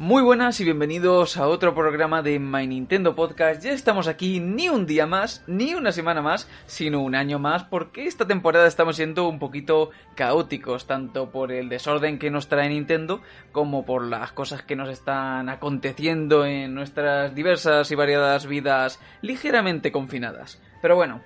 Muy 0.00 0.22
buenas 0.22 0.58
y 0.60 0.64
bienvenidos 0.64 1.36
a 1.36 1.46
otro 1.46 1.74
programa 1.74 2.22
de 2.22 2.38
My 2.38 2.66
Nintendo 2.66 3.14
Podcast. 3.14 3.62
Ya 3.62 3.72
estamos 3.72 4.08
aquí 4.08 4.40
ni 4.40 4.70
un 4.70 4.86
día 4.86 5.04
más, 5.04 5.44
ni 5.46 5.74
una 5.74 5.92
semana 5.92 6.22
más, 6.22 6.48
sino 6.64 7.02
un 7.02 7.14
año 7.14 7.38
más, 7.38 7.64
porque 7.64 8.06
esta 8.06 8.26
temporada 8.26 8.66
estamos 8.66 8.96
siendo 8.96 9.28
un 9.28 9.38
poquito 9.38 9.90
caóticos, 10.14 10.86
tanto 10.86 11.30
por 11.30 11.52
el 11.52 11.68
desorden 11.68 12.18
que 12.18 12.30
nos 12.30 12.48
trae 12.48 12.70
Nintendo, 12.70 13.20
como 13.52 13.84
por 13.84 14.02
las 14.06 14.32
cosas 14.32 14.62
que 14.62 14.74
nos 14.74 14.88
están 14.88 15.50
aconteciendo 15.50 16.46
en 16.46 16.74
nuestras 16.74 17.34
diversas 17.34 17.90
y 17.90 17.94
variadas 17.94 18.46
vidas 18.46 19.00
ligeramente 19.20 19.92
confinadas. 19.92 20.62
Pero 20.80 20.96
bueno, 20.96 21.20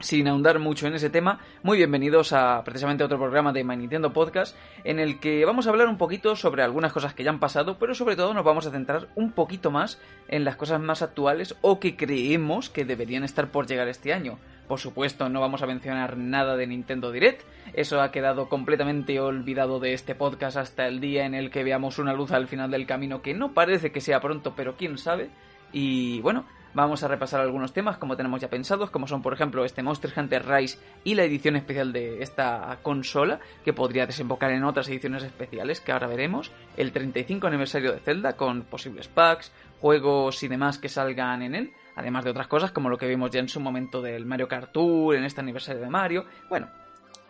sin 0.00 0.28
ahondar 0.28 0.58
mucho 0.58 0.86
en 0.86 0.94
ese 0.94 1.08
tema, 1.08 1.40
muy 1.62 1.78
bienvenidos 1.78 2.32
a 2.32 2.62
precisamente 2.64 3.04
otro 3.04 3.18
programa 3.18 3.52
de 3.52 3.64
My 3.64 3.76
Nintendo 3.76 4.12
Podcast 4.12 4.56
en 4.82 4.98
el 4.98 5.18
que 5.20 5.44
vamos 5.44 5.66
a 5.66 5.70
hablar 5.70 5.88
un 5.88 5.96
poquito 5.98 6.36
sobre 6.36 6.62
algunas 6.62 6.92
cosas 6.92 7.14
que 7.14 7.24
ya 7.24 7.30
han 7.30 7.40
pasado, 7.40 7.78
pero 7.78 7.94
sobre 7.94 8.16
todo 8.16 8.34
nos 8.34 8.44
vamos 8.44 8.66
a 8.66 8.70
centrar 8.70 9.08
un 9.14 9.32
poquito 9.32 9.70
más 9.70 10.00
en 10.28 10.44
las 10.44 10.56
cosas 10.56 10.80
más 10.80 11.02
actuales 11.02 11.56
o 11.62 11.80
que 11.80 11.96
creemos 11.96 12.68
que 12.68 12.84
deberían 12.84 13.24
estar 13.24 13.50
por 13.50 13.66
llegar 13.66 13.88
este 13.88 14.12
año. 14.12 14.38
Por 14.68 14.80
supuesto, 14.80 15.28
no 15.28 15.40
vamos 15.40 15.62
a 15.62 15.66
mencionar 15.66 16.16
nada 16.16 16.56
de 16.56 16.66
Nintendo 16.66 17.12
Direct, 17.12 17.42
eso 17.74 18.00
ha 18.00 18.10
quedado 18.10 18.48
completamente 18.48 19.20
olvidado 19.20 19.78
de 19.78 19.92
este 19.92 20.14
podcast 20.14 20.56
hasta 20.56 20.86
el 20.86 21.00
día 21.00 21.26
en 21.26 21.34
el 21.34 21.50
que 21.50 21.64
veamos 21.64 21.98
una 21.98 22.14
luz 22.14 22.32
al 22.32 22.48
final 22.48 22.70
del 22.70 22.86
camino 22.86 23.22
que 23.22 23.34
no 23.34 23.52
parece 23.52 23.92
que 23.92 24.00
sea 24.00 24.20
pronto, 24.20 24.54
pero 24.56 24.76
quién 24.76 24.98
sabe. 24.98 25.30
Y 25.72 26.20
bueno, 26.20 26.46
Vamos 26.74 27.04
a 27.04 27.08
repasar 27.08 27.40
algunos 27.40 27.72
temas 27.72 27.98
como 27.98 28.16
tenemos 28.16 28.40
ya 28.40 28.50
pensados, 28.50 28.90
como 28.90 29.06
son 29.06 29.22
por 29.22 29.32
ejemplo 29.32 29.64
este 29.64 29.84
Monster 29.84 30.12
Hunter 30.16 30.44
Rise 30.44 30.80
y 31.04 31.14
la 31.14 31.22
edición 31.22 31.54
especial 31.54 31.92
de 31.92 32.20
esta 32.20 32.80
consola, 32.82 33.38
que 33.64 33.72
podría 33.72 34.06
desembocar 34.06 34.50
en 34.50 34.64
otras 34.64 34.88
ediciones 34.88 35.22
especiales 35.22 35.80
que 35.80 35.92
ahora 35.92 36.08
veremos, 36.08 36.50
el 36.76 36.90
35 36.90 37.46
aniversario 37.46 37.92
de 37.92 38.00
Zelda 38.00 38.32
con 38.36 38.62
posibles 38.62 39.06
packs, 39.06 39.52
juegos 39.80 40.42
y 40.42 40.48
demás 40.48 40.78
que 40.78 40.88
salgan 40.88 41.42
en 41.42 41.54
él, 41.54 41.72
además 41.94 42.24
de 42.24 42.30
otras 42.30 42.48
cosas 42.48 42.72
como 42.72 42.88
lo 42.88 42.98
que 42.98 43.06
vimos 43.06 43.30
ya 43.30 43.38
en 43.38 43.48
su 43.48 43.60
momento 43.60 44.02
del 44.02 44.26
Mario 44.26 44.48
Kart 44.48 44.72
Tour, 44.72 45.14
en 45.14 45.22
este 45.22 45.42
aniversario 45.42 45.80
de 45.80 45.90
Mario, 45.90 46.24
bueno, 46.48 46.68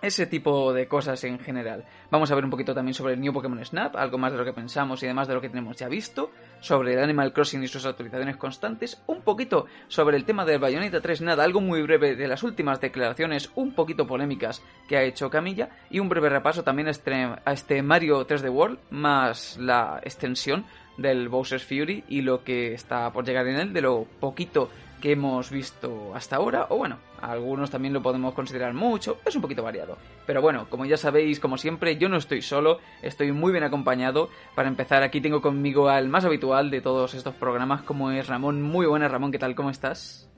ese 0.04 0.26
tipo 0.26 0.72
de 0.72 0.86
cosas 0.86 1.24
en 1.24 1.38
general. 1.38 1.84
Vamos 2.10 2.30
a 2.30 2.34
ver 2.34 2.44
un 2.44 2.50
poquito 2.50 2.74
también 2.74 2.94
sobre 2.94 3.14
el 3.14 3.20
New 3.20 3.32
Pokémon 3.32 3.64
Snap, 3.64 3.96
algo 3.96 4.18
más 4.18 4.32
de 4.32 4.38
lo 4.38 4.44
que 4.44 4.52
pensamos 4.52 5.02
y 5.02 5.06
demás 5.06 5.28
de 5.28 5.34
lo 5.34 5.40
que 5.40 5.48
tenemos 5.48 5.76
ya 5.76 5.88
visto, 5.88 6.30
sobre 6.60 6.92
el 6.92 7.02
Animal 7.02 7.32
Crossing 7.32 7.62
y 7.62 7.68
sus 7.68 7.86
actualizaciones 7.86 8.36
constantes, 8.36 9.02
un 9.06 9.22
poquito 9.22 9.66
sobre 9.88 10.16
el 10.16 10.24
tema 10.24 10.44
del 10.44 10.58
Bayonetta 10.58 11.00
3, 11.00 11.22
nada, 11.22 11.44
algo 11.44 11.60
muy 11.60 11.82
breve 11.82 12.16
de 12.16 12.28
las 12.28 12.42
últimas 12.42 12.80
declaraciones 12.80 13.50
un 13.54 13.74
poquito 13.74 14.06
polémicas 14.06 14.62
que 14.88 14.96
ha 14.96 15.02
hecho 15.02 15.30
Camilla, 15.30 15.70
y 15.90 16.00
un 16.00 16.08
breve 16.08 16.28
repaso 16.28 16.62
también 16.62 16.88
a 16.88 16.90
este, 16.90 17.14
a 17.14 17.52
este 17.52 17.82
Mario 17.82 18.26
3D 18.26 18.50
World, 18.50 18.78
más 18.90 19.56
la 19.58 20.00
extensión 20.02 20.66
del 20.96 21.28
Bowser's 21.28 21.64
Fury 21.64 22.04
y 22.08 22.22
lo 22.22 22.44
que 22.44 22.74
está 22.74 23.12
por 23.12 23.24
llegar 23.24 23.46
en 23.48 23.56
él, 23.56 23.72
de 23.72 23.80
lo 23.80 24.06
poquito 24.20 24.70
que 25.00 25.12
hemos 25.12 25.50
visto 25.50 26.14
hasta 26.14 26.36
ahora, 26.36 26.66
o 26.70 26.78
bueno, 26.78 26.98
algunos 27.30 27.70
también 27.70 27.94
lo 27.94 28.02
podemos 28.02 28.34
considerar 28.34 28.74
mucho, 28.74 29.18
es 29.24 29.34
un 29.34 29.42
poquito 29.42 29.62
variado. 29.62 29.96
Pero 30.26 30.42
bueno, 30.42 30.66
como 30.68 30.84
ya 30.84 30.96
sabéis, 30.96 31.40
como 31.40 31.56
siempre, 31.58 31.96
yo 31.96 32.08
no 32.08 32.16
estoy 32.16 32.42
solo, 32.42 32.78
estoy 33.02 33.32
muy 33.32 33.52
bien 33.52 33.64
acompañado. 33.64 34.30
Para 34.54 34.68
empezar, 34.68 35.02
aquí 35.02 35.20
tengo 35.20 35.40
conmigo 35.40 35.88
al 35.88 36.08
más 36.08 36.24
habitual 36.24 36.70
de 36.70 36.80
todos 36.80 37.14
estos 37.14 37.34
programas, 37.34 37.82
como 37.82 38.10
es 38.10 38.26
Ramón. 38.26 38.62
Muy 38.62 38.86
buenas, 38.86 39.10
Ramón, 39.10 39.32
¿qué 39.32 39.38
tal? 39.38 39.54
¿Cómo 39.54 39.70
estás? 39.70 40.28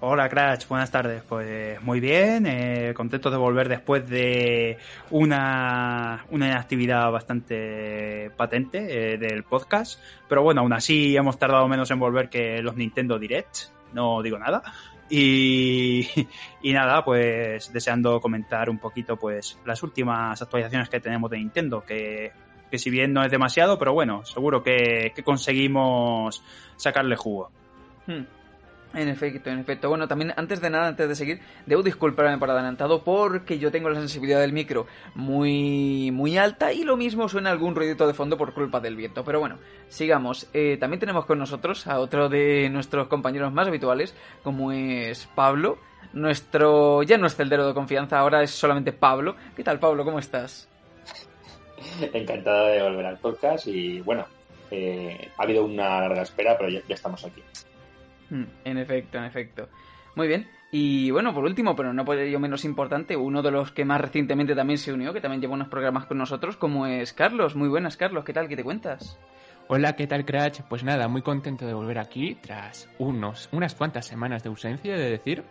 Hola 0.00 0.28
Crash, 0.28 0.66
buenas 0.68 0.90
tardes. 0.90 1.22
Pues 1.22 1.80
muy 1.80 1.98
bien, 1.98 2.46
eh, 2.46 2.92
contento 2.94 3.30
de 3.30 3.38
volver 3.38 3.68
después 3.68 4.06
de 4.08 4.76
una, 5.10 6.26
una 6.30 6.58
actividad 6.58 7.10
bastante 7.10 8.30
patente 8.36 9.14
eh, 9.14 9.18
del 9.18 9.44
podcast. 9.44 9.98
Pero 10.28 10.42
bueno, 10.42 10.60
aún 10.60 10.74
así 10.74 11.16
hemos 11.16 11.38
tardado 11.38 11.66
menos 11.68 11.90
en 11.90 11.98
volver 11.98 12.28
que 12.28 12.60
los 12.60 12.76
Nintendo 12.76 13.18
Direct 13.18 13.74
no 13.94 14.20
digo 14.22 14.38
nada. 14.38 14.62
Y, 15.10 16.72
nada, 16.72 17.04
pues 17.04 17.72
deseando 17.72 18.20
comentar 18.20 18.70
un 18.70 18.78
poquito 18.78 19.16
pues 19.16 19.58
las 19.66 19.82
últimas 19.82 20.40
actualizaciones 20.40 20.88
que 20.88 20.98
tenemos 20.98 21.30
de 21.30 21.36
Nintendo, 21.38 21.84
que, 21.84 22.32
que 22.70 22.78
si 22.78 22.88
bien 22.88 23.12
no 23.12 23.22
es 23.22 23.30
demasiado, 23.30 23.78
pero 23.78 23.92
bueno, 23.92 24.24
seguro 24.24 24.62
que, 24.62 25.12
que 25.14 25.22
conseguimos 25.22 26.42
sacarle 26.76 27.16
jugo. 27.16 27.50
Hmm. 28.06 28.22
En 28.94 29.08
efecto, 29.08 29.50
en 29.50 29.58
efecto. 29.58 29.88
Bueno, 29.88 30.06
también 30.06 30.32
antes 30.36 30.60
de 30.60 30.70
nada, 30.70 30.86
antes 30.86 31.08
de 31.08 31.16
seguir, 31.16 31.40
debo 31.66 31.82
disculparme 31.82 32.38
por 32.38 32.48
adelantado 32.48 33.02
porque 33.02 33.58
yo 33.58 33.72
tengo 33.72 33.90
la 33.90 33.98
sensibilidad 33.98 34.40
del 34.40 34.52
micro 34.52 34.86
muy 35.16 36.12
muy 36.12 36.38
alta 36.38 36.72
y 36.72 36.84
lo 36.84 36.96
mismo 36.96 37.28
suena 37.28 37.50
algún 37.50 37.74
ruidito 37.74 38.06
de 38.06 38.14
fondo 38.14 38.36
por 38.36 38.54
culpa 38.54 38.78
del 38.78 38.94
viento. 38.94 39.24
Pero 39.24 39.40
bueno, 39.40 39.58
sigamos. 39.88 40.48
Eh, 40.54 40.76
también 40.78 41.00
tenemos 41.00 41.26
con 41.26 41.40
nosotros 41.40 41.88
a 41.88 41.98
otro 41.98 42.28
de 42.28 42.70
nuestros 42.70 43.08
compañeros 43.08 43.52
más 43.52 43.66
habituales, 43.66 44.14
como 44.44 44.70
es 44.70 45.28
Pablo. 45.34 45.78
Nuestro 46.12 47.02
ya 47.02 47.18
no 47.18 47.26
es 47.26 47.34
celdero 47.34 47.66
de 47.66 47.74
confianza, 47.74 48.20
ahora 48.20 48.44
es 48.44 48.52
solamente 48.52 48.92
Pablo. 48.92 49.34
¿Qué 49.56 49.64
tal, 49.64 49.80
Pablo? 49.80 50.04
¿Cómo 50.04 50.20
estás? 50.20 50.68
Encantado 52.12 52.66
de 52.68 52.80
volver 52.80 53.06
al 53.06 53.18
podcast 53.18 53.66
y 53.66 54.00
bueno, 54.02 54.24
eh, 54.70 55.30
ha 55.36 55.42
habido 55.42 55.64
una 55.64 56.00
larga 56.00 56.22
espera, 56.22 56.56
pero 56.56 56.70
ya 56.70 56.94
estamos 56.94 57.24
aquí. 57.24 57.42
En 58.64 58.78
efecto, 58.78 59.18
en 59.18 59.24
efecto. 59.24 59.68
Muy 60.16 60.28
bien. 60.28 60.48
Y 60.70 61.10
bueno, 61.10 61.32
por 61.32 61.44
último, 61.44 61.76
pero 61.76 61.92
no 61.92 62.04
por 62.04 62.18
ello 62.18 62.40
menos 62.40 62.64
importante, 62.64 63.16
uno 63.16 63.42
de 63.42 63.50
los 63.50 63.70
que 63.70 63.84
más 63.84 64.00
recientemente 64.00 64.54
también 64.54 64.78
se 64.78 64.92
unió, 64.92 65.12
que 65.12 65.20
también 65.20 65.40
lleva 65.40 65.54
unos 65.54 65.68
programas 65.68 66.06
con 66.06 66.18
nosotros, 66.18 66.56
como 66.56 66.86
es 66.86 67.12
Carlos. 67.12 67.54
Muy 67.54 67.68
buenas, 67.68 67.96
Carlos. 67.96 68.24
¿Qué 68.24 68.32
tal? 68.32 68.48
¿Qué 68.48 68.56
te 68.56 68.64
cuentas? 68.64 69.18
Hola, 69.68 69.94
¿qué 69.94 70.06
tal, 70.06 70.24
Crash? 70.24 70.60
Pues 70.68 70.84
nada, 70.84 71.08
muy 71.08 71.22
contento 71.22 71.66
de 71.66 71.74
volver 71.74 71.98
aquí 71.98 72.36
tras 72.40 72.88
unos, 72.98 73.48
unas 73.52 73.74
cuantas 73.74 74.06
semanas 74.06 74.42
de 74.42 74.50
ausencia, 74.50 74.94
de 74.94 75.10
decir. 75.10 75.44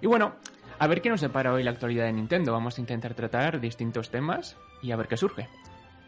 Y 0.00 0.06
bueno, 0.06 0.34
a 0.78 0.86
ver 0.86 1.02
qué 1.02 1.10
nos 1.10 1.20
depara 1.20 1.52
hoy 1.52 1.62
la 1.62 1.72
actualidad 1.72 2.06
de 2.06 2.12
Nintendo. 2.12 2.52
Vamos 2.52 2.78
a 2.78 2.80
intentar 2.80 3.14
tratar 3.14 3.60
distintos 3.60 4.10
temas 4.10 4.56
y 4.82 4.92
a 4.92 4.96
ver 4.96 5.08
qué 5.08 5.16
surge. 5.16 5.48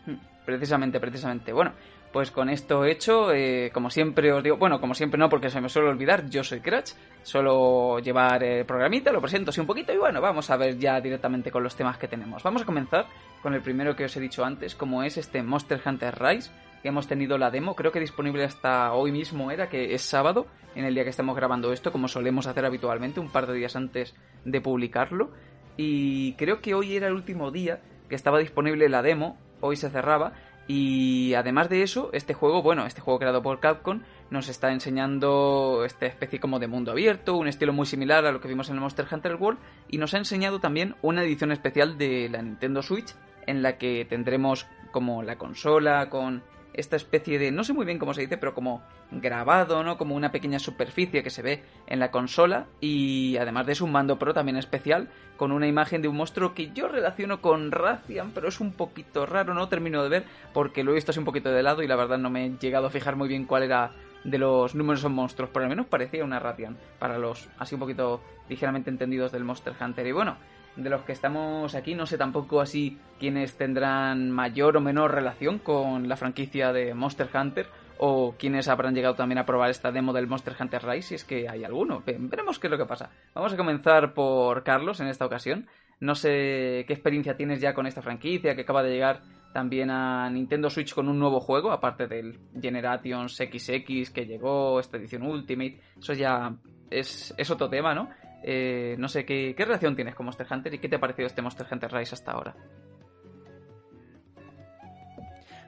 Precisamente, 0.46 0.98
precisamente. 0.98 1.52
Bueno, 1.52 1.72
pues 2.12 2.30
con 2.30 2.50
esto 2.50 2.84
hecho, 2.84 3.32
eh, 3.32 3.70
como 3.72 3.88
siempre 3.88 4.32
os 4.32 4.42
digo, 4.42 4.58
bueno, 4.58 4.80
como 4.80 4.94
siempre 4.94 5.18
no, 5.18 5.28
porque 5.28 5.48
se 5.48 5.60
me 5.60 5.68
suele 5.68 5.88
olvidar, 5.88 6.28
yo 6.28 6.44
soy 6.44 6.60
Cratch, 6.60 6.92
solo 7.22 7.98
llevar 8.00 8.44
el 8.44 8.66
programita, 8.66 9.12
lo 9.12 9.20
presento 9.20 9.50
así 9.50 9.60
un 9.60 9.66
poquito 9.66 9.92
y 9.92 9.96
bueno, 9.96 10.20
vamos 10.20 10.50
a 10.50 10.56
ver 10.56 10.78
ya 10.78 11.00
directamente 11.00 11.50
con 11.50 11.62
los 11.62 11.74
temas 11.74 11.96
que 11.96 12.08
tenemos. 12.08 12.42
Vamos 12.42 12.62
a 12.62 12.66
comenzar 12.66 13.06
con 13.42 13.54
el 13.54 13.62
primero 13.62 13.96
que 13.96 14.04
os 14.04 14.16
he 14.16 14.20
dicho 14.20 14.44
antes, 14.44 14.74
como 14.74 15.02
es 15.02 15.16
este 15.16 15.42
Monster 15.42 15.80
Hunter 15.84 16.14
Rise, 16.20 16.50
que 16.82 16.88
hemos 16.88 17.06
tenido 17.06 17.38
la 17.38 17.50
demo, 17.50 17.74
creo 17.74 17.92
que 17.92 18.00
disponible 18.00 18.44
hasta 18.44 18.92
hoy 18.92 19.10
mismo 19.12 19.50
era, 19.50 19.68
que 19.68 19.94
es 19.94 20.02
sábado, 20.02 20.46
en 20.74 20.84
el 20.84 20.94
día 20.94 21.04
que 21.04 21.10
estamos 21.10 21.36
grabando 21.36 21.72
esto, 21.72 21.92
como 21.92 22.08
solemos 22.08 22.46
hacer 22.46 22.66
habitualmente, 22.66 23.20
un 23.20 23.30
par 23.30 23.46
de 23.46 23.54
días 23.54 23.76
antes 23.76 24.14
de 24.44 24.60
publicarlo. 24.60 25.30
Y 25.76 26.34
creo 26.34 26.60
que 26.60 26.74
hoy 26.74 26.96
era 26.96 27.06
el 27.06 27.14
último 27.14 27.50
día 27.50 27.80
que 28.08 28.16
estaba 28.16 28.38
disponible 28.38 28.88
la 28.88 29.00
demo, 29.00 29.38
hoy 29.60 29.76
se 29.76 29.88
cerraba, 29.90 30.32
y 30.74 31.34
además 31.34 31.68
de 31.68 31.82
eso, 31.82 32.08
este 32.14 32.32
juego, 32.32 32.62
bueno, 32.62 32.86
este 32.86 33.02
juego 33.02 33.18
creado 33.18 33.42
por 33.42 33.60
Capcom, 33.60 34.00
nos 34.30 34.48
está 34.48 34.72
enseñando 34.72 35.84
esta 35.84 36.06
especie 36.06 36.40
como 36.40 36.58
de 36.58 36.66
mundo 36.66 36.92
abierto, 36.92 37.36
un 37.36 37.46
estilo 37.46 37.74
muy 37.74 37.84
similar 37.84 38.24
a 38.24 38.32
lo 38.32 38.40
que 38.40 38.48
vimos 38.48 38.70
en 38.70 38.76
el 38.76 38.80
Monster 38.80 39.06
Hunter 39.10 39.34
World, 39.34 39.58
y 39.90 39.98
nos 39.98 40.14
ha 40.14 40.16
enseñado 40.16 40.60
también 40.60 40.94
una 41.02 41.24
edición 41.24 41.52
especial 41.52 41.98
de 41.98 42.30
la 42.30 42.40
Nintendo 42.40 42.80
Switch, 42.80 43.14
en 43.46 43.60
la 43.60 43.76
que 43.76 44.06
tendremos 44.08 44.66
como 44.92 45.22
la 45.22 45.36
consola 45.36 46.08
con 46.08 46.42
esta 46.74 46.96
especie 46.96 47.38
de, 47.38 47.50
no 47.50 47.64
sé 47.64 47.72
muy 47.72 47.84
bien 47.84 47.98
cómo 47.98 48.14
se 48.14 48.22
dice, 48.22 48.38
pero 48.38 48.54
como 48.54 48.82
grabado, 49.10 49.82
¿no? 49.82 49.98
Como 49.98 50.14
una 50.14 50.32
pequeña 50.32 50.58
superficie 50.58 51.22
que 51.22 51.30
se 51.30 51.42
ve 51.42 51.62
en 51.86 51.98
la 51.98 52.10
consola 52.10 52.66
y 52.80 53.36
además 53.36 53.66
de 53.66 53.72
eso 53.72 53.84
un 53.84 53.92
mando 53.92 54.18
pro 54.18 54.32
también 54.32 54.56
especial 54.56 55.08
con 55.36 55.52
una 55.52 55.66
imagen 55.66 56.02
de 56.02 56.08
un 56.08 56.16
monstruo 56.16 56.54
que 56.54 56.72
yo 56.72 56.88
relaciono 56.88 57.40
con 57.40 57.72
Rathian, 57.72 58.30
pero 58.32 58.48
es 58.48 58.60
un 58.60 58.72
poquito 58.72 59.26
raro, 59.26 59.54
no 59.54 59.68
termino 59.68 60.02
de 60.02 60.08
ver 60.08 60.24
porque 60.52 60.84
lo 60.84 60.92
he 60.92 60.94
visto 60.94 61.10
así 61.10 61.18
un 61.18 61.24
poquito 61.24 61.50
de 61.50 61.62
lado 61.62 61.82
y 61.82 61.88
la 61.88 61.96
verdad 61.96 62.18
no 62.18 62.30
me 62.30 62.46
he 62.46 62.50
llegado 62.58 62.86
a 62.86 62.90
fijar 62.90 63.16
muy 63.16 63.28
bien 63.28 63.44
cuál 63.44 63.64
era 63.64 63.92
de 64.24 64.38
los 64.38 64.74
números 64.74 65.04
monstruos, 65.10 65.50
por 65.50 65.62
lo 65.62 65.68
menos 65.68 65.86
parecía 65.86 66.24
una 66.24 66.38
Rathian 66.38 66.78
para 66.98 67.18
los 67.18 67.48
así 67.58 67.74
un 67.74 67.80
poquito 67.80 68.22
ligeramente 68.48 68.88
entendidos 68.88 69.32
del 69.32 69.44
Monster 69.44 69.74
Hunter 69.80 70.06
y 70.06 70.12
bueno, 70.12 70.36
de 70.76 70.90
los 70.90 71.02
que 71.02 71.12
estamos 71.12 71.74
aquí, 71.74 71.94
no 71.94 72.06
sé 72.06 72.16
tampoco 72.16 72.60
así 72.60 72.98
quiénes 73.18 73.56
tendrán 73.56 74.30
mayor 74.30 74.76
o 74.76 74.80
menor 74.80 75.12
relación 75.12 75.58
con 75.58 76.08
la 76.08 76.16
franquicia 76.16 76.72
de 76.72 76.94
Monster 76.94 77.28
Hunter 77.34 77.66
o 77.98 78.34
quienes 78.36 78.68
habrán 78.68 78.94
llegado 78.94 79.14
también 79.14 79.38
a 79.38 79.46
probar 79.46 79.70
esta 79.70 79.92
demo 79.92 80.12
del 80.12 80.26
Monster 80.26 80.54
Hunter 80.58 80.82
Rise, 80.84 81.08
si 81.08 81.14
es 81.14 81.24
que 81.24 81.48
hay 81.48 81.62
alguno. 81.62 82.02
Veremos 82.04 82.58
qué 82.58 82.66
es 82.66 82.70
lo 82.70 82.78
que 82.78 82.86
pasa. 82.86 83.10
Vamos 83.34 83.52
a 83.52 83.56
comenzar 83.56 84.12
por 84.12 84.64
Carlos 84.64 84.98
en 85.00 85.06
esta 85.06 85.26
ocasión. 85.26 85.68
No 86.00 86.16
sé 86.16 86.84
qué 86.88 86.92
experiencia 86.94 87.36
tienes 87.36 87.60
ya 87.60 87.74
con 87.74 87.86
esta 87.86 88.02
franquicia 88.02 88.56
que 88.56 88.62
acaba 88.62 88.82
de 88.82 88.90
llegar 88.90 89.22
también 89.52 89.90
a 89.90 90.28
Nintendo 90.30 90.68
Switch 90.68 90.94
con 90.94 91.08
un 91.08 91.18
nuevo 91.18 91.38
juego, 91.38 91.70
aparte 91.70 92.08
del 92.08 92.40
Generations 92.60 93.36
XX 93.36 94.10
que 94.10 94.26
llegó, 94.26 94.80
esta 94.80 94.96
edición 94.96 95.22
Ultimate. 95.22 95.80
Eso 95.96 96.14
ya 96.14 96.56
es, 96.90 97.32
es 97.36 97.50
otro 97.50 97.68
tema, 97.68 97.94
¿no? 97.94 98.08
Eh, 98.42 98.96
no 98.98 99.08
sé, 99.08 99.24
¿qué, 99.24 99.54
¿qué 99.56 99.64
relación 99.64 99.94
tienes 99.94 100.14
con 100.14 100.26
Monster 100.26 100.46
Hunter 100.50 100.74
y 100.74 100.78
qué 100.78 100.88
te 100.88 100.96
ha 100.96 101.00
parecido 101.00 101.26
este 101.26 101.42
Monster 101.42 101.66
Hunter 101.70 101.92
Rise 101.92 102.14
hasta 102.14 102.32
ahora? 102.32 102.56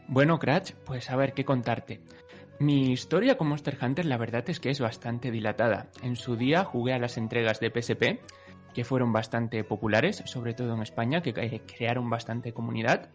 Bueno, 0.07 0.39
Cratch, 0.39 0.73
pues 0.85 1.11
a 1.11 1.17
ver 1.17 1.33
qué 1.33 1.45
contarte. 1.45 2.03
Mi 2.61 2.93
historia 2.93 3.37
con 3.37 3.49
Monster 3.49 3.77
Hunter 3.81 4.05
la 4.05 4.17
verdad 4.17 4.45
es 4.49 4.61
que 4.61 4.71
es 4.71 4.81
bastante 4.81 5.31
dilatada. 5.31 5.89
En 6.03 6.15
su 6.15 6.37
día 6.37 6.65
jugué 6.65 6.93
a 6.93 6.99
las 6.99 7.17
entregas 7.17 7.59
de 7.59 7.71
PSP, 7.71 8.21
que 8.75 8.85
fueron 8.85 9.13
bastante 9.13 9.65
populares, 9.65 10.23
sobre 10.27 10.53
todo 10.55 10.75
en 10.75 10.83
España, 10.83 11.23
que 11.23 11.33
crearon 11.33 12.11
bastante 12.11 12.53
comunidad. 12.53 13.11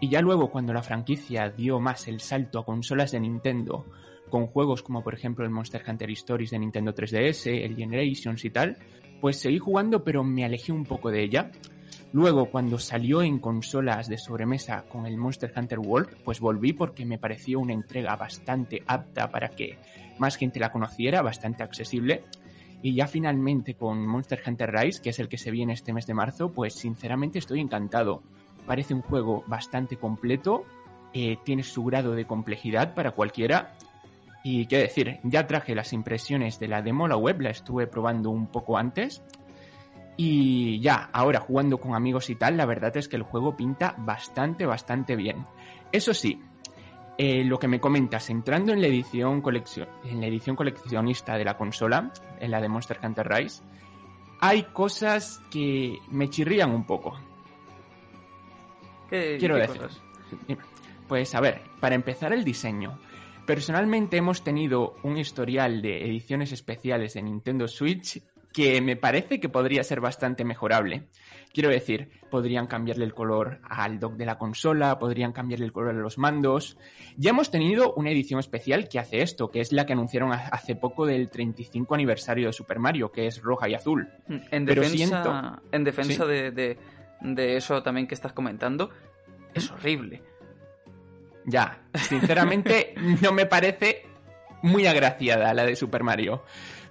Y 0.00 0.08
ya 0.08 0.20
luego 0.20 0.50
cuando 0.50 0.72
la 0.72 0.82
franquicia 0.82 1.50
dio 1.50 1.80
más 1.80 2.06
el 2.06 2.20
salto 2.20 2.60
a 2.60 2.64
consolas 2.64 3.10
de 3.10 3.20
Nintendo, 3.20 3.86
con 4.30 4.46
juegos 4.46 4.82
como 4.82 5.02
por 5.02 5.14
ejemplo 5.14 5.44
el 5.44 5.50
Monster 5.50 5.82
Hunter 5.86 6.10
Stories 6.12 6.50
de 6.50 6.58
Nintendo 6.58 6.94
3DS, 6.94 7.46
el 7.46 7.76
Generations 7.76 8.44
y 8.44 8.50
tal, 8.50 8.78
pues 9.20 9.38
seguí 9.38 9.58
jugando 9.58 10.02
pero 10.04 10.24
me 10.24 10.44
alejé 10.44 10.72
un 10.72 10.84
poco 10.84 11.10
de 11.10 11.22
ella. 11.22 11.50
Luego, 12.12 12.46
cuando 12.50 12.78
salió 12.78 13.22
en 13.22 13.38
consolas 13.38 14.08
de 14.08 14.18
sobremesa 14.18 14.84
con 14.88 15.06
el 15.06 15.16
Monster 15.16 15.52
Hunter 15.54 15.78
World, 15.78 16.16
pues 16.24 16.40
volví 16.40 16.72
porque 16.72 17.06
me 17.06 17.18
pareció 17.18 17.60
una 17.60 17.72
entrega 17.72 18.16
bastante 18.16 18.82
apta 18.84 19.30
para 19.30 19.50
que 19.50 19.78
más 20.18 20.36
gente 20.36 20.58
la 20.58 20.72
conociera, 20.72 21.22
bastante 21.22 21.62
accesible. 21.62 22.24
Y 22.82 22.94
ya 22.94 23.06
finalmente 23.06 23.74
con 23.74 24.04
Monster 24.06 24.42
Hunter 24.44 24.72
Rise, 24.72 25.00
que 25.00 25.10
es 25.10 25.20
el 25.20 25.28
que 25.28 25.38
se 25.38 25.52
viene 25.52 25.72
este 25.74 25.92
mes 25.92 26.06
de 26.06 26.14
marzo, 26.14 26.52
pues 26.52 26.74
sinceramente 26.74 27.38
estoy 27.38 27.60
encantado. 27.60 28.22
Parece 28.66 28.92
un 28.92 29.02
juego 29.02 29.44
bastante 29.46 29.96
completo, 29.96 30.64
eh, 31.12 31.36
tiene 31.44 31.62
su 31.62 31.84
grado 31.84 32.14
de 32.16 32.26
complejidad 32.26 32.94
para 32.94 33.12
cualquiera. 33.12 33.76
Y 34.42 34.66
qué 34.66 34.78
decir, 34.78 35.20
ya 35.22 35.46
traje 35.46 35.74
las 35.74 35.92
impresiones 35.92 36.58
de 36.58 36.68
la 36.68 36.82
demo 36.82 37.06
la 37.06 37.16
web, 37.16 37.40
la 37.40 37.50
estuve 37.50 37.86
probando 37.86 38.30
un 38.30 38.46
poco 38.46 38.78
antes 38.78 39.22
y 40.22 40.80
ya, 40.80 41.08
ahora 41.14 41.40
jugando 41.40 41.78
con 41.78 41.94
amigos 41.94 42.28
y 42.28 42.34
tal, 42.34 42.58
la 42.58 42.66
verdad 42.66 42.94
es 42.98 43.08
que 43.08 43.16
el 43.16 43.22
juego 43.22 43.56
pinta 43.56 43.94
bastante, 43.96 44.66
bastante 44.66 45.16
bien. 45.16 45.46
Eso 45.92 46.12
sí, 46.12 46.38
eh, 47.16 47.42
lo 47.42 47.58
que 47.58 47.68
me 47.68 47.80
comentas, 47.80 48.28
entrando 48.28 48.74
en 48.74 48.82
la 48.82 48.88
edición 48.88 49.42
en 50.04 50.20
la 50.20 50.26
edición 50.26 50.56
coleccionista 50.56 51.38
de 51.38 51.44
la 51.46 51.56
consola, 51.56 52.12
en 52.38 52.50
la 52.50 52.60
de 52.60 52.68
Monster 52.68 53.00
Hunter 53.02 53.28
Rise, 53.28 53.62
hay 54.42 54.64
cosas 54.64 55.42
que 55.50 55.98
me 56.10 56.28
chirrían 56.28 56.70
un 56.70 56.84
poco. 56.84 57.18
¿Qué, 59.08 59.38
Quiero 59.38 59.54
qué 59.54 59.62
decir. 59.62 59.80
cosas? 59.80 60.02
Pues 61.08 61.34
a 61.34 61.40
ver, 61.40 61.62
para 61.80 61.94
empezar 61.94 62.32
el 62.34 62.44
diseño. 62.44 62.98
Personalmente 63.46 64.16
hemos 64.16 64.44
tenido 64.44 64.94
un 65.02 65.16
historial 65.18 65.82
de 65.82 66.04
ediciones 66.04 66.52
especiales 66.52 67.14
de 67.14 67.22
Nintendo 67.22 67.66
Switch 67.66 68.22
que 68.52 68.80
me 68.80 68.96
parece 68.96 69.38
que 69.38 69.48
podría 69.48 69.84
ser 69.84 70.00
bastante 70.00 70.44
mejorable. 70.44 71.08
Quiero 71.52 71.68
decir, 71.68 72.10
podrían 72.30 72.66
cambiarle 72.66 73.04
el 73.04 73.14
color 73.14 73.60
al 73.68 74.00
dock 74.00 74.14
de 74.14 74.26
la 74.26 74.38
consola, 74.38 74.98
podrían 74.98 75.32
cambiarle 75.32 75.66
el 75.66 75.72
color 75.72 75.90
a 75.90 75.98
los 76.00 76.18
mandos. 76.18 76.76
Ya 77.16 77.30
hemos 77.30 77.50
tenido 77.52 77.92
una 77.94 78.10
edición 78.10 78.40
especial 78.40 78.88
que 78.88 78.98
hace 78.98 79.22
esto, 79.22 79.50
que 79.50 79.60
es 79.60 79.72
la 79.72 79.86
que 79.86 79.92
anunciaron 79.92 80.32
hace 80.32 80.74
poco 80.76 81.06
del 81.06 81.28
35 81.28 81.94
aniversario 81.94 82.46
de 82.48 82.52
Super 82.52 82.78
Mario, 82.80 83.10
que 83.12 83.26
es 83.28 83.40
roja 83.40 83.68
y 83.68 83.74
azul. 83.74 84.08
En 84.28 84.64
Pero 84.64 84.82
defensa, 84.82 84.96
siento- 85.22 85.62
en 85.72 85.84
defensa 85.84 86.24
¿Sí? 86.24 86.30
de, 86.30 86.50
de- 86.50 86.78
de 87.22 87.56
eso 87.56 87.82
también 87.82 88.06
que 88.08 88.14
estás 88.14 88.32
comentando, 88.32 88.90
es 89.54 89.70
horrible. 89.70 90.22
Ya, 91.46 91.82
sinceramente 91.94 92.94
no 93.22 93.32
me 93.32 93.46
parece 93.46 94.06
muy 94.62 94.86
agraciada 94.86 95.54
la 95.54 95.64
de 95.64 95.76
Super 95.76 96.02
Mario. 96.02 96.42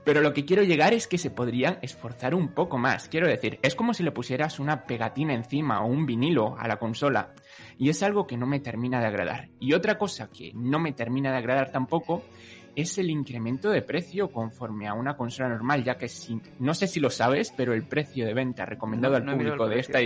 Pero 0.03 0.21
lo 0.21 0.33
que 0.33 0.45
quiero 0.45 0.63
llegar 0.63 0.93
es 0.93 1.07
que 1.07 1.17
se 1.17 1.29
podrían 1.29 1.77
esforzar 1.81 2.33
un 2.33 2.49
poco 2.49 2.77
más. 2.77 3.09
Quiero 3.09 3.27
decir, 3.27 3.59
es 3.61 3.75
como 3.75 3.93
si 3.93 4.01
le 4.01 4.11
pusieras 4.11 4.59
una 4.59 4.85
pegatina 4.85 5.33
encima 5.33 5.83
o 5.83 5.87
un 5.87 6.05
vinilo 6.05 6.55
a 6.57 6.67
la 6.67 6.77
consola. 6.77 7.33
Y 7.77 7.89
es 7.89 8.01
algo 8.01 8.25
que 8.25 8.37
no 8.37 8.47
me 8.47 8.59
termina 8.59 8.99
de 9.01 9.07
agradar. 9.07 9.49
Y 9.59 9.73
otra 9.73 9.97
cosa 9.97 10.29
que 10.29 10.51
no 10.55 10.79
me 10.79 10.93
termina 10.93 11.31
de 11.31 11.37
agradar 11.37 11.71
tampoco 11.71 12.23
es 12.75 12.97
el 12.97 13.09
incremento 13.09 13.69
de 13.69 13.81
precio 13.81 14.31
conforme 14.31 14.87
a 14.87 14.93
una 14.93 15.17
consola 15.17 15.49
normal, 15.49 15.83
ya 15.83 15.97
que 15.97 16.07
si, 16.07 16.41
no 16.59 16.73
sé 16.73 16.87
si 16.87 16.99
lo 16.99 17.09
sabes, 17.09 17.53
pero 17.55 17.73
el 17.73 17.83
precio 17.83 18.25
de 18.25 18.33
venta 18.33 18.65
recomendado 18.65 19.13
No, 19.13 19.17
al 19.17 19.25
no 19.25 19.33
público 19.33 19.67
de 19.67 19.79
esta... 19.79 19.99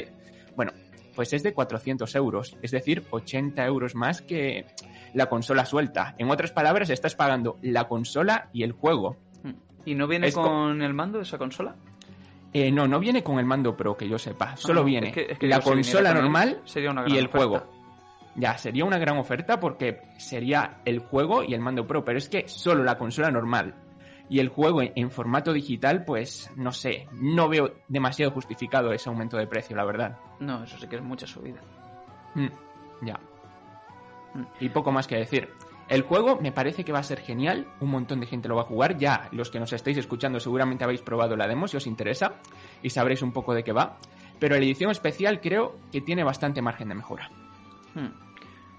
Bueno, 0.55 0.71
pues 1.15 1.33
es 1.33 1.43
de 1.43 1.53
400 1.53 2.13
euros, 2.15 2.57
es 2.61 2.71
decir, 2.71 3.03
80 3.11 3.65
euros 3.65 3.95
más 3.95 4.21
que 4.21 4.65
la 5.13 5.27
consola 5.27 5.65
suelta. 5.65 6.15
En 6.17 6.29
otras 6.29 6.51
palabras, 6.51 6.89
estás 6.89 7.15
pagando 7.15 7.57
la 7.61 7.87
consola 7.87 8.49
y 8.53 8.63
el 8.63 8.71
juego. 8.71 9.17
¿Y 9.85 9.95
no 9.95 10.07
viene 10.07 10.27
Es 10.27 10.35
co- 10.35 10.43
con 10.43 10.81
el 10.81 10.93
mando 10.93 11.17
de 11.17 11.23
esa 11.23 11.37
consola? 11.37 11.75
Eh, 12.53 12.71
no, 12.71 12.87
no 12.87 12.99
viene 12.99 13.23
con 13.23 13.39
el 13.39 13.45
mando 13.45 13.75
Pro, 13.75 13.97
que 13.97 14.07
yo 14.07 14.17
sepa. 14.17 14.55
Solo 14.55 14.81
Ah, 14.81 14.83
viene 14.85 15.07
es 15.09 15.13
que- 15.13 15.27
es 15.31 15.39
que 15.39 15.47
la 15.47 15.61
si 15.61 15.69
consola 15.69 16.13
normal 16.13 16.61
sería 16.65 16.91
una 16.91 17.03
y 17.07 17.17
el 17.17 17.25
oferta. 17.25 17.37
juego. 17.37 17.63
Ya, 18.35 18.57
sería 18.57 18.85
una 18.85 18.97
gran 18.97 19.17
oferta 19.17 19.59
porque 19.59 20.01
sería 20.17 20.79
el 20.85 20.99
juego 20.99 21.43
y 21.43 21.53
el 21.53 21.59
mando 21.61 21.85
Pro, 21.85 22.03
pero 22.03 22.17
es 22.17 22.29
que 22.29 22.47
solo 22.47 22.83
la 22.83 22.97
consola 22.97 23.29
normal 23.29 23.75
y 24.29 24.39
el 24.39 24.49
juego 24.49 24.81
en, 24.81 25.11
formato 25.11 25.53
digital, 25.53 26.05
pues 26.05 26.49
no 26.55 26.71
sé, 26.71 27.07
no 27.13 27.49
veo 27.49 27.73
demasiado 27.87 28.31
justificado 28.31 28.91
ese 28.91 29.09
aumento 29.09 29.37
de 29.37 29.47
precio, 29.47 29.75
la 29.75 29.85
verdad. 29.85 30.17
No, 30.39 30.63
eso 30.63 30.77
sí 30.77 30.87
que 30.87 30.95
es 30.95 31.01
mucha 31.01 31.27
subida. 31.27 31.61
Mm, 32.35 32.47
ya. 33.05 33.19
Mm. 34.33 34.43
Y 34.59 34.69
poco 34.69 34.91
más 34.91 35.07
que 35.07 35.17
decir. 35.17 35.49
El 35.89 36.03
juego 36.03 36.39
me 36.39 36.53
parece 36.53 36.85
que 36.85 36.93
va 36.93 36.99
a 36.99 37.03
ser 37.03 37.19
genial, 37.19 37.67
un 37.81 37.89
montón 37.89 38.21
de 38.21 38.25
gente 38.25 38.47
lo 38.47 38.55
va 38.55 38.61
a 38.61 38.65
jugar, 38.65 38.97
ya 38.97 39.27
los 39.31 39.51
que 39.51 39.59
nos 39.59 39.73
estáis 39.73 39.97
escuchando 39.97 40.39
seguramente 40.39 40.85
habéis 40.85 41.01
probado 41.01 41.35
la 41.35 41.47
demo 41.47 41.67
si 41.67 41.75
os 41.75 41.87
interesa 41.87 42.35
y 42.81 42.89
sabréis 42.89 43.21
un 43.21 43.33
poco 43.33 43.53
de 43.53 43.63
qué 43.63 43.73
va, 43.73 43.97
pero 44.39 44.55
la 44.55 44.63
edición 44.63 44.91
especial 44.91 45.41
creo 45.41 45.75
que 45.91 45.99
tiene 45.99 46.23
bastante 46.23 46.61
margen 46.61 46.87
de 46.87 46.95
mejora. 46.95 47.29
Hmm. 47.93 48.32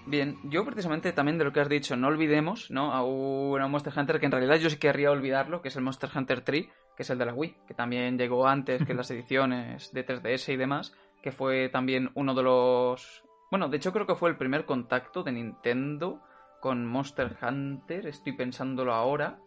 Bien, 0.06 0.38
yo 0.44 0.64
precisamente 0.66 1.12
también 1.12 1.38
de 1.38 1.44
lo 1.44 1.52
que 1.52 1.60
has 1.60 1.68
dicho, 1.68 1.96
no 1.96 2.08
olvidemos, 2.08 2.70
¿no? 2.70 2.92
A 2.92 3.02
un, 3.02 3.70
Monster 3.70 3.92
Hunter 3.96 4.20
que 4.20 4.26
en 4.26 4.32
realidad 4.32 4.56
yo 4.56 4.68
sí 4.68 4.76
querría 4.76 5.10
olvidarlo, 5.10 5.62
que 5.62 5.68
es 5.68 5.76
el 5.76 5.82
Monster 5.82 6.10
Hunter 6.14 6.42
3, 6.42 6.66
que 6.94 7.02
es 7.02 7.10
el 7.10 7.18
de 7.18 7.24
la 7.24 7.32
Wii, 7.32 7.56
que 7.66 7.74
también 7.74 8.18
llegó 8.18 8.46
antes 8.46 8.84
que 8.84 8.92
las 8.92 9.10
ediciones 9.10 9.92
de 9.92 10.06
3DS 10.06 10.52
y 10.52 10.56
demás, 10.56 10.94
que 11.22 11.32
fue 11.32 11.70
también 11.70 12.10
uno 12.14 12.34
de 12.34 12.42
los... 12.42 13.24
Bueno, 13.50 13.68
de 13.68 13.78
hecho 13.78 13.92
creo 13.92 14.06
que 14.06 14.14
fue 14.14 14.28
el 14.28 14.36
primer 14.36 14.66
contacto 14.66 15.22
de 15.22 15.32
Nintendo 15.32 16.20
con 16.60 16.84
Monster 16.86 17.36
Hunter, 17.40 18.06
estoy 18.06 18.34
pensándolo 18.34 18.92
ahora. 18.92 19.38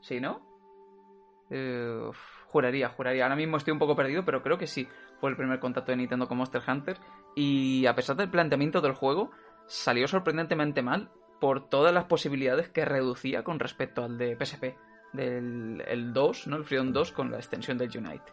¿Sí, 0.00 0.20
no? 0.20 0.50
Eh, 1.50 2.10
juraría, 2.46 2.88
juraría. 2.88 3.24
Ahora 3.24 3.36
mismo 3.36 3.56
estoy 3.56 3.72
un 3.72 3.78
poco 3.78 3.96
perdido, 3.96 4.24
pero 4.24 4.42
creo 4.42 4.58
que 4.58 4.66
sí. 4.66 4.88
Fue 5.20 5.30
el 5.30 5.36
primer 5.36 5.60
contacto 5.60 5.92
de 5.92 5.96
Nintendo 5.96 6.26
con 6.26 6.38
Monster 6.38 6.62
Hunter. 6.66 6.98
Y 7.34 7.86
a 7.86 7.94
pesar 7.94 8.16
del 8.16 8.30
planteamiento 8.30 8.80
del 8.80 8.94
juego, 8.94 9.30
salió 9.70 10.08
sorprendentemente 10.08 10.82
mal 10.82 11.10
por 11.40 11.68
todas 11.68 11.94
las 11.94 12.04
posibilidades 12.04 12.68
que 12.68 12.84
reducía 12.84 13.44
con 13.44 13.58
respecto 13.60 14.02
al 14.04 14.18
de 14.18 14.36
PSP. 14.36 14.76
Del 15.12 15.82
el 15.88 16.12
2, 16.12 16.46
¿no? 16.48 16.56
El 16.56 16.64
Freedom 16.64 16.92
2 16.92 17.12
con 17.12 17.30
la 17.30 17.38
extensión 17.38 17.78
del 17.78 17.90
Unite. 17.96 18.32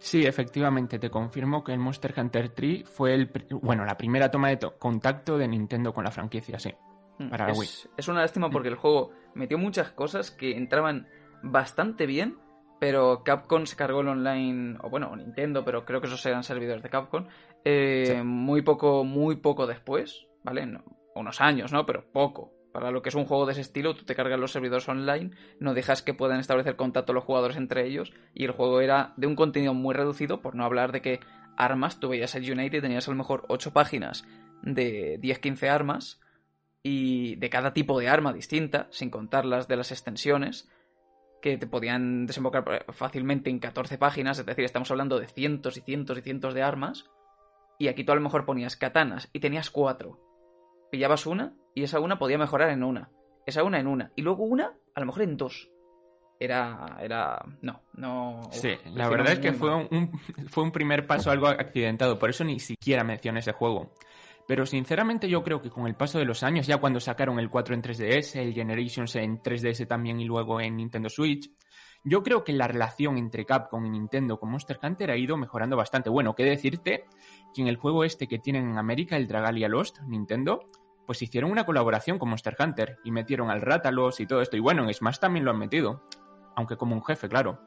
Sí, 0.00 0.24
efectivamente, 0.26 0.98
te 0.98 1.10
confirmo 1.10 1.62
que 1.62 1.72
el 1.72 1.78
Monster 1.78 2.14
Hunter 2.16 2.48
3 2.50 2.88
fue 2.88 3.14
el, 3.14 3.30
bueno, 3.62 3.84
la 3.84 3.96
primera 3.96 4.30
toma 4.30 4.48
de 4.48 4.56
to- 4.56 4.78
contacto 4.78 5.36
de 5.36 5.46
Nintendo 5.46 5.92
con 5.92 6.04
la 6.04 6.10
franquicia, 6.10 6.58
sí. 6.58 6.72
Mm, 7.18 7.28
Para 7.28 7.46
la 7.46 7.52
es, 7.52 7.58
Wii. 7.58 7.92
es 7.98 8.08
una 8.08 8.20
lástima 8.22 8.48
porque 8.50 8.68
el 8.68 8.76
juego 8.76 9.12
metió 9.34 9.58
muchas 9.58 9.90
cosas 9.90 10.30
que 10.30 10.56
entraban 10.56 11.06
bastante 11.42 12.06
bien, 12.06 12.38
pero 12.78 13.22
Capcom 13.24 13.66
se 13.66 13.76
cargó 13.76 14.00
el 14.00 14.08
online, 14.08 14.78
o 14.82 14.88
bueno, 14.88 15.10
o 15.10 15.16
Nintendo, 15.16 15.64
pero 15.66 15.84
creo 15.84 16.00
que 16.00 16.06
esos 16.06 16.24
eran 16.24 16.44
servidores 16.44 16.82
de 16.82 16.88
Capcom, 16.88 17.26
eh, 17.64 18.04
Sí. 18.06 18.22
muy 18.24 18.62
poco, 18.62 19.04
muy 19.04 19.36
poco 19.36 19.66
después, 19.66 20.26
¿vale? 20.42 20.66
No, 20.66 20.84
unos 21.14 21.40
años, 21.40 21.72
¿no? 21.72 21.86
Pero 21.86 22.10
poco. 22.12 22.52
Para 22.72 22.92
lo 22.92 23.02
que 23.02 23.08
es 23.08 23.16
un 23.16 23.24
juego 23.24 23.46
de 23.46 23.52
ese 23.52 23.62
estilo, 23.62 23.96
tú 23.96 24.04
te 24.04 24.14
cargas 24.14 24.38
los 24.38 24.52
servidores 24.52 24.88
online, 24.88 25.32
no 25.58 25.74
dejas 25.74 26.02
que 26.02 26.14
puedan 26.14 26.38
establecer 26.38 26.76
contacto 26.76 27.12
los 27.12 27.24
jugadores 27.24 27.56
entre 27.56 27.84
ellos, 27.84 28.12
y 28.32 28.44
el 28.44 28.52
juego 28.52 28.80
era 28.80 29.12
de 29.16 29.26
un 29.26 29.34
contenido 29.34 29.74
muy 29.74 29.92
reducido, 29.92 30.40
por 30.40 30.54
no 30.54 30.64
hablar 30.64 30.92
de 30.92 31.02
que 31.02 31.20
armas, 31.56 31.98
tú 31.98 32.10
veías 32.10 32.34
el 32.36 32.50
Unite 32.50 32.76
y 32.76 32.80
tenías 32.80 33.08
a 33.08 33.10
lo 33.10 33.16
mejor 33.16 33.44
8 33.48 33.72
páginas 33.72 34.24
de 34.62 35.18
10-15 35.20 35.68
armas, 35.68 36.20
y 36.82 37.34
de 37.36 37.50
cada 37.50 37.74
tipo 37.74 37.98
de 37.98 38.08
arma 38.08 38.32
distinta, 38.32 38.86
sin 38.90 39.10
contar 39.10 39.44
las 39.44 39.66
de 39.66 39.76
las 39.76 39.90
extensiones, 39.90 40.70
que 41.42 41.58
te 41.58 41.66
podían 41.66 42.26
desembocar 42.26 42.84
fácilmente 42.92 43.50
en 43.50 43.58
14 43.58 43.98
páginas, 43.98 44.38
es 44.38 44.46
decir, 44.46 44.64
estamos 44.64 44.90
hablando 44.92 45.18
de 45.18 45.26
cientos 45.26 45.76
y 45.76 45.80
cientos 45.80 46.18
y 46.18 46.22
cientos 46.22 46.54
de 46.54 46.62
armas, 46.62 47.10
y 47.78 47.88
aquí 47.88 48.04
tú 48.04 48.12
a 48.12 48.14
lo 48.14 48.20
mejor 48.20 48.44
ponías 48.44 48.76
katanas 48.76 49.28
y 49.32 49.40
tenías 49.40 49.70
cuatro. 49.70 50.29
Pillabas 50.90 51.26
una 51.26 51.54
y 51.74 51.82
esa 51.84 52.00
una 52.00 52.18
podía 52.18 52.38
mejorar 52.38 52.70
en 52.70 52.82
una, 52.82 53.10
esa 53.46 53.62
una 53.64 53.78
en 53.80 53.86
una, 53.86 54.12
y 54.16 54.22
luego 54.22 54.44
una 54.44 54.74
a 54.94 55.00
lo 55.00 55.06
mejor 55.06 55.22
en 55.22 55.36
dos. 55.36 55.70
Era, 56.42 56.96
era, 57.02 57.44
no, 57.60 57.82
no. 57.94 58.40
uf, 58.46 58.54
Sí, 58.54 58.70
la 58.94 59.10
verdad 59.10 59.32
es 59.34 59.38
que 59.40 59.52
fue 59.52 59.74
un- 59.74 60.10
fue 60.48 60.64
un 60.64 60.72
primer 60.72 61.06
paso 61.06 61.30
algo 61.30 61.46
accidentado, 61.48 62.18
por 62.18 62.30
eso 62.30 62.44
ni 62.44 62.58
siquiera 62.60 63.04
mencioné 63.04 63.40
ese 63.40 63.52
juego. 63.52 63.92
Pero 64.48 64.64
sinceramente 64.64 65.28
yo 65.28 65.44
creo 65.44 65.60
que 65.60 65.68
con 65.70 65.86
el 65.86 65.94
paso 65.96 66.18
de 66.18 66.24
los 66.24 66.42
años, 66.42 66.66
ya 66.66 66.78
cuando 66.78 66.98
sacaron 66.98 67.38
el 67.38 67.50
4 67.50 67.74
en 67.74 67.82
3DS, 67.82 68.36
el 68.40 68.54
Generations 68.54 69.14
en 69.16 69.42
3DS 69.42 69.86
también 69.86 70.18
y 70.18 70.24
luego 70.24 70.60
en 70.62 70.76
Nintendo 70.76 71.10
Switch, 71.10 71.50
yo 72.04 72.22
creo 72.22 72.42
que 72.42 72.54
la 72.54 72.66
relación 72.66 73.18
entre 73.18 73.44
Capcom 73.44 73.84
y 73.84 73.90
Nintendo 73.90 74.40
con 74.40 74.50
Monster 74.50 74.78
Hunter 74.82 75.10
ha 75.10 75.16
ido 75.18 75.36
mejorando 75.36 75.76
bastante. 75.76 76.08
Bueno, 76.08 76.34
qué 76.34 76.44
decirte 76.44 77.04
que 77.54 77.62
en 77.62 77.68
el 77.68 77.76
juego 77.76 78.04
este 78.04 78.26
que 78.28 78.38
tienen 78.38 78.68
en 78.70 78.78
América, 78.78 79.16
el 79.16 79.26
Dragalia 79.26 79.68
Lost, 79.68 80.00
Nintendo, 80.06 80.64
pues 81.06 81.22
hicieron 81.22 81.50
una 81.50 81.64
colaboración 81.66 82.18
con 82.18 82.28
Monster 82.30 82.56
Hunter 82.58 82.98
y 83.04 83.10
metieron 83.10 83.50
al 83.50 83.60
Rátalos 83.60 84.20
y 84.20 84.26
todo 84.26 84.40
esto. 84.42 84.56
Y 84.56 84.60
bueno, 84.60 84.84
en 84.84 84.94
Smash 84.94 85.18
también 85.18 85.44
lo 85.44 85.50
han 85.50 85.58
metido, 85.58 86.04
aunque 86.54 86.76
como 86.76 86.94
un 86.94 87.04
jefe, 87.04 87.28
claro. 87.28 87.60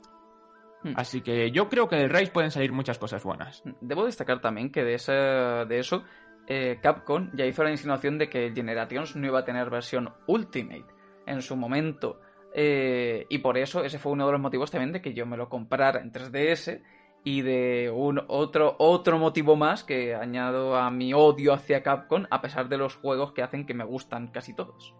Hmm. 0.83 0.93
Así 0.95 1.21
que 1.21 1.51
yo 1.51 1.67
creo 1.69 1.87
que 1.87 1.95
del 1.97 2.09
Rise 2.09 2.31
pueden 2.31 2.51
salir 2.51 2.71
muchas 2.71 2.97
cosas 2.97 3.23
buenas. 3.23 3.63
Debo 3.81 4.05
destacar 4.05 4.39
también 4.41 4.71
que 4.71 4.83
de, 4.83 4.93
esa- 4.95 5.65
de 5.65 5.79
eso 5.79 6.03
eh, 6.47 6.79
Capcom 6.81 7.31
ya 7.33 7.45
hizo 7.45 7.63
la 7.63 7.71
insinuación 7.71 8.17
de 8.17 8.29
que 8.29 8.51
Generations 8.53 9.15
no 9.15 9.27
iba 9.27 9.39
a 9.39 9.45
tener 9.45 9.69
versión 9.69 10.13
Ultimate 10.27 10.85
en 11.25 11.41
su 11.41 11.55
momento. 11.55 12.19
Eh, 12.55 13.25
y 13.29 13.39
por 13.39 13.57
eso 13.57 13.83
ese 13.83 13.97
fue 13.97 14.11
uno 14.11 14.25
de 14.27 14.33
los 14.33 14.41
motivos 14.41 14.69
también 14.71 14.91
de 14.91 15.01
que 15.01 15.13
yo 15.13 15.25
me 15.25 15.37
lo 15.37 15.49
comprara 15.49 15.99
en 16.01 16.11
3DS 16.11 16.81
y 17.23 17.41
de 17.41 17.89
un 17.93 18.21
otro, 18.27 18.75
otro 18.79 19.17
motivo 19.17 19.55
más 19.55 19.83
que 19.83 20.13
añado 20.13 20.75
a 20.75 20.91
mi 20.91 21.13
odio 21.13 21.53
hacia 21.53 21.81
Capcom 21.81 22.25
a 22.29 22.41
pesar 22.41 22.67
de 22.67 22.77
los 22.77 22.95
juegos 22.95 23.31
que 23.31 23.41
hacen 23.41 23.65
que 23.65 23.73
me 23.73 23.85
gustan 23.85 24.27
casi 24.27 24.53
todos. 24.53 24.93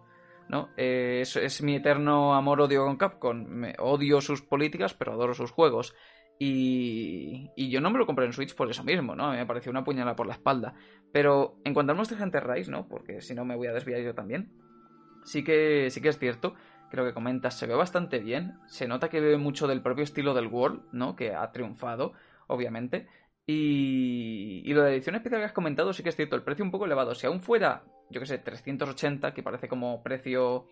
¿no? 0.48 0.70
Eh, 0.76 1.22
es, 1.22 1.62
mi 1.62 1.76
eterno 1.76 2.34
amor-odio 2.34 2.84
con 2.84 2.96
Capcom. 2.96 3.46
Odio 3.78 4.20
sus 4.20 4.42
políticas, 4.42 4.94
pero 4.94 5.12
adoro 5.12 5.34
sus 5.34 5.50
juegos. 5.50 5.94
Y, 6.38 7.50
y 7.56 7.70
yo 7.70 7.80
no 7.80 7.90
me 7.90 7.98
lo 7.98 8.06
compré 8.06 8.26
en 8.26 8.32
Switch 8.32 8.54
por 8.54 8.68
eso 8.68 8.82
mismo, 8.82 9.14
¿no? 9.14 9.30
Me 9.30 9.46
pareció 9.46 9.70
una 9.70 9.84
puñalada 9.84 10.16
por 10.16 10.26
la 10.26 10.34
espalda. 10.34 10.74
Pero 11.12 11.58
en 11.64 11.74
cuanto 11.74 11.92
al 11.92 11.96
Monster 11.96 12.20
Hunter 12.20 12.46
Rise, 12.46 12.70
¿no? 12.70 12.88
Porque 12.88 13.20
si 13.20 13.34
no 13.34 13.44
me 13.44 13.56
voy 13.56 13.68
a 13.68 13.72
desviar 13.72 14.00
yo 14.00 14.14
también. 14.14 14.50
Sí 15.24 15.42
que, 15.44 15.88
sí 15.90 16.00
que 16.02 16.08
es 16.08 16.18
cierto 16.18 16.54
lo 16.96 17.04
que 17.04 17.14
comentas 17.14 17.54
se 17.54 17.66
ve 17.66 17.74
bastante 17.74 18.18
bien. 18.18 18.58
Se 18.66 18.86
nota 18.86 19.08
que 19.08 19.20
bebe 19.20 19.38
mucho 19.38 19.66
del 19.66 19.82
propio 19.82 20.04
estilo 20.04 20.34
del 20.34 20.46
World, 20.48 20.84
¿no? 20.92 21.16
Que 21.16 21.34
ha 21.34 21.50
triunfado, 21.52 22.12
obviamente. 22.46 23.08
Y, 23.46 24.62
y 24.64 24.72
lo 24.72 24.82
de 24.82 24.90
la 24.90 24.94
edición 24.94 25.16
especial 25.16 25.40
que 25.40 25.46
has 25.46 25.52
comentado 25.52 25.92
sí 25.92 26.02
que 26.02 26.08
es 26.08 26.16
cierto, 26.16 26.36
el 26.36 26.42
precio 26.42 26.64
un 26.64 26.70
poco 26.70 26.86
elevado. 26.86 27.14
Si 27.14 27.26
aún 27.26 27.40
fuera, 27.40 27.84
yo 28.10 28.20
que 28.20 28.26
sé, 28.26 28.38
380, 28.38 29.34
que 29.34 29.42
parece 29.42 29.68
como 29.68 30.02
precio 30.02 30.66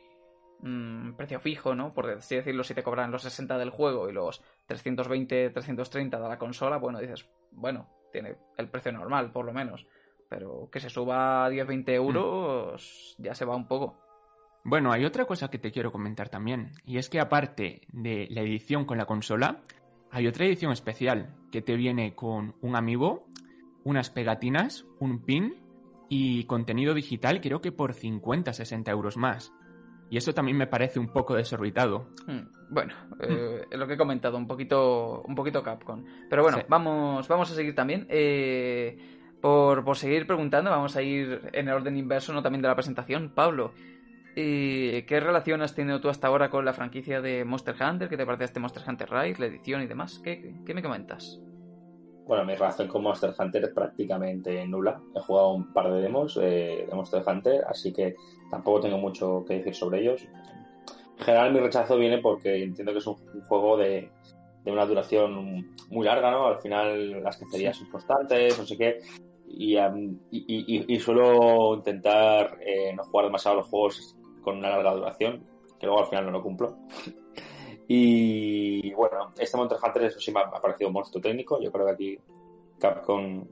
mm, 0.60 1.12
precio 1.12 1.40
fijo, 1.40 1.74
¿no? 1.74 1.92
Por 1.92 2.10
así 2.10 2.36
decirlo, 2.36 2.64
si 2.64 2.74
te 2.74 2.82
cobran 2.82 3.10
los 3.10 3.22
60 3.22 3.58
del 3.58 3.70
juego 3.70 4.08
y 4.08 4.12
los 4.12 4.42
320, 4.66 5.50
330 5.50 6.20
de 6.20 6.28
la 6.28 6.38
consola, 6.38 6.78
bueno, 6.78 6.98
dices, 6.98 7.28
bueno, 7.50 7.88
tiene 8.10 8.36
el 8.56 8.68
precio 8.68 8.92
normal, 8.92 9.32
por 9.32 9.44
lo 9.44 9.52
menos. 9.52 9.86
Pero 10.28 10.70
que 10.70 10.80
se 10.80 10.88
suba 10.88 11.44
a 11.44 11.50
10, 11.50 11.66
20 11.66 11.94
euros, 11.94 13.14
ya 13.18 13.34
se 13.34 13.44
va 13.44 13.54
un 13.54 13.66
poco. 13.66 13.98
Bueno, 14.64 14.92
hay 14.92 15.04
otra 15.04 15.24
cosa 15.24 15.48
que 15.48 15.58
te 15.58 15.72
quiero 15.72 15.90
comentar 15.90 16.28
también, 16.28 16.72
y 16.86 16.98
es 16.98 17.08
que 17.08 17.18
aparte 17.20 17.82
de 17.92 18.28
la 18.30 18.42
edición 18.42 18.84
con 18.84 18.96
la 18.98 19.06
consola, 19.06 19.60
hay 20.10 20.26
otra 20.26 20.46
edición 20.46 20.72
especial 20.72 21.34
que 21.50 21.62
te 21.62 21.74
viene 21.76 22.14
con 22.14 22.54
un 22.60 22.76
amiibo, 22.76 23.26
unas 23.84 24.10
pegatinas, 24.10 24.84
un 25.00 25.24
pin 25.24 25.56
y 26.08 26.44
contenido 26.44 26.94
digital 26.94 27.40
creo 27.40 27.60
que 27.60 27.72
por 27.72 27.94
50, 27.94 28.52
60 28.52 28.90
euros 28.90 29.16
más. 29.16 29.52
Y 30.10 30.18
eso 30.18 30.34
también 30.34 30.58
me 30.58 30.66
parece 30.66 31.00
un 31.00 31.08
poco 31.08 31.34
desorbitado. 31.34 32.10
Hmm, 32.26 32.42
Bueno, 32.70 32.92
eh, 33.20 33.64
lo 33.72 33.86
que 33.86 33.94
he 33.94 33.96
comentado, 33.96 34.36
un 34.36 34.46
poquito, 34.46 35.22
un 35.22 35.34
poquito 35.34 35.62
Capcom. 35.62 36.04
Pero 36.28 36.42
bueno, 36.42 36.58
Sí. 36.58 36.64
vamos, 36.68 37.26
vamos 37.28 37.50
a 37.50 37.54
seguir 37.54 37.74
también. 37.74 38.06
Eh, 38.10 38.98
por, 39.40 39.82
por 39.84 39.96
seguir 39.96 40.26
preguntando, 40.26 40.70
vamos 40.70 40.94
a 40.96 41.02
ir 41.02 41.48
en 41.54 41.68
el 41.68 41.74
orden 41.74 41.96
inverso, 41.96 42.32
no 42.34 42.42
también 42.42 42.60
de 42.62 42.68
la 42.68 42.74
presentación. 42.74 43.32
Pablo, 43.34 43.72
eh, 44.36 45.04
¿qué 45.06 45.20
relación 45.20 45.62
has 45.62 45.74
tenido 45.74 46.00
tú 46.00 46.08
hasta 46.08 46.26
ahora 46.28 46.50
con 46.50 46.64
la 46.64 46.72
franquicia 46.72 47.20
de 47.20 47.44
Monster 47.44 47.74
Hunter? 47.80 48.08
¿Qué 48.08 48.16
te 48.16 48.26
parece 48.26 48.44
este 48.44 48.60
Monster 48.60 48.82
Hunter 48.86 49.10
Rise, 49.10 49.40
la 49.40 49.46
edición 49.46 49.82
y 49.82 49.86
demás? 49.86 50.20
¿Qué, 50.22 50.54
qué 50.66 50.74
me 50.74 50.82
comentas? 50.82 51.40
Bueno, 52.26 52.44
mi 52.44 52.54
relación 52.54 52.88
con 52.88 53.02
Monster 53.02 53.34
Hunter 53.38 53.64
es 53.64 53.70
prácticamente 53.74 54.64
nula. 54.66 55.00
He 55.14 55.20
jugado 55.20 55.52
un 55.54 55.72
par 55.72 55.92
de 55.92 56.00
demos 56.00 56.38
eh, 56.40 56.86
de 56.88 56.94
Monster 56.94 57.22
Hunter, 57.26 57.62
así 57.68 57.92
que 57.92 58.14
tampoco 58.50 58.80
tengo 58.80 58.98
mucho 58.98 59.44
que 59.46 59.54
decir 59.54 59.74
sobre 59.74 60.00
ellos. 60.00 60.22
En 61.18 61.24
general, 61.24 61.52
mi 61.52 61.60
rechazo 61.60 61.96
viene 61.98 62.18
porque 62.18 62.62
entiendo 62.62 62.92
que 62.92 62.98
es 62.98 63.06
un, 63.06 63.16
juego 63.48 63.76
de, 63.76 64.10
de 64.64 64.70
una 64.72 64.86
duración 64.86 65.74
muy 65.90 66.06
larga, 66.06 66.30
¿no? 66.30 66.46
Al 66.46 66.60
final 66.60 67.22
las 67.22 67.36
cacerías 67.36 67.76
son 67.76 67.90
constantes, 67.90 68.58
no 68.58 68.64
sé 68.64 68.78
qué. 68.78 68.98
Y, 69.46 69.76
y, 69.76 70.22
y- 70.30 70.94
y 70.94 71.00
suelo 71.00 71.74
intentar 71.74 72.56
eh, 72.64 72.94
no 72.96 73.04
jugar 73.04 73.26
demasiado 73.26 73.58
los 73.58 73.66
juegos 73.66 74.16
con 74.42 74.58
una 74.58 74.68
larga 74.70 74.92
duración, 74.94 75.46
que 75.78 75.86
luego 75.86 76.00
al 76.02 76.08
final 76.08 76.26
no 76.26 76.32
lo 76.32 76.42
cumplo. 76.42 76.76
Y 77.88 78.92
bueno, 78.94 79.32
este 79.38 79.56
Monster 79.56 79.78
Hunter, 79.84 80.04
eso 80.04 80.20
sí 80.20 80.32
me 80.32 80.40
ha, 80.40 80.50
parecido 80.50 80.88
un 80.88 80.94
monstruo 80.94 81.20
técnico. 81.20 81.60
Yo 81.60 81.70
creo 81.72 81.86
que 81.86 81.92
aquí 81.92 82.18
Capcom, 82.78 83.44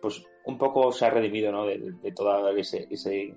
pues 0.00 0.24
un 0.46 0.56
poco 0.56 0.90
se 0.92 1.04
ha 1.04 1.10
redimido, 1.10 1.52
¿no? 1.52 1.66
De, 1.66 1.76
de 1.78 2.60
ese, 2.60 2.86
ese- 2.90 3.34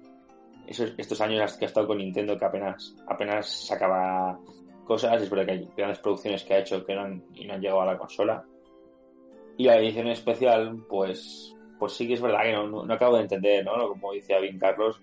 esos, 0.68 0.94
estos 0.98 1.20
años 1.22 1.54
que 1.58 1.66
ha 1.66 1.68
estado 1.68 1.88
con 1.88 1.98
Nintendo, 1.98 2.38
que 2.38 2.46
apenas, 2.46 2.96
apenas 3.08 3.50
sacaba 3.68 4.40
cosas. 4.86 5.22
Es 5.22 5.30
verdad 5.30 5.46
que 5.48 5.52
hay 5.54 5.70
grandes 5.76 6.00
producciones 6.00 6.44
que 6.44 6.54
ha 6.54 6.60
hecho 6.60 6.86
que 6.86 6.96
no 6.96 7.02
han, 7.02 7.24
y 7.34 7.46
no 7.46 7.54
han 7.56 7.62
llegado 7.62 7.82
a 7.82 7.86
la 7.88 7.98
consola. 7.98 8.46
Y 9.58 9.66
la 9.66 9.78
edición 9.78 10.08
especial, 10.08 10.86
pues, 10.88 11.54
pues 11.78 11.94
sí 11.94 12.08
que 12.08 12.14
es 12.14 12.22
verdad 12.22 12.44
que 12.44 12.54
no, 12.54 12.68
no- 12.68 12.86
no 12.86 12.94
acabo 12.94 13.16
de 13.18 13.24
entender, 13.24 13.66
¿no? 13.66 13.90
Como 13.90 14.14
decía 14.14 14.40
bien 14.40 14.58
Carlos, 14.60 15.02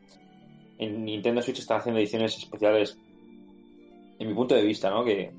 en 0.79 1.05
Nintendo 1.05 1.43
Switch 1.43 1.59
están 1.59 1.79
haciendo 1.79 2.01
ediciones 2.01 2.37
especiales, 2.37 2.99
en 4.19 4.29
mi 4.29 4.35
punto 4.35 4.55
de 4.55 4.63
vista, 4.63 4.91
¿no? 4.91 5.05
Que 5.05 5.33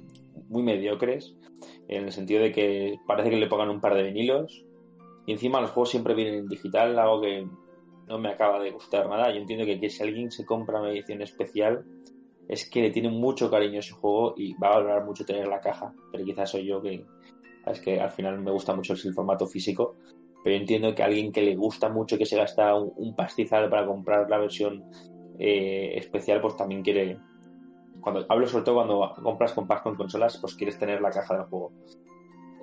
muy 0.49 0.63
mediocres, 0.63 1.35
en 1.87 2.05
el 2.05 2.11
sentido 2.11 2.41
de 2.41 2.51
que 2.51 2.99
parece 3.07 3.29
que 3.29 3.37
le 3.37 3.47
pongan 3.47 3.69
un 3.69 3.81
par 3.81 3.95
de 3.95 4.03
vinilos 4.03 4.63
y 5.25 5.31
encima 5.31 5.61
los 5.61 5.71
juegos 5.71 5.89
siempre 5.89 6.13
vienen 6.13 6.35
en 6.35 6.47
digital, 6.47 6.97
algo 6.97 7.21
que 7.21 7.47
no 8.07 8.17
me 8.17 8.29
acaba 8.29 8.59
de 8.59 8.71
gustar 8.71 9.07
nada. 9.07 9.31
Yo 9.31 9.37
entiendo 9.39 9.65
que, 9.65 9.79
que 9.79 9.89
si 9.89 10.01
alguien 10.03 10.31
se 10.31 10.45
compra 10.45 10.81
una 10.81 10.91
edición 10.91 11.21
especial 11.21 11.85
es 12.47 12.67
que 12.67 12.81
le 12.81 12.89
tiene 12.89 13.09
mucho 13.09 13.49
cariño 13.51 13.77
a 13.77 13.79
ese 13.79 13.93
juego 13.93 14.33
y 14.35 14.55
va 14.55 14.69
a 14.69 14.75
valorar 14.77 15.05
mucho 15.05 15.23
tener 15.23 15.47
la 15.47 15.61
caja, 15.61 15.93
pero 16.11 16.25
quizás 16.25 16.49
soy 16.49 16.65
yo 16.65 16.81
que 16.81 17.05
es 17.67 17.79
que 17.81 18.01
al 18.01 18.09
final 18.09 18.39
me 18.39 18.51
gusta 18.51 18.75
mucho 18.75 18.93
el 18.93 19.13
formato 19.13 19.45
físico, 19.45 19.95
pero 20.43 20.55
entiendo 20.55 20.95
que 20.95 21.03
alguien 21.03 21.31
que 21.31 21.43
le 21.43 21.55
gusta 21.55 21.89
mucho 21.89 22.17
que 22.17 22.25
se 22.25 22.37
gasta 22.37 22.73
un, 22.73 22.91
un 22.95 23.15
pastizal 23.15 23.69
para 23.69 23.85
comprar 23.85 24.27
la 24.27 24.39
versión 24.39 24.83
eh, 25.39 25.97
especial, 25.97 26.41
pues 26.41 26.55
también 26.55 26.83
quiere 26.83 27.17
cuando 28.01 28.25
hablo 28.29 28.47
sobre 28.47 28.65
todo 28.65 28.75
cuando 28.75 29.13
compras 29.21 29.53
con 29.53 29.67
con 29.67 29.95
consolas, 29.95 30.37
pues 30.37 30.55
quieres 30.55 30.77
tener 30.77 31.01
la 31.01 31.09
caja 31.09 31.35
del 31.35 31.45
juego. 31.45 31.71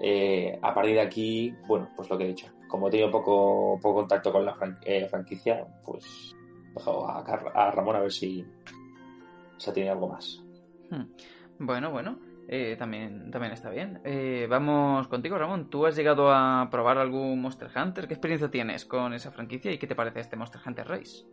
Eh, 0.00 0.58
a 0.60 0.74
partir 0.74 0.94
de 0.94 1.00
aquí, 1.00 1.54
bueno, 1.66 1.90
pues 1.96 2.10
lo 2.10 2.18
que 2.18 2.24
he 2.24 2.28
dicho. 2.28 2.48
Como 2.68 2.88
he 2.88 2.90
tenido 2.90 3.10
poco, 3.10 3.78
poco 3.80 4.00
contacto 4.00 4.32
con 4.32 4.44
la 4.44 4.56
eh, 4.82 5.06
franquicia, 5.08 5.66
pues 5.84 6.34
he 6.70 6.74
dejado 6.74 7.08
a, 7.08 7.20
a 7.20 7.70
Ramón 7.70 7.96
a 7.96 8.00
ver 8.00 8.12
si 8.12 8.44
se 9.56 9.72
tiene 9.72 9.90
algo 9.90 10.08
más. 10.08 10.44
Hmm. 10.90 11.04
Bueno, 11.58 11.90
bueno, 11.90 12.18
eh, 12.48 12.76
también, 12.78 13.30
también 13.30 13.52
está 13.52 13.70
bien. 13.70 14.00
Vamos 14.48 15.08
contigo, 15.08 15.38
Ramón. 15.38 15.70
¿Tú 15.70 15.86
has 15.86 15.96
llegado 15.96 16.30
a 16.30 16.68
probar 16.70 16.98
algún 16.98 17.40
Monster 17.40 17.70
Hunter? 17.74 18.06
¿Qué 18.06 18.14
experiencia 18.14 18.50
tienes 18.50 18.84
con 18.84 19.14
esa 19.14 19.30
franquicia 19.30 19.72
y 19.72 19.78
qué 19.78 19.86
te 19.86 19.94
parece 19.94 20.20
este 20.20 20.36
Monster 20.36 20.60
Hunter 20.66 20.88
Rise? 20.88 21.24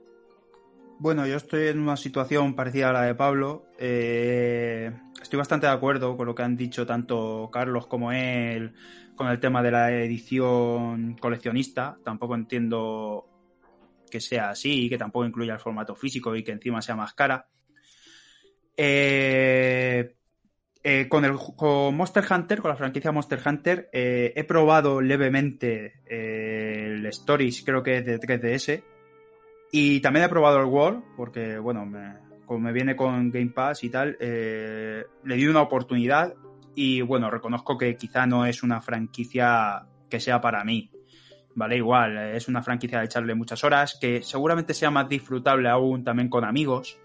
Bueno, 1.03 1.27
yo 1.27 1.35
estoy 1.35 1.67
en 1.67 1.79
una 1.79 1.97
situación 1.97 2.55
parecida 2.55 2.89
a 2.89 2.93
la 2.93 3.01
de 3.01 3.13
Pablo. 3.13 3.65
Eh, 3.77 4.89
estoy 5.21 5.37
bastante 5.37 5.67
de 5.67 5.73
acuerdo 5.73 6.15
con 6.15 6.25
lo 6.25 6.33
que 6.33 6.43
han 6.43 6.55
dicho 6.55 6.85
tanto 6.85 7.49
Carlos 7.51 7.87
como 7.87 8.13
él 8.13 8.73
con 9.17 9.27
el 9.27 9.37
tema 9.41 9.61
de 9.61 9.71
la 9.71 9.91
edición 9.91 11.17
coleccionista. 11.19 11.97
Tampoco 12.05 12.35
entiendo 12.35 13.27
que 14.09 14.21
sea 14.21 14.51
así, 14.51 14.87
que 14.87 14.97
tampoco 14.97 15.25
incluya 15.25 15.55
el 15.55 15.59
formato 15.59 15.93
físico 15.93 16.37
y 16.37 16.41
que 16.41 16.53
encima 16.53 16.81
sea 16.81 16.95
más 16.95 17.13
cara. 17.13 17.49
Eh, 18.77 20.15
eh, 20.85 21.07
con, 21.09 21.25
el, 21.25 21.35
con 21.57 21.97
Monster 21.97 22.23
Hunter, 22.31 22.61
con 22.61 22.69
la 22.69 22.77
franquicia 22.77 23.11
Monster 23.11 23.41
Hunter, 23.45 23.89
he 23.91 24.45
probado 24.45 25.01
levemente 25.01 26.01
el 26.05 27.05
Stories, 27.07 27.61
creo 27.65 27.83
que 27.83 27.97
es 27.97 28.05
de 28.05 28.21
3DS. 28.21 28.92
Y 29.75 30.01
también 30.01 30.25
he 30.25 30.29
probado 30.29 30.59
el 30.59 30.67
World, 30.67 31.01
porque, 31.17 31.57
bueno, 31.57 31.91
como 32.45 32.59
me 32.59 32.71
viene 32.71 32.95
con 32.95 33.31
Game 33.31 33.49
Pass 33.49 33.83
y 33.83 33.89
tal, 33.89 34.15
eh, 34.19 35.03
le 35.23 35.35
di 35.35 35.47
una 35.47 35.63
oportunidad. 35.63 36.35
Y 36.75 37.01
bueno, 37.01 37.31
reconozco 37.31 37.75
que 37.75 37.97
quizá 37.97 38.27
no 38.27 38.45
es 38.45 38.61
una 38.61 38.81
franquicia 38.81 39.87
que 40.07 40.19
sea 40.19 40.39
para 40.39 40.63
mí. 40.63 40.91
Vale, 41.55 41.77
igual, 41.77 42.35
es 42.35 42.47
una 42.47 42.61
franquicia 42.61 42.99
de 42.99 43.05
echarle 43.05 43.33
muchas 43.33 43.63
horas, 43.63 43.97
que 43.99 44.21
seguramente 44.21 44.75
sea 44.75 44.91
más 44.91 45.09
disfrutable 45.09 45.67
aún 45.69 46.03
también 46.03 46.29
con 46.29 46.45
amigos 46.45 46.99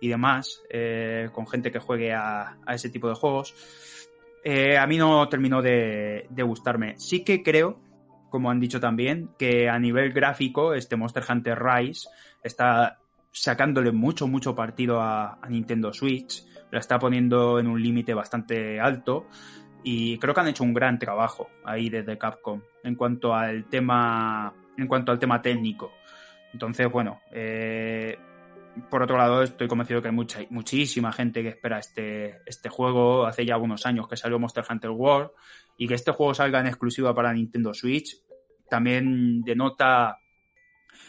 y 0.00 0.08
demás, 0.08 0.64
eh, 0.68 1.28
con 1.32 1.46
gente 1.46 1.70
que 1.70 1.78
juegue 1.78 2.12
a, 2.12 2.58
a 2.66 2.74
ese 2.74 2.90
tipo 2.90 3.08
de 3.08 3.14
juegos. 3.14 3.54
Eh, 4.42 4.76
a 4.76 4.84
mí 4.88 4.96
no 4.96 5.28
terminó 5.28 5.62
de, 5.62 6.26
de 6.28 6.42
gustarme. 6.42 6.98
Sí 6.98 7.22
que 7.22 7.44
creo, 7.44 7.78
como 8.30 8.50
han 8.50 8.60
dicho 8.60 8.80
también, 8.80 9.30
que 9.38 9.68
a 9.68 9.78
nivel 9.78 10.12
gráfico 10.12 10.74
este 10.74 10.96
Monster 10.96 11.24
Hunter 11.28 11.58
Rise 11.62 12.08
está 12.42 12.98
sacándole 13.32 13.92
mucho, 13.92 14.26
mucho 14.26 14.54
partido 14.54 15.00
a, 15.00 15.38
Nintendo 15.48 15.92
Switch, 15.92 16.44
la 16.70 16.78
está 16.78 16.98
poniendo 16.98 17.58
en 17.58 17.66
un 17.66 17.82
límite 17.82 18.14
bastante 18.14 18.80
alto 18.80 19.26
y 19.82 20.18
creo 20.18 20.34
que 20.34 20.40
han 20.40 20.48
hecho 20.48 20.64
un 20.64 20.74
gran 20.74 20.98
trabajo 20.98 21.48
ahí 21.64 21.88
desde 21.88 22.18
Capcom 22.18 22.60
en 22.84 22.94
cuanto 22.94 23.34
al 23.34 23.64
tema 23.66 24.52
en 24.76 24.86
cuanto 24.86 25.12
al 25.12 25.18
tema 25.18 25.42
técnico 25.42 25.92
Entonces, 26.52 26.90
bueno, 26.90 27.20
eh, 27.32 28.18
por 28.88 29.02
otro 29.02 29.16
lado, 29.16 29.42
estoy 29.42 29.68
convencido 29.68 30.00
que 30.00 30.08
hay 30.08 30.14
mucha, 30.14 30.40
muchísima 30.50 31.12
gente 31.12 31.42
que 31.42 31.48
espera 31.50 31.78
este, 31.78 32.40
este 32.46 32.68
juego. 32.68 33.26
Hace 33.26 33.44
ya 33.44 33.54
algunos 33.54 33.84
años 33.84 34.08
que 34.08 34.16
salió 34.16 34.38
Monster 34.38 34.64
Hunter 34.68 34.90
World 34.90 35.30
y 35.80 35.88
que 35.88 35.94
este 35.94 36.12
juego 36.12 36.34
salga 36.34 36.60
en 36.60 36.66
exclusiva 36.66 37.14
para 37.14 37.32
Nintendo 37.32 37.72
Switch 37.72 38.18
también 38.68 39.40
denota 39.40 40.20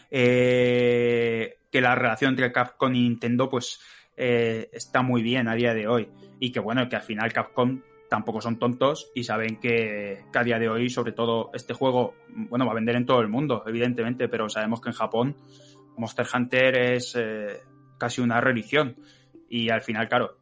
eh, 0.10 1.58
que 1.70 1.82
la 1.82 1.94
relación 1.94 2.30
entre 2.30 2.54
Capcom 2.54 2.96
y 2.96 3.02
Nintendo 3.02 3.50
pues 3.50 3.82
eh, 4.16 4.70
está 4.72 5.02
muy 5.02 5.24
bien 5.24 5.50
a 5.50 5.56
día 5.56 5.74
de 5.74 5.90
hoy. 5.90 6.08
Y 6.40 6.54
que 6.54 6.62
bueno, 6.62 6.88
que 6.88 6.96
al 6.96 7.02
final 7.02 7.34
Capcom 7.34 7.82
tampoco 8.10 8.40
son 8.40 8.60
tontos 8.60 9.12
y 9.14 9.26
saben 9.26 9.58
que, 9.60 10.24
a 10.34 10.44
día 10.44 10.58
de 10.58 10.70
hoy, 10.70 10.90
sobre 10.90 11.12
todo 11.12 11.52
este 11.54 11.74
juego, 11.74 12.16
bueno, 12.30 12.66
va 12.66 12.72
a 12.72 12.76
vender 12.76 12.96
en 12.96 13.06
todo 13.06 13.20
el 13.20 13.28
mundo, 13.28 13.66
evidentemente, 13.68 14.30
pero 14.30 14.48
sabemos 14.48 14.80
que 14.80 14.90
en 14.90 14.96
Japón 14.96 15.36
Monster 15.98 16.28
Hunter 16.34 16.78
es 16.94 17.14
eh, 17.20 17.60
casi 17.98 18.22
una 18.22 18.40
religión. 18.40 18.96
Y 19.50 19.70
al 19.70 19.82
final, 19.82 20.08
claro, 20.08 20.38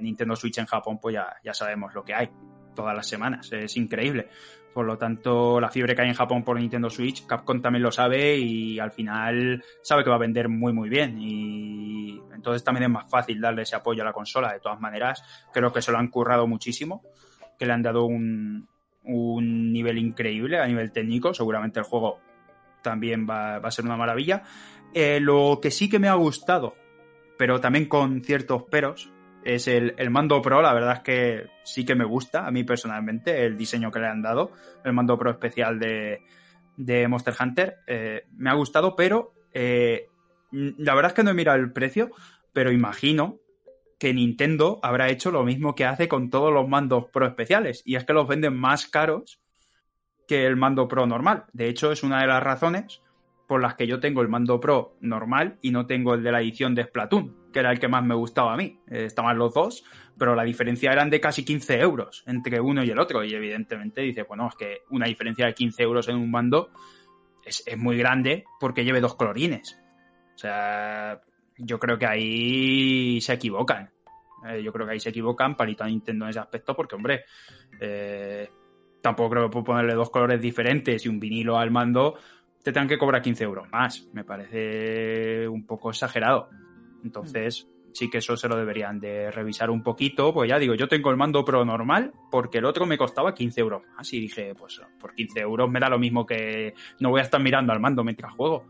Nintendo 0.00 0.36
Switch 0.36 0.58
en 0.58 0.66
Japón 0.66 1.00
pues 1.02 1.14
ya, 1.14 1.34
ya 1.42 1.52
sabemos 1.52 1.92
lo 1.94 2.04
que 2.04 2.14
hay 2.14 2.30
todas 2.76 2.94
las 2.94 3.08
semanas, 3.08 3.52
es 3.52 3.76
increíble. 3.76 4.28
Por 4.72 4.86
lo 4.86 4.98
tanto, 4.98 5.58
la 5.58 5.70
fiebre 5.70 5.96
que 5.96 6.02
hay 6.02 6.08
en 6.08 6.14
Japón 6.14 6.44
por 6.44 6.60
Nintendo 6.60 6.90
Switch, 6.90 7.26
Capcom 7.26 7.62
también 7.62 7.82
lo 7.82 7.90
sabe 7.90 8.36
y 8.36 8.78
al 8.78 8.92
final 8.92 9.64
sabe 9.82 10.04
que 10.04 10.10
va 10.10 10.16
a 10.16 10.18
vender 10.18 10.50
muy 10.50 10.72
muy 10.74 10.90
bien. 10.90 11.18
Y 11.18 12.20
entonces 12.34 12.62
también 12.62 12.84
es 12.84 12.90
más 12.90 13.08
fácil 13.10 13.40
darle 13.40 13.62
ese 13.62 13.74
apoyo 13.74 14.02
a 14.02 14.04
la 14.04 14.12
consola. 14.12 14.52
De 14.52 14.60
todas 14.60 14.78
maneras, 14.78 15.22
creo 15.50 15.72
que 15.72 15.80
se 15.80 15.90
lo 15.90 15.98
han 15.98 16.08
currado 16.08 16.46
muchísimo, 16.46 17.02
que 17.58 17.64
le 17.64 17.72
han 17.72 17.82
dado 17.82 18.04
un, 18.04 18.68
un 19.04 19.72
nivel 19.72 19.96
increíble 19.96 20.60
a 20.60 20.66
nivel 20.66 20.92
técnico. 20.92 21.32
Seguramente 21.32 21.80
el 21.80 21.86
juego 21.86 22.20
también 22.82 23.26
va, 23.28 23.56
a 23.56 23.70
ser 23.70 23.84
una 23.84 23.96
maravilla. 23.96 24.42
Eh, 24.92 25.20
lo 25.20 25.58
que 25.62 25.70
sí 25.70 25.88
que 25.88 25.98
me 25.98 26.08
ha 26.08 26.14
gustado, 26.14 26.76
pero 27.38 27.60
también 27.60 27.86
con 27.86 28.22
ciertos 28.22 28.64
peros, 28.64 29.10
es 29.46 29.68
el, 29.68 29.94
el, 29.96 30.10
mando 30.10 30.42
Pro, 30.42 30.60
la 30.60 30.74
verdad 30.74 30.94
es 30.94 31.00
que 31.00 31.46
sí 31.62 31.84
que 31.84 31.94
me 31.94 32.04
gusta 32.04 32.46
a 32.46 32.50
mí 32.50 32.64
personalmente 32.64 33.44
el 33.46 33.56
diseño 33.56 33.90
que 33.90 34.00
le 34.00 34.08
han 34.08 34.20
dado, 34.20 34.50
el 34.84 34.92
mando 34.92 35.16
Pro 35.16 35.30
especial 35.30 35.78
de, 35.78 36.22
de 36.76 37.06
Monster 37.06 37.34
Hunter, 37.38 37.76
eh, 37.86 38.24
me 38.36 38.50
ha 38.50 38.54
gustado, 38.54 38.96
pero 38.96 39.34
eh, 39.52 40.08
la 40.50 40.94
verdad 40.94 41.12
es 41.12 41.14
que 41.14 41.22
no 41.22 41.30
he 41.30 41.34
mirado 41.34 41.58
el 41.58 41.72
precio, 41.72 42.10
pero 42.52 42.72
imagino 42.72 43.38
que 43.98 44.12
Nintendo 44.12 44.80
habrá 44.82 45.08
hecho 45.10 45.30
lo 45.30 45.44
mismo 45.44 45.74
que 45.74 45.84
hace 45.84 46.08
con 46.08 46.28
todos 46.28 46.52
los 46.52 46.68
mandos 46.68 47.06
Pro 47.12 47.26
especiales, 47.26 47.82
y 47.84 47.94
es 47.94 48.04
que 48.04 48.12
los 48.12 48.26
venden 48.26 48.56
más 48.56 48.86
caros 48.86 49.40
que 50.26 50.44
el 50.44 50.56
mando 50.56 50.88
Pro 50.88 51.06
normal. 51.06 51.44
De 51.52 51.68
hecho, 51.68 51.92
es 51.92 52.02
una 52.02 52.20
de 52.20 52.26
las 52.26 52.42
razones 52.42 53.00
por 53.46 53.62
las 53.62 53.76
que 53.76 53.86
yo 53.86 54.00
tengo 54.00 54.22
el 54.22 54.28
mando 54.28 54.58
Pro 54.58 54.96
normal 55.00 55.58
y 55.62 55.70
no 55.70 55.86
tengo 55.86 56.14
el 56.14 56.24
de 56.24 56.32
la 56.32 56.40
edición 56.40 56.74
de 56.74 56.82
Splatoon, 56.82 57.45
que 57.56 57.60
era 57.60 57.72
el 57.72 57.80
que 57.80 57.88
más 57.88 58.04
me 58.04 58.14
gustaba 58.14 58.52
a 58.52 58.56
mí. 58.58 58.78
Eh, 58.86 59.06
estaban 59.06 59.38
los 59.38 59.54
dos, 59.54 59.82
pero 60.18 60.34
la 60.34 60.42
diferencia 60.42 60.92
eran 60.92 61.08
de 61.08 61.20
casi 61.20 61.42
15 61.42 61.80
euros 61.80 62.22
entre 62.26 62.60
uno 62.60 62.84
y 62.84 62.90
el 62.90 62.98
otro. 62.98 63.24
Y 63.24 63.32
evidentemente 63.32 64.02
dice, 64.02 64.24
bueno, 64.24 64.46
es 64.48 64.56
que 64.56 64.82
una 64.90 65.06
diferencia 65.06 65.46
de 65.46 65.54
15 65.54 65.82
euros 65.82 66.06
en 66.08 66.16
un 66.16 66.30
mando 66.30 66.68
es, 67.42 67.62
es 67.66 67.78
muy 67.78 67.96
grande 67.96 68.44
porque 68.60 68.84
lleve 68.84 69.00
dos 69.00 69.14
colorines. 69.14 69.80
O 70.34 70.38
sea, 70.38 71.18
yo 71.56 71.78
creo 71.78 71.96
que 71.96 72.04
ahí 72.04 73.22
se 73.22 73.32
equivocan. 73.32 73.90
Eh, 74.46 74.62
yo 74.62 74.70
creo 74.70 74.86
que 74.86 74.92
ahí 74.92 75.00
se 75.00 75.08
equivocan 75.08 75.56
palito 75.56 75.82
a 75.82 75.86
Nintendo 75.86 76.26
en 76.26 76.32
ese 76.32 76.40
aspecto 76.40 76.76
porque, 76.76 76.94
hombre, 76.94 77.24
eh, 77.80 78.50
tampoco 79.00 79.30
creo 79.30 79.44
que 79.44 79.50
puedo 79.50 79.64
ponerle 79.64 79.94
dos 79.94 80.10
colores 80.10 80.42
diferentes 80.42 81.06
y 81.06 81.08
un 81.08 81.18
vinilo 81.18 81.56
al 81.56 81.70
mando 81.70 82.18
te 82.62 82.72
tengan 82.72 82.88
que 82.88 82.98
cobrar 82.98 83.22
15 83.22 83.44
euros 83.44 83.70
más. 83.70 84.06
Me 84.12 84.24
parece 84.24 85.48
un 85.48 85.64
poco 85.64 85.88
exagerado. 85.88 86.50
Entonces, 87.06 87.68
sí 87.92 88.10
que 88.10 88.18
eso 88.18 88.36
se 88.36 88.48
lo 88.48 88.56
deberían 88.56 89.00
de 89.00 89.30
revisar 89.30 89.70
un 89.70 89.82
poquito. 89.82 90.34
Pues 90.34 90.50
ya 90.50 90.58
digo, 90.58 90.74
yo 90.74 90.88
tengo 90.88 91.10
el 91.10 91.16
mando 91.16 91.44
Pro 91.44 91.64
normal 91.64 92.12
porque 92.30 92.58
el 92.58 92.66
otro 92.66 92.84
me 92.84 92.98
costaba 92.98 93.34
15 93.34 93.60
euros 93.60 93.82
más. 93.96 94.12
Y 94.12 94.20
dije, 94.20 94.54
pues 94.54 94.80
por 95.00 95.14
15 95.14 95.40
euros 95.40 95.70
me 95.70 95.80
da 95.80 95.88
lo 95.88 95.98
mismo 95.98 96.26
que 96.26 96.74
no 97.00 97.10
voy 97.10 97.20
a 97.20 97.24
estar 97.24 97.40
mirando 97.40 97.72
al 97.72 97.80
mando 97.80 98.04
mientras 98.04 98.34
juego. 98.34 98.64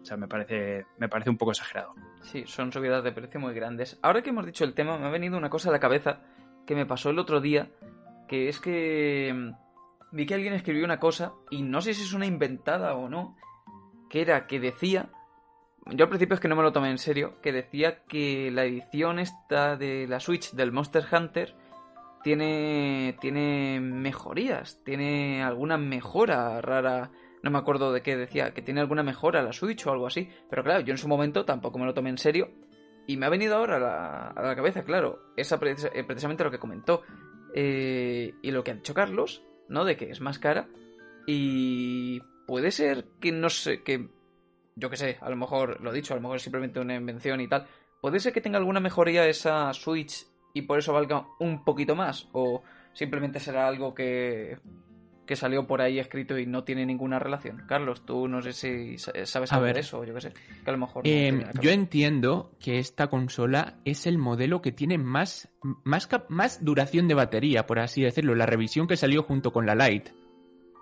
O 0.00 0.04
sea, 0.04 0.16
me 0.16 0.28
parece, 0.28 0.86
me 0.98 1.08
parece 1.08 1.30
un 1.30 1.36
poco 1.36 1.50
exagerado. 1.50 1.94
Sí, 2.22 2.44
son 2.46 2.72
subidas 2.72 3.02
de 3.02 3.12
precio 3.12 3.40
muy 3.40 3.52
grandes. 3.52 3.98
Ahora 4.02 4.22
que 4.22 4.30
hemos 4.30 4.46
dicho 4.46 4.64
el 4.64 4.74
tema, 4.74 4.96
me 4.96 5.06
ha 5.06 5.10
venido 5.10 5.36
una 5.36 5.50
cosa 5.50 5.70
a 5.70 5.72
la 5.72 5.80
cabeza 5.80 6.20
que 6.66 6.74
me 6.74 6.86
pasó 6.86 7.10
el 7.10 7.18
otro 7.18 7.40
día, 7.40 7.70
que 8.28 8.48
es 8.48 8.60
que 8.60 9.52
vi 10.12 10.26
que 10.26 10.34
alguien 10.34 10.54
escribió 10.54 10.84
una 10.84 11.00
cosa, 11.00 11.32
y 11.50 11.62
no 11.62 11.80
sé 11.80 11.94
si 11.94 12.02
es 12.02 12.12
una 12.12 12.26
inventada 12.26 12.94
o 12.94 13.08
no, 13.08 13.36
que 14.08 14.20
era 14.20 14.46
que 14.46 14.60
decía, 14.60 15.10
yo 15.90 16.04
al 16.04 16.08
principio 16.08 16.34
es 16.34 16.40
que 16.40 16.48
no 16.48 16.56
me 16.56 16.62
lo 16.62 16.72
tomé 16.72 16.90
en 16.90 16.98
serio, 16.98 17.40
que 17.40 17.52
decía 17.52 18.04
que 18.04 18.50
la 18.50 18.64
edición 18.64 19.18
esta 19.18 19.76
de 19.76 20.06
la 20.06 20.20
Switch 20.20 20.52
del 20.52 20.72
Monster 20.72 21.04
Hunter 21.10 21.54
tiene, 22.22 23.16
tiene 23.20 23.80
mejorías, 23.80 24.80
tiene 24.84 25.42
alguna 25.42 25.78
mejora 25.78 26.60
rara, 26.60 27.10
no 27.42 27.50
me 27.50 27.58
acuerdo 27.58 27.92
de 27.92 28.02
qué 28.02 28.16
decía, 28.16 28.52
que 28.52 28.62
tiene 28.62 28.80
alguna 28.80 29.02
mejora 29.02 29.42
la 29.42 29.52
Switch 29.52 29.86
o 29.86 29.92
algo 29.92 30.06
así, 30.06 30.28
pero 30.50 30.62
claro, 30.62 30.80
yo 30.80 30.92
en 30.92 30.98
su 30.98 31.08
momento 31.08 31.44
tampoco 31.44 31.78
me 31.78 31.86
lo 31.86 31.94
tomé 31.94 32.10
en 32.10 32.18
serio. 32.18 32.50
Y 33.06 33.16
me 33.16 33.24
ha 33.24 33.30
venido 33.30 33.56
ahora 33.56 33.76
a 33.76 33.80
la, 33.80 34.28
a 34.28 34.42
la 34.42 34.54
cabeza, 34.54 34.84
claro, 34.84 35.32
esa 35.34 35.58
precisamente 35.58 36.44
lo 36.44 36.50
que 36.50 36.58
comentó. 36.58 37.02
Eh, 37.54 38.34
y 38.42 38.50
lo 38.50 38.62
que 38.62 38.72
ha 38.72 38.74
dicho 38.74 38.92
Carlos, 38.92 39.42
¿no? 39.68 39.86
De 39.86 39.96
que 39.96 40.10
es 40.10 40.20
más 40.20 40.38
cara. 40.38 40.68
Y 41.26 42.20
puede 42.46 42.70
ser 42.70 43.06
que 43.18 43.32
no 43.32 43.48
sé, 43.48 43.82
que 43.82 44.10
yo 44.78 44.88
que 44.88 44.96
sé, 44.96 45.18
a 45.20 45.28
lo 45.28 45.36
mejor 45.36 45.80
lo 45.80 45.90
he 45.90 45.94
dicho, 45.94 46.14
a 46.14 46.16
lo 46.16 46.22
mejor 46.22 46.36
es 46.36 46.42
simplemente 46.42 46.80
una 46.80 46.94
invención 46.94 47.40
y 47.40 47.48
tal. 47.48 47.66
Puede 48.00 48.20
ser 48.20 48.32
que 48.32 48.40
tenga 48.40 48.58
alguna 48.58 48.80
mejoría 48.80 49.26
esa 49.26 49.72
Switch 49.74 50.24
y 50.54 50.62
por 50.62 50.78
eso 50.78 50.92
valga 50.92 51.26
un 51.40 51.64
poquito 51.64 51.96
más. 51.96 52.28
O 52.32 52.62
simplemente 52.92 53.40
será 53.40 53.66
algo 53.66 53.92
que, 53.94 54.58
que 55.26 55.36
salió 55.36 55.66
por 55.66 55.80
ahí 55.80 55.98
escrito 55.98 56.38
y 56.38 56.46
no 56.46 56.62
tiene 56.64 56.86
ninguna 56.86 57.18
relación. 57.18 57.64
Carlos, 57.66 58.06
tú 58.06 58.28
no 58.28 58.40
sé 58.40 58.52
si 58.52 58.98
sabes 58.98 59.50
de 59.50 59.80
eso, 59.80 60.04
yo 60.04 60.14
que 60.14 60.20
sé. 60.20 60.32
Que 60.64 60.70
a 60.70 60.72
lo 60.72 60.78
mejor. 60.78 61.02
Eh, 61.06 61.44
yo 61.60 61.70
entiendo 61.70 62.52
que 62.60 62.78
esta 62.78 63.08
consola 63.08 63.78
es 63.84 64.06
el 64.06 64.16
modelo 64.16 64.62
que 64.62 64.70
tiene 64.70 64.96
más, 64.96 65.48
más, 65.84 66.08
más 66.28 66.64
duración 66.64 67.08
de 67.08 67.14
batería, 67.14 67.66
por 67.66 67.80
así 67.80 68.02
decirlo. 68.02 68.34
La 68.36 68.46
revisión 68.46 68.86
que 68.86 68.96
salió 68.96 69.24
junto 69.24 69.52
con 69.52 69.66
la 69.66 69.74
Lite. 69.74 70.12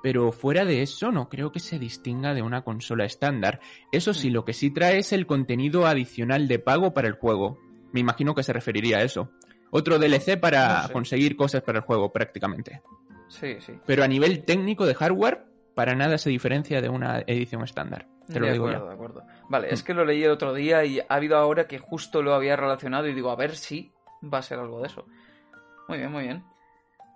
Pero 0.03 0.31
fuera 0.33 0.65
de 0.65 0.83
eso, 0.83 1.11
no 1.11 1.29
creo 1.29 1.51
que 1.53 1.61
se 1.61 1.79
distinga 1.79 2.35
de 2.35 2.43
una 2.43 2.63
consola 2.63 3.05
estándar. 3.05 3.61
Eso 3.93 4.15
sí, 4.15 4.31
lo 4.31 4.45
que 4.45 4.53
sí 4.53 4.71
trae 4.71 4.99
es 4.99 5.13
el 5.13 5.27
contenido 5.27 5.87
adicional 5.87 6.49
de 6.49 6.59
pago 6.59 6.95
para 6.95 7.09
el 7.09 7.15
juego. 7.15 7.59
Me 7.93 8.01
imagino 8.01 8.35
que 8.35 8.43
se 8.43 8.53
referiría 8.53 8.99
a 8.99 9.03
eso. 9.03 9.31
Otro 9.71 9.99
DLC 9.99 10.39
para 10.39 10.83
no 10.83 10.87
sé. 10.89 10.93
conseguir 10.93 11.37
cosas 11.37 11.63
para 11.63 11.79
el 11.79 11.85
juego, 11.85 12.13
prácticamente. 12.13 12.83
Sí, 13.29 13.57
sí. 13.61 13.73
Pero 13.85 14.05
a 14.05 14.09
nivel 14.09 14.45
técnico 14.45 14.87
de 14.87 14.95
hardware, 14.95 15.45
para 15.75 15.95
nada 15.95 16.19
se 16.19 16.31
diferencia 16.31 16.81
de 16.81 16.89
una 16.89 17.21
edición 17.27 17.65
estándar. 17.65 18.07
Te 18.27 18.41
lo 18.41 18.47
de 18.47 18.53
digo 18.53 18.67
acuerdo, 18.67 18.85
ya. 18.85 18.89
de 18.89 18.95
acuerdo. 18.95 19.23
Vale, 19.49 19.69
es 19.73 19.83
que 19.83 19.95
lo 19.95 20.05
leí 20.05 20.23
el 20.25 20.31
otro 20.31 20.55
día 20.55 20.85
y 20.85 21.01
ha 21.01 21.07
habido 21.09 21.37
ahora 21.37 21.67
que 21.67 21.79
justo 21.79 22.23
lo 22.23 22.35
había 22.35 22.57
relacionado 22.57 23.07
y 23.09 23.15
digo, 23.15 23.31
a 23.31 23.37
ver 23.37 23.57
si 23.57 23.93
va 24.23 24.39
a 24.39 24.43
ser 24.43 24.59
algo 24.59 24.81
de 24.81 24.87
eso. 24.89 25.07
Muy 25.89 25.99
bien, 25.99 26.11
muy 26.11 26.25
bien. 26.25 26.45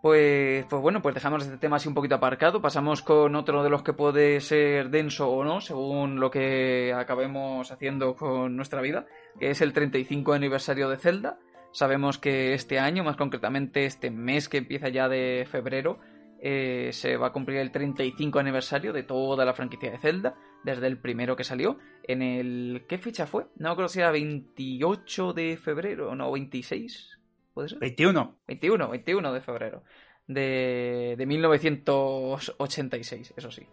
Pues, 0.03 0.65
pues 0.65 0.81
bueno, 0.81 1.03
pues 1.03 1.15
dejamos 1.15 1.43
este 1.43 1.59
tema 1.59 1.77
así 1.77 1.87
un 1.87 1.95
poquito 1.95 2.15
aparcado. 2.15 2.63
Pasamos 2.63 3.03
con 3.03 3.35
otro 3.37 3.63
de 3.63 3.69
los 3.69 3.83
que 3.83 3.93
puede 3.93 4.41
ser 4.41 4.89
denso 4.89 5.31
o 5.31 5.45
no, 5.45 5.61
según 5.61 6.21
lo 6.21 6.31
que 6.31 6.95
acabemos 6.95 7.71
haciendo 7.71 8.17
con 8.17 8.57
nuestra 8.57 8.81
vida, 8.81 9.07
que 9.39 9.51
es 9.51 9.61
el 9.61 9.75
35 9.75 10.33
aniversario 10.33 10.89
de 10.89 10.97
Zelda. 10.97 11.39
Sabemos 11.73 12.19
que 12.19 12.55
este 12.55 12.79
año, 12.79 13.05
más 13.05 13.17
concretamente 13.17 13.85
este 13.85 14.11
mes 14.11 14.49
que 14.49 14.59
empieza 14.59 14.89
ya 14.89 15.09
de 15.09 15.47
febrero, 15.51 16.01
eh, 16.41 16.89
se 16.95 17.19
va 17.19 17.29
a 17.29 17.33
cumplir 17.33 17.59
el 17.59 17.71
35 17.71 18.39
aniversario 18.39 18.95
de 18.95 19.03
toda 19.03 19.45
la 19.45 19.53
franquicia 19.53 19.91
de 19.91 19.99
Zelda, 19.99 20.35
desde 20.65 20.87
el 20.87 20.99
primero 20.99 21.37
que 21.37 21.45
salió. 21.45 21.79
En 22.05 22.23
el. 22.23 22.87
¿Qué 22.89 22.97
fecha 22.97 23.27
fue? 23.27 23.49
No 23.57 23.71
acuerdo 23.71 23.91
si 23.91 24.01
era 24.01 24.11
28 24.11 25.35
de 25.35 25.59
febrero, 25.59 26.15
no, 26.15 26.33
26. 26.33 27.20
¿Puede 27.55 27.69
ser? 27.69 27.79
21. 27.79 28.37
21, 28.47 28.89
21 28.91 29.33
de 29.33 29.41
febrero. 29.41 29.83
De, 30.27 31.15
de 31.19 31.27
1986, 31.27 33.35
eso 33.37 33.51
sí. 33.51 33.67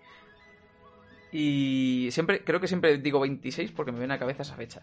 Y 1.32 2.08
siempre, 2.12 2.44
creo 2.44 2.60
que 2.60 2.68
siempre 2.68 2.98
digo 2.98 3.20
26 3.20 3.72
porque 3.72 3.92
me 3.92 4.00
viene 4.00 4.14
a 4.14 4.16
la 4.16 4.20
cabeza 4.20 4.42
esa 4.44 4.56
fecha. 4.56 4.82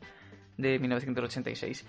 De 0.56 0.78
1986. 0.78 1.86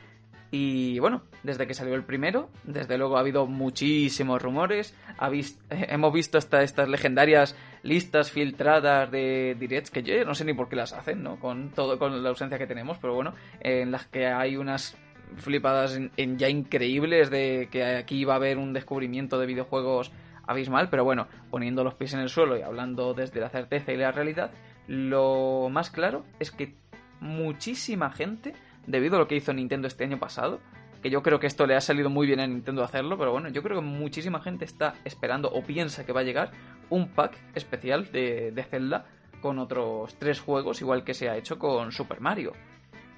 Y 0.51 0.99
bueno, 0.99 1.23
desde 1.43 1.67
que 1.67 1.73
salió 1.73 1.95
el 1.95 2.05
primero, 2.05 2.49
desde 2.63 2.97
luego 2.97 3.17
ha 3.17 3.19
habido 3.19 3.45
muchísimos 3.47 4.41
rumores. 4.41 4.95
Ha 5.17 5.27
vis- 5.29 5.59
hemos 5.69 6.13
visto 6.13 6.37
hasta 6.37 6.63
estas 6.63 6.87
legendarias 6.87 7.57
listas 7.83 8.31
filtradas 8.31 9.11
de 9.11 9.55
directs 9.59 9.91
que 9.91 10.03
yo 10.03 10.23
no 10.23 10.33
sé 10.33 10.45
ni 10.45 10.53
por 10.53 10.69
qué 10.69 10.77
las 10.77 10.93
hacen, 10.93 11.23
¿no? 11.23 11.39
Con 11.39 11.71
todo, 11.71 11.99
con 11.99 12.23
la 12.23 12.29
ausencia 12.29 12.57
que 12.57 12.67
tenemos, 12.67 12.97
pero 12.99 13.13
bueno, 13.15 13.33
en 13.59 13.91
las 13.91 14.05
que 14.07 14.27
hay 14.27 14.55
unas 14.55 14.97
flipadas 15.37 15.99
en, 16.17 16.37
ya 16.37 16.49
increíbles 16.49 17.29
de 17.29 17.69
que 17.71 17.83
aquí 17.83 18.25
va 18.25 18.33
a 18.33 18.37
haber 18.37 18.57
un 18.57 18.73
descubrimiento 18.73 19.39
de 19.39 19.45
videojuegos 19.45 20.11
abismal, 20.47 20.89
pero 20.89 21.03
bueno, 21.03 21.27
poniendo 21.49 21.83
los 21.83 21.95
pies 21.95 22.13
en 22.13 22.19
el 22.19 22.29
suelo 22.29 22.57
y 22.57 22.61
hablando 22.61 23.13
desde 23.13 23.39
la 23.39 23.49
certeza 23.49 23.91
y 23.91 23.97
la 23.97 24.11
realidad, 24.11 24.51
Lo 24.87 25.67
más 25.71 25.89
claro 25.89 26.25
es 26.39 26.51
que 26.51 26.75
muchísima 27.19 28.11
gente, 28.11 28.53
debido 28.85 29.15
a 29.15 29.19
lo 29.19 29.27
que 29.27 29.35
hizo 29.35 29.51
Nintendo 29.51 29.87
este 29.87 30.03
año 30.03 30.19
pasado, 30.19 30.59
que 31.01 31.09
yo 31.09 31.23
creo 31.23 31.39
que 31.39 31.47
esto 31.47 31.65
le 31.65 31.75
ha 31.75 31.81
salido 31.81 32.09
muy 32.09 32.27
bien 32.27 32.39
a 32.39 32.47
Nintendo 32.47 32.83
hacerlo, 32.83 33.17
pero 33.17 33.31
bueno, 33.31 33.49
yo 33.49 33.63
creo 33.63 33.79
que 33.79 33.85
muchísima 33.85 34.41
gente 34.41 34.65
está 34.65 34.93
esperando 35.03 35.49
o 35.49 35.63
piensa 35.63 36.05
que 36.05 36.13
va 36.13 36.21
a 36.21 36.23
llegar 36.23 36.51
un 36.89 37.09
pack 37.09 37.35
especial 37.55 38.11
de 38.11 38.65
Zelda 38.69 39.05
con 39.41 39.59
otros 39.59 40.15
tres 40.17 40.39
juegos, 40.39 40.81
igual 40.81 41.03
que 41.03 41.13
se 41.13 41.29
ha 41.29 41.37
hecho 41.37 41.59
con 41.59 41.91
Super 41.91 42.19
Mario. 42.19 42.53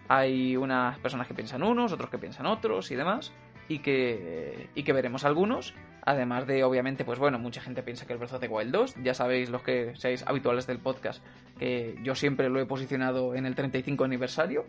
Hay 0.07 0.55
unas 0.55 0.97
personas 0.99 1.27
que 1.27 1.33
piensan 1.33 1.63
unos, 1.63 1.91
otros 1.91 2.09
que 2.09 2.17
piensan 2.17 2.45
otros 2.45 2.91
y 2.91 2.95
demás, 2.95 3.33
y 3.67 3.79
que, 3.79 4.69
y 4.75 4.83
que 4.83 4.93
veremos 4.93 5.25
algunos. 5.25 5.73
Además 6.05 6.47
de, 6.47 6.63
obviamente, 6.63 7.03
pues 7.03 7.19
bueno, 7.19 7.37
mucha 7.37 7.61
gente 7.61 7.83
piensa 7.83 8.05
que 8.05 8.13
el 8.13 8.19
Breath 8.19 8.33
of 8.33 8.39
the 8.39 8.47
Wild 8.47 8.71
2, 8.71 8.95
ya 9.03 9.13
sabéis 9.13 9.49
los 9.49 9.61
que 9.61 9.93
seáis 9.97 10.23
habituales 10.25 10.65
del 10.65 10.79
podcast, 10.79 11.21
que 11.59 11.97
yo 12.01 12.15
siempre 12.15 12.49
lo 12.49 12.61
he 12.61 12.65
posicionado 12.65 13.35
en 13.35 13.45
el 13.45 13.55
35 13.55 14.05
aniversario, 14.05 14.65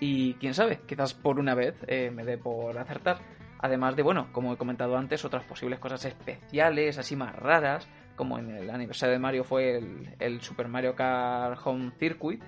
y 0.00 0.34
quién 0.34 0.52
sabe, 0.52 0.80
quizás 0.86 1.14
por 1.14 1.38
una 1.38 1.54
vez 1.54 1.76
eh, 1.86 2.10
me 2.10 2.24
dé 2.24 2.36
por 2.36 2.76
acertar. 2.76 3.20
Además 3.60 3.94
de, 3.96 4.02
bueno, 4.02 4.28
como 4.32 4.52
he 4.52 4.56
comentado 4.56 4.98
antes, 4.98 5.24
otras 5.24 5.44
posibles 5.44 5.78
cosas 5.78 6.04
especiales, 6.04 6.98
así 6.98 7.16
más 7.16 7.34
raras, 7.36 7.88
como 8.16 8.38
en 8.38 8.50
el 8.50 8.68
aniversario 8.68 9.14
de 9.14 9.18
Mario 9.20 9.44
fue 9.44 9.78
el, 9.78 10.14
el 10.18 10.40
Super 10.40 10.68
Mario 10.68 10.94
Kart 10.94 11.58
Home 11.64 11.92
Circuit 11.98 12.42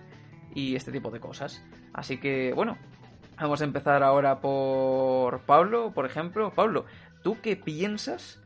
y 0.55 0.77
este 0.77 0.93
tipo 0.93 1.11
de 1.11 1.21
cosas. 1.21 1.63
Así 1.93 2.19
que, 2.19 2.53
bueno, 2.55 2.79
vamos 3.39 3.61
a 3.61 3.65
empezar 3.65 4.03
ahora 4.03 4.41
por 4.41 5.41
Pablo, 5.41 5.93
por 5.93 6.07
ejemplo. 6.07 6.53
Pablo, 6.53 6.85
¿tú 7.23 7.39
qué 7.43 7.57
piensas 7.57 8.41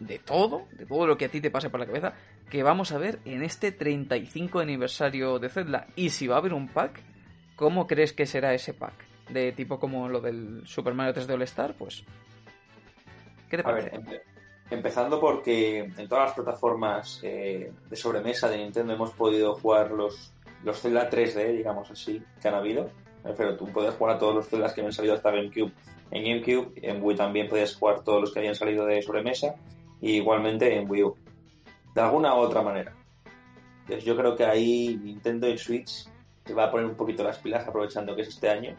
de 0.00 0.18
todo, 0.18 0.66
de 0.72 0.86
todo 0.86 1.06
lo 1.06 1.16
que 1.18 1.26
a 1.26 1.28
ti 1.28 1.40
te 1.40 1.50
pase 1.50 1.70
por 1.70 1.80
la 1.80 1.86
cabeza, 1.86 2.14
que 2.50 2.62
vamos 2.62 2.92
a 2.92 2.98
ver 2.98 3.18
en 3.24 3.42
este 3.42 3.72
35 3.72 4.60
aniversario 4.60 5.38
de 5.38 5.48
Zelda? 5.48 5.86
Y 5.96 6.10
si 6.10 6.26
va 6.26 6.36
a 6.36 6.38
haber 6.38 6.54
un 6.54 6.68
pack, 6.68 7.00
¿cómo 7.56 7.86
crees 7.86 8.12
que 8.12 8.26
será 8.26 8.54
ese 8.54 8.74
pack? 8.74 8.94
De 9.28 9.52
tipo 9.52 9.78
como 9.78 10.08
lo 10.08 10.20
del 10.20 10.62
Super 10.66 10.94
Mario 10.94 11.14
3D 11.14 11.34
All 11.34 11.42
Star, 11.42 11.74
pues... 11.74 12.04
¿Qué 13.50 13.56
te 13.56 13.62
A 13.62 13.64
parece? 13.64 13.98
ver, 13.98 14.22
empezando 14.70 15.20
porque 15.20 15.78
en 15.78 16.08
todas 16.08 16.26
las 16.26 16.34
plataformas 16.34 17.20
eh, 17.22 17.72
de 17.88 17.96
sobremesa 17.96 18.48
de 18.48 18.58
Nintendo 18.58 18.92
hemos 18.92 19.12
podido 19.12 19.54
jugar 19.54 19.90
los, 19.90 20.32
los 20.64 20.80
Zelda 20.80 21.08
3D, 21.10 21.56
digamos 21.56 21.90
así, 21.90 22.22
que 22.40 22.48
han 22.48 22.54
habido. 22.54 22.90
Pero 23.36 23.56
tú 23.56 23.66
puedes 23.66 23.94
jugar 23.94 24.16
a 24.16 24.18
todos 24.18 24.34
los 24.34 24.48
Zeldas 24.48 24.72
que 24.72 24.80
habían 24.80 24.92
salido 24.92 25.14
hasta 25.14 25.30
GameCube. 25.30 25.72
En 26.10 26.24
GameCube, 26.24 26.72
en 26.76 27.02
Wii 27.02 27.16
también 27.16 27.48
podías 27.48 27.74
jugar 27.74 28.02
todos 28.02 28.20
los 28.20 28.32
que 28.32 28.38
habían 28.38 28.54
salido 28.54 28.86
de 28.86 29.02
sobremesa. 29.02 29.54
Y 30.00 30.12
igualmente 30.12 30.76
en 30.76 30.90
Wii 30.90 31.04
U. 31.04 31.16
De 31.94 32.00
alguna 32.00 32.34
u 32.34 32.38
otra 32.38 32.62
manera. 32.62 32.94
Entonces 33.80 34.04
yo 34.04 34.16
creo 34.16 34.36
que 34.36 34.44
ahí 34.44 34.98
Nintendo 35.02 35.48
y 35.48 35.58
Switch 35.58 36.08
se 36.44 36.54
va 36.54 36.64
a 36.64 36.70
poner 36.70 36.86
un 36.86 36.94
poquito 36.94 37.24
las 37.24 37.38
pilas 37.38 37.66
aprovechando 37.66 38.14
que 38.14 38.22
es 38.22 38.28
este 38.28 38.48
año. 38.48 38.76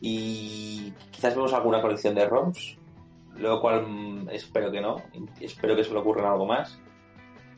Y 0.00 0.92
quizás 1.10 1.34
vemos 1.34 1.52
alguna 1.52 1.80
colección 1.80 2.14
de 2.14 2.26
ROMs, 2.26 2.78
lo 3.36 3.60
cual 3.60 3.86
mm, 3.86 4.28
espero 4.30 4.70
que 4.70 4.80
no, 4.80 5.02
espero 5.40 5.74
que 5.74 5.84
se 5.84 5.92
le 5.92 5.98
ocurra 5.98 6.30
algo 6.30 6.46
más. 6.46 6.78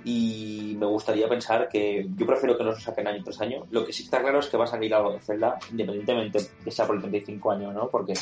Y 0.05 0.77
me 0.79 0.87
gustaría 0.87 1.29
pensar 1.29 1.69
que 1.69 2.07
yo 2.17 2.27
prefiero 2.27 2.57
que 2.57 2.65
no 2.65 2.75
se 2.75 2.81
saquen 2.81 3.07
año 3.07 3.23
tras 3.23 3.41
año. 3.41 3.67
Lo 3.71 3.85
que 3.85 3.93
sí 3.93 4.05
está 4.05 4.21
claro 4.21 4.39
es 4.39 4.49
que 4.49 4.57
va 4.57 4.65
a 4.65 4.69
salir 4.69 4.95
algo 4.95 5.13
de 5.13 5.21
Zelda, 5.21 5.59
independientemente 5.71 6.39
de 6.65 6.71
sea 6.71 6.87
por 6.87 6.97
el 6.97 7.03
35 7.03 7.51
años 7.51 7.75
no, 7.75 7.89
porque 7.91 8.15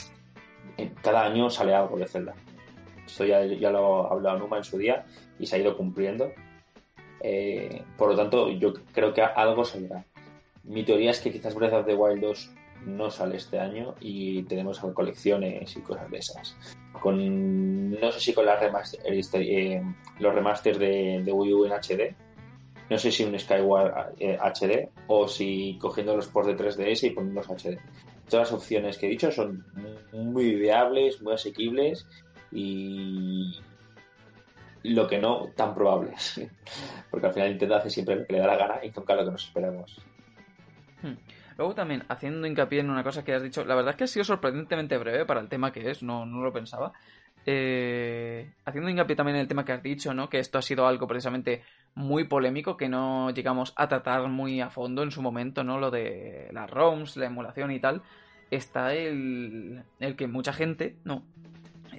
cada 1.03 1.25
año 1.25 1.51
sale 1.51 1.75
algo 1.75 1.97
de 1.97 2.07
Zelda. 2.07 2.35
Esto 3.07 3.25
ya, 3.25 3.45
ya 3.45 3.71
lo 3.71 4.07
ha 4.07 4.13
hablado 4.13 4.39
Numa 4.39 4.59
en 4.59 4.65
su 4.65 4.77
día 4.77 5.07
y 5.39 5.47
se 5.47 5.57
ha 5.57 5.59
ido 5.59 5.77
cumpliendo. 5.77 6.31
Eh, 7.21 7.83
por 7.97 8.11
lo 8.11 8.17
tanto, 8.17 8.51
yo 8.51 8.73
creo 8.93 9.13
que 9.13 9.23
algo 9.23 9.65
saldrá. 9.65 10.05
Mi 10.65 10.85
teoría 10.85 11.11
es 11.11 11.21
que 11.21 11.33
quizás 11.33 11.55
Breath 11.55 11.73
of 11.73 11.87
the 11.87 11.95
Wild 11.95 12.21
2 12.21 12.51
no 12.87 13.11
sale 13.11 13.37
este 13.37 13.59
año 13.59 13.95
y 14.01 14.43
tenemos 14.45 14.79
colecciones 14.79 15.77
y 15.77 15.81
cosas 15.81 16.11
de 16.11 16.19
esas. 16.19 16.57
Con, 17.01 17.91
no 17.91 18.13
sé 18.13 18.21
si 18.21 18.33
con 18.33 18.47
las 18.47 18.61
remaster, 18.61 19.01
este, 19.13 19.75
eh, 19.75 19.83
los 20.19 20.35
remasters 20.35 20.79
de, 20.79 21.23
Wii 21.27 21.55
U 21.55 21.65
en 21.65 21.73
HD. 21.73 22.15
No 22.91 22.99
sé 22.99 23.11
si 23.11 23.25
un 23.25 23.39
Skyward 23.39 24.15
eh, 24.19 24.39
HD 24.41 24.89
o 25.09 25.29
si 25.29 25.77
cogiendo 25.81 26.17
los 26.17 26.29
ports 26.29 26.49
de 26.49 26.57
3DS 26.57 27.05
y 27.05 27.11
poniéndolos 27.11 27.51
HD. 27.51 27.79
Todas 28.29 28.51
las 28.51 28.53
opciones 28.53 28.99
que 28.99 29.07
he 29.07 29.11
dicho 29.11 29.31
son 29.31 29.65
muy 30.13 30.55
viables, 30.55 31.21
muy 31.21 31.35
asequibles 31.35 32.07
y 32.51 33.61
lo 34.83 35.07
que 35.07 35.19
no, 35.19 35.49
tan 35.55 35.75
probables. 35.75 36.41
Porque 37.11 37.27
al 37.27 37.35
final 37.35 37.51
Nintendo 37.51 37.77
hace 37.77 37.91
siempre 37.91 38.17
lo 38.17 38.27
que 38.27 38.33
le 38.35 38.39
da 38.39 38.47
la 38.47 38.57
gana 38.57 38.81
y 38.83 38.91
nunca 38.91 39.15
lo 39.15 39.25
que 39.25 39.31
nos 39.33 39.45
esperamos. 39.45 40.01
Luego 41.59 41.75
también, 41.75 42.05
haciendo 42.09 42.47
hincapié 42.47 42.81
en 42.81 42.89
una 42.89 43.03
cosa 43.03 43.25
que 43.25 43.35
has 43.35 43.43
dicho, 43.43 43.65
la 43.65 43.75
verdad 43.75 43.91
es 43.91 43.97
que 43.97 44.05
ha 44.05 44.07
sido 44.07 44.25
sorprendentemente 44.25 44.97
breve 44.97 45.27
para 45.27 45.41
el 45.41 45.49
tema 45.49 45.73
que 45.73 45.91
es, 45.91 46.05
no, 46.05 46.25
no 46.25 46.41
lo 46.41 46.53
pensaba. 46.53 46.93
Eh, 47.45 48.53
haciendo 48.65 48.89
hincapié 48.89 49.17
también 49.17 49.37
en 49.37 49.43
el 49.43 49.49
tema 49.49 49.65
que 49.65 49.73
has 49.73 49.83
dicho, 49.83 50.15
¿no? 50.15 50.29
Que 50.29 50.39
esto 50.39 50.59
ha 50.59 50.63
sido 50.63 50.87
algo 50.87 51.09
precisamente 51.09 51.65
muy 51.97 52.25
polémico, 52.25 52.77
que 52.77 52.89
no 52.89 53.31
llegamos 53.31 53.73
a 53.75 53.89
tratar 53.89 54.29
muy 54.29 54.61
a 54.61 54.71
fondo 54.71 55.03
en 55.03 55.11
su 55.11 55.21
momento, 55.21 55.65
¿no? 55.65 55.81
Lo 55.81 55.91
de 55.91 56.49
las 56.53 56.71
ROMs, 56.71 57.17
la 57.17 57.27
emulación 57.27 57.73
y 57.73 57.81
tal. 57.81 58.03
Está 58.53 58.95
el, 58.95 59.83
el 59.99 60.15
que 60.15 60.29
mucha 60.29 60.53
gente, 60.53 60.97
¿no? 61.03 61.25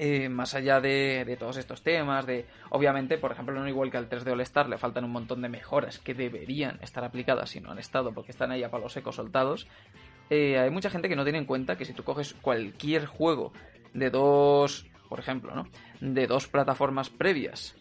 Eh, 0.01 0.29
más 0.29 0.55
allá 0.55 0.79
de, 0.79 1.25
de 1.25 1.35
todos 1.35 1.57
estos 1.57 1.81
temas, 1.81 2.25
de 2.25 2.45
obviamente, 2.69 3.17
por 3.17 3.33
ejemplo, 3.33 3.53
no 3.59 3.67
igual 3.67 3.91
que 3.91 3.97
al 3.97 4.07
3D 4.07 4.31
All 4.31 4.39
Star, 4.39 4.69
le 4.69 4.77
faltan 4.77 5.03
un 5.03 5.11
montón 5.11 5.41
de 5.41 5.49
mejoras 5.49 5.99
que 5.99 6.13
deberían 6.13 6.79
estar 6.81 7.03
aplicadas 7.03 7.49
si 7.49 7.59
no 7.59 7.69
han 7.69 7.79
estado 7.79 8.13
porque 8.13 8.31
están 8.31 8.49
ahí 8.49 8.63
a 8.63 8.71
palos 8.71 8.93
secos 8.93 9.17
soltados. 9.17 9.67
Eh, 10.29 10.57
hay 10.57 10.69
mucha 10.69 10.89
gente 10.89 11.09
que 11.09 11.17
no 11.17 11.25
tiene 11.25 11.39
en 11.39 11.43
cuenta 11.43 11.77
que 11.77 11.83
si 11.83 11.91
tú 11.91 12.05
coges 12.05 12.33
cualquier 12.35 13.07
juego 13.07 13.51
de 13.93 14.09
dos, 14.09 14.87
por 15.09 15.19
ejemplo, 15.19 15.53
¿no? 15.53 15.67
De 15.99 16.27
dos 16.27 16.47
plataformas 16.47 17.09
previas, 17.09 17.75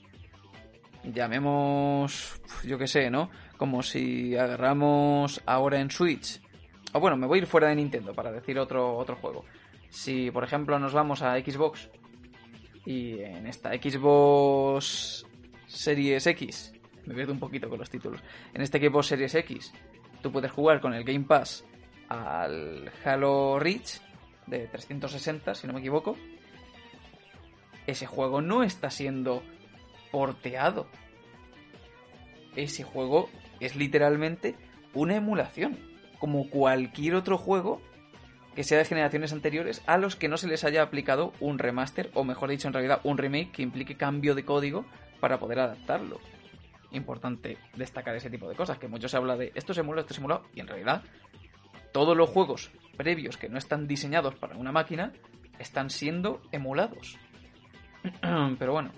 llamemos, 1.05 2.43
yo 2.65 2.79
qué 2.79 2.89
sé, 2.89 3.11
¿no? 3.11 3.31
Como 3.59 3.85
si 3.85 4.37
agarramos 4.37 5.41
ahora 5.47 5.79
en 5.79 5.93
Switch, 5.93 6.41
o 6.93 6.99
bueno, 6.99 7.17
me 7.17 7.29
voy 7.29 7.39
a 7.39 7.43
ir 7.43 7.47
fuera 7.47 7.69
de 7.69 7.77
Nintendo 7.77 8.13
para 8.13 8.33
decir 8.33 8.59
otro, 8.59 8.97
otro 8.97 9.15
juego. 9.15 9.45
Si, 9.89 10.31
por 10.33 10.43
ejemplo, 10.43 10.79
nos 10.81 10.93
vamos 10.93 11.23
a 11.23 11.39
Xbox 11.39 11.89
y 12.89 13.21
en 13.21 13.47
esta 13.47 13.71
Xbox 13.75 15.27
Series 15.67 16.27
X, 16.27 16.73
me 17.05 17.15
pierdo 17.15 17.35
un 17.35 17.39
poquito 17.39 17.69
con 17.69 17.79
los 17.79 17.91
títulos, 17.91 18.23
en 18.55 18.63
este 18.63 18.79
Xbox 18.79 19.09
Series 19.09 19.35
X, 19.35 19.75
tú 20.23 20.33
puedes 20.33 20.51
jugar 20.51 20.81
con 20.81 20.95
el 20.95 21.05
Game 21.05 21.27
Pass 21.27 21.67
al 22.09 22.91
Halo 23.05 23.59
Reach 23.59 24.01
de 24.47 24.69
360, 24.69 25.55
si 25.55 25.67
no 25.67 25.75
me 25.75 25.81
equivoco. 25.81 26.17
Ese 27.87 28.07
juego 28.07 28.41
no 28.41 28.63
está 28.63 28.89
siendo 28.89 29.43
porteado. 30.11 30.89
Ese 32.57 32.85
juego 32.85 33.29
es 33.61 33.77
literalmente 33.77 34.55
una 34.95 35.17
emulación, 35.17 35.79
como 36.19 36.49
cualquier 36.49 37.17
otro 37.17 37.37
juego 37.37 37.83
que 38.59 38.65
sea 38.65 38.79
de 38.79 38.85
generaciones 38.85 39.33
anteriores 39.33 39.85
a 39.87 39.99
los 39.99 40.17
que 40.17 40.27
no 40.27 40.37
se 40.37 40.49
les 40.49 40.65
haya 40.65 40.83
aplicado 40.83 41.33
un 41.39 41.61
remaster, 41.61 42.11
o 42.15 42.25
mejor 42.25 42.51
dicho, 42.51 42.67
en 42.67 42.75
realidad 42.75 43.01
un 43.05 43.17
remake 43.17 43.53
que 43.53 43.63
implique 43.63 43.97
cambio 43.97 44.35
de 44.35 44.45
código 44.45 44.85
para 45.21 45.39
poder 45.39 45.61
adaptarlo. 45.61 46.19
Importante 46.91 47.57
destacar 47.77 48.17
ese 48.17 48.31
tipo 48.31 48.49
de 48.49 48.57
cosas, 48.57 48.77
que 48.77 48.89
mucho 48.89 49.09
se 49.09 49.17
habla 49.17 49.37
de 49.37 49.53
esto 49.55 49.73
se 49.73 49.83
emula, 49.83 50.01
esto 50.01 50.13
se 50.13 50.19
emula, 50.19 50.43
y 50.57 50.59
en 50.59 50.67
realidad 50.67 51.05
todos 51.93 52.17
los 52.17 52.31
juegos 52.31 52.73
previos 52.97 53.37
que 53.37 53.49
no 53.49 53.59
están 53.59 53.87
diseñados 53.87 54.35
para 54.35 54.57
una 54.57 54.73
máquina 54.73 55.13
están 55.61 55.89
siendo 55.89 56.43
emulados. 56.51 57.17
Pero 58.59 58.73
bueno, 58.73 58.91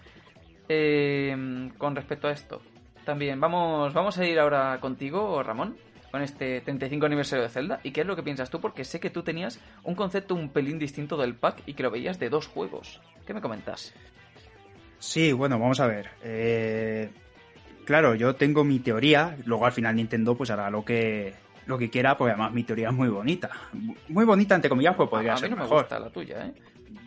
eh, 0.70 1.70
con 1.76 1.94
respecto 1.94 2.28
a 2.28 2.32
esto, 2.32 2.62
también 3.04 3.38
vamos, 3.38 3.92
vamos 3.92 4.16
a 4.16 4.24
ir 4.24 4.40
ahora 4.40 4.80
contigo, 4.80 5.42
Ramón, 5.42 5.76
con 6.10 6.22
este 6.22 6.60
35 6.60 7.06
aniversario 7.06 7.42
de 7.42 7.48
Zelda. 7.50 7.80
¿Y 7.82 7.92
qué 7.92 8.00
es 8.02 8.06
lo 8.06 8.16
que 8.16 8.22
piensas 8.22 8.50
tú? 8.50 8.60
Porque 8.60 8.84
sé 8.84 9.00
que 9.00 9.10
tú 9.10 9.22
tenías 9.22 9.60
un 9.84 9.94
concepto 9.94 10.34
un 10.34 10.48
pelín 10.50 10.78
distinto 10.78 11.16
del 11.16 11.34
pack 11.34 11.62
y 11.66 11.74
que 11.74 11.82
lo 11.82 11.90
veías 11.90 12.18
de 12.18 12.28
dos 12.30 12.46
juegos. 12.46 13.00
¿Qué 13.26 13.34
me 13.34 13.40
comentas? 13.40 13.94
Sí, 14.98 15.32
bueno, 15.32 15.58
vamos 15.58 15.80
a 15.80 15.86
ver. 15.86 16.10
Eh, 16.22 17.10
claro, 17.84 18.14
yo 18.14 18.34
tengo 18.34 18.64
mi 18.64 18.80
teoría, 18.80 19.36
luego 19.44 19.66
al 19.66 19.72
final 19.72 19.96
Nintendo 19.96 20.36
pues 20.36 20.50
hará 20.50 20.70
lo 20.70 20.84
que 20.84 21.34
lo 21.66 21.78
que 21.78 21.88
quiera, 21.88 22.16
porque 22.18 22.32
además 22.32 22.52
mi 22.52 22.64
teoría 22.64 22.88
es 22.88 22.94
muy 22.94 23.08
bonita. 23.08 23.48
Muy 24.08 24.24
bonita, 24.24 24.56
entre 24.56 24.68
comillas, 24.68 24.96
pues 24.96 25.08
podría 25.08 25.32
a 25.32 25.34
mí 25.36 25.40
ser 25.40 25.50
no 25.50 25.56
me 25.56 25.62
mejor. 25.62 25.82
gusta 25.82 26.00
la 26.00 26.10
tuya, 26.10 26.46
¿eh? 26.46 26.52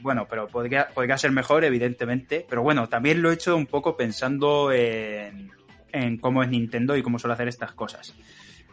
Bueno, 0.01 0.25
pero 0.29 0.47
podría, 0.47 0.87
podría 0.87 1.17
ser 1.17 1.31
mejor, 1.31 1.63
evidentemente. 1.65 2.45
Pero 2.49 2.61
bueno, 2.61 2.87
también 2.87 3.21
lo 3.21 3.29
he 3.31 3.33
hecho 3.33 3.55
un 3.57 3.65
poco 3.65 3.97
pensando 3.97 4.71
en, 4.71 5.51
en 5.91 6.17
cómo 6.17 6.43
es 6.43 6.49
Nintendo 6.49 6.95
y 6.95 7.03
cómo 7.03 7.19
suele 7.19 7.33
hacer 7.33 7.47
estas 7.49 7.73
cosas. 7.73 8.15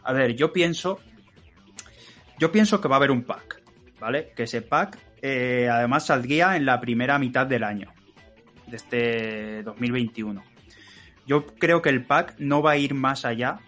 A 0.03 0.13
ver, 0.13 0.35
yo 0.35 0.51
pienso. 0.51 0.99
Yo 2.39 2.51
pienso 2.51 2.81
que 2.81 2.87
va 2.87 2.95
a 2.95 2.97
haber 2.97 3.11
un 3.11 3.23
pack, 3.23 3.61
¿vale? 3.99 4.31
Que 4.35 4.43
ese 4.43 4.61
pack 4.61 4.97
eh, 5.21 5.69
además 5.71 6.07
saldría 6.07 6.55
en 6.55 6.65
la 6.65 6.81
primera 6.81 7.19
mitad 7.19 7.45
del 7.45 7.63
año, 7.63 7.93
de 8.65 8.75
este 8.77 9.63
2021. 9.63 10.43
Yo 11.27 11.45
creo 11.45 11.81
que 11.81 11.89
el 11.89 12.03
pack 12.03 12.35
no 12.39 12.63
va 12.63 12.71
a 12.71 12.77
ir 12.77 12.95
más 12.95 13.25
allá 13.25 13.59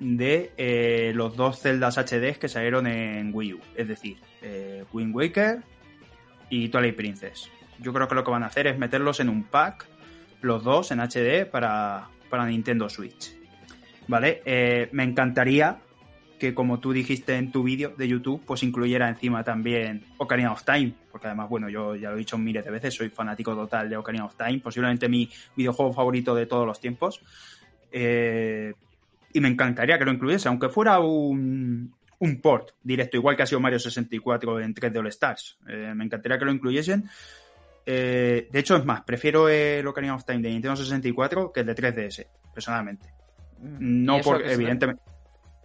de 0.00 0.52
eh, 0.56 1.12
los 1.14 1.36
dos 1.36 1.60
Zeldas 1.60 1.96
HD 1.98 2.36
que 2.38 2.48
salieron 2.48 2.86
en 2.86 3.30
Wii 3.32 3.54
U. 3.54 3.60
Es 3.76 3.86
decir, 3.86 4.18
eh, 4.42 4.84
Wind 4.92 5.14
Waker 5.14 5.62
y 6.50 6.68
Twilight 6.68 6.96
Princess. 6.96 7.48
Yo 7.78 7.92
creo 7.92 8.08
que 8.08 8.14
lo 8.14 8.24
que 8.24 8.30
van 8.30 8.42
a 8.42 8.46
hacer 8.46 8.66
es 8.66 8.78
meterlos 8.78 9.20
en 9.20 9.28
un 9.28 9.44
pack, 9.44 9.86
los 10.40 10.64
dos 10.64 10.90
en 10.90 11.00
HD 11.00 11.46
para, 11.48 12.08
para 12.28 12.46
Nintendo 12.46 12.88
Switch. 12.88 13.35
¿Vale? 14.08 14.42
Eh, 14.44 14.88
me 14.92 15.02
encantaría 15.02 15.78
que, 16.38 16.54
como 16.54 16.80
tú 16.80 16.92
dijiste 16.92 17.36
en 17.36 17.50
tu 17.50 17.62
vídeo 17.62 17.94
de 17.96 18.08
YouTube, 18.08 18.42
pues 18.46 18.62
incluyera 18.62 19.08
encima 19.08 19.42
también 19.42 20.04
Ocarina 20.18 20.52
of 20.52 20.64
Time. 20.64 20.92
Porque 21.10 21.28
además, 21.28 21.48
bueno, 21.48 21.68
yo 21.68 21.96
ya 21.96 22.10
lo 22.10 22.16
he 22.16 22.18
dicho 22.18 22.38
miles 22.38 22.64
de 22.64 22.70
veces, 22.70 22.94
soy 22.94 23.08
fanático 23.08 23.54
total 23.54 23.88
de 23.88 23.96
Ocarina 23.96 24.26
of 24.26 24.36
Time, 24.36 24.60
posiblemente 24.60 25.08
mi 25.08 25.28
videojuego 25.56 25.92
favorito 25.92 26.34
de 26.34 26.46
todos 26.46 26.66
los 26.66 26.78
tiempos. 26.78 27.22
Eh, 27.90 28.74
y 29.32 29.40
me 29.40 29.48
encantaría 29.48 29.98
que 29.98 30.04
lo 30.04 30.12
incluyese, 30.12 30.48
aunque 30.48 30.68
fuera 30.68 30.98
un, 31.00 31.94
un 32.18 32.40
port 32.40 32.70
directo, 32.82 33.16
igual 33.16 33.36
que 33.36 33.42
ha 33.42 33.46
sido 33.46 33.60
Mario 33.60 33.78
64 33.78 34.60
en 34.60 34.74
3D 34.74 34.98
All 34.98 35.06
Stars. 35.08 35.58
Eh, 35.68 35.92
me 35.94 36.04
encantaría 36.04 36.38
que 36.38 36.44
lo 36.44 36.52
incluyesen. 36.52 37.08
Eh, 37.84 38.48
de 38.50 38.58
hecho, 38.58 38.76
es 38.76 38.84
más, 38.84 39.02
prefiero 39.02 39.48
el 39.48 39.86
Ocarina 39.86 40.14
of 40.14 40.24
Time 40.24 40.40
de 40.40 40.50
Nintendo 40.50 40.76
64 40.76 41.52
que 41.52 41.60
el 41.60 41.66
de 41.66 41.74
3DS, 41.74 42.26
personalmente. 42.52 43.08
Mm, 43.58 44.04
No 44.04 44.16
¿y 44.16 44.20
eso 44.20 44.30
a 44.30 44.34
porque, 44.34 44.52
evidentemente, 44.52 45.02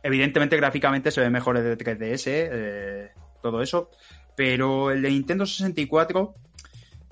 evidentemente, 0.03 0.57
gráficamente 0.57 1.11
se 1.11 1.21
ve 1.21 1.29
mejor 1.29 1.57
el 1.57 1.63
de 1.63 1.77
3DS, 1.77 2.23
eh, 2.27 3.11
todo 3.41 3.61
eso. 3.61 3.89
Pero 4.35 4.91
el 4.91 5.01
de 5.01 5.09
Nintendo 5.09 5.45
64, 5.45 6.33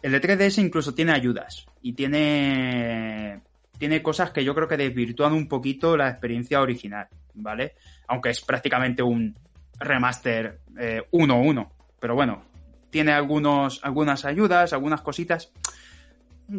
el 0.01 0.11
de 0.11 0.21
3DS 0.21 0.61
incluso 0.61 0.93
tiene 0.93 1.11
ayudas 1.11 1.65
y 1.81 1.93
tiene, 1.93 3.41
tiene 3.77 4.01
cosas 4.01 4.31
que 4.31 4.43
yo 4.43 4.55
creo 4.55 4.67
que 4.67 4.77
desvirtúan 4.77 5.33
un 5.33 5.47
poquito 5.47 5.97
la 5.97 6.09
experiencia 6.09 6.61
original, 6.61 7.07
¿vale? 7.33 7.75
Aunque 8.07 8.29
es 8.29 8.41
prácticamente 8.41 9.03
un 9.03 9.35
remaster 9.79 10.59
eh, 10.79 11.03
1-1. 11.11 11.69
Pero 11.99 12.15
bueno, 12.15 12.43
tiene 12.89 13.11
algunos, 13.11 13.81
algunas 13.83 14.25
ayudas, 14.25 14.73
algunas 14.73 15.01
cositas. 15.01 15.51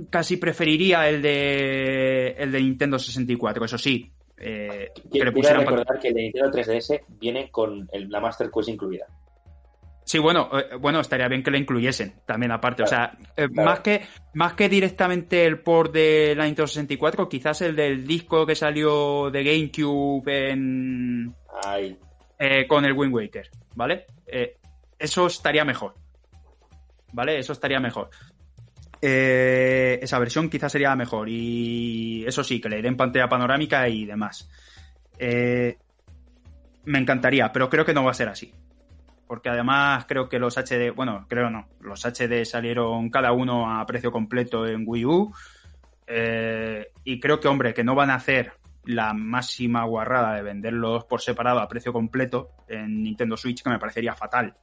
Casi 0.08 0.36
preferiría 0.36 1.08
el 1.08 1.20
de, 1.22 2.28
el 2.38 2.52
de 2.52 2.60
Nintendo 2.60 2.98
64, 2.98 3.64
eso 3.64 3.78
sí. 3.78 4.10
eh, 4.36 4.90
que 4.94 5.00
le 5.04 5.10
Quiero 5.10 5.32
pusieran 5.32 5.60
recordar 5.62 5.98
que 6.00 6.08
el 6.08 6.14
de 6.14 6.22
Nintendo 6.22 6.50
3DS 6.50 7.00
viene 7.20 7.50
con 7.50 7.88
el- 7.92 8.08
la 8.08 8.20
Master 8.20 8.50
Quest 8.50 8.68
incluida. 8.70 9.06
Sí, 10.04 10.18
bueno, 10.18 10.48
eh, 10.58 10.76
bueno, 10.80 11.00
estaría 11.00 11.28
bien 11.28 11.42
que 11.42 11.50
lo 11.50 11.58
incluyesen 11.58 12.14
también 12.26 12.50
aparte. 12.52 12.82
Claro, 12.84 13.12
o 13.12 13.16
sea, 13.18 13.18
eh, 13.44 13.48
claro. 13.48 13.70
más, 13.70 13.80
que, 13.80 14.00
más 14.34 14.54
que 14.54 14.68
directamente 14.68 15.44
el 15.44 15.60
port 15.60 15.92
de 15.92 16.34
la 16.36 16.46
Nintendo 16.46 16.66
64, 16.68 17.28
quizás 17.28 17.60
el 17.62 17.76
del 17.76 18.06
disco 18.06 18.46
que 18.46 18.54
salió 18.54 19.30
de 19.30 19.44
GameCube 19.44 20.50
en, 20.50 21.34
Ay, 21.64 21.96
eh, 22.38 22.66
con 22.66 22.84
el 22.84 22.92
Wind 22.94 23.14
Waker, 23.14 23.50
¿vale? 23.76 24.06
Eso 24.98 25.26
estaría 25.26 25.64
mejor. 25.64 25.94
¿Vale? 27.12 27.38
Eso 27.38 27.52
estaría 27.52 27.78
mejor. 27.80 28.08
Eh, 29.02 29.98
esa 30.02 30.18
versión 30.18 30.50
quizás 30.50 30.72
sería 30.72 30.94
mejor. 30.96 31.28
Y 31.28 32.24
eso 32.26 32.44
sí, 32.44 32.60
que 32.60 32.68
le 32.68 32.82
den 32.82 32.96
pantalla 32.96 33.28
panorámica 33.28 33.88
y 33.88 34.04
demás. 34.04 34.48
Eh, 35.18 35.78
me 36.84 36.98
encantaría, 36.98 37.52
pero 37.52 37.68
creo 37.68 37.84
que 37.84 37.94
no 37.94 38.04
va 38.04 38.10
a 38.10 38.14
ser 38.14 38.28
así. 38.28 38.52
Porque 39.26 39.48
además 39.48 40.06
creo 40.08 40.28
que 40.28 40.38
los 40.38 40.56
HD, 40.56 40.90
bueno, 40.94 41.26
creo 41.28 41.50
no, 41.50 41.68
los 41.80 42.04
HD 42.04 42.44
salieron 42.44 43.10
cada 43.10 43.32
uno 43.32 43.78
a 43.78 43.86
precio 43.86 44.10
completo 44.10 44.66
en 44.66 44.84
Wii 44.86 45.04
U. 45.04 45.32
Eh, 46.06 46.90
y 47.04 47.20
creo 47.20 47.38
que, 47.38 47.46
hombre, 47.46 47.72
que 47.72 47.84
no 47.84 47.94
van 47.94 48.10
a 48.10 48.16
hacer 48.16 48.54
la 48.84 49.12
máxima 49.12 49.84
guarrada 49.84 50.34
de 50.34 50.42
venderlos 50.42 51.04
por 51.04 51.20
separado 51.20 51.60
a 51.60 51.68
precio 51.68 51.92
completo 51.92 52.50
en 52.66 53.02
Nintendo 53.02 53.36
Switch, 53.36 53.62
que 53.62 53.70
me 53.70 53.78
parecería 53.78 54.14
fatal. 54.14 54.56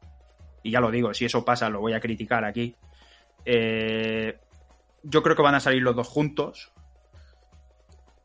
Y 0.64 0.72
ya 0.72 0.82
lo 0.82 0.92
digo, 0.92 1.14
si 1.14 1.26
eso 1.26 1.46
pasa, 1.46 1.70
lo 1.70 1.80
voy 1.80 1.94
a 1.94 2.02
criticar 2.02 2.44
aquí. 2.44 2.76
Eh, 3.50 4.38
yo 5.04 5.24
creo 5.24 5.36
que 5.38 5.42
van 5.42 5.56
a 5.56 5.62
salir 5.62 5.82
los 5.82 5.96
dos 5.96 6.08
juntos. 6.08 6.74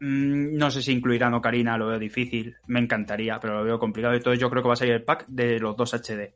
Mm, 0.01 0.57
No 0.57 0.71
sé 0.73 0.83
si 0.83 0.93
incluirán 0.93 1.33
Ocarina, 1.35 1.79
lo 1.79 1.87
veo 1.87 1.99
difícil. 2.01 2.57
Me 2.67 2.81
encantaría, 2.81 3.39
pero 3.39 3.59
lo 3.59 3.65
veo 3.65 3.79
complicado. 3.79 4.15
Entonces 4.15 4.41
yo 4.41 4.51
creo 4.51 4.63
que 4.63 4.69
va 4.69 4.75
a 4.75 4.77
salir 4.77 4.95
el 4.95 5.05
pack 5.05 5.27
de 5.29 5.61
los 5.61 5.77
dos 5.77 5.95
HD. 5.95 6.35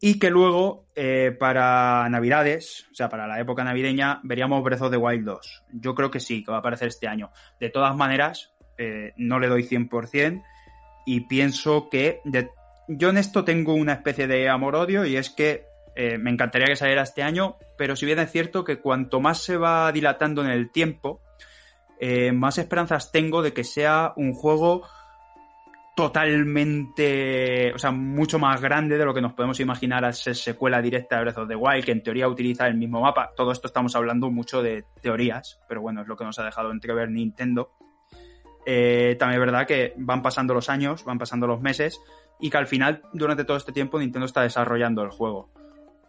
Y 0.00 0.18
que 0.18 0.30
luego, 0.30 0.86
eh, 0.96 1.36
para 1.38 2.08
Navidades, 2.08 2.88
o 2.90 2.94
sea, 2.94 3.10
para 3.10 3.26
la 3.26 3.38
época 3.38 3.62
navideña, 3.62 4.20
veríamos 4.24 4.64
Breath 4.64 4.80
of 4.82 4.90
the 4.90 4.96
Wild 4.96 5.24
2. 5.26 5.64
Yo 5.74 5.94
creo 5.94 6.10
que 6.10 6.18
sí, 6.18 6.42
que 6.42 6.50
va 6.50 6.56
a 6.56 6.60
aparecer 6.60 6.88
este 6.88 7.06
año. 7.06 7.30
De 7.60 7.68
todas 7.68 7.94
maneras, 7.94 8.52
eh, 8.78 9.12
no 9.18 9.38
le 9.38 9.48
doy 9.48 9.64
100% 9.64 10.42
y 11.04 11.20
pienso 11.26 11.88
que... 11.90 12.20
Yo 12.88 13.10
en 13.10 13.18
esto 13.18 13.44
tengo 13.44 13.74
una 13.74 13.92
especie 13.92 14.26
de 14.26 14.48
amor-odio 14.48 15.04
y 15.04 15.16
es 15.16 15.30
que 15.30 15.66
eh, 15.94 16.18
me 16.18 16.30
encantaría 16.30 16.66
que 16.66 16.76
saliera 16.76 17.02
este 17.02 17.22
año, 17.22 17.56
pero 17.76 17.96
si 17.96 18.06
bien 18.06 18.18
es 18.18 18.30
cierto 18.30 18.64
que 18.64 18.78
cuanto 18.78 19.20
más 19.20 19.38
se 19.38 19.56
va 19.56 19.90
dilatando 19.92 20.42
en 20.42 20.50
el 20.50 20.70
tiempo, 20.70 21.20
eh, 22.00 22.32
más 22.32 22.58
esperanzas 22.58 23.12
tengo 23.12 23.42
de 23.42 23.52
que 23.52 23.64
sea 23.64 24.12
un 24.16 24.32
juego 24.32 24.82
totalmente, 25.94 27.72
o 27.74 27.78
sea, 27.78 27.90
mucho 27.90 28.38
más 28.38 28.60
grande 28.60 28.96
de 28.96 29.04
lo 29.04 29.12
que 29.12 29.20
nos 29.20 29.34
podemos 29.34 29.60
imaginar 29.60 30.04
a 30.04 30.12
ser 30.12 30.34
secuela 30.34 30.80
directa 30.80 31.16
de 31.16 31.22
Breath 31.22 31.38
of 31.38 31.48
the 31.48 31.56
Wild, 31.56 31.84
que 31.84 31.92
en 31.92 32.02
teoría 32.02 32.28
utiliza 32.28 32.66
el 32.66 32.76
mismo 32.76 33.02
mapa. 33.02 33.30
Todo 33.36 33.52
esto 33.52 33.66
estamos 33.66 33.94
hablando 33.94 34.30
mucho 34.30 34.62
de 34.62 34.84
teorías, 35.02 35.60
pero 35.68 35.82
bueno, 35.82 36.00
es 36.00 36.08
lo 36.08 36.16
que 36.16 36.24
nos 36.24 36.38
ha 36.38 36.44
dejado 36.44 36.70
entrever 36.70 37.10
Nintendo. 37.10 37.72
Eh, 38.64 39.16
también 39.18 39.40
es 39.40 39.46
verdad 39.46 39.66
que 39.66 39.92
van 39.96 40.22
pasando 40.22 40.54
los 40.54 40.70
años, 40.70 41.04
van 41.04 41.18
pasando 41.18 41.46
los 41.46 41.60
meses, 41.60 42.00
y 42.40 42.48
que 42.48 42.56
al 42.56 42.66
final, 42.66 43.02
durante 43.12 43.44
todo 43.44 43.58
este 43.58 43.72
tiempo, 43.72 43.98
Nintendo 43.98 44.24
está 44.24 44.42
desarrollando 44.42 45.02
el 45.02 45.10
juego. 45.10 45.50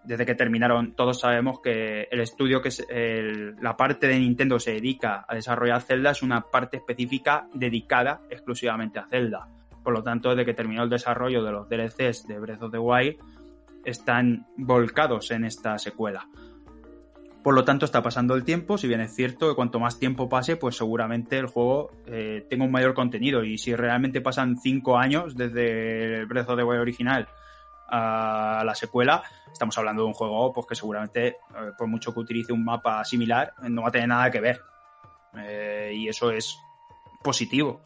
Desde 0.05 0.25
que 0.25 0.35
terminaron, 0.35 0.93
todos 0.95 1.19
sabemos 1.21 1.61
que 1.61 2.07
el 2.11 2.19
estudio 2.19 2.61
que 2.61 2.67
es 2.69 2.85
el- 2.89 3.55
la 3.61 3.77
parte 3.77 4.07
de 4.07 4.19
Nintendo 4.19 4.59
se 4.59 4.73
dedica 4.73 5.25
a 5.27 5.33
desarrollar 5.35 5.81
Zelda 5.81 6.11
es 6.11 6.21
una 6.23 6.41
parte 6.41 6.77
específica 6.77 7.47
dedicada 7.53 8.21
exclusivamente 8.29 8.99
a 8.99 9.07
Zelda. 9.07 9.47
Por 9.81 9.93
lo 9.93 10.03
tanto, 10.03 10.29
desde 10.29 10.45
que 10.45 10.53
terminó 10.53 10.83
el 10.83 10.89
desarrollo 10.89 11.43
de 11.43 11.51
los 11.51 11.69
DLCs 11.69 12.27
de 12.27 12.39
Breath 12.39 12.63
of 12.63 12.71
the 12.71 12.79
Wild, 12.79 13.15
están 13.85 14.45
volcados 14.57 15.31
en 15.31 15.45
esta 15.45 15.77
secuela. 15.77 16.27
Por 17.43 17.53
lo 17.55 17.65
tanto, 17.65 17.83
está 17.83 18.01
pasando 18.01 18.35
el 18.35 18.45
tiempo. 18.45 18.77
Si 18.77 18.87
bien 18.87 19.01
es 19.01 19.13
cierto 19.13 19.49
que 19.49 19.55
cuanto 19.55 19.77
más 19.79 19.99
tiempo 19.99 20.29
pase, 20.29 20.55
pues 20.55 20.77
seguramente 20.77 21.37
el 21.37 21.47
juego 21.47 21.91
eh, 22.05 22.45
tenga 22.49 22.63
un 22.63 22.71
mayor 22.71 22.93
contenido. 22.93 23.43
Y 23.43 23.57
si 23.57 23.75
realmente 23.75 24.21
pasan 24.21 24.57
cinco 24.57 24.97
años 24.97 25.35
desde 25.35 26.19
el 26.19 26.25
Breath 26.25 26.49
of 26.49 26.57
the 26.57 26.63
Wild 26.63 26.81
original 26.81 27.27
a 27.95 28.63
la 28.65 28.73
secuela, 28.73 29.23
estamos 29.51 29.77
hablando 29.77 30.01
de 30.01 30.07
un 30.07 30.13
juego 30.13 30.51
pues, 30.51 30.65
que 30.67 30.75
seguramente, 30.75 31.27
eh, 31.27 31.35
por 31.77 31.87
mucho 31.87 32.13
que 32.13 32.19
utilice 32.19 32.51
un 32.51 32.65
mapa 32.65 33.03
similar, 33.05 33.53
no 33.69 33.83
va 33.83 33.89
a 33.89 33.91
tener 33.91 34.07
nada 34.07 34.31
que 34.31 34.41
ver. 34.41 34.61
Eh, 35.37 35.93
y 35.95 36.07
eso 36.07 36.31
es 36.31 36.57
positivo. 37.23 37.81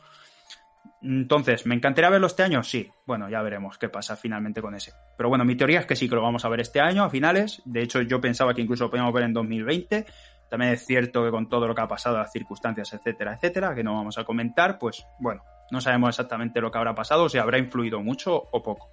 Entonces, 1.01 1.65
¿me 1.65 1.75
encantaría 1.75 2.09
verlo 2.09 2.27
este 2.27 2.43
año? 2.43 2.63
Sí. 2.63 2.89
Bueno, 3.05 3.29
ya 3.29 3.41
veremos 3.41 3.77
qué 3.77 3.89
pasa 3.89 4.15
finalmente 4.15 4.61
con 4.61 4.75
ese. 4.75 4.93
Pero 5.17 5.29
bueno, 5.29 5.45
mi 5.45 5.55
teoría 5.55 5.81
es 5.81 5.85
que 5.85 5.95
sí 5.95 6.07
que 6.09 6.15
lo 6.15 6.21
vamos 6.21 6.45
a 6.45 6.49
ver 6.49 6.61
este 6.61 6.79
año, 6.79 7.03
a 7.03 7.09
finales. 7.09 7.61
De 7.65 7.81
hecho, 7.81 8.01
yo 8.01 8.21
pensaba 8.21 8.53
que 8.53 8.61
incluso 8.61 8.85
lo 8.85 8.89
podíamos 8.89 9.13
ver 9.13 9.23
en 9.23 9.33
2020. 9.33 10.05
También 10.49 10.71
es 10.71 10.85
cierto 10.85 11.23
que 11.25 11.31
con 11.31 11.49
todo 11.49 11.67
lo 11.67 11.75
que 11.75 11.81
ha 11.81 11.87
pasado, 11.87 12.17
las 12.17 12.31
circunstancias, 12.31 12.93
etcétera, 12.93 13.33
etcétera, 13.33 13.75
que 13.75 13.83
no 13.83 13.95
vamos 13.95 14.17
a 14.17 14.23
comentar, 14.23 14.79
pues 14.79 15.05
bueno, 15.19 15.43
no 15.69 15.81
sabemos 15.81 16.09
exactamente 16.09 16.61
lo 16.61 16.71
que 16.71 16.77
habrá 16.77 16.95
pasado, 16.95 17.27
si 17.27 17.37
habrá 17.37 17.57
influido 17.57 18.01
mucho 18.01 18.43
o 18.51 18.63
poco. 18.63 18.89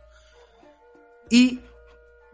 Y 1.30 1.60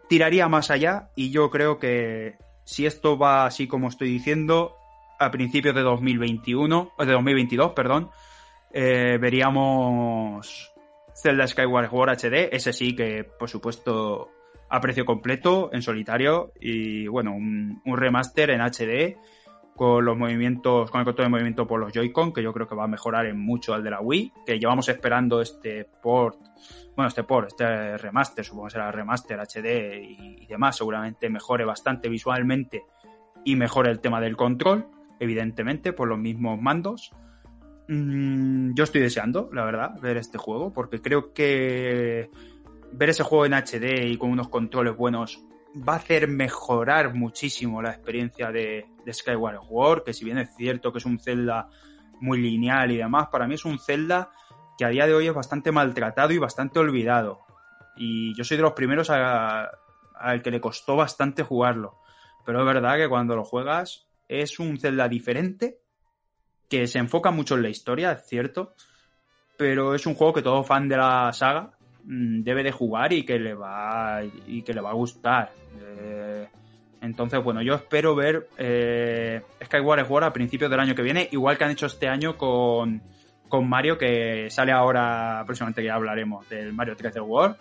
tiraría 0.09 0.47
más 0.47 0.71
allá, 0.71 1.09
y 1.15 1.31
yo 1.31 1.49
creo 1.49 1.79
que 1.79 2.35
si 2.65 2.85
esto 2.85 3.17
va 3.17 3.45
así 3.45 3.67
como 3.67 3.87
estoy 3.87 4.09
diciendo, 4.09 4.75
a 5.19 5.31
principios 5.31 5.75
de 5.75 5.81
2021, 5.81 6.91
o 6.97 7.05
de 7.05 7.11
2022, 7.13 7.73
perdón, 7.73 8.09
eh, 8.73 9.17
veríamos 9.19 10.73
Zelda 11.15 11.47
Skyward 11.47 11.89
Sword 11.89 12.09
HD, 12.17 12.49
ese 12.51 12.73
sí 12.73 12.95
que 12.95 13.23
por 13.23 13.49
supuesto 13.49 14.29
a 14.69 14.79
precio 14.79 15.05
completo, 15.05 15.69
en 15.73 15.81
solitario, 15.81 16.53
y 16.59 17.07
bueno, 17.07 17.33
un, 17.33 17.81
un 17.85 17.97
remaster 17.97 18.51
en 18.51 18.61
HD 18.61 19.17
con 19.75 20.05
los 20.05 20.17
movimientos, 20.17 20.89
con 20.91 20.99
el 20.99 21.05
control 21.05 21.25
de 21.25 21.31
movimiento 21.31 21.67
por 21.67 21.79
los 21.79 21.91
Joy-Con, 21.91 22.33
que 22.33 22.43
yo 22.43 22.53
creo 22.53 22.67
que 22.67 22.75
va 22.75 22.85
a 22.85 22.87
mejorar 22.87 23.25
en 23.25 23.39
mucho 23.39 23.73
al 23.73 23.83
de 23.83 23.89
la 23.89 24.01
Wii, 24.01 24.31
que 24.45 24.59
llevamos 24.59 24.87
esperando 24.89 25.41
este 25.41 25.85
port, 26.01 26.37
bueno, 26.95 27.07
este 27.07 27.23
port, 27.23 27.47
este 27.47 27.97
remaster, 27.97 28.43
supongo 28.43 28.67
que 28.67 28.71
será 28.71 28.91
remaster 28.91 29.39
HD 29.39 30.01
y, 30.03 30.45
demás, 30.45 30.77
seguramente 30.77 31.29
mejore 31.29 31.63
bastante 31.65 32.09
visualmente 32.09 32.83
y 33.45 33.55
mejore 33.55 33.91
el 33.91 33.99
tema 33.99 34.19
del 34.19 34.35
control, 34.35 34.87
evidentemente, 35.19 35.93
por 35.93 36.07
los 36.07 36.19
mismos 36.19 36.61
mandos. 36.61 37.11
Mm, 37.87 38.73
yo 38.73 38.83
estoy 38.83 39.01
deseando, 39.01 39.49
la 39.53 39.63
verdad, 39.63 39.99
ver 40.01 40.17
este 40.17 40.37
juego, 40.37 40.73
porque 40.73 41.01
creo 41.01 41.33
que 41.33 42.29
ver 42.91 43.09
ese 43.09 43.23
juego 43.23 43.45
en 43.45 43.53
HD 43.53 44.07
y 44.07 44.17
con 44.17 44.29
unos 44.29 44.49
controles 44.49 44.95
buenos 44.95 45.41
va 45.87 45.93
a 45.93 45.97
hacer 45.97 46.27
mejorar 46.27 47.13
muchísimo 47.13 47.81
la 47.81 47.91
experiencia 47.91 48.51
de, 48.51 48.85
de 49.05 49.13
Skyward 49.13 49.61
Sword, 49.65 50.03
que 50.03 50.13
si 50.13 50.25
bien 50.25 50.37
es 50.37 50.53
cierto 50.55 50.91
que 50.91 50.97
es 50.97 51.05
un 51.05 51.19
Zelda 51.19 51.69
muy 52.19 52.41
lineal 52.41 52.91
y 52.91 52.97
demás, 52.97 53.29
para 53.31 53.47
mí 53.47 53.55
es 53.55 53.63
un 53.63 53.79
Zelda 53.79 54.31
que 54.77 54.85
a 54.85 54.89
día 54.89 55.07
de 55.07 55.13
hoy 55.13 55.27
es 55.27 55.33
bastante 55.33 55.71
maltratado 55.71 56.31
y 56.31 56.37
bastante 56.37 56.79
olvidado. 56.79 57.41
Y 57.95 58.35
yo 58.35 58.43
soy 58.43 58.57
de 58.57 58.63
los 58.63 58.73
primeros 58.73 59.09
al 59.09 60.41
que 60.41 60.51
le 60.51 60.61
costó 60.61 60.95
bastante 60.95 61.43
jugarlo. 61.43 61.97
Pero 62.45 62.59
es 62.59 62.65
verdad 62.65 62.97
que 62.97 63.09
cuando 63.09 63.35
lo 63.35 63.43
juegas 63.43 64.07
es 64.27 64.59
un 64.59 64.77
Zelda 64.77 65.07
diferente, 65.07 65.79
que 66.69 66.87
se 66.87 66.99
enfoca 66.99 67.31
mucho 67.31 67.55
en 67.55 67.63
la 67.63 67.69
historia, 67.69 68.13
es 68.13 68.25
cierto, 68.25 68.73
pero 69.57 69.93
es 69.93 70.05
un 70.05 70.15
juego 70.15 70.33
que 70.33 70.41
todo 70.41 70.63
fan 70.63 70.87
de 70.87 70.97
la 70.97 71.31
saga 71.33 71.71
mm, 72.05 72.41
debe 72.43 72.63
de 72.63 72.71
jugar 72.71 73.11
y 73.13 73.25
que 73.25 73.37
le 73.37 73.53
va 73.53 74.21
y 74.47 74.63
que 74.63 74.73
le 74.73 74.81
va 74.81 74.91
a 74.91 74.93
gustar. 74.93 75.51
Eh, 75.79 76.47
entonces, 77.01 77.43
bueno, 77.43 77.61
yo 77.61 77.75
espero 77.75 78.15
ver 78.15 78.47
eh, 78.57 79.41
Skyward 79.65 80.07
Sword 80.07 80.23
a 80.23 80.33
principios 80.33 80.71
del 80.71 80.79
año 80.79 80.95
que 80.95 81.01
viene, 81.01 81.27
igual 81.31 81.57
que 81.57 81.63
han 81.65 81.71
hecho 81.71 81.87
este 81.87 82.07
año 82.07 82.37
con, 82.37 83.01
con 83.51 83.69
Mario, 83.69 83.99
que 83.99 84.49
sale 84.49 84.71
ahora, 84.71 85.43
próximamente 85.45 85.83
ya 85.83 85.93
hablaremos 85.93 86.49
del 86.49 86.73
Mario 86.73 86.95
3D 86.95 87.21
World. 87.21 87.55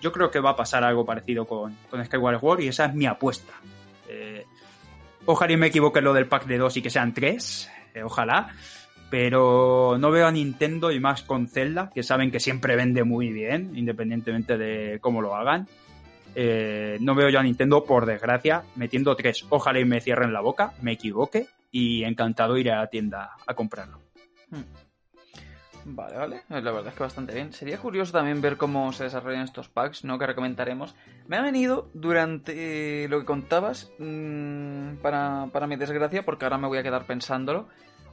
Yo 0.00 0.12
creo 0.12 0.30
que 0.30 0.38
va 0.38 0.50
a 0.50 0.56
pasar 0.56 0.84
algo 0.84 1.04
parecido 1.04 1.46
con, 1.46 1.76
con 1.90 2.04
Skyward 2.04 2.38
Sword 2.38 2.60
y 2.60 2.68
esa 2.68 2.84
es 2.84 2.94
mi 2.94 3.06
apuesta. 3.06 3.54
Eh, 4.08 4.44
ojalá 5.26 5.52
y 5.52 5.56
me 5.56 5.66
equivoque 5.66 6.00
lo 6.00 6.12
del 6.12 6.26
pack 6.26 6.46
de 6.46 6.58
dos 6.58 6.76
y 6.76 6.82
que 6.82 6.90
sean 6.90 7.12
tres, 7.12 7.68
eh, 7.94 8.02
ojalá. 8.02 8.54
Pero 9.10 9.96
no 9.98 10.12
veo 10.12 10.28
a 10.28 10.30
Nintendo 10.30 10.92
y 10.92 11.00
más 11.00 11.22
con 11.22 11.48
Zelda, 11.48 11.90
que 11.92 12.04
saben 12.04 12.30
que 12.30 12.38
siempre 12.38 12.76
vende 12.76 13.02
muy 13.02 13.32
bien, 13.32 13.72
independientemente 13.74 14.56
de 14.56 15.00
cómo 15.00 15.20
lo 15.20 15.34
hagan. 15.34 15.66
Eh, 16.36 16.96
no 17.00 17.16
veo 17.16 17.28
yo 17.28 17.40
a 17.40 17.42
Nintendo, 17.42 17.84
por 17.84 18.06
desgracia, 18.06 18.62
metiendo 18.76 19.16
tres. 19.16 19.44
Ojalá 19.48 19.80
y 19.80 19.84
me 19.84 20.00
cierren 20.00 20.32
la 20.32 20.40
boca, 20.40 20.74
me 20.80 20.92
equivoque 20.92 21.46
y 21.72 22.04
encantado 22.04 22.56
iré 22.56 22.70
a 22.70 22.78
la 22.78 22.86
tienda 22.86 23.32
a 23.44 23.54
comprarlo. 23.54 24.00
Hmm. 24.50 24.89
Vale, 25.92 26.16
vale. 26.16 26.42
La 26.48 26.60
verdad 26.60 26.88
es 26.88 26.94
que 26.94 27.02
bastante 27.02 27.34
bien. 27.34 27.52
Sería 27.52 27.78
curioso 27.78 28.12
también 28.12 28.40
ver 28.40 28.56
cómo 28.56 28.92
se 28.92 29.04
desarrollan 29.04 29.42
estos 29.42 29.68
packs, 29.68 30.04
¿no? 30.04 30.18
Que 30.18 30.26
recomendaremos. 30.26 30.94
Me 31.26 31.36
ha 31.36 31.42
venido 31.42 31.88
durante 31.94 33.08
lo 33.08 33.18
que 33.18 33.24
contabas, 33.26 33.90
mmm, 33.98 34.96
para, 35.02 35.48
para 35.52 35.66
mi 35.66 35.76
desgracia, 35.76 36.24
porque 36.24 36.44
ahora 36.44 36.58
me 36.58 36.68
voy 36.68 36.78
a 36.78 36.82
quedar 36.84 37.06
pensándolo, 37.06 37.68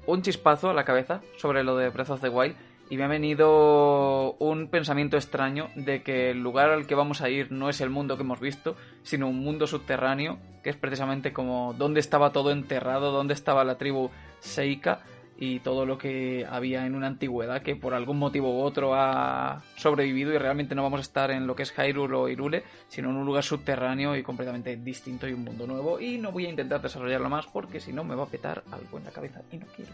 un 0.07 0.23
chispazo 0.23 0.71
a 0.71 0.73
la 0.73 0.85
cabeza 0.85 1.21
sobre 1.37 1.63
lo 1.63 1.77
de 1.77 1.89
Breath 1.89 2.09
of 2.09 2.21
the 2.21 2.29
Wild 2.29 2.55
y 2.89 2.97
me 2.97 3.03
ha 3.03 3.07
venido 3.07 4.33
un 4.39 4.69
pensamiento 4.69 5.17
extraño 5.17 5.69
de 5.75 6.03
que 6.03 6.31
el 6.31 6.41
lugar 6.41 6.69
al 6.69 6.87
que 6.87 6.95
vamos 6.95 7.21
a 7.21 7.29
ir 7.29 7.51
no 7.51 7.69
es 7.69 7.81
el 7.81 7.89
mundo 7.89 8.15
que 8.15 8.23
hemos 8.23 8.39
visto, 8.39 8.75
sino 9.03 9.27
un 9.27 9.39
mundo 9.39 9.67
subterráneo, 9.67 10.39
que 10.63 10.69
es 10.69 10.77
precisamente 10.77 11.33
como 11.33 11.75
dónde 11.77 11.99
estaba 11.99 12.31
todo 12.31 12.51
enterrado, 12.51 13.11
dónde 13.11 13.33
estaba 13.33 13.65
la 13.65 13.77
tribu 13.77 14.09
Seika 14.39 15.01
y 15.39 15.59
todo 15.59 15.85
lo 15.85 15.97
que 15.97 16.45
había 16.49 16.85
en 16.85 16.95
una 16.95 17.07
antigüedad 17.07 17.61
que 17.61 17.75
por 17.75 17.93
algún 17.93 18.17
motivo 18.17 18.57
u 18.57 18.61
otro 18.61 18.95
ha 18.95 19.63
sobrevivido 19.75 20.33
y 20.33 20.37
realmente 20.37 20.73
no 20.73 20.83
vamos 20.83 20.99
a 20.99 21.03
estar 21.03 21.29
en 21.29 21.45
lo 21.45 21.55
que 21.55 21.63
es 21.63 21.71
Hyrule 21.71 22.15
o 22.15 22.27
Irule, 22.27 22.63
sino 22.87 23.11
en 23.11 23.17
un 23.17 23.25
lugar 23.25 23.43
subterráneo 23.43 24.15
y 24.15 24.23
completamente 24.23 24.75
distinto 24.77 25.27
y 25.27 25.33
un 25.33 25.43
mundo 25.43 25.67
nuevo 25.67 25.99
y 25.99 26.17
no 26.17 26.31
voy 26.31 26.47
a 26.47 26.49
intentar 26.49 26.81
desarrollarlo 26.81 27.29
más 27.29 27.45
porque 27.45 27.79
si 27.79 27.93
no 27.93 28.03
me 28.03 28.15
va 28.15 28.23
a 28.23 28.27
petar 28.27 28.63
algo 28.71 28.97
en 28.97 29.03
la 29.03 29.11
cabeza 29.11 29.41
y 29.51 29.57
no 29.57 29.67
quiero. 29.75 29.91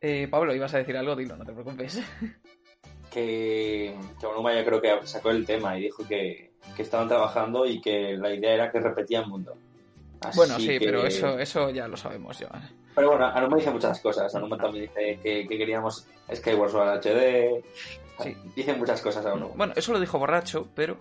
Eh, 0.00 0.26
Pablo, 0.28 0.52
ibas 0.54 0.74
a 0.74 0.78
decir 0.78 0.96
algo, 0.96 1.14
dilo, 1.14 1.36
no 1.36 1.44
te 1.44 1.52
preocupes. 1.52 2.02
Que, 3.12 3.94
que 4.18 4.26
Onuma 4.26 4.54
yo 4.54 4.64
creo 4.64 4.80
que 4.80 5.06
sacó 5.06 5.28
el 5.28 5.44
tema 5.44 5.78
y 5.78 5.82
dijo 5.82 6.08
que, 6.08 6.52
que 6.74 6.80
estaban 6.80 7.08
trabajando 7.08 7.66
y 7.66 7.78
que 7.78 8.16
la 8.16 8.32
idea 8.32 8.54
era 8.54 8.72
que 8.72 8.80
repetían 8.80 9.28
mundo. 9.28 9.54
Bueno, 10.34 10.58
sí, 10.58 10.78
pero 10.78 11.06
eso, 11.06 11.38
eso 11.38 11.70
ya 11.70 11.88
lo 11.88 11.96
sabemos, 11.96 12.38
yo. 12.38 12.48
Pero 12.94 13.10
bueno, 13.10 13.26
Anuma 13.26 13.56
dice 13.56 13.70
muchas 13.70 14.00
cosas. 14.00 14.34
Anuma 14.34 14.56
también 14.58 14.84
dice 14.86 15.18
que, 15.22 15.46
que 15.48 15.58
queríamos 15.58 16.06
Skyward 16.34 16.70
Sword 16.70 16.88
HD. 17.00 17.64
Sí. 18.22 18.36
Dice 18.54 18.74
muchas 18.74 19.00
cosas 19.00 19.24
Anuma. 19.26 19.54
Bueno, 19.54 19.72
eso 19.76 19.92
lo 19.92 20.00
dijo 20.00 20.18
borracho, 20.18 20.68
pero 20.74 20.98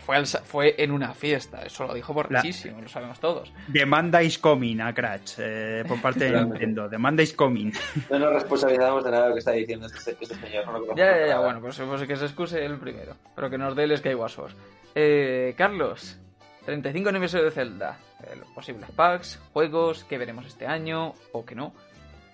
fue, 0.00 0.24
fue 0.24 0.74
en 0.78 0.90
una 0.90 1.14
fiesta, 1.14 1.62
eso 1.62 1.86
lo 1.86 1.94
dijo 1.94 2.12
borrachísimo, 2.12 2.80
lo 2.80 2.88
sabemos 2.88 3.20
todos. 3.20 3.52
Demanda 3.68 4.22
is 4.22 4.38
coming 4.38 4.80
a 4.80 4.92
Cratch, 4.94 5.34
eh, 5.38 5.84
por 5.86 6.00
parte 6.00 6.30
de 6.30 6.44
Nintendo. 6.44 6.88
Demanda 6.88 7.22
is 7.22 7.32
coming. 7.32 7.72
No 8.10 8.18
nos 8.18 8.32
responsabilizamos 8.32 9.04
de 9.04 9.10
nada 9.10 9.22
de 9.24 9.28
lo 9.30 9.34
que 9.34 9.38
está 9.40 9.52
diciendo 9.52 9.86
este, 9.86 10.16
este 10.20 10.34
señor. 10.34 10.66
No 10.66 10.96
ya, 10.96 11.18
ya, 11.18 11.26
ya, 11.26 11.38
bueno, 11.40 11.60
pues, 11.60 11.78
pues, 11.78 12.02
que 12.06 12.16
se 12.16 12.24
excuse 12.24 12.64
el 12.64 12.78
primero, 12.78 13.16
pero 13.34 13.50
que 13.50 13.58
nos 13.58 13.74
dé 13.76 13.84
el 13.84 13.96
Skyward 13.96 14.30
Sword. 14.30 14.52
Eh, 14.94 15.54
Carlos, 15.56 16.18
35 16.64 17.08
aniversario 17.08 17.46
de 17.46 17.52
Zelda. 17.52 17.98
Eh, 18.22 18.36
los 18.38 18.48
posibles 18.48 18.90
packs, 18.90 19.40
juegos, 19.52 20.04
que 20.04 20.18
veremos 20.18 20.46
este 20.46 20.66
año 20.66 21.14
o 21.32 21.44
que 21.44 21.54
no. 21.54 21.72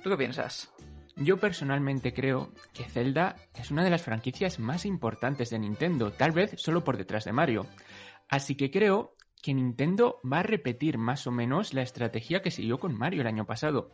¿Tú 0.02 0.10
qué 0.10 0.16
piensas? 0.16 0.72
Yo 1.16 1.38
personalmente 1.38 2.12
creo 2.12 2.50
que 2.74 2.84
Zelda 2.84 3.36
es 3.54 3.70
una 3.70 3.82
de 3.82 3.88
las 3.88 4.02
franquicias 4.02 4.58
más 4.58 4.84
importantes 4.84 5.48
de 5.48 5.58
Nintendo, 5.58 6.12
tal 6.12 6.32
vez 6.32 6.52
solo 6.56 6.84
por 6.84 6.98
detrás 6.98 7.24
de 7.24 7.32
Mario. 7.32 7.66
Así 8.28 8.54
que 8.54 8.70
creo 8.70 9.14
que 9.42 9.54
Nintendo 9.54 10.20
va 10.30 10.40
a 10.40 10.42
repetir 10.42 10.98
más 10.98 11.26
o 11.26 11.30
menos 11.30 11.72
la 11.72 11.80
estrategia 11.80 12.42
que 12.42 12.50
siguió 12.50 12.78
con 12.78 12.98
Mario 12.98 13.22
el 13.22 13.28
año 13.28 13.46
pasado. 13.46 13.92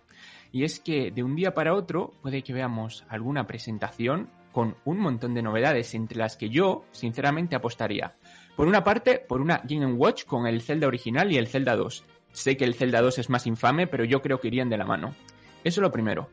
Y 0.51 0.65
es 0.65 0.81
que 0.81 1.13
de 1.13 1.23
un 1.23 1.37
día 1.37 1.55
para 1.55 1.75
otro 1.75 2.13
puede 2.23 2.43
que 2.43 2.53
veamos 2.53 3.05
alguna 3.09 3.47
presentación 3.47 4.29
con 4.51 4.77
un 4.85 4.99
montón 4.99 5.33
de 5.33 5.43
novedades, 5.43 5.95
entre 5.95 6.19
las 6.19 6.37
que 6.37 6.51
yo, 6.51 6.85
sinceramente, 6.91 7.55
apostaría. 7.55 8.17
Por 8.57 8.67
una 8.67 8.83
parte, 8.83 9.19
por 9.19 9.41
una 9.41 9.63
Game 9.65 9.93
Watch 9.93 10.25
con 10.25 10.47
el 10.47 10.61
Zelda 10.61 10.89
original 10.89 11.31
y 11.31 11.39
el 11.39 11.47
Zelda 11.47 11.77
2. 11.77 12.05
Sé 12.33 12.57
que 12.57 12.65
el 12.65 12.75
Zelda 12.75 13.01
2 13.01 13.21
es 13.21 13.31
más 13.31 13.47
infame, 13.47 13.87
pero 13.87 14.05
yo 14.05 14.23
creo 14.23 14.41
que 14.41 14.49
irían 14.49 14.69
de 14.69 14.79
la 14.79 14.85
mano. 14.85 15.15
Eso 15.63 15.81
lo 15.81 15.93
primero. 15.93 16.29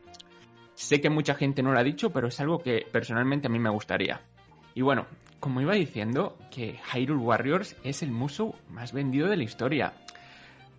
Sé 0.80 1.02
que 1.02 1.10
mucha 1.10 1.34
gente 1.34 1.62
no 1.62 1.72
lo 1.72 1.78
ha 1.78 1.84
dicho, 1.84 2.10
pero 2.10 2.28
es 2.28 2.40
algo 2.40 2.58
que 2.58 2.86
personalmente 2.90 3.48
a 3.48 3.50
mí 3.50 3.58
me 3.58 3.68
gustaría. 3.68 4.22
Y 4.74 4.80
bueno, 4.80 5.06
como 5.38 5.60
iba 5.60 5.74
diciendo, 5.74 6.38
que 6.50 6.80
Hyrule 6.94 7.20
Warriors 7.22 7.76
es 7.84 8.02
el 8.02 8.10
muso 8.10 8.54
más 8.70 8.94
vendido 8.94 9.28
de 9.28 9.36
la 9.36 9.42
historia. 9.42 9.92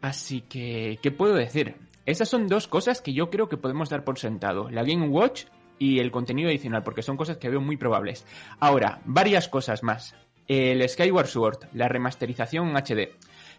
Así 0.01 0.41
que, 0.41 0.97
¿qué 1.03 1.11
puedo 1.11 1.35
decir? 1.35 1.75
Esas 2.07 2.27
son 2.27 2.47
dos 2.47 2.67
cosas 2.67 2.99
que 2.99 3.13
yo 3.13 3.29
creo 3.29 3.47
que 3.47 3.57
podemos 3.57 3.89
dar 3.89 4.03
por 4.03 4.17
sentado. 4.17 4.71
La 4.71 4.83
Game 4.83 5.07
Watch 5.07 5.43
y 5.77 5.99
el 5.99 6.09
contenido 6.09 6.49
adicional, 6.49 6.81
porque 6.81 7.03
son 7.03 7.15
cosas 7.15 7.37
que 7.37 7.49
veo 7.49 7.61
muy 7.61 7.77
probables. 7.77 8.25
Ahora, 8.59 9.01
varias 9.05 9.49
cosas 9.49 9.83
más. 9.83 10.15
El 10.47 10.87
Skyward 10.89 11.27
Sword, 11.27 11.59
la 11.73 11.87
remasterización 11.87 12.75
HD. 12.75 13.11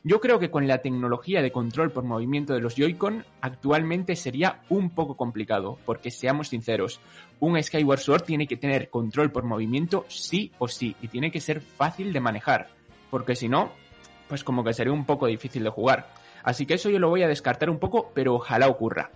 Yo 0.04 0.20
creo 0.20 0.40
que 0.40 0.50
con 0.50 0.66
la 0.66 0.78
tecnología 0.78 1.42
de 1.42 1.52
control 1.52 1.92
por 1.92 2.02
movimiento 2.02 2.54
de 2.54 2.60
los 2.60 2.74
Joy-Con 2.74 3.24
actualmente 3.40 4.16
sería 4.16 4.62
un 4.68 4.90
poco 4.90 5.16
complicado, 5.16 5.78
porque 5.86 6.10
seamos 6.10 6.48
sinceros, 6.48 7.00
un 7.38 7.62
Skyward 7.62 8.00
Sword 8.00 8.22
tiene 8.24 8.48
que 8.48 8.56
tener 8.56 8.90
control 8.90 9.30
por 9.30 9.44
movimiento 9.44 10.04
sí 10.08 10.50
o 10.58 10.66
sí, 10.66 10.96
y 11.02 11.06
tiene 11.06 11.30
que 11.30 11.40
ser 11.40 11.60
fácil 11.60 12.12
de 12.12 12.18
manejar, 12.18 12.68
porque 13.12 13.36
si 13.36 13.48
no, 13.48 13.70
pues 14.26 14.42
como 14.42 14.64
que 14.64 14.74
sería 14.74 14.92
un 14.92 15.04
poco 15.04 15.28
difícil 15.28 15.62
de 15.62 15.70
jugar. 15.70 16.08
Así 16.42 16.66
que 16.66 16.74
eso 16.74 16.90
yo 16.90 16.98
lo 16.98 17.08
voy 17.08 17.22
a 17.22 17.28
descartar 17.28 17.70
un 17.70 17.78
poco, 17.78 18.10
pero 18.12 18.34
ojalá 18.34 18.66
ocurra 18.66 19.12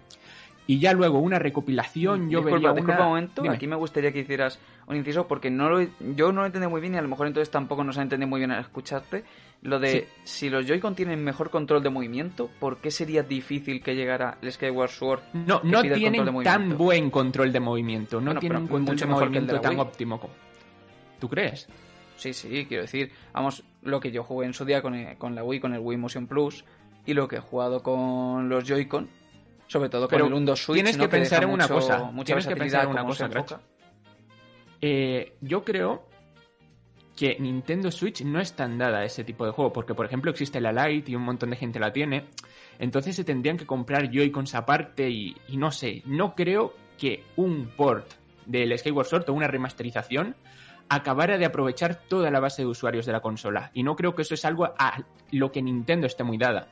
y 0.66 0.80
ya 0.80 0.92
luego 0.92 1.18
una 1.18 1.38
recopilación 1.38 2.28
yo 2.28 2.40
disculpa, 2.40 2.56
vería 2.56 2.72
disculpa 2.72 3.02
un 3.02 3.08
momento 3.08 3.50
aquí 3.50 3.66
me 3.66 3.76
gustaría 3.76 4.12
que 4.12 4.20
hicieras 4.20 4.58
un 4.86 4.96
inciso 4.96 5.26
porque 5.26 5.50
no 5.50 5.68
lo, 5.68 5.80
yo 6.14 6.32
no 6.32 6.40
lo 6.40 6.46
entendí 6.46 6.68
muy 6.68 6.80
bien 6.80 6.94
y 6.94 6.98
a 6.98 7.02
lo 7.02 7.08
mejor 7.08 7.26
entonces 7.26 7.50
tampoco 7.50 7.84
nos 7.84 7.98
ha 7.98 8.02
entendido 8.02 8.28
muy 8.28 8.40
bien 8.40 8.52
al 8.52 8.60
escucharte. 8.60 9.24
Lo 9.62 9.80
de 9.80 10.06
si 10.22 10.48
los 10.48 10.66
Joy-Con 10.66 10.94
tienen 10.94 11.24
mejor 11.24 11.50
control 11.50 11.82
de 11.82 11.90
movimiento 11.90 12.50
¿por 12.60 12.76
qué 12.76 12.90
sería 12.90 13.22
difícil 13.22 13.82
que 13.82 13.94
llegara 13.94 14.36
el 14.42 14.52
Skyward 14.52 14.90
Sword 14.90 15.20
no 15.32 15.60
no 15.64 15.82
tienen 15.82 16.42
tan 16.42 16.76
buen 16.76 17.10
control 17.10 17.52
de 17.52 17.60
movimiento 17.60 18.20
no 18.20 18.38
tienen 18.38 18.62
un 18.62 18.68
control 18.68 18.96
de 18.96 19.06
movimiento 19.06 19.60
tan 19.60 19.80
óptimo 19.80 20.20
¿tú 21.18 21.28
crees? 21.28 21.68
sí 22.16 22.34
sí 22.34 22.66
quiero 22.68 22.82
decir 22.82 23.10
vamos 23.32 23.64
lo 23.82 23.98
que 23.98 24.12
yo 24.12 24.22
jugué 24.22 24.46
en 24.46 24.52
su 24.52 24.64
día 24.66 24.82
con, 24.82 24.94
con 25.16 25.34
la 25.34 25.42
Wii 25.42 25.58
con 25.58 25.72
el 25.72 25.80
Wii 25.80 25.96
Motion 25.96 26.26
Plus 26.26 26.64
y 27.06 27.14
lo 27.14 27.26
que 27.26 27.36
he 27.36 27.40
jugado 27.40 27.82
con 27.82 28.48
los 28.48 28.62
Joy-Con 28.64 29.08
sobre 29.66 29.88
todo 29.88 30.08
con 30.08 30.20
el 30.20 30.32
1 30.32 30.56
Switch. 30.56 30.76
Tienes 30.76 30.96
que 30.96 31.08
pensar 31.08 31.42
en 31.42 31.50
una 31.50 31.68
cosa. 31.68 32.10
Tienes 32.24 32.46
que 32.46 32.56
pensar 32.56 32.84
en 32.84 32.90
una 32.90 33.04
cosa, 33.04 33.28
eh, 34.80 35.36
yo 35.40 35.64
creo 35.64 36.06
que 37.16 37.36
Nintendo 37.40 37.90
Switch 37.90 38.22
no 38.22 38.40
es 38.40 38.52
tan 38.52 38.76
dada 38.76 38.98
a 38.98 39.04
ese 39.04 39.24
tipo 39.24 39.46
de 39.46 39.52
juego, 39.52 39.72
porque 39.72 39.94
por 39.94 40.04
ejemplo 40.04 40.30
existe 40.30 40.60
la 40.60 40.70
Lite 40.70 41.10
y 41.10 41.16
un 41.16 41.22
montón 41.22 41.50
de 41.50 41.56
gente 41.56 41.80
la 41.80 41.92
tiene, 41.92 42.26
entonces 42.78 43.16
se 43.16 43.24
tendrían 43.24 43.56
que 43.56 43.64
comprar 43.64 44.10
Joy-Cons 44.10 44.54
aparte 44.54 45.08
y, 45.08 45.34
y 45.48 45.56
no 45.56 45.70
sé, 45.70 46.02
no 46.04 46.34
creo 46.34 46.74
que 46.98 47.24
un 47.36 47.70
port 47.74 48.12
del 48.44 48.78
Skyward 48.78 49.06
Sword 49.06 49.30
o 49.30 49.32
una 49.32 49.48
remasterización 49.48 50.36
acabara 50.88 51.38
de 51.38 51.46
aprovechar 51.46 51.96
toda 51.96 52.30
la 52.30 52.38
base 52.38 52.62
de 52.62 52.68
usuarios 52.68 53.06
de 53.06 53.12
la 53.12 53.20
consola, 53.20 53.70
y 53.72 53.82
no 53.82 53.96
creo 53.96 54.14
que 54.14 54.22
eso 54.22 54.34
es 54.34 54.44
algo 54.44 54.66
a 54.78 55.02
lo 55.32 55.50
que 55.50 55.62
Nintendo 55.62 56.06
esté 56.06 56.22
muy 56.22 56.36
dada. 56.36 56.68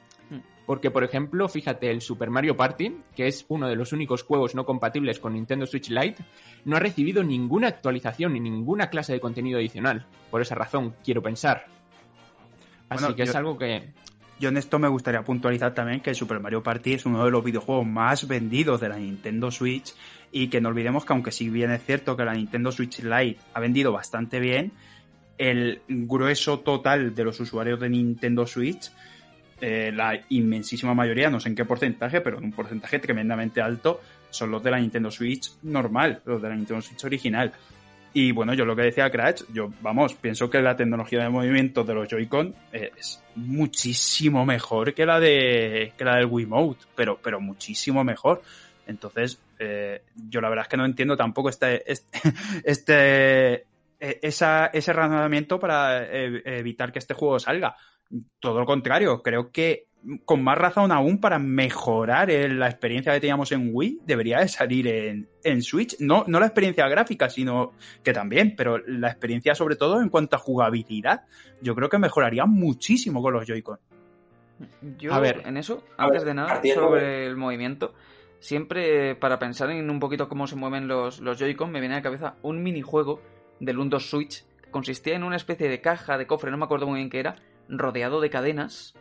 Porque, 0.67 0.91
por 0.91 1.05
ejemplo, 1.05 1.49
fíjate, 1.49 1.91
el 1.91 2.01
Super 2.01 2.31
Mario 2.31 2.57
Party, 2.57 2.97
que 3.15 3.27
es 3.27 3.45
uno 3.49 3.69
de 3.69 3.77
los 3.77 3.93
únicos 3.93 4.23
juegos 4.23 4.55
no 4.55 4.65
compatibles 4.65 5.19
con 5.19 5.35
Nintendo 5.35 5.67
Switch 5.67 5.91
Lite, 5.91 6.25
no 6.65 6.77
ha 6.77 6.81
recibido 6.81 7.23
ninguna 7.23 7.69
actualización 7.69 8.33
ni 8.33 8.41
ninguna 8.41 8.89
clase 8.89 9.13
de 9.13 9.21
contenido 9.21 9.59
adicional. 9.59 10.07
Por 10.31 10.41
esa 10.41 10.55
razón, 10.55 10.95
quiero 11.05 11.23
pensar. 11.23 11.67
Así 12.89 13.15
que 13.15 13.25
es 13.25 13.35
algo 13.35 13.59
que... 13.59 13.93
Yo 14.41 14.49
en 14.49 14.57
esto 14.57 14.79
me 14.79 14.89
gustaría 14.89 15.23
puntualizar 15.23 15.75
también 15.75 16.01
que 16.01 16.13
Super 16.15 16.41
Mario 16.41 16.63
Party 16.63 16.95
es 16.95 17.07
uno 17.07 17.25
de 17.25 17.31
los 17.31 17.45
videojuegos 17.45 17.87
más 17.87 18.27
vendidos 18.27 18.81
de 18.81 18.89
la 18.89 18.97
Nintendo 18.97 19.51
Switch 19.51 19.95
y 20.33 20.49
que 20.49 20.61
no 20.61 20.71
olvidemos 20.71 21.05
que 21.05 21.13
aunque 21.13 21.31
sí 21.31 21.49
bien 21.51 21.71
es 21.71 21.85
cierto 21.85 22.17
que 22.17 22.25
la 22.25 22.35
Nintendo 22.35 22.73
Switch 22.73 23.01
Lite 23.01 23.39
ha 23.53 23.61
vendido 23.61 23.93
bastante 23.93 24.41
bien, 24.41 24.73
el 25.39 25.83
grueso 25.89 26.61
total 26.61 27.15
de 27.15 27.25
los 27.25 27.39
usuarios 27.39 27.79
de 27.79 27.91
Nintendo 27.91 28.47
Switch, 28.47 28.91
eh, 29.61 29.93
la 29.95 30.21
inmensísima 30.31 30.95
mayoría, 30.95 31.31
no 31.31 31.41
sé 31.41 31.49
en 31.49 31.55
qué 31.55 31.65
porcentaje, 31.65 32.21
pero 32.21 32.39
en 32.39 32.45
un 32.45 32.53
porcentaje 32.53 32.99
tremendamente 32.99 33.61
alto, 33.61 34.01
son 34.31 34.51
los 34.51 34.63
de 34.63 34.71
la 34.71 34.79
Nintendo 34.79 35.11
Switch 35.11 35.53
normal, 35.63 36.23
los 36.25 36.43
de 36.43 36.49
la 36.49 36.57
Nintendo 36.57 36.83
Switch 36.83 37.05
original. 37.05 37.53
Y 38.17 38.31
bueno, 38.31 38.55
yo 38.55 38.65
lo 38.65 38.77
que 38.77 38.83
decía 38.83 39.11
Crash, 39.11 39.43
yo, 39.53 39.73
vamos, 39.81 40.15
pienso 40.15 40.49
que 40.49 40.63
la 40.63 40.77
tecnología 40.77 41.25
de 41.25 41.29
movimiento 41.29 41.83
de 41.83 41.95
los 41.95 42.09
Joy-Con 42.09 42.55
es 42.73 43.21
muchísimo 43.35 44.47
mejor 44.47 44.95
que 44.95 45.05
la 45.05 45.19
de 45.19 45.93
que 45.99 46.05
la 46.05 46.17
del 46.17 46.27
Wiimote, 46.27 46.85
pero, 46.95 47.19
pero 47.21 47.41
muchísimo 47.41 48.05
mejor. 48.05 48.43
Entonces, 48.87 49.41
eh, 49.59 50.03
yo 50.29 50.41
la 50.41 50.49
verdad 50.49 50.65
es 50.65 50.69
que 50.69 50.77
no 50.77 50.85
entiendo 50.85 51.17
tampoco 51.17 51.49
este, 51.49 51.91
este, 51.91 52.19
este 52.65 53.67
ese 53.99 54.93
razonamiento 54.93 55.59
para 55.59 56.05
eh, 56.05 56.43
evitar 56.45 56.93
que 56.93 56.99
este 56.99 57.15
juego 57.15 57.39
salga. 57.39 57.77
Todo 58.41 58.61
lo 58.61 58.67
contrario, 58.67 59.23
creo 59.23 59.51
que 59.51 59.89
con 60.25 60.43
más 60.43 60.59
razón 60.59 60.93
aún 60.93 61.19
para 61.19 61.39
mejorar 61.39 62.29
la 62.31 62.69
experiencia 62.69 63.13
que 63.13 63.21
teníamos 63.21 63.53
en 63.53 63.71
Wii, 63.73 64.01
debería 64.05 64.41
de 64.41 64.49
salir 64.49 64.87
en, 65.43 65.63
Switch. 65.63 65.97
No, 65.99 66.25
no 66.27 66.41
la 66.41 66.47
experiencia 66.47 66.87
gráfica, 66.89 67.31
sino 67.31 67.73
que 68.03 68.13
también, 68.13 68.55
pero 68.57 68.79
la 68.79 69.09
experiencia 69.09 69.55
sobre 69.55 69.77
todo 69.77 70.01
en 70.01 70.09
cuanto 70.09 70.37
a 70.37 70.39
jugabilidad, 70.39 71.25
yo 71.63 71.75
creo 71.75 71.89
que 71.89 71.99
mejoraría 71.99 72.45
muchísimo 72.45 73.23
con 73.23 73.33
los 73.33 73.47
Joy-Con. 73.47 73.79
Yo, 74.99 75.13
a 75.13 75.19
ver, 75.19 75.43
en 75.47 75.57
eso, 75.57 75.83
antes 75.97 76.25
de 76.25 76.35
nada, 76.35 76.61
sobre 76.63 77.27
el 77.27 77.37
movimiento, 77.37 77.95
siempre 78.41 79.15
para 79.17 79.39
pensar 79.39 79.71
en 79.71 79.89
un 79.91 80.01
poquito 80.01 80.29
cómo 80.29 80.47
se 80.47 80.57
mueven 80.57 80.87
los, 80.87 81.21
los 81.21 81.39
Joy-Con, 81.39 81.73
me 81.73 81.81
viene 81.81 81.95
a 81.95 81.99
la 81.99 82.03
cabeza 82.03 82.37
un 82.43 82.63
minijuego 82.63 83.21
del 83.59 83.79
1 83.79 84.01
Switch 84.01 84.45
que 84.63 84.71
consistía 84.71 85.17
en 85.17 85.25
una 85.25 85.37
especie 85.37 85.69
de 85.69 85.81
caja, 85.81 86.19
de 86.19 86.27
cofre, 86.27 86.51
no 86.51 86.59
me 86.59 86.65
acuerdo 86.65 86.87
muy 86.87 86.99
bien 86.99 87.11
qué 87.11 87.21
era, 87.21 87.37
rodeado 87.69 88.21
de 88.21 88.31
cadenas 88.31 88.95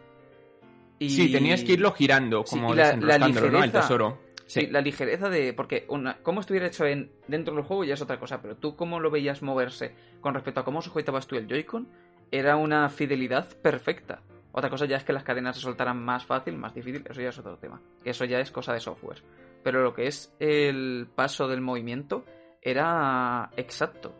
Sí, 1.09 1.31
tenías 1.31 1.63
que 1.63 1.73
irlo 1.73 1.91
girando, 1.91 2.43
como 2.43 2.73
la, 2.73 2.93
ligereza, 2.93 3.49
¿no? 3.49 3.63
El 3.63 3.71
tesoro. 3.71 4.19
Sí. 4.45 4.67
la 4.67 4.81
ligereza 4.81 5.29
de. 5.29 5.53
Porque 5.53 5.85
una, 5.89 6.17
cómo 6.21 6.41
estuviera 6.41 6.67
hecho 6.67 6.85
en, 6.85 7.11
dentro 7.27 7.55
del 7.55 7.63
juego 7.63 7.83
ya 7.83 7.95
es 7.95 8.01
otra 8.01 8.19
cosa, 8.19 8.41
pero 8.41 8.55
tú 8.57 8.75
cómo 8.75 8.99
lo 8.99 9.09
veías 9.09 9.41
moverse 9.41 9.95
con 10.21 10.33
respecto 10.33 10.59
a 10.59 10.65
cómo 10.65 10.81
sujetabas 10.81 11.27
tú 11.27 11.35
el 11.35 11.47
Joy-Con, 11.47 11.87
era 12.31 12.55
una 12.55 12.89
fidelidad 12.89 13.47
perfecta. 13.61 14.21
Otra 14.51 14.69
cosa 14.69 14.85
ya 14.85 14.97
es 14.97 15.03
que 15.03 15.13
las 15.13 15.23
cadenas 15.23 15.55
se 15.55 15.63
soltaran 15.63 15.97
más 15.97 16.25
fácil, 16.25 16.55
más 16.57 16.75
difícil, 16.75 17.03
eso 17.09 17.21
ya 17.21 17.29
es 17.29 17.39
otro 17.39 17.57
tema. 17.57 17.81
Eso 18.03 18.25
ya 18.25 18.39
es 18.39 18.51
cosa 18.51 18.73
de 18.73 18.79
software. 18.79 19.23
Pero 19.63 19.81
lo 19.81 19.93
que 19.93 20.07
es 20.07 20.35
el 20.39 21.07
paso 21.15 21.47
del 21.47 21.61
movimiento 21.61 22.23
era 22.61 23.49
exacto. 23.57 24.13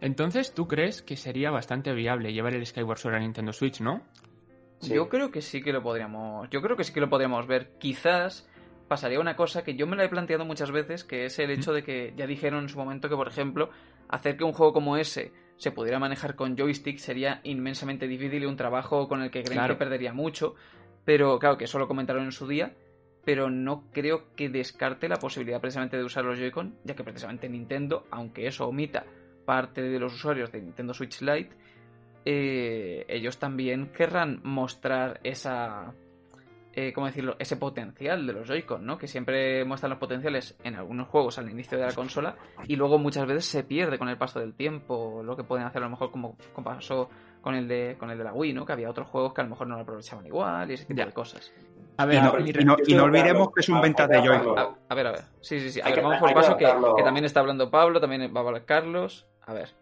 Entonces, 0.00 0.52
¿tú 0.52 0.68
crees 0.68 1.02
que 1.02 1.16
sería 1.16 1.50
bastante 1.50 1.92
viable 1.92 2.32
llevar 2.32 2.54
el 2.54 2.66
Skyward 2.66 2.98
Sword 2.98 3.14
a 3.14 3.18
Nintendo 3.20 3.52
Switch, 3.52 3.80
no? 3.80 4.02
Yo 4.82 5.08
creo 5.08 5.30
que 5.30 5.40
sí 5.40 5.62
que 5.62 5.72
lo 5.72 5.82
podríamos. 5.82 6.48
Yo 6.50 6.60
creo 6.60 6.76
que 6.76 6.84
sí 6.84 6.92
que 6.92 7.00
lo 7.00 7.08
podríamos 7.08 7.46
ver. 7.46 7.70
Quizás 7.78 8.48
pasaría 8.88 9.18
una 9.20 9.36
cosa 9.36 9.64
que 9.64 9.74
yo 9.74 9.86
me 9.86 9.96
la 9.96 10.04
he 10.04 10.08
planteado 10.08 10.44
muchas 10.44 10.70
veces, 10.70 11.04
que 11.04 11.24
es 11.24 11.38
el 11.38 11.50
hecho 11.50 11.72
de 11.72 11.82
que 11.82 12.12
ya 12.16 12.26
dijeron 12.26 12.64
en 12.64 12.68
su 12.68 12.78
momento 12.78 13.08
que, 13.08 13.16
por 13.16 13.28
ejemplo, 13.28 13.70
hacer 14.08 14.36
que 14.36 14.44
un 14.44 14.52
juego 14.52 14.72
como 14.72 14.96
ese 14.96 15.32
se 15.56 15.72
pudiera 15.72 15.98
manejar 15.98 16.36
con 16.36 16.56
joystick 16.56 16.98
sería 16.98 17.40
inmensamente 17.42 18.06
difícil 18.06 18.42
y 18.42 18.46
un 18.46 18.56
trabajo 18.56 19.08
con 19.08 19.22
el 19.22 19.30
que 19.30 19.42
creen 19.42 19.66
que 19.66 19.74
perdería 19.74 20.12
mucho. 20.12 20.54
Pero 21.04 21.38
claro, 21.38 21.56
que 21.56 21.64
eso 21.64 21.78
lo 21.78 21.88
comentaron 21.88 22.24
en 22.24 22.32
su 22.32 22.46
día. 22.46 22.74
Pero 23.24 23.50
no 23.50 23.90
creo 23.92 24.34
que 24.36 24.50
descarte 24.50 25.08
la 25.08 25.16
posibilidad 25.16 25.60
precisamente 25.60 25.96
de 25.96 26.04
usar 26.04 26.24
los 26.24 26.38
Joy-Con, 26.38 26.78
ya 26.84 26.94
que 26.94 27.02
precisamente 27.02 27.48
Nintendo, 27.48 28.06
aunque 28.12 28.46
eso 28.46 28.68
omita 28.68 29.04
parte 29.46 29.80
de 29.80 29.98
los 29.98 30.12
usuarios 30.12 30.52
de 30.52 30.60
Nintendo 30.60 30.92
Switch 30.92 31.22
Lite, 31.22 31.56
eh, 32.28 33.06
ellos 33.08 33.38
también 33.38 33.92
querrán 33.92 34.40
mostrar 34.42 35.20
esa, 35.22 35.94
eh, 36.72 36.92
¿cómo 36.92 37.06
decirlo? 37.06 37.36
Ese 37.38 37.56
potencial 37.56 38.26
de 38.26 38.32
los 38.32 38.48
Joy-Con, 38.48 38.84
¿no? 38.84 38.98
Que 38.98 39.06
siempre 39.06 39.64
muestran 39.64 39.90
los 39.90 39.98
potenciales 40.00 40.58
en 40.64 40.74
algunos 40.74 41.08
juegos 41.08 41.38
al 41.38 41.48
inicio 41.48 41.78
de 41.78 41.86
la 41.86 41.92
consola 41.92 42.36
y 42.66 42.74
luego 42.74 42.98
muchas 42.98 43.26
veces 43.26 43.46
se 43.46 43.62
pierde 43.62 43.96
con 43.96 44.08
el 44.08 44.18
paso 44.18 44.40
del 44.40 44.54
tiempo, 44.54 45.22
lo 45.24 45.36
que 45.36 45.44
pueden 45.44 45.64
hacer 45.64 45.82
a 45.82 45.86
lo 45.86 45.90
mejor 45.90 46.10
como, 46.10 46.36
pasó 46.64 47.08
con 47.40 47.54
el 47.54 47.68
de 47.68 47.96
con 47.96 48.10
el 48.10 48.18
de 48.18 48.24
la 48.24 48.32
Wii, 48.32 48.52
¿no? 48.52 48.66
Que 48.66 48.72
había 48.72 48.90
otros 48.90 49.08
juegos 49.08 49.32
que 49.32 49.40
a 49.40 49.44
lo 49.44 49.50
mejor 49.50 49.68
no 49.68 49.76
lo 49.76 49.82
aprovechaban 49.82 50.26
igual 50.26 50.68
y 50.68 50.74
ese 50.74 50.84
tipo 50.84 51.02
de 51.02 51.12
cosas. 51.12 51.50
A 51.96 52.04
ver, 52.04 52.18
y 52.44 52.64
no, 52.64 53.04
olvidemos 53.04 53.52
que 53.54 53.60
es 53.60 53.68
un 53.70 53.80
venta 53.80 54.08
de 54.08 54.20
Joy-Con. 54.20 54.58
A, 54.58 54.94
ver, 54.94 55.06
a 55.06 55.12
ver. 55.12 55.24
Sí, 55.40 55.60
sí, 55.60 55.70
sí. 55.70 55.80
A 55.80 55.90
ver, 55.90 56.02
vamos 56.02 56.18
por 56.18 56.34
paso 56.34 56.56
que, 56.56 56.64
que 56.64 57.02
también 57.04 57.24
está 57.24 57.40
hablando 57.40 57.70
Pablo, 57.70 58.00
también 58.00 58.30
va 58.36 58.40
a 58.40 58.44
hablar 58.44 58.64
Carlos. 58.66 59.26
A 59.46 59.54
ver 59.54 59.74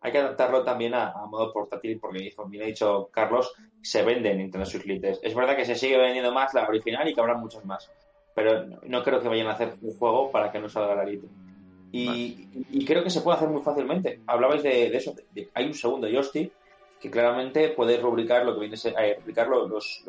hay 0.00 0.12
que 0.12 0.18
adaptarlo 0.18 0.64
también 0.64 0.94
a, 0.94 1.12
modo 1.28 1.52
portátil 1.52 1.98
porque, 1.98 2.32
como 2.34 2.48
bien 2.48 2.62
ha 2.62 2.66
dicho 2.66 3.08
Carlos, 3.12 3.52
se 3.82 4.02
vende 4.02 4.30
en 4.30 4.38
Nintendo 4.38 4.66
Switch 4.66 4.84
Lite. 4.84 5.18
Es 5.22 5.34
verdad 5.34 5.56
que 5.56 5.64
se 5.64 5.74
sigue 5.74 5.98
vendiendo 5.98 6.32
más 6.32 6.54
la 6.54 6.66
original 6.68 7.08
y 7.08 7.14
que 7.14 7.20
habrá 7.20 7.36
muchos 7.36 7.64
más, 7.64 7.90
pero 8.34 8.64
no 8.84 9.02
creo 9.02 9.20
que 9.20 9.28
vayan 9.28 9.48
a 9.48 9.52
hacer 9.52 9.76
un 9.80 9.96
juego 9.96 10.30
para 10.30 10.52
que 10.52 10.60
no 10.60 10.68
salga 10.68 10.94
la 10.94 11.04
Lite. 11.04 11.26
Y, 11.90 12.84
creo 12.84 13.02
que 13.02 13.10
se 13.10 13.22
puede 13.22 13.38
hacer 13.38 13.48
muy 13.48 13.62
fácilmente. 13.62 14.20
Hablabais 14.26 14.62
de, 14.62 14.94
eso, 14.96 15.14
hay 15.54 15.66
un 15.66 15.74
segundo 15.74 16.06
joystick 16.08 16.52
que 17.00 17.10
claramente 17.10 17.70
puede 17.70 17.96
rubricar 17.98 18.44
lo 18.44 18.54
que 18.54 18.60
viene 18.60 18.76
a 18.96 19.06
eh, 19.06 19.18
los, 19.48 20.04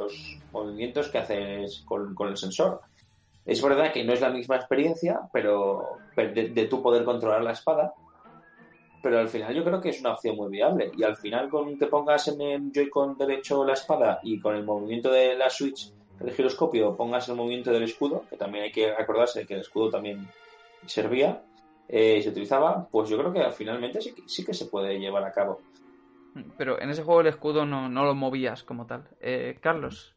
movimientos 0.51 1.09
que 1.09 1.19
haces 1.19 1.83
con, 1.85 2.15
el 2.27 2.37
sensor. 2.37 2.81
Es 3.45 3.61
verdad 3.63 3.91
que 3.91 4.03
no 4.03 4.13
es 4.13 4.21
la 4.21 4.29
misma 4.29 4.57
experiencia, 4.57 5.21
pero 5.31 5.97
de, 6.15 6.49
de 6.49 6.65
tu 6.65 6.83
poder 6.83 7.05
controlar 7.05 7.41
la 7.41 7.53
espada, 7.53 7.93
pero 9.01 9.19
al 9.19 9.29
final 9.29 9.53
yo 9.53 9.63
creo 9.63 9.81
que 9.81 9.89
es 9.89 9.99
una 9.99 10.13
opción 10.13 10.35
muy 10.35 10.49
viable. 10.49 10.91
Y 10.97 11.03
al 11.03 11.17
final 11.17 11.49
con 11.49 11.77
que 11.77 11.87
pongas 11.87 12.27
en 12.27 12.41
el 12.41 12.71
Joy-Con 12.71 13.17
derecho 13.17 13.63
la 13.63 13.73
espada 13.73 14.19
y 14.23 14.39
con 14.39 14.55
el 14.55 14.63
movimiento 14.63 15.11
de 15.11 15.35
la 15.35 15.49
Switch, 15.49 15.91
el 16.19 16.31
giroscopio, 16.31 16.95
pongas 16.95 17.29
el 17.29 17.35
movimiento 17.35 17.71
del 17.71 17.83
escudo, 17.83 18.25
que 18.29 18.37
también 18.37 18.65
hay 18.65 18.71
que 18.71 18.91
acordarse 18.91 19.45
que 19.45 19.53
el 19.53 19.61
escudo 19.61 19.89
también 19.89 20.27
servía 20.85 21.41
eh, 21.87 22.17
y 22.19 22.21
se 22.21 22.29
utilizaba, 22.29 22.87
pues 22.91 23.09
yo 23.09 23.17
creo 23.17 23.31
que 23.31 23.51
finalmente 23.51 24.01
sí, 24.01 24.13
sí 24.25 24.45
que 24.45 24.53
se 24.53 24.65
puede 24.65 24.99
llevar 24.99 25.23
a 25.23 25.31
cabo. 25.31 25.61
Pero 26.57 26.79
en 26.81 26.89
ese 26.89 27.03
juego 27.03 27.21
el 27.21 27.27
escudo 27.27 27.65
no, 27.65 27.89
no 27.89 28.05
lo 28.05 28.15
movías 28.15 28.63
como 28.63 28.85
tal. 28.85 29.07
Eh, 29.19 29.57
Carlos, 29.61 30.15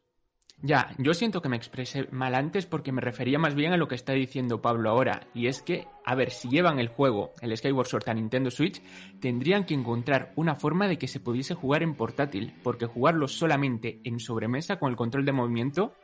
ya, 0.65 0.95
yo 0.97 1.13
siento 1.13 1.41
que 1.41 1.49
me 1.49 1.57
expresé 1.57 2.07
mal 2.11 2.33
antes 2.33 2.65
porque 2.65 2.93
me 2.93 3.01
refería 3.01 3.37
más 3.37 3.53
bien 3.53 3.73
a 3.73 3.77
lo 3.77 3.89
que 3.89 3.95
está 3.95 4.13
diciendo 4.13 4.61
Pablo 4.61 4.89
ahora. 4.89 5.27
Y 5.33 5.47
es 5.47 5.61
que, 5.61 5.89
a 6.05 6.15
ver, 6.15 6.31
si 6.31 6.47
llevan 6.47 6.79
el 6.79 6.87
juego, 6.87 7.33
el 7.41 7.55
Skyward 7.57 7.87
Sword 7.87 8.07
a 8.07 8.13
Nintendo 8.13 8.49
Switch, 8.49 8.81
tendrían 9.19 9.65
que 9.65 9.73
encontrar 9.73 10.31
una 10.37 10.55
forma 10.55 10.87
de 10.87 10.97
que 10.97 11.09
se 11.09 11.19
pudiese 11.19 11.53
jugar 11.53 11.83
en 11.83 11.95
portátil, 11.95 12.53
porque 12.63 12.85
jugarlo 12.85 13.27
solamente 13.27 13.99
en 14.05 14.21
sobremesa 14.21 14.79
con 14.79 14.89
el 14.89 14.95
control 14.95 15.25
de 15.25 15.33
movimiento, 15.33 15.95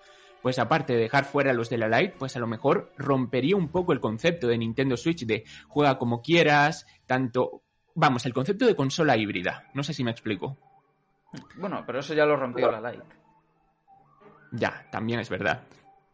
pues 0.41 0.59
aparte 0.59 0.91
de 0.91 0.99
dejar 0.99 1.23
fuera 1.23 1.53
los 1.53 1.69
de 1.69 1.77
la 1.77 1.87
Lite, 1.87 2.15
pues 2.19 2.35
a 2.35 2.39
lo 2.39 2.47
mejor 2.47 2.91
rompería 2.97 3.55
un 3.55 3.69
poco 3.69 3.93
el 3.93 4.01
concepto 4.01 4.49
de 4.49 4.57
Nintendo 4.57 4.97
Switch 4.97 5.25
de 5.25 5.45
juega 5.69 5.97
como 5.97 6.21
quieras, 6.21 6.85
tanto... 7.05 7.61
Vamos, 7.95 8.25
el 8.25 8.33
concepto 8.33 8.65
de 8.65 8.75
consola 8.75 9.15
híbrida. 9.15 9.69
No 9.73 9.83
sé 9.83 9.93
si 9.93 10.03
me 10.03 10.11
explico. 10.11 10.57
Bueno, 11.55 11.81
pero 11.85 11.99
eso 11.99 12.13
ya 12.13 12.25
lo 12.25 12.35
rompió 12.35 12.69
la 12.69 12.91
Lite. 12.91 13.18
Ya, 14.51 14.85
también 14.91 15.19
es 15.19 15.29
verdad. 15.29 15.61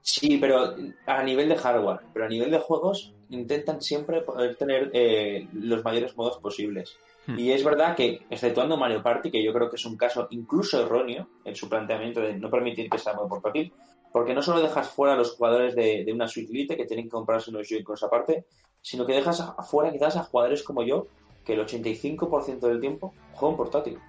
Sí, 0.01 0.37
pero 0.37 0.75
a 1.07 1.23
nivel 1.23 1.49
de 1.49 1.57
hardware, 1.57 2.01
pero 2.13 2.25
a 2.25 2.29
nivel 2.29 2.51
de 2.51 2.59
juegos 2.59 3.13
intentan 3.29 3.81
siempre 3.81 4.21
poder 4.21 4.55
tener 4.55 4.91
eh, 4.93 5.47
los 5.53 5.83
mayores 5.83 6.15
modos 6.15 6.37
posibles. 6.37 6.97
Hmm. 7.25 7.39
Y 7.39 7.51
es 7.51 7.63
verdad 7.63 7.95
que, 7.95 8.21
exceptuando 8.29 8.77
Mario 8.77 9.01
Party, 9.01 9.31
que 9.31 9.43
yo 9.43 9.51
creo 9.51 9.69
que 9.69 9.77
es 9.77 9.85
un 9.85 9.97
caso 9.97 10.27
incluso 10.29 10.79
erróneo 10.79 11.27
en 11.43 11.55
su 11.55 11.67
planteamiento 11.67 12.21
de 12.21 12.37
no 12.37 12.51
permitir 12.51 12.89
que 12.89 12.99
sea 12.99 13.13
modo 13.13 13.29
portátil, 13.29 13.73
porque 14.11 14.33
no 14.33 14.41
solo 14.41 14.61
dejas 14.61 14.89
fuera 14.89 15.13
a 15.13 15.17
los 15.17 15.33
jugadores 15.35 15.75
de, 15.75 16.05
una 16.13 16.27
Switch 16.27 16.49
Lite 16.49 16.77
que 16.77 16.85
tienen 16.85 17.07
que 17.07 17.11
comprarse 17.11 17.49
unos 17.49 17.67
Joy-Cons 17.67 18.03
aparte, 18.03 18.45
sino 18.81 19.05
que 19.05 19.13
dejas 19.13 19.43
fuera 19.67 19.91
quizás 19.91 20.15
a 20.15 20.23
jugadores 20.23 20.63
como 20.63 20.83
yo, 20.83 21.07
que 21.43 21.53
el 21.53 21.65
85% 21.65 22.59
del 22.59 22.79
tiempo 22.79 23.13
juegan 23.33 23.57
portátil. 23.57 23.99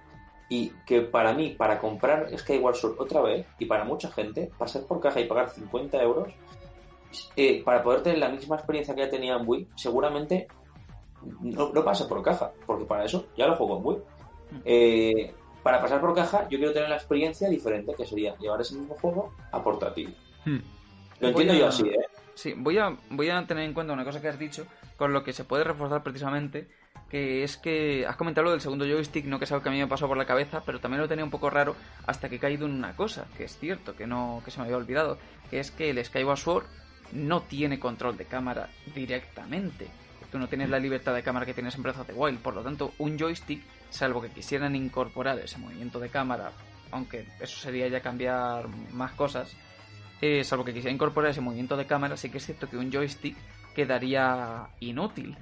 Y 0.49 0.69
que 0.85 1.01
para 1.01 1.33
mí, 1.33 1.55
para 1.57 1.79
comprar 1.79 2.29
Skyward 2.37 2.75
Sword 2.75 2.95
otra 2.99 3.21
vez, 3.21 3.45
y 3.59 3.65
para 3.65 3.83
mucha 3.83 4.09
gente, 4.11 4.49
pasar 4.57 4.83
por 4.83 4.99
caja 5.01 5.19
y 5.19 5.25
pagar 5.25 5.49
50 5.49 6.01
euros, 6.01 6.33
eh, 7.35 7.63
para 7.63 7.83
poder 7.83 8.03
tener 8.03 8.19
la 8.19 8.29
misma 8.29 8.55
experiencia 8.55 8.95
que 8.95 9.01
ya 9.01 9.09
tenía 9.09 9.35
en 9.35 9.43
Wii, 9.45 9.67
seguramente 9.75 10.47
no, 11.41 11.71
no 11.73 11.83
pasa 11.83 12.07
por 12.07 12.21
caja, 12.23 12.51
porque 12.65 12.85
para 12.85 13.05
eso 13.05 13.27
ya 13.37 13.47
lo 13.47 13.55
juego 13.55 13.77
en 13.77 13.85
Wii. 13.85 13.97
Eh, 14.63 15.33
para 15.63 15.81
pasar 15.81 15.99
por 15.99 16.15
caja, 16.15 16.43
yo 16.49 16.57
quiero 16.57 16.73
tener 16.73 16.89
la 16.89 16.95
experiencia 16.95 17.49
diferente, 17.49 17.93
que 17.95 18.05
sería 18.05 18.37
llevar 18.37 18.61
ese 18.61 18.75
mismo 18.75 18.95
juego 18.95 19.33
a 19.51 19.61
portátil. 19.61 20.15
Hmm. 20.45 20.59
Lo 21.19 21.27
entiendo 21.29 21.53
yo 21.53 21.67
así, 21.67 21.87
¿eh? 21.87 22.05
Sí, 22.35 22.53
voy 22.55 22.77
a, 22.77 22.95
voy 23.09 23.29
a 23.29 23.45
tener 23.47 23.63
en 23.63 23.73
cuenta 23.73 23.93
una 23.93 24.05
cosa 24.05 24.21
que 24.21 24.27
has 24.27 24.37
dicho, 24.37 24.65
con 24.95 25.11
lo 25.11 25.23
que 25.23 25.33
se 25.33 25.43
puede 25.43 25.63
reforzar 25.63 26.03
precisamente 26.03 26.67
que 27.09 27.43
es 27.43 27.57
que 27.57 28.05
has 28.05 28.15
comentado 28.17 28.45
lo 28.45 28.51
del 28.51 28.61
segundo 28.61 28.85
joystick, 28.85 29.25
no 29.25 29.39
que 29.39 29.45
es 29.45 29.51
algo 29.51 29.63
que 29.63 29.69
a 29.69 29.71
mí 29.71 29.79
me 29.79 29.87
pasó 29.87 30.07
por 30.07 30.17
la 30.17 30.25
cabeza, 30.25 30.61
pero 30.65 30.79
también 30.79 31.01
lo 31.01 31.07
tenía 31.07 31.23
un 31.23 31.31
poco 31.31 31.49
raro 31.49 31.75
hasta 32.05 32.27
que 32.29 32.35
he 32.35 32.39
caído 32.39 32.65
en 32.65 32.73
una 32.73 32.95
cosa, 32.95 33.27
que 33.37 33.45
es 33.45 33.57
cierto, 33.57 33.95
que 33.95 34.07
no 34.07 34.41
que 34.43 34.51
se 34.51 34.59
me 34.59 34.65
había 34.65 34.77
olvidado, 34.77 35.17
que 35.49 35.59
es 35.59 35.71
que 35.71 35.89
el 35.89 36.03
Skyward 36.03 36.37
Sword 36.37 36.65
no 37.13 37.41
tiene 37.43 37.79
control 37.79 38.17
de 38.17 38.25
cámara 38.25 38.69
directamente. 38.93 39.87
Tú 40.31 40.39
no 40.39 40.49
tienes 40.49 40.69
la 40.69 40.79
libertad 40.79 41.13
de 41.13 41.23
cámara 41.23 41.45
que 41.45 41.53
tienes 41.53 41.75
en 41.75 41.83
Breath 41.83 41.99
of 41.99 42.07
the 42.07 42.13
Wild, 42.13 42.39
por 42.39 42.53
lo 42.53 42.61
tanto, 42.61 42.93
un 42.97 43.17
joystick, 43.17 43.63
salvo 43.89 44.21
que 44.21 44.29
quisieran 44.29 44.75
incorporar 44.75 45.39
ese 45.39 45.57
movimiento 45.57 45.99
de 45.99 46.09
cámara, 46.09 46.51
aunque 46.91 47.25
eso 47.39 47.57
sería 47.59 47.87
ya 47.87 48.01
cambiar 48.01 48.67
más 48.91 49.13
cosas, 49.13 49.55
eh, 50.21 50.43
salvo 50.43 50.65
que 50.65 50.73
quisiera 50.73 50.93
incorporar 50.93 51.31
ese 51.31 51.39
movimiento 51.39 51.77
de 51.77 51.85
cámara, 51.85 52.17
sí 52.17 52.29
que 52.29 52.39
es 52.39 52.45
cierto 52.45 52.69
que 52.69 52.75
un 52.75 52.91
joystick 52.91 53.37
quedaría 53.73 54.67
inútil. 54.81 55.37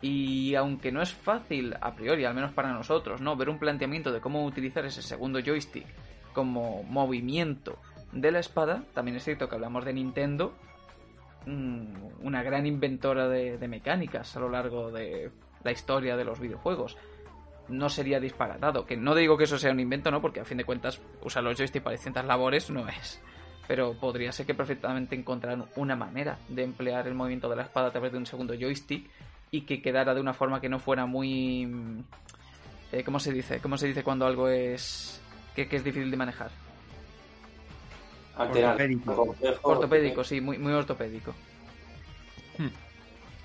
Y 0.00 0.54
aunque 0.54 0.92
no 0.92 1.02
es 1.02 1.12
fácil 1.12 1.74
a 1.80 1.94
priori, 1.94 2.24
al 2.24 2.34
menos 2.34 2.52
para 2.52 2.72
nosotros, 2.72 3.20
¿no? 3.20 3.36
Ver 3.36 3.48
un 3.48 3.58
planteamiento 3.58 4.12
de 4.12 4.20
cómo 4.20 4.44
utilizar 4.44 4.84
ese 4.84 5.02
segundo 5.02 5.40
joystick 5.40 5.86
como 6.32 6.84
movimiento 6.84 7.78
de 8.12 8.30
la 8.30 8.38
espada, 8.38 8.84
también 8.94 9.16
es 9.16 9.24
cierto 9.24 9.48
que 9.48 9.56
hablamos 9.56 9.84
de 9.84 9.92
Nintendo, 9.92 10.54
mm, 11.46 12.22
una 12.22 12.42
gran 12.44 12.66
inventora 12.66 13.28
de, 13.28 13.58
mecánicas 13.66 14.36
a 14.36 14.40
lo 14.40 14.48
largo 14.48 14.92
de 14.92 15.32
la 15.64 15.72
historia 15.72 16.16
de 16.16 16.24
los 16.24 16.38
videojuegos. 16.38 16.96
No 17.68 17.88
sería 17.88 18.20
disparatado. 18.20 18.86
Que 18.86 18.96
no 18.96 19.14
digo 19.14 19.36
que 19.36 19.44
eso 19.44 19.58
sea 19.58 19.72
un 19.72 19.80
invento, 19.80 20.10
¿no? 20.10 20.22
Porque 20.22 20.40
a 20.40 20.44
fin 20.44 20.58
de 20.58 20.64
cuentas 20.64 21.02
usar 21.22 21.42
los 21.42 21.58
joysticks 21.58 21.82
para 21.82 21.96
distintas 21.96 22.24
labores 22.24 22.70
no 22.70 22.88
es. 22.88 23.20
Pero 23.66 23.92
podría 23.94 24.32
ser 24.32 24.46
que 24.46 24.54
perfectamente 24.54 25.16
encontraran 25.16 25.66
una 25.76 25.96
manera 25.96 26.38
de 26.48 26.62
emplear 26.62 27.06
el 27.06 27.14
movimiento 27.14 27.50
de 27.50 27.56
la 27.56 27.64
espada 27.64 27.88
a 27.88 27.90
través 27.90 28.12
de 28.12 28.18
un 28.18 28.24
segundo 28.24 28.54
joystick 28.54 29.10
y 29.50 29.62
que 29.62 29.80
quedara 29.82 30.14
de 30.14 30.20
una 30.20 30.34
forma 30.34 30.60
que 30.60 30.68
no 30.68 30.78
fuera 30.78 31.06
muy... 31.06 31.66
mm, 31.66 32.00
eh, 32.92 33.02
¿Cómo 33.04 33.18
se 33.20 33.32
dice? 33.32 33.60
¿Cómo 33.60 33.76
se 33.78 33.86
dice 33.86 34.02
cuando 34.02 34.26
algo 34.26 34.48
es... 34.48 35.20
que, 35.54 35.68
que 35.68 35.76
es 35.76 35.84
difícil 35.84 36.10
de 36.10 36.16
manejar? 36.16 36.50
Alterar. 38.36 38.72
Ortopédico. 38.72 39.36
Ortopédico, 39.62 40.24
sí, 40.24 40.40
muy, 40.40 40.58
muy 40.58 40.72
ortopédico. 40.72 41.34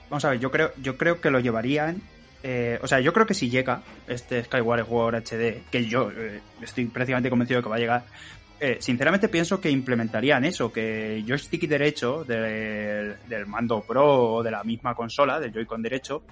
Vamos 0.09 0.25
a 0.25 0.29
ver, 0.31 0.39
yo 0.39 0.51
creo, 0.51 0.71
yo 0.81 0.97
creo 0.97 1.19
que 1.19 1.31
lo 1.31 1.39
llevarían. 1.39 2.01
eh, 2.43 2.77
o 2.83 2.87
sea, 2.87 2.99
yo 2.99 3.13
creo 3.13 3.25
que 3.25 3.33
si 3.33 3.49
llega 3.49 3.81
este 4.07 4.43
Skyward 4.43 4.85
Sword 4.85 5.15
HD, 5.15 5.63
que 5.71 5.85
yo 5.87 6.11
eh, 6.11 6.41
estoy 6.61 6.85
prácticamente 6.85 7.29
convencido 7.29 7.59
de 7.59 7.63
que 7.63 7.69
va 7.69 7.77
a 7.77 7.79
llegar, 7.79 8.03
eh, 8.65 8.77
sinceramente 8.79 9.27
pienso 9.27 9.59
que 9.59 9.69
implementarían 9.69 10.45
eso, 10.45 10.71
que 10.71 11.21
joystick 11.27 11.67
derecho 11.67 12.23
del, 12.23 13.17
mando 13.45 13.81
Pro 13.81 14.35
o 14.35 14.41
de 14.41 14.51
la 14.51 14.63
misma 14.63 14.95
consola, 14.95 15.37
del 15.37 15.51
Joy-Con 15.51 15.81
derecho, 15.81 16.23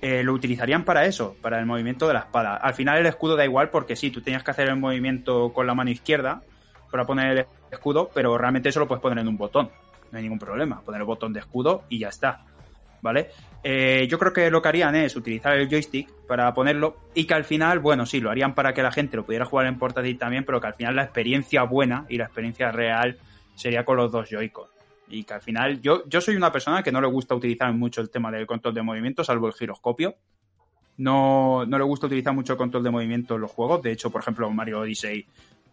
eh, 0.00 0.22
lo 0.22 0.32
utilizarían 0.32 0.84
para 0.84 1.06
eso, 1.06 1.34
para 1.42 1.58
el 1.58 1.66
movimiento 1.66 2.06
de 2.06 2.14
la 2.14 2.20
espada. 2.20 2.54
Al 2.54 2.74
final 2.74 2.98
el 2.98 3.06
escudo 3.06 3.34
da 3.34 3.44
igual 3.44 3.70
porque 3.70 3.96
sí, 3.96 4.12
tú 4.12 4.20
tenías 4.20 4.44
que 4.44 4.52
hacer 4.52 4.68
el 4.68 4.76
movimiento 4.76 5.52
con 5.52 5.66
la 5.66 5.74
mano 5.74 5.90
izquierda 5.90 6.40
para 6.88 7.04
poner 7.04 7.36
el 7.36 7.46
escudo, 7.72 8.12
pero 8.14 8.38
realmente 8.38 8.68
eso 8.68 8.78
lo 8.78 8.86
puedes 8.86 9.02
poner 9.02 9.18
en 9.18 9.26
un 9.26 9.36
botón. 9.36 9.68
No 10.12 10.18
hay 10.18 10.22
ningún 10.22 10.38
problema. 10.38 10.82
Poner 10.82 11.00
el 11.00 11.06
botón 11.08 11.32
de 11.32 11.40
escudo 11.40 11.82
y 11.88 11.98
ya 11.98 12.10
está. 12.10 12.44
¿Vale? 13.02 13.28
Eh, 13.62 14.06
yo 14.08 14.18
creo 14.18 14.32
que 14.32 14.50
lo 14.50 14.62
que 14.62 14.68
harían 14.68 14.94
es 14.94 15.16
utilizar 15.16 15.56
el 15.56 15.68
joystick 15.68 16.08
para 16.26 16.52
ponerlo 16.54 16.96
y 17.14 17.24
que 17.26 17.34
al 17.34 17.44
final, 17.44 17.80
bueno, 17.80 18.06
sí, 18.06 18.20
lo 18.20 18.30
harían 18.30 18.54
para 18.54 18.72
que 18.72 18.82
la 18.82 18.92
gente 18.92 19.16
lo 19.16 19.24
pudiera 19.24 19.44
jugar 19.44 19.66
en 19.66 19.78
portátil 19.78 20.18
también, 20.18 20.44
pero 20.44 20.60
que 20.60 20.68
al 20.68 20.74
final 20.74 20.96
la 20.96 21.02
experiencia 21.02 21.64
buena 21.64 22.06
y 22.08 22.16
la 22.16 22.24
experiencia 22.24 22.70
real 22.70 23.18
sería 23.54 23.84
con 23.84 23.96
los 23.96 24.12
dos 24.12 24.28
Joy-Con. 24.30 24.68
Y 25.08 25.24
que 25.24 25.34
al 25.34 25.40
final, 25.40 25.80
yo, 25.80 26.02
yo 26.08 26.20
soy 26.20 26.36
una 26.36 26.50
persona 26.50 26.82
que 26.82 26.92
no 26.92 27.00
le 27.00 27.06
gusta 27.06 27.34
utilizar 27.34 27.72
mucho 27.72 28.00
el 28.00 28.10
tema 28.10 28.30
del 28.30 28.46
control 28.46 28.74
de 28.74 28.82
movimiento, 28.82 29.24
salvo 29.24 29.46
el 29.46 29.52
giroscopio. 29.52 30.16
No, 30.98 31.64
no 31.66 31.78
le 31.78 31.84
gusta 31.84 32.06
utilizar 32.06 32.34
mucho 32.34 32.54
el 32.54 32.58
control 32.58 32.82
de 32.82 32.90
movimiento 32.90 33.34
en 33.34 33.42
los 33.42 33.50
juegos. 33.50 33.82
De 33.82 33.92
hecho, 33.92 34.10
por 34.10 34.22
ejemplo, 34.22 34.50
Mario 34.50 34.80
Odyssey 34.80 35.26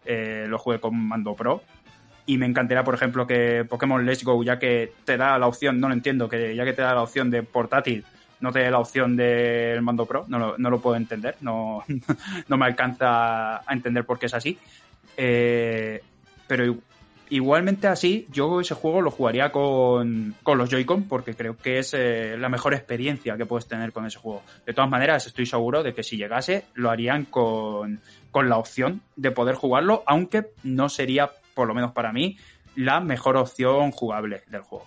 eh, 0.06 0.46
lo 0.48 0.58
jugué 0.58 0.80
con 0.80 0.96
mando 1.08 1.34
pro. 1.34 1.62
Y 2.26 2.38
me 2.38 2.46
encantaría, 2.46 2.84
por 2.84 2.96
ejemplo, 2.96 3.28
que 3.28 3.66
Pokémon 3.68 4.06
Let's 4.06 4.24
Go, 4.24 4.44
ya 4.44 4.58
que 4.58 4.94
te 5.04 5.18
da 5.18 5.38
la 5.38 5.48
opción, 5.48 5.80
no 5.80 5.90
lo 5.90 5.94
entiendo, 5.94 6.30
que 6.30 6.56
ya 6.56 6.64
que 6.64 6.74
te 6.74 6.82
da 6.82 6.94
la 6.94 7.02
opción 7.02 7.30
de 7.30 7.44
portátil, 7.44 8.06
no 8.40 8.52
te 8.52 8.60
dé 8.60 8.72
la 8.72 8.80
opción 8.80 9.16
del 9.16 9.82
mando 9.82 10.06
pro, 10.06 10.26
no 10.28 10.40
lo, 10.40 10.58
no 10.58 10.70
lo 10.70 10.80
puedo 10.80 10.96
entender, 10.96 11.36
no, 11.42 11.84
no 12.48 12.58
me 12.58 12.66
alcanza 12.66 13.58
a 13.58 13.74
entender 13.74 14.06
por 14.06 14.20
qué 14.20 14.28
es 14.28 14.34
así. 14.34 14.58
Eh, 15.18 16.02
pero 16.48 16.78
igualmente 17.30 17.88
así, 17.88 18.28
yo 18.30 18.60
ese 18.62 18.76
juego 18.76 19.02
lo 19.02 19.12
jugaría 19.12 19.52
con, 19.52 20.36
con 20.44 20.58
los 20.58 20.70
Joy-Con 20.70 21.04
porque 21.04 21.36
creo 21.36 21.58
que 21.58 21.80
es 21.80 21.94
eh, 21.94 22.36
la 22.38 22.50
mejor 22.50 22.74
experiencia 22.74 23.38
que 23.38 23.46
puedes 23.46 23.68
tener 23.68 23.92
con 23.92 24.06
ese 24.06 24.20
juego. 24.20 24.44
De 24.66 24.74
todas 24.74 24.90
maneras, 24.90 25.26
estoy 25.26 25.46
seguro 25.46 25.82
de 25.82 25.94
que 25.94 26.04
si 26.04 26.18
llegase, 26.18 26.66
lo 26.74 26.90
harían 26.90 27.26
con, 27.26 28.02
con 28.30 28.50
la 28.50 28.58
opción 28.58 29.02
de 29.16 29.32
poder 29.32 29.56
jugarlo, 29.56 30.04
aunque 30.06 30.52
no 30.64 30.90
sería, 30.90 31.32
por 31.54 31.68
lo 31.68 31.74
menos 31.74 31.92
para 31.92 32.12
mí, 32.12 32.38
la 32.76 33.00
mejor 33.00 33.38
opción 33.38 33.92
jugable 33.92 34.44
del 34.48 34.62
juego. 34.62 34.86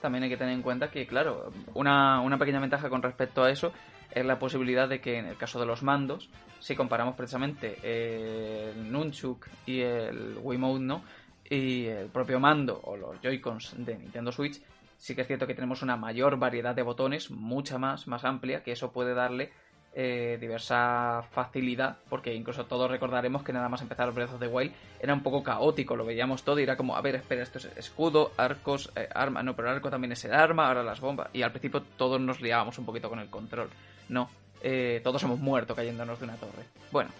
También 0.00 0.24
hay 0.24 0.30
que 0.30 0.36
tener 0.36 0.54
en 0.54 0.62
cuenta 0.62 0.90
que, 0.90 1.06
claro, 1.06 1.52
una, 1.74 2.20
una 2.20 2.38
pequeña 2.38 2.60
ventaja 2.60 2.88
con 2.88 3.02
respecto 3.02 3.44
a 3.44 3.50
eso 3.50 3.72
es 4.10 4.24
la 4.24 4.38
posibilidad 4.38 4.88
de 4.88 5.00
que 5.00 5.18
en 5.18 5.26
el 5.26 5.36
caso 5.36 5.60
de 5.60 5.66
los 5.66 5.82
mandos, 5.82 6.28
si 6.60 6.74
comparamos 6.74 7.14
precisamente 7.14 7.78
el 7.82 8.90
Nunchuk 8.90 9.46
y 9.66 9.80
el 9.80 10.38
Wiimote, 10.42 10.84
¿no? 10.84 11.02
Y 11.48 11.86
el 11.86 12.06
propio 12.06 12.40
mando 12.40 12.80
o 12.84 12.96
los 12.96 13.20
Joy-Cons 13.20 13.74
de 13.78 13.98
Nintendo 13.98 14.32
Switch, 14.32 14.60
sí 14.96 15.14
que 15.14 15.22
es 15.22 15.26
cierto 15.26 15.46
que 15.46 15.54
tenemos 15.54 15.82
una 15.82 15.96
mayor 15.96 16.38
variedad 16.38 16.74
de 16.74 16.82
botones, 16.82 17.30
mucha 17.30 17.78
más, 17.78 18.06
más 18.06 18.24
amplia, 18.24 18.62
que 18.62 18.72
eso 18.72 18.92
puede 18.92 19.14
darle 19.14 19.50
eh, 19.94 20.38
diversa 20.40 21.22
facilidad, 21.30 21.98
porque 22.08 22.34
incluso 22.34 22.64
todos 22.64 22.90
recordaremos 22.90 23.42
que 23.42 23.52
nada 23.52 23.68
más 23.68 23.82
empezar 23.82 24.12
Breath 24.12 24.34
of 24.34 24.40
the 24.40 24.46
Wild 24.46 24.72
era 25.00 25.12
un 25.12 25.22
poco 25.22 25.42
caótico, 25.42 25.96
lo 25.96 26.04
veíamos 26.04 26.42
todo 26.42 26.58
y 26.60 26.62
era 26.62 26.76
como, 26.76 26.96
a 26.96 27.02
ver, 27.02 27.16
espera, 27.16 27.42
esto 27.42 27.58
es 27.58 27.66
escudo, 27.76 28.32
arcos, 28.36 28.90
eh, 28.96 29.08
arma, 29.14 29.42
no, 29.42 29.54
pero 29.54 29.68
el 29.68 29.74
arco 29.76 29.90
también 29.90 30.12
es 30.12 30.24
el 30.24 30.32
arma, 30.32 30.68
ahora 30.68 30.82
las 30.82 31.00
bombas, 31.00 31.28
y 31.32 31.42
al 31.42 31.50
principio 31.50 31.82
todos 31.96 32.20
nos 32.20 32.40
liábamos 32.40 32.78
un 32.78 32.86
poquito 32.86 33.10
con 33.10 33.18
el 33.18 33.28
control, 33.28 33.68
no, 34.08 34.30
eh, 34.62 35.00
todos 35.04 35.22
hemos 35.24 35.40
muerto 35.40 35.74
cayéndonos 35.74 36.18
de 36.18 36.24
una 36.24 36.36
torre. 36.36 36.64
Bueno, 36.90 37.10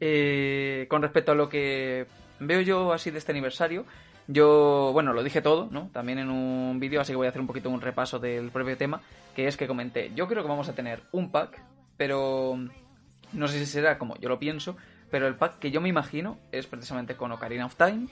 eh, 0.00 0.86
con 0.88 1.02
respecto 1.02 1.32
a 1.32 1.34
lo 1.34 1.48
que 1.48 2.06
veo 2.40 2.60
yo 2.60 2.92
así 2.92 3.10
de 3.10 3.18
este 3.18 3.32
aniversario, 3.32 3.84
yo, 4.28 4.90
bueno, 4.92 5.14
lo 5.14 5.22
dije 5.22 5.40
todo, 5.40 5.68
¿no? 5.70 5.88
También 5.92 6.18
en 6.18 6.30
un 6.30 6.78
vídeo, 6.78 7.00
así 7.00 7.12
que 7.12 7.16
voy 7.16 7.26
a 7.26 7.30
hacer 7.30 7.40
un 7.40 7.46
poquito 7.46 7.70
un 7.70 7.80
repaso 7.80 8.18
del 8.18 8.50
propio 8.50 8.76
tema, 8.76 9.00
que 9.34 9.48
es 9.48 9.56
que 9.56 9.66
comenté, 9.66 10.12
yo 10.14 10.28
creo 10.28 10.42
que 10.42 10.48
vamos 10.48 10.68
a 10.68 10.74
tener 10.74 11.02
un 11.12 11.30
pack, 11.32 11.62
pero 11.96 12.58
no 13.32 13.48
sé 13.48 13.58
si 13.58 13.66
será 13.66 13.98
como 13.98 14.16
yo 14.18 14.28
lo 14.28 14.38
pienso, 14.38 14.76
pero 15.10 15.26
el 15.26 15.34
pack 15.34 15.58
que 15.58 15.70
yo 15.70 15.80
me 15.80 15.88
imagino 15.88 16.38
es 16.52 16.66
precisamente 16.66 17.16
con 17.16 17.32
Ocarina 17.32 17.64
of 17.64 17.76
Time, 17.76 18.06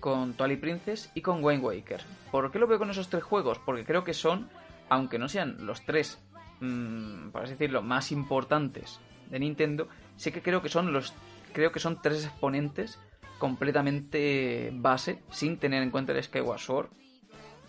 con 0.00 0.34
Twilight 0.34 0.60
Princess 0.60 1.12
y 1.14 1.20
con 1.20 1.44
Wind 1.44 1.62
Waker. 1.62 2.00
¿Por 2.32 2.50
qué 2.50 2.58
lo 2.58 2.66
veo 2.66 2.80
con 2.80 2.90
esos 2.90 3.08
tres 3.08 3.22
juegos? 3.22 3.60
Porque 3.64 3.84
creo 3.84 4.02
que 4.02 4.14
son, 4.14 4.48
aunque 4.88 5.20
no 5.20 5.28
sean 5.28 5.64
los 5.64 5.84
tres, 5.86 6.20
mmm, 6.58 7.28
por 7.30 7.44
así 7.44 7.52
decirlo, 7.52 7.82
más 7.82 8.10
importantes 8.10 8.98
de 9.30 9.38
Nintendo, 9.38 9.86
sí 10.16 10.32
que 10.32 10.42
creo 10.42 10.60
que 10.60 10.68
son 10.68 10.92
los, 10.92 11.14
creo 11.52 11.70
que 11.70 11.78
son 11.78 12.02
tres 12.02 12.24
exponentes 12.24 12.98
completamente 13.42 14.70
base, 14.72 15.18
sin 15.32 15.56
tener 15.56 15.82
en 15.82 15.90
cuenta 15.90 16.12
el 16.12 16.22
Skyward 16.22 16.60
Sword, 16.60 16.86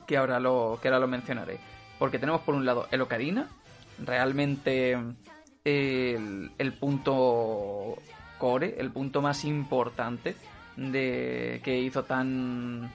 que 0.05 0.17
ahora 0.17 0.39
lo, 0.39 0.77
que 0.79 0.87
ahora 0.87 0.99
lo 0.99 1.07
mencionaré. 1.07 1.57
Porque 1.97 2.19
tenemos 2.19 2.41
por 2.41 2.53
un 2.53 2.63
lado 2.63 2.87
el 2.91 3.01
Ocarina, 3.01 3.49
realmente 3.97 4.95
el, 5.63 6.73
punto 6.79 7.95
core, 8.37 8.75
el 8.77 8.91
punto 8.91 9.23
más 9.23 9.45
importante 9.45 10.35
de 10.77 11.59
que 11.63 11.79
hizo 11.79 12.03
tan 12.03 12.91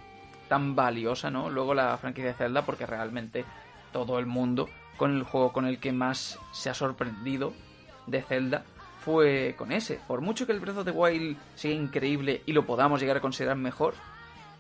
tan 0.47 0.77
valiosa, 0.77 1.33
¿no? 1.33 1.51
Luego 1.51 1.75
la 1.75 1.99
franquicia 1.99 2.31
de 2.31 2.37
Zelda 2.37 2.65
porque 2.65 2.87
realmente 2.87 3.45
todo 3.93 4.21
el 4.21 4.27
mundo 4.27 4.69
con 4.97 5.17
el 5.17 5.25
juego 5.25 5.53
con 5.53 5.67
el 5.67 5.81
que 5.81 5.91
más 5.91 6.39
se 6.53 6.71
ha 6.71 6.75
sorprendido 6.75 7.53
de 8.07 8.23
Zelda 8.23 8.63
fue 9.13 9.55
con 9.57 9.73
ese. 9.73 9.99
Por 10.07 10.21
mucho 10.21 10.45
que 10.47 10.53
el 10.53 10.61
Breath 10.61 10.77
of 10.79 10.85
the 10.85 10.91
Wild 10.91 11.39
sea 11.55 11.73
increíble 11.73 12.43
y 12.45 12.53
lo 12.53 12.67
podamos 12.67 13.01
llegar 13.01 13.17
a 13.17 13.21
considerar 13.23 13.57
mejor 13.57 13.95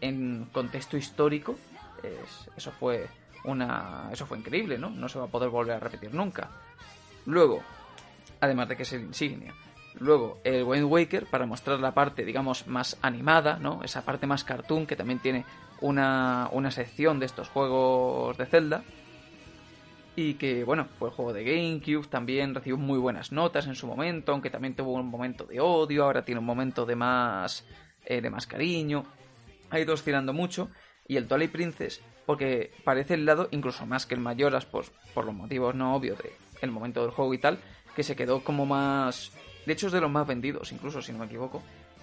en 0.00 0.46
contexto 0.52 0.96
histórico, 0.96 1.56
es- 2.02 2.48
eso 2.56 2.70
fue 2.72 3.06
una 3.44 4.08
eso 4.10 4.24
fue 4.24 4.38
increíble, 4.38 4.78
¿no? 4.78 4.88
No 4.88 5.06
se 5.10 5.18
va 5.18 5.26
a 5.26 5.28
poder 5.28 5.50
volver 5.50 5.76
a 5.76 5.80
repetir 5.80 6.14
nunca. 6.14 6.48
Luego, 7.26 7.62
además 8.40 8.68
de 8.70 8.76
que 8.76 8.84
es 8.84 8.92
el 8.94 9.02
insignia. 9.02 9.52
Luego, 10.00 10.38
el 10.44 10.64
Wind 10.64 10.84
Waker, 10.84 11.26
para 11.26 11.44
mostrar 11.44 11.78
la 11.80 11.92
parte, 11.92 12.24
digamos, 12.24 12.66
más 12.66 12.96
animada, 13.02 13.58
¿no? 13.58 13.82
Esa 13.84 14.02
parte 14.02 14.26
más 14.26 14.44
cartoon, 14.44 14.86
que 14.86 14.96
también 14.96 15.18
tiene 15.18 15.44
una, 15.82 16.48
una 16.52 16.70
sección 16.70 17.18
de 17.20 17.26
estos 17.26 17.48
juegos 17.50 18.36
de 18.38 18.46
Zelda. 18.46 18.82
Y 20.20 20.34
que, 20.34 20.64
bueno, 20.64 20.88
fue 20.98 21.10
el 21.10 21.14
juego 21.14 21.32
de 21.32 21.44
GameCube, 21.44 22.08
también 22.08 22.52
recibió 22.52 22.76
muy 22.76 22.98
buenas 22.98 23.30
notas 23.30 23.68
en 23.68 23.76
su 23.76 23.86
momento, 23.86 24.32
aunque 24.32 24.50
también 24.50 24.74
tuvo 24.74 24.94
un 24.94 25.06
momento 25.06 25.44
de 25.44 25.60
odio, 25.60 26.02
ahora 26.02 26.24
tiene 26.24 26.40
un 26.40 26.44
momento 26.44 26.84
de 26.84 26.96
más, 26.96 27.64
eh, 28.04 28.20
de 28.20 28.28
más 28.28 28.48
cariño. 28.48 29.04
Ha 29.70 29.78
ido 29.78 29.94
oscilando 29.94 30.32
mucho. 30.32 30.70
Y 31.06 31.18
el 31.18 31.28
Twilight 31.28 31.52
Princess, 31.52 32.00
porque 32.26 32.72
parece 32.82 33.14
el 33.14 33.26
lado, 33.26 33.46
incluso 33.52 33.86
más 33.86 34.06
que 34.06 34.16
el 34.16 34.20
Mayoras, 34.20 34.66
pues, 34.66 34.90
por 35.14 35.24
los 35.24 35.36
motivos 35.36 35.76
no 35.76 35.94
obvios 35.94 36.18
de 36.18 36.32
el 36.62 36.72
momento 36.72 37.02
del 37.02 37.12
juego 37.12 37.32
y 37.32 37.38
tal, 37.38 37.60
que 37.94 38.02
se 38.02 38.16
quedó 38.16 38.42
como 38.42 38.66
más... 38.66 39.30
De 39.66 39.72
hecho 39.72 39.86
es 39.86 39.92
de 39.92 40.00
los 40.00 40.10
más 40.10 40.26
vendidos, 40.26 40.72
incluso, 40.72 41.00
si 41.00 41.12
no 41.12 41.18
me 41.18 41.26
equivoco. 41.26 41.62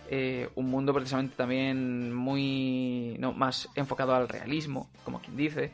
Eh, 0.09 0.47
un 0.55 0.69
mundo 0.69 0.93
precisamente 0.93 1.35
también 1.35 2.15
muy... 2.15 3.17
No, 3.19 3.33
más 3.33 3.67
enfocado 3.75 4.15
al 4.15 4.29
realismo, 4.29 4.89
como 5.03 5.19
quien 5.19 5.35
dice, 5.35 5.73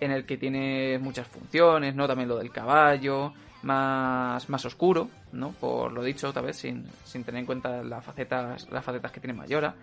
en 0.00 0.10
el 0.10 0.26
que 0.26 0.36
tiene 0.36 0.98
muchas 0.98 1.26
funciones, 1.26 1.94
¿no? 1.94 2.06
También 2.06 2.28
lo 2.28 2.36
del 2.36 2.50
caballo, 2.50 3.32
más, 3.62 4.48
más 4.48 4.64
oscuro, 4.64 5.08
¿no? 5.32 5.52
Por 5.52 5.92
lo 5.92 6.02
dicho 6.02 6.28
otra 6.28 6.42
vez, 6.42 6.56
sin, 6.56 6.86
sin 7.04 7.24
tener 7.24 7.40
en 7.40 7.46
cuenta 7.46 7.82
las 7.82 8.04
facetas, 8.04 8.70
las 8.70 8.84
facetas 8.84 9.10
que 9.10 9.20
tiene 9.20 9.34
Mayora. 9.34 9.74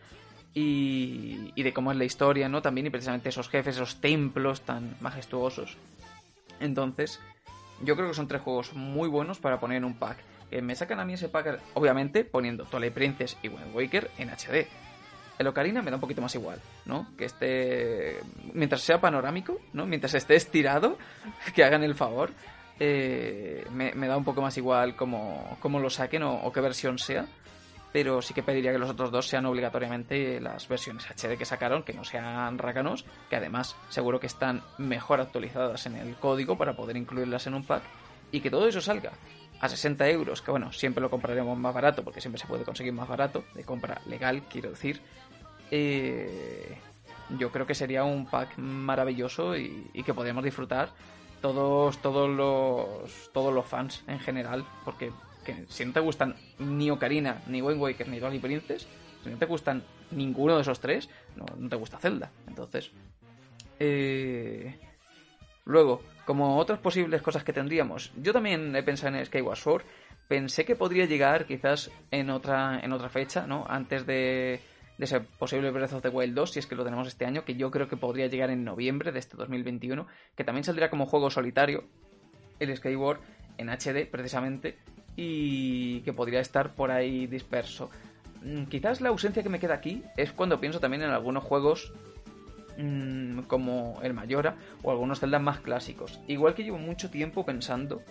Y, 0.53 1.51
y 1.55 1.64
de 1.64 1.74
cómo 1.74 1.91
es 1.91 1.97
la 1.97 2.03
historia, 2.03 2.49
¿no? 2.49 2.62
También, 2.62 2.88
y 2.88 2.89
precisamente 2.89 3.30
esos 3.30 3.49
jefes, 3.49 3.76
esos 3.76 4.01
templos 4.01 4.62
tan 4.62 4.95
majestuosos. 4.99 5.78
Entonces, 6.59 7.20
yo 7.84 7.95
creo 7.95 8.09
que 8.09 8.14
son 8.14 8.28
tres 8.28 8.41
juegos 8.41 8.74
muy 8.74 9.07
buenos 9.07 9.39
para 9.39 9.59
poner 9.59 9.78
en 9.78 9.86
un 9.86 9.95
pack. 9.95 10.18
Que 10.49 10.62
me 10.62 10.76
sacan 10.76 10.99
a 10.99 11.05
mí 11.05 11.14
ese 11.14 11.30
pack, 11.30 11.59
obviamente, 11.74 12.26
poniendo 12.26 12.66
Twilight 12.66 12.93
Princess 12.93 13.38
y 13.41 13.47
Wind 13.47 13.74
Waker 13.74 14.12
en 14.18 14.30
HD. 14.30 14.68
El 15.42 15.48
Ocarina 15.48 15.82
me 15.82 15.89
da 15.89 15.98
un 15.98 16.02
poquito 16.02 16.22
más 16.22 16.34
igual, 16.36 16.62
¿no? 16.86 17.08
Que 17.18 17.26
esté. 17.26 18.20
Mientras 18.54 18.82
sea 18.82 19.02
panorámico, 19.02 19.60
¿no? 19.74 19.86
Mientras 19.86 20.14
esté 20.14 20.36
estirado, 20.36 20.98
que 21.56 21.64
hagan 21.64 21.84
el 21.84 21.96
favor. 21.96 22.32
Eh, 22.80 23.66
me, 23.72 24.08
da 24.08 24.18
un 24.18 24.24
poco 24.24 24.42
más 24.42 24.58
igual 24.58 24.96
cómo, 24.96 25.58
cómo 25.60 25.80
lo 25.80 25.89
saquen 25.89 26.24
o, 26.24 26.34
o, 26.34 26.52
qué 26.52 26.62
versión 26.62 26.98
sea. 26.98 27.26
Pero 27.92 28.22
sí 28.22 28.34
que 28.34 28.42
pediría 28.42 28.72
que 28.72 28.78
los 28.78 28.89
otros 28.89 29.12
dos 29.12 29.28
sean 29.28 29.46
obligatoriamente 29.46 30.39
las 30.39 30.68
versiones 30.68 31.06
HD 31.06 31.38
que 31.38 31.46
sacaron, 31.46 31.84
que 31.84 31.94
no 31.94 32.06
sean 32.06 32.58
rácanos, 32.58 33.06
que 33.30 33.36
además 33.36 33.76
seguro 33.89 34.20
que 34.20 34.28
están 34.28 34.62
mejor 34.78 35.20
actualizadas 35.20 35.86
en 35.88 35.98
el 35.98 36.16
código 36.16 36.58
para 36.58 36.76
poder 36.76 36.96
incluirlas 36.96 37.48
en 37.48 37.56
un 37.56 37.66
pack. 37.66 37.84
Y 38.32 38.39
que 38.39 38.50
todo 38.50 38.68
eso 38.68 38.80
salga 38.80 39.12
a 39.62 39.70
60 39.70 40.10
euros, 40.10 40.42
que 40.42 40.50
bueno, 40.50 40.74
siempre 40.74 41.02
lo 41.02 41.10
compraremos 41.10 41.58
más 41.58 41.74
barato, 41.74 42.04
porque 42.04 42.20
siempre 42.20 42.42
se 42.42 42.48
puede 42.48 42.66
conseguir 42.66 42.94
más 42.94 43.08
barato, 43.08 43.44
de 43.54 43.64
compra 43.64 44.02
legal, 44.08 44.44
quiero 44.50 44.72
decir. 44.72 45.02
Eh, 45.72 46.78
yo 47.39 47.51
creo 47.51 47.65
que 47.65 47.76
sería 47.76 48.03
un 48.03 48.26
pack 48.26 48.57
maravilloso 48.57 49.55
y, 49.55 49.89
que 50.05 50.13
podríamos 50.13 50.43
disfrutar 50.43 50.89
todos, 51.41 51.97
todos 51.99 52.30
los 52.30 53.32
todos 53.32 53.53
los 53.53 53.65
fans 53.65 54.03
en 54.07 54.19
general, 54.19 54.65
porque 54.84 55.11
que 55.45 55.65
si 55.69 55.86
no 55.86 55.93
te 55.93 56.01
gustan 56.01 56.36
ni 56.59 56.91
Ocarina, 56.91 57.41
ni 57.47 57.61
Wind 57.61 57.82
Waker, 57.82 58.07
ni 58.09 58.19
Dolly 58.19 58.39
Princess, 58.39 58.88
si 59.24 59.30
no 59.30 59.38
te 59.38 59.45
gustan 59.45 59.84
ninguno 60.11 60.55
de 60.55 60.61
esos 60.61 60.80
tres, 60.80 61.09
no, 61.36 61.45
no 61.57 61.69
te 61.69 61.76
gusta 61.78 61.97
Zelda. 61.97 62.32
Entonces, 62.47 62.91
eh... 63.80 64.78
luego, 65.65 66.03
como 66.26 66.57
otras 66.57 66.80
posibles 66.80 67.22
cosas 67.22 67.43
que 67.43 67.53
tendríamos, 67.53 68.11
yo 68.17 68.34
también 68.34 68.76
he 68.76 68.84
pensado 68.84 69.15
en 69.15 69.26
Skyward 69.26 69.57
Sword. 69.57 69.84
Pensé 70.28 70.63
que 70.63 70.76
podría 70.76 71.05
llegar 71.05 71.45
quizás 71.45 71.91
en 72.09 72.30
otra 72.30 72.80
en 72.82 72.93
otra 72.93 73.09
fecha, 73.09 73.47
¿no? 73.47 73.65
Antes 73.67 74.05
de, 74.05 74.61
de 75.02 75.06
ese 75.06 75.20
posible 75.20 75.72
Breath 75.72 75.93
of 75.93 76.04
the 76.04 76.10
Wild 76.10 76.36
2, 76.36 76.52
si 76.52 76.60
es 76.60 76.68
que 76.68 76.76
lo 76.76 76.84
tenemos 76.84 77.08
este 77.08 77.26
año, 77.26 77.43
que 77.43 77.56
yo 77.56 77.72
creo 77.72 77.88
que 77.88 77.97
podría 77.97 78.28
llegar 78.28 78.52
en 78.52 78.64
noviembre 78.64 79.12
de 79.12 79.18
este 79.18 79.36
2021, 79.36 80.06
que 80.36 80.43
también 80.43 80.64
saldría 80.64 80.91
como 80.91 81.08
juego 81.08 81.32
solitario, 81.32 81.86
el 82.60 82.78
Skyward 82.78 83.20
en 83.58 83.70
HD 83.70 84.06
precisamente, 84.06 84.78
y 85.16 86.02
que 86.02 86.14
podría 86.14 86.39
estar 86.39 86.76
por 86.76 86.91
ahí 86.91 87.26
disperso. 87.26 87.89
Quizás 88.70 89.02
la 89.02 89.10
ausencia 89.10 89.41
que 89.41 89.49
me 89.49 89.58
queda 89.58 89.74
aquí 89.74 90.04
es 90.18 90.34
cuando 90.34 90.60
pienso 90.60 90.80
también 90.80 91.02
en 91.02 91.10
algunos 91.10 91.45
juegos 91.45 91.93
mmm, 92.78 93.39
como 93.47 93.99
el 94.04 94.14
Mayora 94.14 94.56
o 94.84 94.91
algunos 94.91 95.20
Zelda 95.20 95.39
más 95.39 95.62
clásicos. 95.62 96.20
Igual 96.28 96.54
que 96.54 96.64
llevo 96.64 96.78
mucho 96.78 97.10
tiempo 97.10 97.43
pensando 97.43 98.04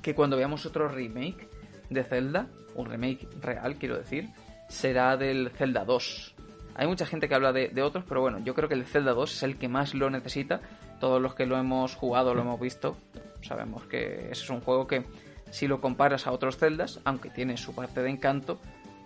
que 0.00 0.14
cuando 0.14 0.38
veamos 0.38 0.64
otro 0.64 0.88
remake 0.88 1.50
de 1.90 2.02
Zelda, 2.02 2.46
un 2.76 2.86
remake 2.86 3.28
real 3.42 3.76
quiero 3.76 3.98
decir, 3.98 4.30
será 4.68 5.16
del 5.16 5.50
Zelda 5.50 5.84
2. 5.84 6.34
Hay 6.76 6.86
mucha 6.86 7.06
gente 7.06 7.28
que 7.28 7.34
habla 7.34 7.52
de, 7.52 7.82
otros, 7.82 8.04
pero 8.08 8.20
bueno, 8.20 8.40
yo 8.44 8.54
creo 8.54 8.68
que 8.68 8.74
el 8.74 8.84
Zelda 8.84 9.12
2 9.12 9.32
es 9.32 9.42
el 9.44 9.56
que 9.56 9.68
más 9.68 9.94
lo 9.94 10.10
necesita. 10.10 10.60
Todos 10.98 11.22
los 11.22 11.34
que 11.34 11.46
lo 11.46 11.56
hemos 11.56 11.94
jugado, 11.94 12.34
lo 12.34 12.42
hemos 12.42 12.60
visto, 12.60 12.96
sabemos 13.42 13.84
que 13.84 14.30
ese 14.30 14.42
es 14.44 14.50
un 14.50 14.60
juego 14.60 14.86
que 14.86 15.04
si 15.50 15.68
lo 15.68 15.80
comparas 15.80 16.26
a 16.26 16.32
otros 16.32 16.56
Zeldas, 16.56 17.00
aunque 17.04 17.30
tiene 17.30 17.56
su 17.56 17.74
parte 17.74 18.02
de 18.02 18.10
encanto, 18.10 18.58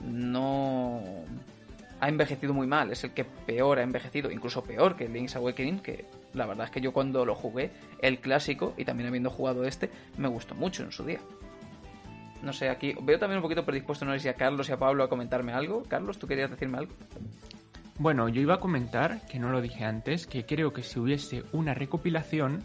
no 0.03 1.03
ha 2.01 2.09
envejecido 2.09 2.55
muy 2.55 2.67
mal, 2.67 2.91
es 2.93 3.05
el 3.05 3.13
que 3.13 3.25
peor 3.25 3.79
ha 3.79 3.83
envejecido, 3.83 4.31
incluso 4.31 4.63
peor 4.63 4.97
que 4.97 5.09
Link's 5.09 5.37
Awakening, 5.37 5.81
que 5.81 6.07
la 6.33 6.47
verdad 6.47 6.67
es 6.67 6.71
que 6.71 6.81
yo 6.81 6.93
cuando 6.93 7.25
lo 7.25 7.35
jugué, 7.35 7.71
el 8.01 8.21
clásico, 8.21 8.75
y 8.77 8.85
también 8.85 9.09
habiendo 9.09 9.31
jugado 9.31 9.65
este, 9.65 9.91
me 10.17 10.29
gustó 10.29 10.55
mucho 10.55 10.85
en 10.85 10.93
su 10.93 11.05
día. 11.05 11.21
No 12.43 12.53
sé, 12.53 12.69
aquí 12.69 12.95
veo 13.03 13.19
también 13.19 13.39
un 13.39 13.43
poquito 13.43 13.65
predispuesto, 13.65 14.05
no 14.05 14.13
sé 14.13 14.21
si 14.21 14.29
a 14.29 14.35
Carlos 14.35 14.69
y 14.69 14.73
a 14.73 14.77
Pablo 14.77 15.05
a 15.05 15.09
comentarme 15.09 15.53
algo. 15.53 15.83
Carlos, 15.89 16.19
¿tú 16.19 16.27
querías 16.27 16.51
decirme 16.51 16.79
algo? 16.79 16.93
Bueno, 17.99 18.29
yo 18.29 18.41
iba 18.41 18.55
a 18.55 18.61
comentar, 18.61 19.27
que 19.27 19.41
no 19.41 19.51
lo 19.51 19.61
dije 19.61 19.85
antes, 19.85 20.27
que 20.27 20.47
creo 20.47 20.73
que 20.73 20.85
si 20.85 21.01
hubiese 21.01 21.43
una 21.53 21.75
recopilación, 21.75 22.63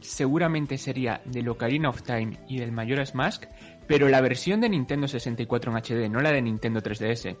seguramente 0.00 0.76
sería 0.76 1.22
del 1.24 1.48
Ocarina 1.48 1.88
of 1.88 2.02
Time 2.02 2.38
y 2.46 2.58
del 2.58 2.72
Majora's 2.72 3.14
Mask, 3.14 3.44
pero 3.86 4.08
la 4.08 4.20
versión 4.20 4.60
de 4.60 4.68
Nintendo 4.68 5.08
64 5.08 5.70
en 5.70 5.78
HD, 5.78 6.10
no 6.10 6.20
la 6.20 6.32
de 6.32 6.42
Nintendo 6.42 6.80
3DS. 6.80 7.36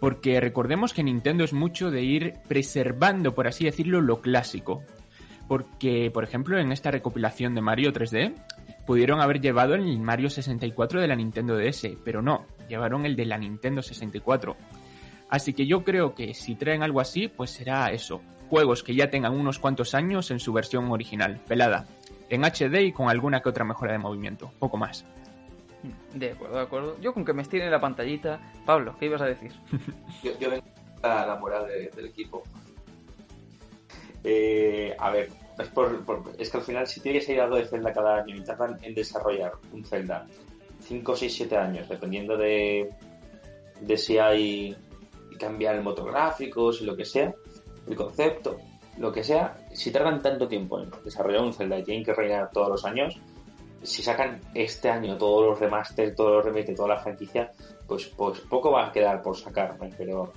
Porque 0.00 0.40
recordemos 0.40 0.92
que 0.92 1.04
Nintendo 1.04 1.44
es 1.44 1.52
mucho 1.52 1.90
de 1.90 2.02
ir 2.02 2.34
preservando, 2.48 3.34
por 3.34 3.46
así 3.46 3.64
decirlo, 3.64 4.00
lo 4.00 4.20
clásico. 4.20 4.82
Porque, 5.48 6.10
por 6.12 6.24
ejemplo, 6.24 6.58
en 6.58 6.72
esta 6.72 6.90
recopilación 6.90 7.54
de 7.54 7.60
Mario 7.60 7.92
3D, 7.92 8.34
pudieron 8.86 9.20
haber 9.20 9.40
llevado 9.40 9.74
el 9.74 9.98
Mario 10.00 10.30
64 10.30 11.00
de 11.00 11.08
la 11.08 11.16
Nintendo 11.16 11.56
DS, 11.56 11.88
pero 12.04 12.22
no, 12.22 12.46
llevaron 12.68 13.06
el 13.06 13.16
de 13.16 13.26
la 13.26 13.38
Nintendo 13.38 13.82
64. 13.82 14.56
Así 15.28 15.52
que 15.52 15.66
yo 15.66 15.84
creo 15.84 16.14
que 16.14 16.34
si 16.34 16.54
traen 16.54 16.82
algo 16.82 17.00
así, 17.00 17.28
pues 17.28 17.50
será 17.50 17.90
eso. 17.90 18.20
Juegos 18.50 18.82
que 18.82 18.94
ya 18.94 19.10
tengan 19.10 19.34
unos 19.34 19.58
cuantos 19.58 19.94
años 19.94 20.30
en 20.30 20.38
su 20.38 20.52
versión 20.52 20.90
original, 20.90 21.40
pelada. 21.48 21.86
En 22.28 22.44
HD 22.44 22.82
y 22.82 22.92
con 22.92 23.08
alguna 23.08 23.40
que 23.40 23.48
otra 23.48 23.64
mejora 23.64 23.92
de 23.92 23.98
movimiento, 23.98 24.52
poco 24.58 24.76
más. 24.76 25.04
De 26.14 26.32
acuerdo, 26.32 26.56
de 26.56 26.62
acuerdo. 26.62 27.00
Yo 27.00 27.12
con 27.12 27.24
que 27.24 27.32
me 27.32 27.42
estiren 27.42 27.70
la 27.70 27.80
pantallita. 27.80 28.40
Pablo, 28.64 28.96
¿qué 28.98 29.06
ibas 29.06 29.22
a 29.22 29.26
decir? 29.26 29.52
yo, 30.22 30.38
yo 30.38 30.50
vengo 30.50 30.64
a 31.02 31.26
la 31.26 31.36
moral 31.36 31.66
de, 31.66 31.90
del 31.90 32.06
equipo. 32.06 32.42
Eh, 34.22 34.96
a 34.98 35.10
ver, 35.10 35.28
es, 35.58 35.68
por, 35.68 36.02
es, 36.38 36.50
que 36.50 36.56
al 36.56 36.62
final 36.62 36.86
si 36.86 37.00
tiene 37.00 37.18
que 37.18 37.24
salir 37.26 37.40
algo 37.40 37.56
de 37.56 37.66
Zelda 37.66 37.92
cada 37.92 38.16
año 38.16 38.36
y 38.36 38.42
tardan 38.42 38.78
en 38.82 38.94
desarrollar 38.94 39.52
un 39.72 39.84
Zelda 39.84 40.26
5, 40.80 41.16
6, 41.16 41.34
7 41.34 41.56
años, 41.56 41.88
dependiendo 41.88 42.36
de, 42.36 42.90
de 43.80 43.96
si 43.96 44.18
hay 44.18 44.76
cambiar 45.38 45.74
el 45.76 45.82
motográficos 45.82 46.80
y 46.80 46.84
lo 46.84 46.96
que 46.96 47.04
sea, 47.04 47.34
el 47.86 47.96
concepto, 47.96 48.58
lo 48.98 49.12
que 49.12 49.24
sea, 49.24 49.66
si 49.72 49.90
tardan 49.90 50.22
tanto 50.22 50.46
tiempo 50.46 50.80
en 50.80 50.90
desarrollar 51.04 51.42
un 51.42 51.52
Zelda 51.52 51.78
y 51.78 51.84
tienen 51.84 52.04
que 52.04 52.14
rellenar 52.14 52.50
todos 52.50 52.68
los 52.68 52.84
años, 52.84 53.18
si 53.82 54.02
sacan 54.02 54.40
este 54.54 54.88
año 54.88 55.18
todos 55.18 55.44
los 55.46 55.60
remasters, 55.60 56.14
todos 56.14 56.36
los 56.36 56.44
remakes, 56.44 56.74
toda 56.74 56.88
la 56.88 56.98
franquicia, 56.98 57.52
pues, 57.86 58.06
pues 58.06 58.40
poco 58.40 58.72
va 58.72 58.86
a 58.86 58.92
quedar 58.92 59.22
por 59.22 59.36
sacar, 59.36 59.76
pero 59.98 60.32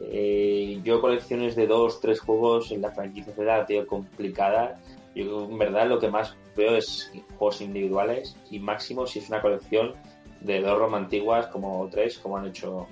eh, 0.00 0.80
yo 0.84 1.00
colecciones 1.00 1.56
de 1.56 1.66
dos, 1.66 2.00
tres 2.00 2.20
juegos 2.20 2.70
en 2.70 2.82
la 2.82 2.92
franquicia 2.92 3.34
Zelda 3.34 3.66
tío 3.66 3.86
complicada. 3.86 4.80
Yo 5.14 5.44
en 5.44 5.58
verdad 5.58 5.88
lo 5.88 5.98
que 5.98 6.08
más 6.08 6.36
veo 6.56 6.76
es 6.76 7.12
juegos 7.36 7.60
individuales 7.60 8.36
y 8.50 8.58
máximo 8.60 9.06
si 9.06 9.18
es 9.18 9.28
una 9.28 9.42
colección 9.42 9.94
de 10.40 10.60
dos 10.60 10.78
ROM 10.78 10.94
antiguas 10.94 11.48
como 11.48 11.88
tres, 11.90 12.18
como 12.18 12.36
han 12.36 12.46
hecho 12.46 12.86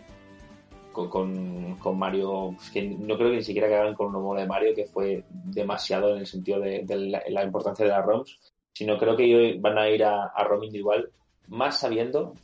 con, 0.93 1.09
con, 1.09 1.77
con 1.77 1.99
Mario, 1.99 2.57
que 2.73 2.83
no 2.83 3.17
creo 3.17 3.31
que 3.31 3.37
ni 3.37 3.43
siquiera 3.43 3.69
que 3.69 3.77
hagan 3.77 3.95
con 3.95 4.07
un 4.07 4.13
nuevo 4.15 4.35
de 4.35 4.47
Mario, 4.47 4.75
que 4.75 4.87
fue 4.87 5.25
demasiado 5.29 6.15
en 6.15 6.21
el 6.21 6.27
sentido 6.27 6.59
de, 6.59 6.83
de 6.85 6.97
la, 6.97 7.23
la, 7.29 7.45
importancia 7.45 7.85
de 7.85 7.93
las 7.93 8.05
ROMs, 8.05 8.39
sino 8.73 8.99
creo 8.99 9.17
que 9.17 9.59
van 9.61 9.79
a 9.79 9.89
ir 9.91 10.03
a, 10.03 10.25
a 10.25 10.45
ROM 10.45 10.65
individual, 10.65 11.11
más 11.49 11.79
sabiendo 11.81 12.35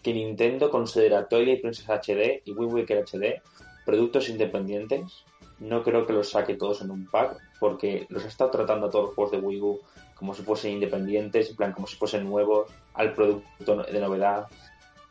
que 0.00 0.14
Nintendo 0.14 0.70
considera 0.70 1.26
Twilight 1.28 1.60
Princess 1.60 1.88
HD 1.88 2.42
y 2.44 2.52
Wind 2.52 2.72
Waker 2.72 3.04
HD 3.04 3.42
productos 3.86 4.28
independientes. 4.28 5.24
No 5.58 5.82
creo 5.82 6.04
que 6.04 6.12
los 6.12 6.30
saque 6.30 6.54
todos 6.54 6.82
en 6.82 6.90
un 6.90 7.06
pack, 7.06 7.38
porque 7.58 8.06
los 8.10 8.26
estado 8.26 8.50
tratando 8.50 8.88
a 8.88 8.90
todos 8.90 9.06
los 9.06 9.14
juegos 9.14 9.32
de 9.32 9.38
Wii 9.38 9.60
U 9.62 9.80
como 10.14 10.34
si 10.34 10.42
fuesen 10.42 10.72
independientes, 10.72 11.50
en 11.50 11.56
plan 11.56 11.72
como 11.72 11.86
si 11.86 11.96
fuesen 11.96 12.28
nuevos, 12.28 12.70
al 12.94 13.14
producto 13.14 13.76
de 13.76 14.00
novedad. 14.00 14.48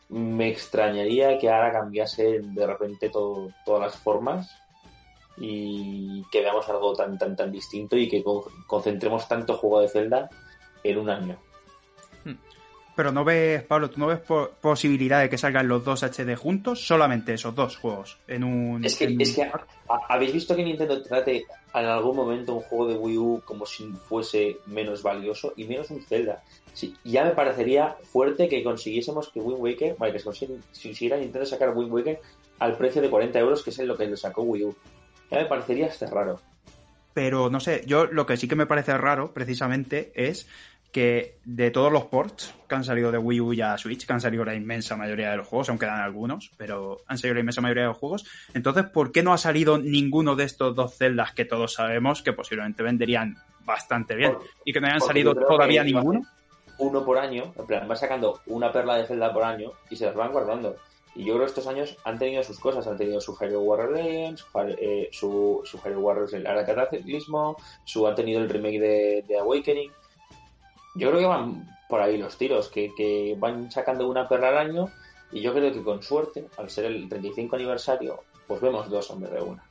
Me 0.10 0.50
extrañaría 0.50 1.40
que 1.40 1.50
ahora 1.50 1.72
cambiase 1.72 2.42
de 2.42 2.68
repente 2.68 3.10
todas 3.10 3.82
las 3.82 3.96
formas 3.96 4.52
y 5.38 6.24
que 6.32 6.42
veamos 6.42 6.70
algo 6.70 6.94
tan 6.94 7.18
tan 7.18 7.36
tan 7.36 7.52
distinto 7.52 7.98
y 7.98 8.08
que 8.08 8.24
concentremos 8.68 9.28
tanto 9.28 9.58
juego 9.58 9.82
de 9.82 9.90
Zelda 9.90 10.30
en 10.84 10.98
un 10.98 11.10
año. 11.10 11.40
Pero 12.96 13.12
no 13.12 13.26
ves, 13.26 13.62
Pablo, 13.64 13.90
¿tú 13.90 14.00
no 14.00 14.08
ves 14.08 14.22
posibilidad 14.62 15.20
de 15.22 15.30
que 15.30 15.38
salgan 15.38 15.68
los 15.68 15.84
dos 15.84 16.04
HD 16.04 16.36
juntos? 16.38 16.88
Solamente 16.88 17.34
esos 17.34 17.54
dos 17.54 17.76
juegos 17.76 18.18
en 18.28 18.44
un... 18.46 18.86
Es 18.86 18.96
que, 18.96 19.14
es 19.20 19.36
que 19.36 19.52
¿habéis 20.08 20.32
visto 20.32 20.56
que 20.56 20.64
Nintendo 20.64 21.02
trate 21.04 21.46
en 21.74 21.86
algún 21.86 22.16
momento 22.16 22.54
un 22.54 22.62
juego 22.62 22.88
de 22.88 22.96
Wii 22.96 23.18
U 23.18 23.42
como 23.44 23.66
si 23.66 23.92
fuese 24.08 24.58
menos 24.66 25.04
valioso 25.04 25.54
y 25.58 25.66
menos 25.66 25.90
un 25.92 26.02
Zelda? 26.04 26.42
Sí, 26.74 26.96
ya 27.04 27.26
me 27.26 27.32
parecería 27.32 27.98
fuerte 28.04 28.48
que 28.48 28.64
consiguiésemos 28.64 29.30
que 29.30 29.42
Wind 29.42 29.62
Waker, 29.62 29.96
vale, 29.98 30.14
que 30.14 30.20
se 30.20 30.48
consiguiera 30.48 31.18
Nintendo 31.18 31.46
sacar 31.46 31.76
Wind 31.76 31.92
Waker 31.92 32.22
al 32.60 32.78
precio 32.78 33.02
de 33.02 33.10
40 33.10 33.40
euros, 33.40 33.62
que 33.62 33.72
es 33.72 33.80
lo 33.80 33.98
que 33.98 34.08
le 34.08 34.16
sacó 34.16 34.42
Wii 34.44 34.64
U. 34.64 34.76
Ya 35.32 35.40
me 35.40 35.46
parecería 35.46 35.88
este 35.88 36.06
raro. 36.08 36.40
Pero 37.14 37.50
no 37.50 37.62
sé, 37.62 37.84
yo 37.86 38.08
lo 38.08 38.26
que 38.26 38.36
sí 38.36 38.48
que 38.48 38.58
me 38.58 38.66
parece 38.66 38.98
raro, 38.98 39.34
precisamente, 39.34 40.12
es 40.16 40.48
que 40.96 41.40
de 41.44 41.72
todos 41.72 41.92
los 41.92 42.06
ports 42.06 42.54
que 42.70 42.76
han 42.76 42.86
salido 42.86 43.12
de 43.12 43.18
Wii 43.18 43.42
U 43.42 43.52
y 43.52 43.60
a 43.60 43.78
Switch, 43.78 44.08
que 44.08 44.14
han 44.14 44.22
salido 44.22 44.46
la 44.46 44.56
inmensa 44.56 44.96
mayoría 44.96 45.30
de 45.30 45.36
los 45.36 45.46
juegos, 45.46 45.68
aunque 45.68 45.88
quedan 45.88 46.00
algunos, 46.00 46.52
pero 46.56 47.02
han 47.06 47.18
salido 47.18 47.34
la 47.34 47.40
inmensa 47.42 47.60
mayoría 47.60 47.84
de 47.84 47.90
los 47.90 47.98
juegos, 47.98 48.24
entonces, 48.54 48.86
¿por 48.86 49.12
qué 49.12 49.22
no 49.22 49.34
ha 49.34 49.38
salido 49.38 49.78
ninguno 49.78 50.38
de 50.38 50.46
estos 50.46 50.74
dos 50.74 50.96
celdas 50.96 51.34
que 51.34 51.44
todos 51.44 51.74
sabemos 51.74 52.22
que 52.22 52.32
posiblemente 52.32 52.82
venderían 52.82 53.36
bastante 53.66 54.16
bien 54.16 54.38
y 54.64 54.72
que 54.72 54.80
no 54.80 54.88
hayan 54.88 55.02
salido 55.02 55.36
todavía 55.36 55.84
ninguno? 55.84 56.22
Uno 56.78 57.04
por 57.04 57.18
año, 57.18 57.54
en 57.58 57.66
plan, 57.66 57.92
va 57.92 57.98
sacando 57.98 58.40
una 58.46 58.72
perla 58.72 58.96
de 58.96 59.06
celda 59.06 59.34
por 59.34 59.44
año 59.44 59.74
y 59.90 59.98
se 59.98 60.06
las 60.06 60.16
van 60.16 60.32
guardando. 60.32 60.78
Y 61.14 61.26
yo 61.26 61.34
creo 61.34 61.40
que 61.40 61.50
estos 61.50 61.68
años 61.68 61.98
han 62.06 62.18
tenido 62.18 62.42
sus 62.42 62.58
cosas, 62.58 62.88
han 62.88 62.96
tenido 62.96 63.20
su 63.20 63.38
Hero 63.38 63.60
Warrior 63.60 63.92
Legends, 63.92 64.46
eh, 64.78 65.10
su, 65.12 65.60
su 65.66 65.78
Hero 65.84 66.00
Warriors 66.00 66.32
el 66.32 66.44
Cataclismo, 66.44 67.58
su 67.84 68.08
han 68.08 68.16
tenido 68.16 68.40
el 68.40 68.50
remake 68.50 68.80
de, 68.80 69.26
de 69.28 69.38
Awakening 69.40 69.92
yo 70.96 71.10
creo 71.10 71.20
que 71.20 71.28
van 71.28 71.76
por 71.88 72.02
ahí 72.02 72.18
los 72.18 72.38
tiros, 72.38 72.70
que, 72.70 73.36
van 73.38 73.72
sacando 73.72 74.08
una 74.08 74.28
perla 74.28 74.50
al 74.50 74.58
año 74.58 74.90
y 75.32 75.42
yo 75.42 75.54
creo 75.54 75.72
que 75.72 75.84
con 75.84 76.02
suerte, 76.02 76.48
al 76.58 76.70
ser 76.70 76.86
el 76.86 77.08
35 77.08 77.56
aniversario, 77.56 78.24
pues 78.48 78.62
vemos 78.62 78.90
dos 78.90 79.20
vez 79.20 79.32
de 79.32 79.42
una. 79.42 79.64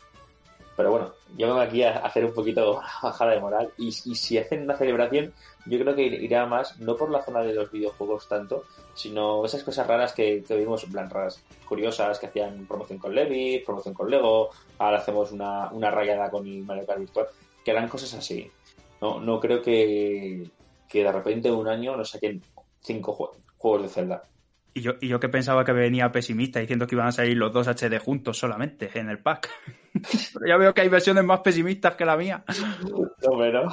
Pero 0.77 0.91
bueno, 0.91 1.13
yo 1.37 1.47
vengo 1.47 1.61
aquí 1.61 1.85
a 1.85 1.99
hacer 1.99 2.25
un 2.25 2.35
poquito 2.35 2.81
bajada 3.03 3.33
de 3.33 3.41
moral 3.41 3.73
y, 3.79 3.93
si 3.93 4.39
hacen 4.39 4.63
una 4.63 4.77
celebración, 4.77 5.33
yo 5.67 5.79
creo 5.79 5.95
que 5.95 6.03
irá 6.03 6.47
más, 6.47 6.79
no 6.81 6.97
por 6.97 7.11
la 7.11 7.23
zona 7.23 7.43
de 7.43 7.55
los 7.55 7.71
videojuegos 7.71 8.29
tanto, 8.29 8.65
sino 8.93 9.45
esas 9.45 9.63
cosas 9.63 9.87
raras 9.87 10.13
que, 10.13 10.45
vimos, 10.51 10.83
en 10.85 10.93
plan 10.93 11.11
raras, 11.11 11.43
curiosas, 11.69 12.19
que 12.19 12.27
hacían 12.27 12.67
promoción 12.67 12.99
con 12.99 13.15
Levi, 13.15 13.61
promoción 13.61 13.95
con 13.95 14.11
Lego, 14.11 14.51
ahora 14.79 14.99
hacemos 14.99 15.31
una, 15.31 15.71
una 15.71 15.91
rayada 15.91 16.29
con 16.29 16.47
el 16.47 16.65
Mario 16.65 16.87
Kart 16.87 16.99
Virtual, 16.99 17.27
que 17.65 17.71
eran 17.71 17.89
cosas 17.89 18.13
así. 18.15 18.51
No, 19.01 19.21
no 19.21 19.39
creo 19.39 19.63
que, 19.63 20.51
que 20.95 21.03
de 21.03 21.11
repente 21.11 21.49
en 21.49 21.57
un 21.57 21.67
año 21.67 21.97
nos 21.97 22.11
saquen 22.11 22.41
cinco 22.81 23.35
juegos 23.57 23.83
de 23.83 23.89
Zelda. 23.89 24.23
Y 24.73 24.81
yo, 24.81 24.93
y 25.01 25.09
yo 25.09 25.19
que 25.19 25.29
pensaba 25.29 25.65
que 25.65 25.73
venía 25.73 26.13
pesimista 26.13 26.61
diciendo 26.61 26.87
que 26.87 26.95
iban 26.95 27.09
a 27.09 27.13
salir 27.13 27.37
los 27.37 27.53
dos 27.53 27.67
HD 27.67 27.99
juntos 27.99 28.39
solamente 28.39 28.89
en 28.95 29.09
el 29.09 29.19
pack. 29.19 29.51
Pero 29.93 30.47
ya 30.47 30.57
veo 30.57 30.73
que 30.73 30.83
hay 30.83 30.89
versiones 30.89 31.25
más 31.25 31.41
pesimistas 31.41 31.97
que 31.97 32.05
la 32.05 32.17
mía. 32.17 32.45
No, 32.89 33.69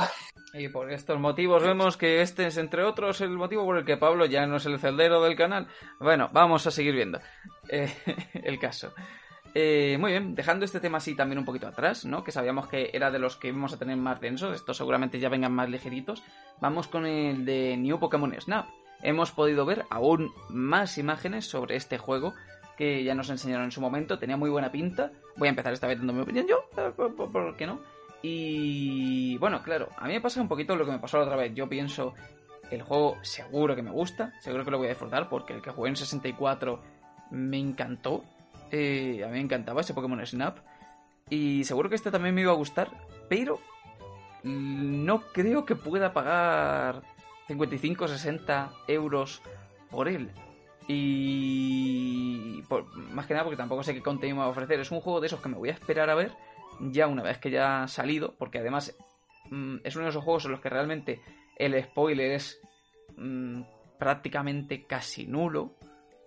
Y 0.55 0.69
por 0.69 0.91
estos 0.91 1.19
motivos 1.19 1.61
vemos 1.61 1.95
que 1.95 2.23
este 2.23 2.47
es, 2.47 2.57
entre 2.57 2.83
otros, 2.83 3.21
el 3.21 3.29
motivo 3.29 3.65
por 3.65 3.77
el 3.77 3.85
que 3.85 3.97
Pablo 3.97 4.25
ya 4.25 4.47
no 4.47 4.55
es 4.55 4.65
el 4.65 4.79
celdero 4.79 5.21
del 5.21 5.35
canal. 5.35 5.67
Bueno, 5.99 6.27
vamos 6.33 6.65
a 6.65 6.71
seguir 6.71 6.95
viendo 6.95 7.19
eh, 7.69 7.93
el 8.33 8.57
caso. 8.57 8.95
Eh, 9.53 9.97
muy 9.99 10.11
bien, 10.11 10.33
dejando 10.33 10.63
este 10.63 10.79
tema 10.79 10.99
así 10.99 11.15
también 11.15 11.39
un 11.39 11.45
poquito 11.45 11.67
atrás, 11.67 12.05
¿no? 12.05 12.23
Que 12.23 12.31
sabíamos 12.31 12.67
que 12.67 12.89
era 12.93 13.11
de 13.11 13.19
los 13.19 13.35
que 13.35 13.49
íbamos 13.49 13.73
a 13.73 13.77
tener 13.77 13.97
más 13.97 14.21
densos, 14.21 14.55
estos 14.55 14.77
seguramente 14.77 15.19
ya 15.19 15.29
vengan 15.29 15.53
más 15.53 15.69
ligeritos. 15.69 16.23
Vamos 16.61 16.87
con 16.87 17.05
el 17.05 17.45
de 17.45 17.75
New 17.77 17.99
Pokémon 17.99 18.33
Snap. 18.39 18.67
Hemos 19.03 19.31
podido 19.31 19.65
ver 19.65 19.85
aún 19.89 20.31
más 20.49 20.97
imágenes 20.97 21.45
sobre 21.45 21.75
este 21.75 21.97
juego 21.97 22.33
que 22.77 23.03
ya 23.03 23.13
nos 23.13 23.29
enseñaron 23.29 23.65
en 23.65 23.71
su 23.71 23.81
momento, 23.81 24.17
tenía 24.17 24.37
muy 24.37 24.49
buena 24.49 24.71
pinta. 24.71 25.11
Voy 25.35 25.47
a 25.47 25.49
empezar 25.49 25.73
esta 25.73 25.87
vez 25.87 25.97
dando 25.97 26.13
mi 26.13 26.21
opinión 26.21 26.47
yo, 26.47 26.63
eh, 26.77 26.91
¿por, 26.95 27.55
qué 27.57 27.67
no? 27.67 27.81
Y 28.21 29.37
bueno, 29.37 29.61
claro, 29.63 29.89
a 29.97 30.07
mí 30.07 30.13
me 30.13 30.21
pasa 30.21 30.41
un 30.41 30.47
poquito 30.47 30.75
lo 30.75 30.85
que 30.85 30.91
me 30.91 30.99
pasó 30.99 31.17
la 31.17 31.23
otra 31.23 31.35
vez. 31.35 31.53
Yo 31.53 31.67
pienso, 31.67 32.13
el 32.69 32.83
juego 32.83 33.17
seguro 33.21 33.75
que 33.75 33.81
me 33.81 33.91
gusta, 33.91 34.33
seguro 34.39 34.63
que 34.63 34.71
lo 34.71 34.77
voy 34.77 34.87
a 34.87 34.91
disfrutar 34.91 35.27
porque 35.27 35.53
el 35.53 35.61
que 35.61 35.71
jugué 35.71 35.89
en 35.89 35.95
64 35.95 36.79
me 37.31 37.57
encantó 37.57 38.23
eh, 38.71 39.21
a 39.23 39.27
mí 39.27 39.33
me 39.33 39.41
encantaba 39.41 39.81
ese 39.81 39.93
Pokémon 39.93 40.25
Snap. 40.25 40.59
Y 41.29 41.63
seguro 41.63 41.89
que 41.89 41.95
este 41.95 42.11
también 42.11 42.35
me 42.35 42.41
iba 42.41 42.51
a 42.51 42.55
gustar. 42.55 42.89
Pero 43.29 43.59
no 44.43 45.21
creo 45.33 45.65
que 45.65 45.75
pueda 45.75 46.13
pagar 46.13 47.03
55 47.47 48.07
60 48.07 48.71
euros 48.87 49.41
por 49.89 50.07
él. 50.07 50.31
Y 50.87 52.63
más 53.11 53.27
que 53.27 53.33
nada 53.33 53.43
porque 53.43 53.57
tampoco 53.57 53.83
sé 53.83 53.93
qué 53.93 54.01
contenido 54.01 54.39
va 54.39 54.45
a 54.45 54.49
ofrecer. 54.49 54.79
Es 54.79 54.91
un 54.91 55.01
juego 55.01 55.21
de 55.21 55.27
esos 55.27 55.41
que 55.41 55.49
me 55.49 55.57
voy 55.57 55.69
a 55.69 55.73
esperar 55.73 56.09
a 56.09 56.15
ver 56.15 56.31
ya 56.79 57.07
una 57.07 57.23
vez 57.23 57.37
que 57.37 57.51
ya 57.51 57.83
ha 57.83 57.87
salido. 57.87 58.35
Porque 58.37 58.59
además 58.59 58.95
mm, 59.49 59.77
es 59.83 59.95
uno 59.95 60.05
de 60.05 60.11
esos 60.11 60.23
juegos 60.23 60.45
en 60.45 60.51
los 60.51 60.61
que 60.61 60.69
realmente 60.69 61.21
el 61.57 61.81
spoiler 61.83 62.31
es 62.31 62.59
mm, 63.15 63.61
prácticamente 63.99 64.83
casi 64.85 65.27
nulo 65.27 65.75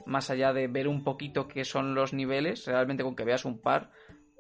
más 0.07 0.31
allá 0.31 0.53
de 0.53 0.69
ver 0.69 0.89
un 0.89 1.05
poquito 1.05 1.49
qué 1.49 1.65
son 1.65 1.95
los 1.95 2.13
niveles, 2.13 2.67
realmente 2.67 3.03
con 3.03 3.17
que 3.17 3.25
veas 3.25 3.45
un 3.45 3.61
par, 3.61 3.91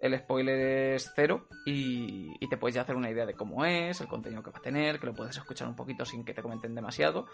el 0.00 0.18
spoiler 0.18 0.94
es 0.94 1.12
cero 1.16 1.46
y, 1.64 2.38
te 2.48 2.58
puedes 2.58 2.74
ya 2.74 2.82
hacer 2.82 2.94
una 2.94 3.10
idea 3.10 3.24
de 3.24 3.34
cómo 3.34 3.64
es, 3.64 4.00
el 4.02 4.06
contenido 4.06 4.42
que 4.42 4.50
va 4.50 4.58
a 4.58 4.62
tener, 4.62 5.00
que 5.00 5.06
lo 5.06 5.14
puedes 5.14 5.36
escuchar 5.36 5.66
un 5.66 5.74
poquito 5.74 6.04
sin 6.04 6.24
que 6.24 6.34
te 6.34 6.42
comenten 6.42 6.74
demasiado 6.74 7.26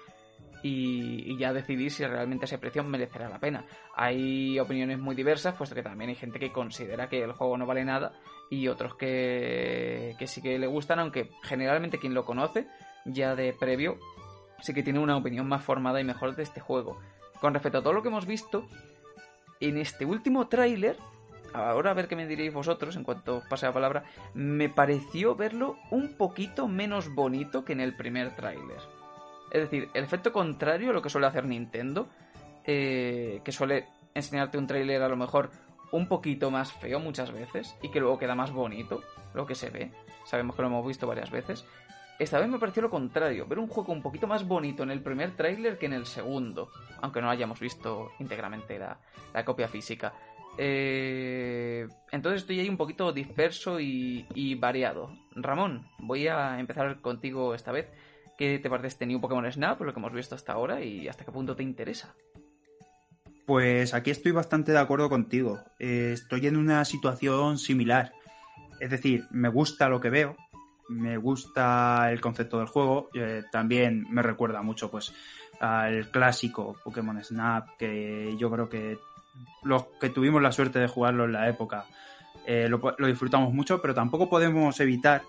y, 0.62 1.36
ya 1.36 1.52
decidir 1.52 1.90
si 1.90 2.04
realmente 2.06 2.44
ese 2.44 2.58
precio 2.58 2.84
merecerá 2.84 3.28
la 3.28 3.40
pena. 3.40 3.64
Hay 3.96 4.58
opiniones 4.58 4.98
muy 4.98 5.16
diversas, 5.16 5.56
puesto 5.56 5.74
que 5.74 5.82
también 5.82 6.10
hay 6.10 6.16
gente 6.16 6.38
que 6.38 6.52
considera 6.52 7.08
que 7.08 7.22
el 7.22 7.32
juego 7.32 7.56
no 7.58 7.66
vale 7.66 7.84
nada 7.84 8.12
y 8.50 8.68
otros 8.68 8.94
que, 8.94 10.14
que 10.18 10.26
sí 10.26 10.40
que 10.40 10.58
le 10.58 10.66
gustan, 10.66 11.00
aunque 11.00 11.30
generalmente 11.42 11.98
quien 11.98 12.14
lo 12.14 12.24
conoce 12.24 12.68
ya 13.04 13.34
de 13.34 13.52
previo 13.52 13.98
sí 14.60 14.74
que 14.74 14.82
tiene 14.82 14.98
una 14.98 15.16
opinión 15.16 15.48
más 15.48 15.64
formada 15.64 16.00
y 16.00 16.04
mejor 16.04 16.36
de 16.36 16.42
este 16.42 16.60
juego 16.60 17.00
con 17.40 17.54
respecto 17.54 17.78
a 17.78 17.82
todo 17.82 17.92
lo 17.92 18.02
que 18.02 18.08
hemos 18.08 18.26
visto, 18.26 18.66
en 19.60 19.78
este 19.78 20.04
último 20.04 20.48
tráiler, 20.48 20.96
ahora 21.52 21.90
a 21.90 21.94
ver 21.94 22.08
qué 22.08 22.16
me 22.16 22.26
diréis 22.26 22.52
vosotros 22.52 22.96
en 22.96 23.04
cuanto 23.04 23.42
pase 23.48 23.66
la 23.66 23.72
palabra, 23.72 24.04
me 24.34 24.68
pareció 24.68 25.34
verlo 25.34 25.76
un 25.90 26.16
poquito 26.16 26.68
menos 26.68 27.14
bonito 27.14 27.64
que 27.64 27.72
en 27.72 27.80
el 27.80 27.94
primer 27.96 28.34
tráiler. 28.36 28.80
Es 29.50 29.62
decir, 29.62 29.90
el 29.94 30.04
efecto 30.04 30.32
contrario 30.32 30.90
a 30.90 30.92
lo 30.92 31.02
que 31.02 31.10
suele 31.10 31.26
hacer 31.26 31.44
Nintendo, 31.44 32.08
eh, 32.64 33.40
que 33.44 33.52
suele 33.52 33.88
enseñarte 34.14 34.58
un 34.58 34.66
tráiler 34.66 35.02
a 35.02 35.08
lo 35.08 35.16
mejor 35.16 35.50
un 35.92 36.06
poquito 36.06 36.50
más 36.50 36.72
feo 36.72 37.00
muchas 37.00 37.32
veces 37.32 37.76
y 37.82 37.90
que 37.90 38.00
luego 38.00 38.18
queda 38.18 38.34
más 38.34 38.52
bonito 38.52 39.02
lo 39.34 39.46
que 39.46 39.54
se 39.54 39.70
ve. 39.70 39.90
Sabemos 40.24 40.54
que 40.54 40.62
lo 40.62 40.68
hemos 40.68 40.86
visto 40.86 41.06
varias 41.06 41.30
veces. 41.30 41.66
Esta 42.20 42.38
vez 42.38 42.50
me 42.50 42.58
pareció 42.58 42.82
lo 42.82 42.90
contrario, 42.90 43.46
ver 43.46 43.58
un 43.58 43.66
juego 43.66 43.94
un 43.94 44.02
poquito 44.02 44.26
más 44.26 44.46
bonito 44.46 44.82
en 44.82 44.90
el 44.90 45.00
primer 45.00 45.34
tráiler 45.36 45.78
que 45.78 45.86
en 45.86 45.94
el 45.94 46.04
segundo, 46.04 46.68
aunque 47.00 47.22
no 47.22 47.30
hayamos 47.30 47.58
visto 47.58 48.10
íntegramente 48.18 48.78
la, 48.78 48.98
copia 49.42 49.68
física. 49.68 50.12
Eh, 50.58 51.88
entonces 52.12 52.42
estoy 52.42 52.60
ahí 52.60 52.68
un 52.68 52.76
poquito 52.76 53.10
disperso 53.10 53.80
y, 53.80 54.54
variado. 54.56 55.16
Ramón, 55.34 55.86
voy 55.98 56.28
a 56.28 56.60
empezar 56.60 57.00
contigo 57.00 57.54
esta 57.54 57.72
vez. 57.72 57.88
¿Qué 58.36 58.58
te 58.58 58.68
parece 58.68 58.88
este 58.88 59.06
New 59.06 59.22
Pokémon 59.22 59.50
Snap, 59.50 59.80
lo 59.80 59.94
que 59.94 59.98
hemos 59.98 60.12
visto 60.12 60.34
hasta 60.34 60.52
ahora, 60.52 60.82
y 60.82 61.08
hasta 61.08 61.24
qué 61.24 61.32
punto 61.32 61.56
te 61.56 61.62
interesa? 61.62 62.14
Pues 63.46 63.94
aquí 63.94 64.10
estoy 64.10 64.32
bastante 64.32 64.72
de 64.72 64.78
acuerdo 64.78 65.08
contigo. 65.08 65.58
Eh, 65.78 66.10
estoy 66.12 66.46
en 66.48 66.58
una 66.58 66.84
situación 66.84 67.56
similar. 67.56 68.12
Es 68.78 68.90
decir, 68.90 69.24
me 69.30 69.48
gusta 69.48 69.88
lo 69.88 70.00
que 70.00 70.10
veo, 70.10 70.36
me 70.90 71.16
gusta 71.16 72.10
el 72.10 72.20
concepto 72.20 72.58
del 72.58 72.66
juego. 72.66 73.08
Eh, 73.14 73.42
también 73.50 74.06
me 74.10 74.22
recuerda 74.22 74.60
mucho 74.62 74.90
pues 74.90 75.14
al 75.60 76.10
clásico 76.10 76.76
Pokémon 76.82 77.22
Snap, 77.22 77.76
que 77.78 78.34
yo 78.38 78.50
creo 78.50 78.68
que 78.68 78.98
los 79.62 79.86
que 80.00 80.10
tuvimos 80.10 80.42
la 80.42 80.52
suerte 80.52 80.78
de 80.78 80.88
jugarlo 80.88 81.24
en 81.24 81.32
la 81.32 81.48
época 81.48 81.86
eh, 82.46 82.68
lo, 82.68 82.80
disfrutamos 83.06 83.52
mucho, 83.52 83.80
pero 83.80 83.94
tampoco 83.94 84.28
podemos 84.28 84.78
evitar 84.80 85.22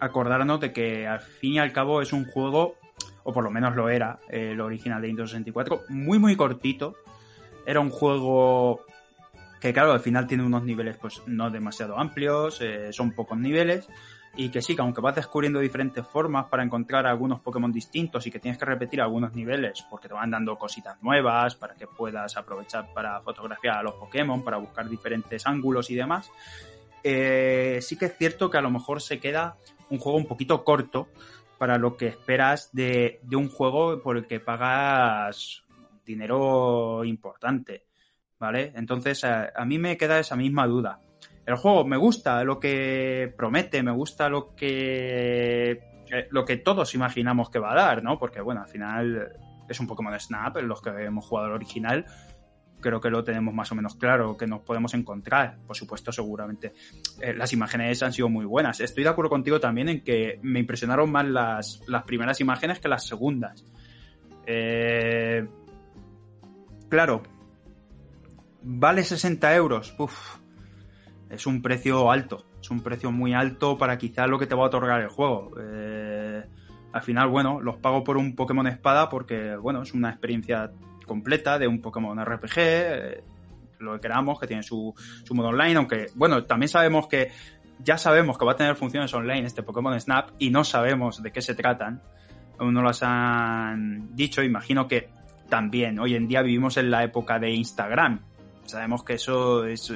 acordarnos 0.00 0.60
de 0.60 0.72
que 0.72 1.06
al 1.06 1.20
fin 1.20 1.54
y 1.54 1.58
al 1.58 1.72
cabo 1.72 2.02
es 2.02 2.12
un 2.12 2.24
juego, 2.26 2.74
o 3.22 3.32
por 3.32 3.44
lo 3.44 3.50
menos 3.50 3.74
lo 3.74 3.88
era, 3.88 4.18
el 4.28 4.60
original 4.60 5.00
de 5.00 5.08
Nintendo 5.08 5.28
64, 5.28 5.82
muy 5.88 6.18
muy 6.18 6.36
cortito. 6.36 6.94
Era 7.64 7.80
un 7.80 7.90
juego 7.90 8.84
que 9.60 9.72
claro, 9.72 9.92
al 9.92 10.00
final 10.00 10.26
tiene 10.26 10.44
unos 10.44 10.64
niveles 10.64 10.96
pues 10.98 11.22
no 11.26 11.50
demasiado 11.50 11.98
amplios, 11.98 12.60
eh, 12.60 12.92
son 12.92 13.12
pocos 13.12 13.38
niveles, 13.38 13.88
y 14.36 14.50
que 14.50 14.60
sí, 14.60 14.76
que 14.76 14.82
aunque 14.82 15.00
vas 15.00 15.14
descubriendo 15.14 15.60
diferentes 15.60 16.06
formas 16.06 16.46
para 16.46 16.62
encontrar 16.62 17.06
algunos 17.06 17.40
Pokémon 17.40 17.72
distintos 17.72 18.26
y 18.26 18.30
que 18.30 18.38
tienes 18.38 18.58
que 18.58 18.66
repetir 18.66 19.00
algunos 19.00 19.34
niveles 19.34 19.84
porque 19.88 20.08
te 20.08 20.14
van 20.14 20.30
dando 20.30 20.56
cositas 20.56 21.02
nuevas 21.02 21.54
para 21.54 21.74
que 21.74 21.86
puedas 21.86 22.36
aprovechar 22.36 22.92
para 22.92 23.20
fotografiar 23.22 23.78
a 23.78 23.82
los 23.82 23.94
Pokémon, 23.94 24.44
para 24.44 24.58
buscar 24.58 24.88
diferentes 24.88 25.46
ángulos 25.46 25.90
y 25.90 25.94
demás, 25.94 26.30
eh, 27.02 27.78
sí 27.80 27.96
que 27.96 28.06
es 28.06 28.16
cierto 28.16 28.50
que 28.50 28.58
a 28.58 28.62
lo 28.62 28.70
mejor 28.70 29.00
se 29.00 29.18
queda 29.18 29.56
un 29.88 29.98
juego 29.98 30.18
un 30.18 30.26
poquito 30.26 30.64
corto 30.64 31.08
para 31.56 31.78
lo 31.78 31.96
que 31.96 32.08
esperas 32.08 32.70
de, 32.72 33.20
un 33.32 33.48
juego 33.48 34.02
por 34.02 34.18
el 34.18 34.26
que 34.26 34.40
pagas 34.40 35.64
dinero 36.04 37.04
importante, 37.04 37.84
¿vale? 38.38 38.72
Entonces, 38.76 39.24
a, 39.24 39.52
a 39.56 39.64
mí 39.64 39.78
me 39.78 39.96
queda 39.96 40.18
esa 40.18 40.36
misma 40.36 40.66
duda. 40.66 41.00
El 41.46 41.56
juego 41.56 41.84
me 41.84 41.96
gusta 41.96 42.42
lo 42.44 42.58
que 42.58 43.32
promete, 43.36 43.82
me 43.82 43.92
gusta 43.92 44.28
lo 44.28 44.54
que 44.54 45.70
eh, 46.10 46.28
lo 46.30 46.44
que 46.44 46.56
todos 46.56 46.94
imaginamos 46.94 47.50
que 47.50 47.58
va 47.58 47.72
a 47.72 47.76
dar, 47.76 48.02
¿no? 48.02 48.18
Porque, 48.18 48.40
bueno, 48.40 48.62
al 48.62 48.68
final 48.68 49.32
es 49.68 49.80
un 49.80 49.86
Pokémon 49.86 50.18
Snap, 50.18 50.56
los 50.58 50.80
que 50.80 50.90
hemos 50.90 51.24
jugado 51.24 51.48
el 51.48 51.54
original, 51.54 52.06
creo 52.80 53.00
que 53.00 53.10
lo 53.10 53.24
tenemos 53.24 53.54
más 53.54 53.70
o 53.72 53.74
menos 53.74 53.96
claro, 53.96 54.36
que 54.36 54.46
nos 54.46 54.62
podemos 54.62 54.94
encontrar. 54.94 55.58
Por 55.66 55.76
supuesto, 55.76 56.12
seguramente 56.12 56.72
eh, 57.20 57.34
las 57.34 57.52
imágenes 57.52 58.02
han 58.02 58.12
sido 58.12 58.28
muy 58.28 58.44
buenas. 58.44 58.80
Estoy 58.80 59.04
de 59.04 59.10
acuerdo 59.10 59.30
contigo 59.30 59.60
también 59.60 59.88
en 59.88 60.00
que 60.02 60.38
me 60.42 60.60
impresionaron 60.60 61.10
más 61.10 61.26
las, 61.26 61.80
las 61.86 62.04
primeras 62.04 62.40
imágenes 62.40 62.78
que 62.78 62.88
las 62.88 63.06
segundas. 63.06 63.64
Eh, 64.46 65.46
claro, 66.88 67.22
vale 68.62 69.02
60 69.02 69.54
euros. 69.56 69.94
Uf, 69.98 70.36
es 71.30 71.46
un 71.46 71.62
precio 71.62 72.10
alto. 72.10 72.46
Es 72.60 72.70
un 72.70 72.80
precio 72.80 73.12
muy 73.12 73.34
alto 73.34 73.78
para 73.78 73.98
quizá 73.98 74.26
lo 74.26 74.38
que 74.38 74.46
te 74.46 74.54
va 74.54 74.64
a 74.64 74.66
otorgar 74.66 75.00
el 75.00 75.08
juego. 75.08 75.52
Eh, 75.60 76.44
al 76.92 77.02
final, 77.02 77.28
bueno, 77.28 77.60
los 77.60 77.76
pago 77.76 78.02
por 78.04 78.16
un 78.16 78.34
Pokémon 78.34 78.66
Espada 78.66 79.08
porque, 79.08 79.56
bueno, 79.56 79.82
es 79.82 79.92
una 79.92 80.10
experiencia 80.10 80.70
completa 81.06 81.58
de 81.58 81.68
un 81.68 81.80
Pokémon 81.80 82.18
RPG, 82.18 82.58
eh, 82.58 83.24
lo 83.78 83.94
que 83.94 84.00
queramos, 84.00 84.40
que 84.40 84.46
tiene 84.46 84.62
su, 84.62 84.94
su 85.24 85.34
modo 85.34 85.48
online, 85.48 85.76
aunque, 85.76 86.06
bueno, 86.14 86.44
también 86.44 86.68
sabemos 86.68 87.06
que 87.06 87.30
ya 87.84 87.98
sabemos 87.98 88.38
que 88.38 88.44
va 88.44 88.52
a 88.52 88.56
tener 88.56 88.76
funciones 88.76 89.12
online 89.12 89.46
este 89.46 89.62
Pokémon 89.62 89.98
Snap 90.00 90.30
y 90.38 90.50
no 90.50 90.64
sabemos 90.64 91.22
de 91.22 91.30
qué 91.30 91.42
se 91.42 91.54
tratan. 91.54 92.00
Aún 92.58 92.72
no 92.72 92.82
las 92.82 93.02
han 93.02 94.16
dicho. 94.16 94.42
Imagino 94.42 94.88
que 94.88 95.10
también 95.48 95.98
hoy 95.98 96.14
en 96.14 96.26
día 96.26 96.42
vivimos 96.42 96.76
en 96.78 96.90
la 96.90 97.04
época 97.04 97.38
de 97.38 97.50
Instagram. 97.50 98.20
Sabemos 98.64 99.04
que 99.04 99.14
eso 99.14 99.66
es 99.66 99.92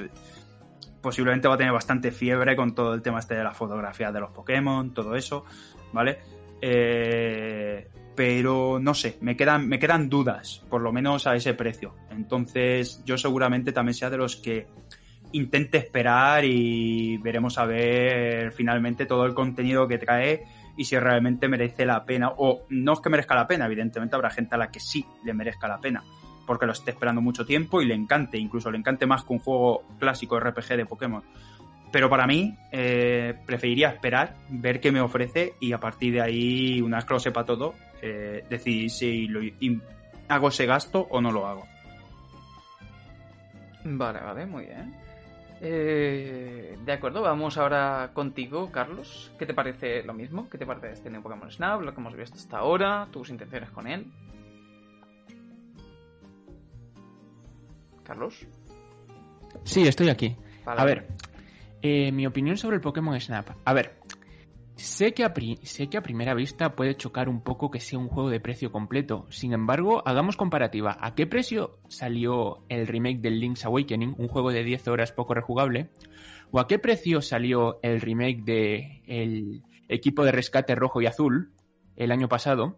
posiblemente 1.01 1.49
va 1.49 1.55
a 1.55 1.59
tener 1.59 1.73
bastante 1.73 2.13
fiebre 2.13 2.57
con 2.57 2.75
todo 2.75 2.95
el 2.95 3.03
tema 3.03 3.19
este 3.21 3.35
de 3.35 3.45
la 3.45 3.53
fotografía 3.53 4.13
de 4.13 4.21
los 4.21 4.31
Pokémon, 4.31 4.93
todo 4.93 5.15
eso, 5.15 5.45
¿vale? 5.93 6.19
Eh, 6.61 7.89
pero 8.15 8.79
no 8.81 8.93
sé, 8.93 9.17
me 9.21 9.37
quedan, 9.37 9.67
me 9.67 9.79
quedan 9.79 10.09
dudas, 10.09 10.65
por 10.69 10.83
lo 10.83 10.93
menos 10.93 11.27
a 11.27 11.35
ese 11.35 11.55
precio. 11.55 11.95
Entonces, 12.11 13.03
yo 13.05 13.17
seguramente 13.17 13.73
también 13.73 13.95
sea 13.95 14.11
de 14.11 14.19
los 14.19 14.37
que 14.37 14.67
intente 15.33 15.79
esperar 15.79 16.45
y 16.45 17.17
veremos 17.19 17.57
a 17.59 17.65
ver 17.65 18.53
finalmente 18.53 19.07
todo 19.07 19.25
el 19.25 19.35
contenido 19.35 19.87
que 19.87 19.99
trae 19.99 20.45
y 20.77 20.85
si 20.85 20.99
realmente 20.99 21.49
merece 21.49 21.87
la 21.87 22.05
pena. 22.05 22.33
O 22.37 22.67
no 22.69 22.93
es 22.93 23.01
que 23.01 23.11
merezca 23.11 23.35
la 23.35 23.47
pena, 23.47 23.67
evidentemente 23.67 24.17
habrá 24.17 24.31
gente 24.31 24.55
a 24.55 24.59
la 24.59 24.71
que 24.71 24.81
sí 24.81 25.05
le 25.25 25.33
merezca 25.33 25.69
la 25.69 25.81
pena, 25.81 26.03
porque 26.47 26.67
lo 26.67 26.73
esté 26.73 26.91
esperando 26.91 27.21
mucho 27.21 27.45
tiempo 27.45 27.81
y 27.81 27.87
le 27.87 27.95
encante, 27.95 28.39
incluso 28.39 28.71
le 28.71 28.79
encante 28.79 29.07
más 29.07 29.25
que 29.25 29.33
un 29.33 29.39
juego 29.39 29.85
clásico 29.99 30.39
RPG 30.39 30.77
de 30.77 30.87
Pokémon. 30.87 31.23
Pero 31.93 32.09
para 32.09 32.27
mí, 32.27 32.57
eh, 32.71 33.35
preferiría 33.47 33.89
esperar, 33.89 34.37
ver 34.49 34.81
qué 34.81 34.93
me 34.93 35.01
ofrece 35.01 35.55
y 35.61 35.73
a 35.73 35.79
partir 35.79 36.15
de 36.15 36.21
ahí, 36.21 36.81
una 36.81 36.99
vez 36.99 37.05
que 37.05 37.15
lo 37.15 37.21
sepa 37.21 37.45
todo, 37.45 37.75
eh, 38.01 38.45
decidir 38.49 38.91
si 38.91 39.27
lo, 39.27 39.41
hago 40.29 40.49
ese 40.49 40.67
gasto 40.67 41.07
o 41.11 41.21
no 41.21 41.33
lo 41.33 41.47
hago. 41.47 41.67
Vale, 43.85 44.21
vale, 44.21 44.47
muy 44.47 44.67
bien. 44.67 44.95
Eh, 45.63 46.79
de 46.83 46.93
acuerdo, 46.93 47.23
vamos 47.23 47.59
ahora 47.59 48.11
contigo, 48.15 48.71
Carlos. 48.71 49.33
¿Qué 49.39 49.45
te 49.45 49.53
parece 49.53 50.03
lo 50.05 50.15
mismo? 50.15 50.49
¿Qué 50.49 50.59
te 50.59 50.67
parece 50.67 50.93
este 50.93 51.11
nuevo 51.11 51.25
Pokémon 51.25 51.51
Snap? 51.51 51.83
Lo 51.83 51.93
que 51.93 52.01
hemos 52.01 52.17
visto 52.17 52.37
hasta 52.37 52.59
ahora, 52.59 53.09
tus 53.11 53.29
intenciones 53.31 53.71
con 53.71 53.87
él. 53.87 54.07
Carlos. 58.11 58.45
Sí, 59.63 59.87
estoy 59.87 60.09
aquí. 60.09 60.35
Vale. 60.65 60.81
A 60.81 60.85
ver, 60.85 61.07
eh, 61.81 62.11
mi 62.11 62.27
opinión 62.27 62.57
sobre 62.57 62.75
el 62.75 62.83
Pokémon 62.83 63.21
Snap. 63.21 63.51
A 63.65 63.73
ver, 63.73 64.01
sé 64.75 65.15
que, 65.15 65.23
a 65.23 65.33
pri- 65.33 65.59
sé 65.63 65.89
que 65.89 65.97
a 65.97 66.03
primera 66.03 66.35
vista 66.35 66.75
puede 66.75 66.97
chocar 66.97 67.29
un 67.29 67.41
poco 67.41 67.71
que 67.71 67.79
sea 67.79 68.01
un 68.01 68.09
juego 68.09 68.29
de 68.29 68.41
precio 68.41 68.73
completo. 68.73 69.27
Sin 69.31 69.53
embargo, 69.53 70.03
hagamos 70.09 70.37
comparativa. 70.37 70.99
¿A 71.01 71.15
qué 71.15 71.29
precio 71.29 71.79
salió 71.89 72.65
el 72.69 72.89
remake 72.89 73.21
del 73.21 73.39
Link's 73.39 73.65
Awakening, 73.65 74.17
un 74.19 74.27
juego 74.27 74.51
de 74.51 74.65
10 74.65 74.89
horas 74.89 75.13
poco 75.13 75.35
rejugable? 75.35 75.91
¿O 76.51 76.59
a 76.59 76.67
qué 76.67 76.81
precio 76.81 77.23
salió 77.23 77.79
el 77.83 78.01
remake 78.01 78.43
de 78.43 79.03
el 79.07 79.63
equipo 79.89 80.25
de 80.25 80.33
rescate 80.33 80.75
rojo 80.75 81.01
y 81.01 81.07
azul 81.07 81.53
el 81.95 82.11
año 82.11 82.29
pasado? 82.29 82.77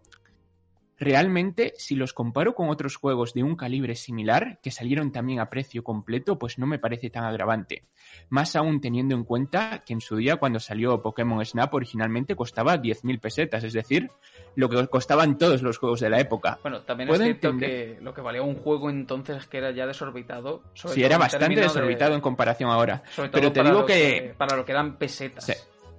Realmente, 1.03 1.73
si 1.77 1.95
los 1.95 2.13
comparo 2.13 2.55
con 2.55 2.69
otros 2.69 2.95
juegos 2.95 3.33
de 3.33 3.43
un 3.43 3.55
calibre 3.57 3.95
similar, 3.95 4.59
que 4.63 4.71
salieron 4.71 5.11
también 5.11 5.39
a 5.41 5.49
precio 5.49 5.83
completo, 5.83 6.39
pues 6.39 6.57
no 6.57 6.65
me 6.65 6.79
parece 6.79 7.09
tan 7.09 7.25
agravante. 7.25 7.83
Más 8.29 8.55
aún 8.55 8.79
teniendo 8.79 9.13
en 9.13 9.25
cuenta 9.25 9.83
que 9.85 9.93
en 9.93 9.99
su 10.01 10.15
día, 10.15 10.37
cuando 10.37 10.59
salió 10.59 11.01
Pokémon 11.01 11.43
Snap, 11.45 11.73
originalmente 11.73 12.35
costaba 12.35 12.77
10.000 12.77 13.19
pesetas, 13.19 13.63
es 13.65 13.73
decir, 13.73 14.09
lo 14.55 14.69
que 14.69 14.87
costaban 14.87 15.37
todos 15.37 15.61
los 15.61 15.77
juegos 15.77 15.99
de 15.99 16.09
la 16.09 16.19
época. 16.19 16.57
Bueno, 16.61 16.81
también 16.83 17.09
es 17.09 17.17
cierto 17.21 17.49
entender- 17.49 17.97
que 17.97 18.01
lo 18.01 18.13
que 18.13 18.21
valía 18.21 18.41
un 18.41 18.55
juego 18.55 18.89
entonces 18.89 19.37
es 19.37 19.47
que 19.47 19.57
era 19.57 19.71
ya 19.71 19.85
desorbitado. 19.85 20.63
sobre 20.73 20.95
Sí, 20.95 21.01
todo 21.01 21.05
era 21.07 21.17
bastante 21.17 21.55
de- 21.55 21.61
desorbitado 21.61 22.15
en 22.15 22.21
comparación 22.21 22.69
ahora. 22.69 23.03
Sobre 23.13 23.29
todo 23.29 23.41
Pero 23.41 23.51
te 23.51 23.59
para 23.59 23.69
digo 23.71 23.85
que... 23.85 24.33
Para 24.37 24.55
lo 24.55 24.63
que 24.65 24.71
eran 24.71 24.97
pesetas. 24.97 25.45
Sí. 25.45 25.53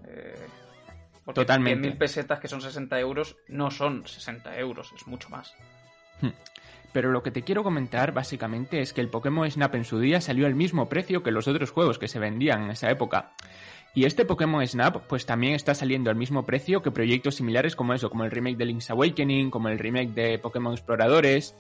Eh, 0.07 0.35
porque 1.25 1.41
Totalmente. 1.41 1.89
100.000 1.89 1.99
pesetas, 1.99 2.41
que 2.41 2.49
son 2.49 2.61
60 2.61 2.99
euros, 3.01 3.37
no 3.49 3.71
son 3.71 4.07
60 4.07 4.59
euros, 4.59 4.93
es 4.95 5.07
mucho 5.07 5.31
más. 5.31 5.55
Pero 6.93 7.11
lo 7.11 7.23
que 7.23 7.31
te 7.31 7.43
quiero 7.43 7.65
comentar 7.65 8.13
básicamente 8.13 8.81
es 8.81 8.93
que 8.93 9.01
el 9.01 9.11
Pokémon 9.11 9.51
Snap 9.51 9.75
en 9.75 9.85
su 9.85 9.99
día 9.99 10.21
salió 10.21 10.47
al 10.47 10.55
mismo 10.55 10.89
precio 10.89 11.23
que 11.23 11.33
los 11.33 11.49
otros 11.49 11.71
juegos 11.71 11.99
que 11.99 12.09
se 12.09 12.21
vendían 12.21 12.63
en 12.65 12.71
esa 12.71 12.91
época. 12.91 13.33
Y 13.95 14.05
este 14.05 14.25
Pokémon 14.25 14.67
Snap 14.67 15.07
pues 15.09 15.27
también 15.27 15.55
está 15.55 15.75
saliendo 15.75 16.11
al 16.11 16.17
mismo 16.17 16.47
precio 16.47 16.83
que 16.83 16.91
proyectos 16.91 17.37
similares 17.37 17.75
como 17.77 17.95
eso, 17.95 18.11
como 18.11 18.25
el 18.25 18.31
remake 18.31 18.57
de 18.57 18.67
Link's 18.67 18.91
Awakening, 18.91 19.51
como 19.51 19.69
el 19.69 19.79
remake 19.79 20.15
de 20.15 20.39
Pokémon 20.39 20.73
Exploradores. 20.73 21.57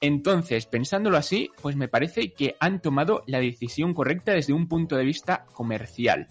Entonces, 0.00 0.66
pensándolo 0.66 1.16
así, 1.16 1.50
pues 1.60 1.74
me 1.76 1.88
parece 1.88 2.32
que 2.32 2.56
han 2.60 2.80
tomado 2.80 3.22
la 3.26 3.40
decisión 3.40 3.94
correcta 3.94 4.32
desde 4.32 4.52
un 4.52 4.68
punto 4.68 4.96
de 4.96 5.04
vista 5.04 5.44
comercial. 5.52 6.28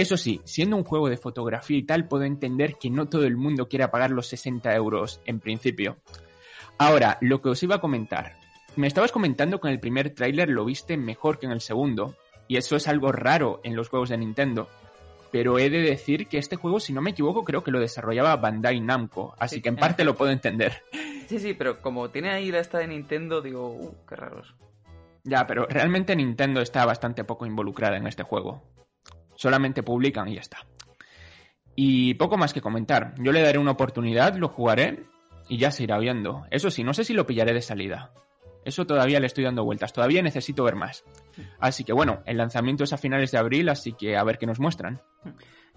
Eso 0.00 0.16
sí, 0.16 0.40
siendo 0.44 0.76
un 0.76 0.84
juego 0.84 1.10
de 1.10 1.18
fotografía 1.18 1.76
y 1.76 1.82
tal, 1.82 2.08
puedo 2.08 2.24
entender 2.24 2.76
que 2.80 2.88
no 2.88 3.10
todo 3.10 3.26
el 3.26 3.36
mundo 3.36 3.68
quiera 3.68 3.90
pagar 3.90 4.12
los 4.12 4.28
60 4.28 4.74
euros 4.74 5.20
en 5.26 5.40
principio. 5.40 5.98
Ahora, 6.78 7.18
lo 7.20 7.42
que 7.42 7.50
os 7.50 7.62
iba 7.62 7.74
a 7.74 7.80
comentar. 7.82 8.32
Me 8.76 8.86
estabas 8.86 9.12
comentando 9.12 9.60
que 9.60 9.68
en 9.68 9.74
el 9.74 9.78
primer 9.78 10.08
tráiler 10.14 10.48
lo 10.48 10.64
viste 10.64 10.96
mejor 10.96 11.38
que 11.38 11.44
en 11.44 11.52
el 11.52 11.60
segundo, 11.60 12.16
y 12.48 12.56
eso 12.56 12.76
es 12.76 12.88
algo 12.88 13.12
raro 13.12 13.60
en 13.62 13.76
los 13.76 13.90
juegos 13.90 14.08
de 14.08 14.16
Nintendo. 14.16 14.70
Pero 15.32 15.58
he 15.58 15.68
de 15.68 15.82
decir 15.82 16.28
que 16.28 16.38
este 16.38 16.56
juego, 16.56 16.80
si 16.80 16.94
no 16.94 17.02
me 17.02 17.10
equivoco, 17.10 17.44
creo 17.44 17.62
que 17.62 17.70
lo 17.70 17.78
desarrollaba 17.78 18.36
Bandai 18.36 18.80
Namco, 18.80 19.34
así 19.38 19.56
Sí, 19.56 19.60
que 19.60 19.68
en 19.68 19.76
parte 19.76 20.02
efecto. 20.02 20.04
lo 20.12 20.16
puedo 20.16 20.32
entender. 20.32 20.82
Sí, 21.26 21.38
sí, 21.38 21.52
pero 21.52 21.82
como 21.82 22.08
tiene 22.08 22.30
ahí 22.30 22.50
la 22.50 22.60
esta 22.60 22.78
de 22.78 22.86
Nintendo, 22.86 23.42
digo, 23.42 23.68
uh, 23.68 23.94
qué 24.08 24.16
raros. 24.16 24.54
Ya, 25.24 25.46
pero 25.46 25.66
realmente 25.66 26.16
Nintendo 26.16 26.62
está 26.62 26.86
bastante 26.86 27.22
poco 27.22 27.44
involucrada 27.44 27.98
en 27.98 28.06
este 28.06 28.22
juego. 28.22 28.62
Solamente 29.40 29.82
publican 29.82 30.28
y 30.28 30.34
ya 30.34 30.42
está. 30.42 30.66
Y 31.74 32.12
poco 32.14 32.36
más 32.36 32.52
que 32.52 32.60
comentar. 32.60 33.14
Yo 33.16 33.32
le 33.32 33.40
daré 33.40 33.58
una 33.58 33.70
oportunidad, 33.70 34.34
lo 34.36 34.48
jugaré 34.48 35.04
y 35.48 35.56
ya 35.56 35.70
se 35.70 35.84
irá 35.84 35.98
viendo. 35.98 36.44
Eso 36.50 36.70
sí, 36.70 36.84
no 36.84 36.92
sé 36.92 37.04
si 37.04 37.14
lo 37.14 37.26
pillaré 37.26 37.54
de 37.54 37.62
salida. 37.62 38.12
Eso 38.66 38.86
todavía 38.86 39.18
le 39.18 39.26
estoy 39.26 39.44
dando 39.44 39.64
vueltas. 39.64 39.94
Todavía 39.94 40.20
necesito 40.20 40.62
ver 40.62 40.76
más. 40.76 41.04
Así 41.58 41.84
que 41.84 41.94
bueno, 41.94 42.22
el 42.26 42.36
lanzamiento 42.36 42.84
es 42.84 42.92
a 42.92 42.98
finales 42.98 43.30
de 43.30 43.38
abril, 43.38 43.70
así 43.70 43.94
que 43.94 44.14
a 44.14 44.24
ver 44.24 44.36
qué 44.36 44.44
nos 44.44 44.60
muestran. 44.60 45.00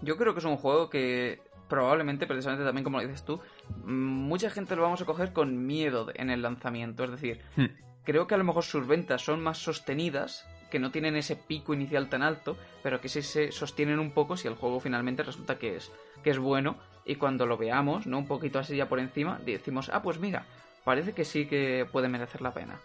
Yo 0.02 0.18
creo 0.18 0.34
que 0.34 0.40
es 0.40 0.44
un 0.44 0.58
juego 0.58 0.90
que 0.90 1.40
probablemente, 1.66 2.26
precisamente 2.26 2.66
también 2.66 2.84
como 2.84 2.98
lo 2.98 3.06
dices 3.06 3.24
tú, 3.24 3.40
mucha 3.86 4.50
gente 4.50 4.76
lo 4.76 4.82
vamos 4.82 5.00
a 5.00 5.06
coger 5.06 5.32
con 5.32 5.64
miedo 5.64 6.08
en 6.14 6.28
el 6.28 6.42
lanzamiento. 6.42 7.04
Es 7.04 7.12
decir, 7.12 7.40
Hmm. 7.56 7.68
creo 8.04 8.26
que 8.26 8.34
a 8.34 8.38
lo 8.38 8.44
mejor 8.44 8.62
sus 8.64 8.86
ventas 8.86 9.22
son 9.22 9.42
más 9.42 9.56
sostenidas, 9.56 10.46
que 10.70 10.78
no 10.78 10.90
tienen 10.90 11.16
ese 11.16 11.36
pico 11.36 11.74
inicial 11.74 12.08
tan 12.08 12.22
alto, 12.22 12.56
pero 12.82 13.00
que 13.00 13.08
sí 13.08 13.22
se 13.22 13.52
sostienen 13.52 13.98
un 13.98 14.12
poco 14.12 14.36
si 14.36 14.48
el 14.48 14.54
juego 14.54 14.80
finalmente 14.80 15.22
resulta 15.22 15.58
que 15.58 15.76
es, 15.76 15.90
que 16.22 16.30
es 16.30 16.38
bueno 16.38 16.76
y 17.04 17.16
cuando 17.16 17.46
lo 17.46 17.56
veamos, 17.56 18.06
¿no? 18.06 18.18
Un 18.18 18.26
poquito 18.26 18.58
así 18.58 18.76
ya 18.76 18.88
por 18.88 18.98
encima, 18.98 19.40
decimos, 19.44 19.90
ah, 19.92 20.02
pues 20.02 20.18
mira, 20.18 20.46
parece 20.84 21.12
que 21.12 21.24
sí 21.24 21.46
que 21.46 21.86
puede 21.90 22.08
merecer 22.08 22.40
la 22.42 22.52
pena. 22.52 22.80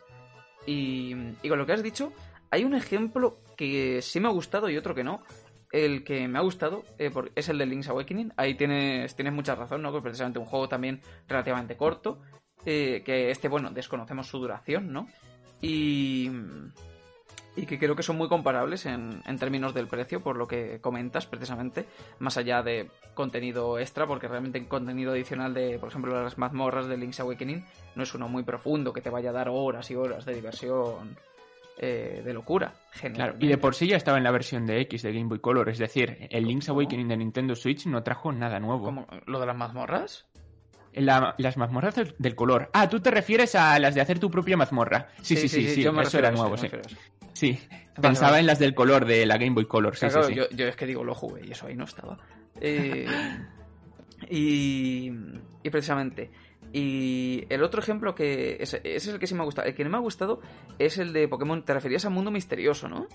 Y, 0.66 1.16
y 1.42 1.50
con 1.50 1.58
lo 1.58 1.66
que 1.66 1.74
has 1.74 1.84
dicho, 1.84 2.12
hay 2.52 2.64
un 2.64 2.76
ejemplo 2.76 3.40
que 3.56 4.02
sí 4.02 4.20
me 4.20 4.28
ha 4.28 4.32
gustado 4.32 4.70
y 4.70 4.78
otro 4.78 4.94
que 4.96 5.04
no. 5.04 5.22
El 5.72 6.04
que 6.04 6.28
me 6.28 6.40
ha 6.40 6.42
gustado 6.42 6.84
eh, 6.98 7.12
es 7.36 7.48
el 7.50 7.60
de 7.60 7.66
Link's 7.68 7.90
Awakening. 7.90 8.34
Ahí 8.38 8.56
tienes, 8.56 9.16
tienes 9.16 9.34
mucha 9.34 9.54
razón, 9.54 9.84
¿no? 9.84 9.92
Que 9.92 9.98
es 9.98 10.04
precisamente 10.04 10.40
un 10.40 10.46
juego 10.46 10.68
también 10.68 11.02
relativamente 11.28 11.78
corto. 11.78 12.22
eh, 12.66 13.04
que 13.06 13.30
este, 13.32 13.48
bueno, 13.48 13.70
desconocemos 13.72 14.28
su 14.28 14.40
duración, 14.40 14.92
¿no? 14.92 15.08
Y, 15.62 16.30
y 17.56 17.66
que 17.66 17.80
creo 17.80 17.96
que 17.96 18.04
son 18.04 18.18
muy 18.18 18.28
comparables 18.28 18.86
en, 18.86 19.22
en, 19.26 19.40
términos 19.40 19.74
del 19.74 19.88
precio, 19.88 20.22
por 20.22 20.38
lo 20.38 20.48
que 20.48 20.80
comentas 20.82 21.26
precisamente, 21.26 21.86
más 22.20 22.38
allá 22.38 22.62
de 22.62 22.90
contenido 23.14 23.80
extra, 23.80 24.08
porque 24.08 24.28
realmente 24.28 24.58
el 24.60 24.68
contenido 24.68 25.12
adicional 25.12 25.54
de, 25.54 25.78
por 25.80 25.90
ejemplo, 25.90 26.24
las 26.24 26.38
mazmorras 26.38 26.88
de 26.88 26.98
Link's 26.98 27.20
Awakening 27.20 27.66
no 27.96 28.04
es 28.04 28.14
uno 28.14 28.30
muy 28.30 28.44
profundo 28.44 28.94
que 28.94 29.02
te 29.02 29.10
vaya 29.10 29.32
a 29.32 29.34
dar 29.34 29.50
horas 29.50 29.90
y 29.92 29.96
horas 29.96 30.26
de 30.26 30.36
diversión 30.36 31.18
eh, 31.78 32.22
de 32.24 32.34
locura. 32.34 32.74
Claro, 33.14 33.36
y 33.40 33.48
de 33.48 33.58
por 33.58 33.74
sí 33.74 33.88
ya 33.88 33.98
estaba 33.98 34.18
en 34.18 34.24
la 34.24 34.32
versión 34.32 34.66
de 34.66 34.82
X 34.82 35.02
de 35.02 35.14
Game 35.14 35.28
Boy 35.28 35.40
Color, 35.40 35.70
es 35.70 35.78
decir, 35.78 36.28
el 36.30 36.46
Link's 36.46 36.70
Awakening 36.70 37.08
de 37.08 37.18
Nintendo 37.18 37.56
Switch 37.56 37.86
no 37.86 38.04
trajo 38.04 38.32
nada 38.32 38.60
nuevo. 38.60 38.84
¿Cómo? 38.84 39.08
¿Lo 39.26 39.40
de 39.40 39.46
las 39.46 39.56
mazmorras? 39.56 40.26
las 40.94 41.58
mazmorras 41.58 41.96
del, 42.18 42.36
color. 42.36 42.70
Ah, 42.74 42.90
tú 42.90 43.00
te 43.00 43.12
refieres 43.12 43.56
a 43.56 43.78
las 43.80 43.96
de 43.96 44.02
hacer 44.02 44.20
tu 44.20 44.30
propia 44.30 44.58
mazmorra. 44.58 45.08
Sí, 45.22 45.36
sí, 45.36 45.48
sí, 45.48 45.68
sí, 45.70 45.86
eso 45.86 46.18
era 46.18 46.32
nuevo, 46.32 46.58
sí. 46.58 46.68
Sí, 47.40 47.58
pensaba 48.02 48.38
en 48.40 48.46
las 48.46 48.60
del 48.60 48.76
color 48.76 49.06
de 49.06 49.26
la 49.26 49.38
Game 49.38 49.52
Boy 49.52 49.66
Color. 49.66 49.96
Sí, 49.96 50.08
sí, 50.10 50.36
yo, 50.36 50.50
yo, 50.50 50.68
es 50.68 50.76
que 50.76 50.86
digo, 50.86 51.06
lo 51.06 51.16
jugué 51.16 51.48
y 51.48 51.52
eso 51.52 51.68
ahí 51.68 51.76
no 51.76 51.86
estaba. 51.86 52.18
Eh, 52.60 53.06
y, 54.30 55.10
y 55.64 55.70
precisamente, 55.70 56.32
y 56.74 57.46
el 57.48 57.64
otro 57.64 57.82
ejemplo 57.82 58.14
que. 58.14 58.58
Ese, 58.60 58.82
es 58.84 59.08
el 59.08 59.20
que 59.20 59.28
sí 59.28 59.36
me 59.36 59.42
ha 59.42 59.46
gustado. 59.46 59.70
El 59.70 59.74
que 59.74 59.86
no 59.86 59.90
me 59.90 59.96
ha 59.96 60.02
gustado 60.02 60.42
es 60.78 60.98
el 60.98 61.14
de 61.14 61.30
Pokémon. 61.30 61.64
Te 61.64 61.74
referías 61.74 62.04
a 62.04 62.10
Mundo 62.10 62.30
Misterioso, 62.30 62.90
¿no? 62.90 63.08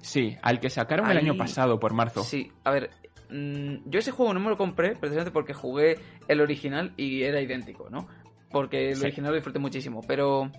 Sí, 0.00 0.38
al 0.40 0.58
que 0.58 0.70
sacaron 0.70 1.10
el 1.10 1.18
año 1.18 1.36
pasado, 1.36 1.78
por 1.78 1.92
marzo. 1.92 2.24
Sí, 2.24 2.50
a 2.64 2.70
ver. 2.70 2.90
Mm, 3.28 3.90
yo 3.90 3.98
ese 3.98 4.10
juego 4.10 4.32
no 4.32 4.40
me 4.40 4.48
lo 4.48 4.56
compré 4.56 4.96
precisamente 4.96 5.32
porque 5.32 5.52
jugué 5.52 5.98
el 6.28 6.40
original 6.40 6.94
y 6.96 7.24
era 7.24 7.42
idéntico, 7.42 7.90
¿no? 7.90 8.08
Porque 8.50 8.92
el 8.92 9.02
original 9.02 9.32
lo 9.32 9.36
disfruté 9.36 9.58
muchísimo. 9.58 10.00
Pero 10.06 10.50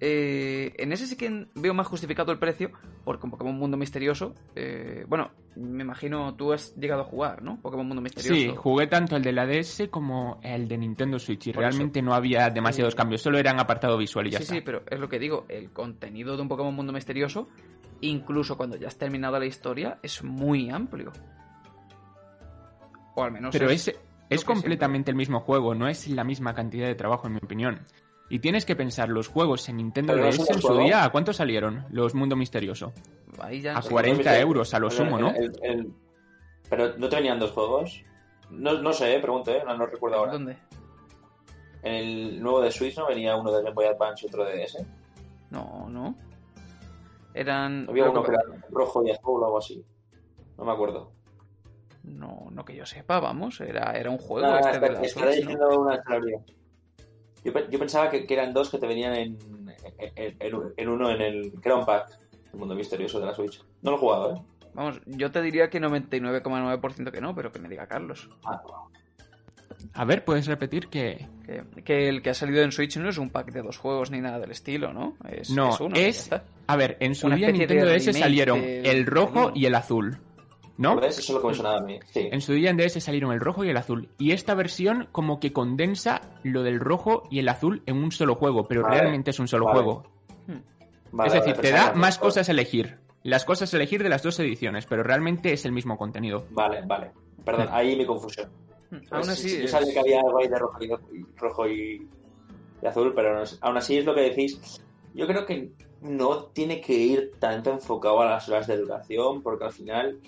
eh, 0.00 0.72
en 0.78 0.92
ese 0.92 1.06
sí 1.06 1.16
que 1.16 1.46
veo 1.54 1.74
más 1.74 1.86
justificado 1.86 2.32
el 2.32 2.38
precio, 2.38 2.70
porque 3.04 3.26
un 3.26 3.30
Pokémon 3.30 3.56
Mundo 3.56 3.76
Misterioso, 3.76 4.34
eh, 4.54 5.04
bueno, 5.08 5.30
me 5.56 5.82
imagino 5.82 6.34
tú 6.34 6.52
has 6.52 6.74
llegado 6.76 7.02
a 7.02 7.04
jugar, 7.04 7.42
¿no? 7.42 7.60
Pokémon 7.60 7.86
Mundo 7.86 8.02
Misterioso. 8.02 8.34
Sí, 8.34 8.54
jugué 8.56 8.86
tanto 8.86 9.16
el 9.16 9.22
de 9.22 9.32
la 9.32 9.46
DS 9.46 9.88
como 9.90 10.40
el 10.42 10.68
de 10.68 10.78
Nintendo 10.78 11.18
Switch 11.18 11.48
y 11.48 11.52
realmente 11.52 12.02
no 12.02 12.14
había 12.14 12.50
demasiados 12.50 12.94
cambios, 12.94 13.22
solo 13.22 13.38
eran 13.38 13.60
apartado 13.60 13.98
visual 13.98 14.26
y 14.26 14.30
ya 14.30 14.38
sí, 14.38 14.44
está. 14.44 14.54
Sí, 14.54 14.60
pero 14.62 14.82
es 14.88 14.98
lo 14.98 15.08
que 15.08 15.18
digo, 15.18 15.46
el 15.48 15.70
contenido 15.70 16.36
de 16.36 16.42
un 16.42 16.48
Pokémon 16.48 16.74
Mundo 16.74 16.92
Misterioso, 16.92 17.48
incluso 18.00 18.56
cuando 18.56 18.76
ya 18.76 18.88
has 18.88 18.96
terminado 18.96 19.38
la 19.38 19.46
historia, 19.46 19.98
es 20.02 20.22
muy 20.24 20.70
amplio. 20.70 21.12
O 23.14 23.24
al 23.24 23.32
menos 23.32 23.52
Pero 23.52 23.70
es, 23.70 23.92
es 24.30 24.44
completamente 24.44 25.10
el 25.10 25.16
mismo 25.16 25.40
juego, 25.40 25.74
no 25.74 25.88
es 25.88 26.08
la 26.08 26.24
misma 26.24 26.54
cantidad 26.54 26.86
de 26.86 26.94
trabajo 26.94 27.26
en 27.26 27.34
mi 27.34 27.40
opinión. 27.42 27.80
Y 28.30 28.38
tienes 28.38 28.64
que 28.64 28.76
pensar, 28.76 29.08
los 29.08 29.26
juegos 29.26 29.68
en 29.68 29.78
Nintendo 29.78 30.14
DS 30.14 30.48
en 30.48 30.62
su 30.62 30.78
día, 30.78 31.04
¿a 31.04 31.10
cuánto 31.10 31.32
salieron 31.32 31.84
los 31.90 32.14
Mundo 32.14 32.36
Misterioso? 32.36 32.92
a 33.74 33.82
40 33.82 34.38
euros 34.38 34.72
a 34.72 34.78
lo 34.78 34.88
sumo, 34.88 35.18
¿no? 35.18 35.34
Pero 36.68 36.96
¿no 36.96 37.08
te 37.08 37.16
venían 37.16 37.40
dos 37.40 37.50
juegos? 37.50 38.04
No, 38.50 38.80
no 38.80 38.92
sé, 38.92 39.16
eh, 39.16 39.18
pregunto, 39.20 39.50
¿eh? 39.50 39.62
no, 39.66 39.84
recuerdo 39.84 40.18
ahora. 40.18 40.32
¿Dónde? 40.32 40.56
En 41.82 41.94
el 41.94 42.42
nuevo 42.42 42.60
de 42.60 42.70
Switch 42.70 42.96
no 42.96 43.08
venía 43.08 43.34
uno 43.34 43.50
de 43.50 43.62
Game 43.64 43.74
Boy 43.74 43.86
Advance 43.86 44.24
y 44.24 44.28
otro 44.28 44.44
de 44.44 44.64
DS. 44.64 44.86
No, 45.50 45.88
no. 45.88 46.14
Eran. 47.34 47.86
Había 47.88 48.10
uno 48.10 48.22
que 48.22 48.30
era 48.30 48.42
rojo 48.70 49.04
y 49.04 49.10
azul 49.10 49.42
o 49.42 49.46
algo 49.46 49.58
así. 49.58 49.84
No 50.56 50.64
me 50.64 50.72
acuerdo. 50.72 51.10
No, 52.04 52.46
no 52.52 52.64
que 52.64 52.76
yo 52.76 52.86
sepa, 52.86 53.18
vamos. 53.18 53.60
Era, 53.60 53.92
era 53.92 54.10
un 54.10 54.18
juego 54.18 54.56
este 54.56 54.78
de 54.78 54.90
la 54.92 55.08
Switch, 55.08 55.48
¿no? 55.48 55.80
una 55.80 56.00
yo, 57.44 57.52
yo 57.68 57.78
pensaba 57.78 58.10
que, 58.10 58.26
que, 58.26 58.34
eran 58.34 58.52
dos 58.52 58.70
que 58.70 58.78
te 58.78 58.86
venían 58.86 59.14
en, 59.14 59.38
en, 59.98 60.36
en, 60.76 60.88
uno 60.88 61.10
en 61.10 61.20
el 61.20 61.52
que 61.60 61.70
pack, 61.86 62.18
el 62.52 62.58
mundo 62.58 62.74
misterioso 62.74 63.20
de 63.20 63.26
la 63.26 63.34
Switch. 63.34 63.62
No 63.82 63.92
lo 63.92 63.96
he 63.96 64.00
jugado, 64.00 64.34
¿eh? 64.34 64.42
Vamos, 64.74 65.00
yo 65.06 65.30
te 65.30 65.42
diría 65.42 65.68
que 65.68 65.80
99,9% 65.80 67.10
que 67.10 67.20
no, 67.20 67.34
pero 67.34 67.50
que 67.50 67.58
me 67.58 67.68
diga 67.68 67.86
Carlos. 67.86 68.30
Ah, 68.44 68.62
A 69.94 70.04
ver, 70.04 70.24
¿puedes 70.24 70.46
repetir 70.46 70.88
que... 70.88 71.26
que... 71.44 71.82
que... 71.82 72.08
el 72.08 72.22
que 72.22 72.30
ha 72.30 72.34
salido 72.34 72.62
en 72.62 72.70
Switch 72.70 72.96
no 72.98 73.08
es 73.08 73.18
un 73.18 73.30
pack 73.30 73.52
de 73.52 73.62
dos 73.62 73.78
juegos 73.78 74.10
ni 74.10 74.20
nada 74.20 74.38
del 74.38 74.52
estilo, 74.52 74.92
¿no? 74.92 75.16
Es, 75.28 75.50
no, 75.50 75.70
es... 75.70 75.80
Uno, 75.80 75.96
es... 75.96 76.30
A 76.66 76.76
ver, 76.76 76.96
en 77.00 77.16
su 77.16 77.28
día 77.30 77.50
Nintendo 77.50 77.86
DS 77.86 78.16
salieron 78.16 78.60
el 78.62 79.06
rojo 79.06 79.50
y 79.54 79.66
el 79.66 79.74
azul. 79.74 80.18
¿No? 80.80 80.98
Eso 81.02 81.20
es 81.20 81.28
lo 81.28 81.42
que 81.42 81.48
me 81.48 81.54
sonaba 81.54 81.76
a 81.76 81.82
mí. 81.82 82.00
En 82.14 82.40
su 82.40 82.54
día 82.54 82.70
en 82.70 82.78
DS 82.78 83.04
salieron 83.04 83.32
el 83.32 83.40
rojo 83.40 83.64
y 83.64 83.68
el 83.68 83.76
azul. 83.76 84.08
Y 84.16 84.32
esta 84.32 84.54
versión 84.54 85.08
como 85.12 85.38
que 85.38 85.52
condensa 85.52 86.22
lo 86.42 86.62
del 86.62 86.80
rojo 86.80 87.24
y 87.30 87.38
el 87.38 87.50
azul 87.50 87.82
en 87.84 87.98
un 87.98 88.10
solo 88.12 88.34
juego, 88.34 88.66
pero 88.66 88.82
realmente 88.82 89.28
es 89.30 89.38
un 89.38 89.46
solo 89.46 89.66
juego. 89.66 90.04
Hmm. 90.46 91.20
es 91.26 91.32
decir, 91.34 91.52
te 91.56 91.70
da 91.70 91.92
más 91.92 92.16
cosas 92.16 92.48
a 92.48 92.52
elegir. 92.52 92.96
Las 93.22 93.44
cosas 93.44 93.74
a 93.74 93.76
elegir 93.76 94.02
de 94.02 94.08
las 94.08 94.22
dos 94.22 94.40
ediciones, 94.40 94.86
pero 94.86 95.02
realmente 95.02 95.52
es 95.52 95.66
el 95.66 95.72
mismo 95.72 95.98
contenido. 95.98 96.46
Vale, 96.48 96.80
vale. 96.86 97.10
Perdón, 97.44 97.66
hmm. 97.66 97.74
ahí 97.74 97.94
mi 97.94 98.06
confusión. 98.06 98.48
Hmm. 98.90 99.00
Aún 99.10 99.28
así. 99.28 99.60
Yo 99.60 99.68
sabía 99.68 99.92
que 99.92 100.00
había 100.00 100.20
algo 100.20 100.38
ahí 100.38 100.48
de 100.48 100.58
rojo 100.58 100.82
y, 100.82 101.26
rojo 101.36 101.68
y, 101.68 102.08
azul, 102.88 103.12
pero 103.14 103.44
aún 103.60 103.76
así 103.76 103.98
es 103.98 104.06
lo 104.06 104.14
que 104.14 104.22
decís. 104.22 104.82
Yo 105.12 105.26
creo 105.26 105.44
que 105.44 105.72
no 106.00 106.44
tiene 106.44 106.80
que 106.80 106.94
ir 106.94 107.32
tanto 107.38 107.70
enfocado 107.70 108.22
a 108.22 108.24
las 108.24 108.48
horas 108.48 108.66
de 108.66 108.78
duración, 108.78 109.42
porque 109.42 109.64
al 109.64 109.72
final 109.72 110.18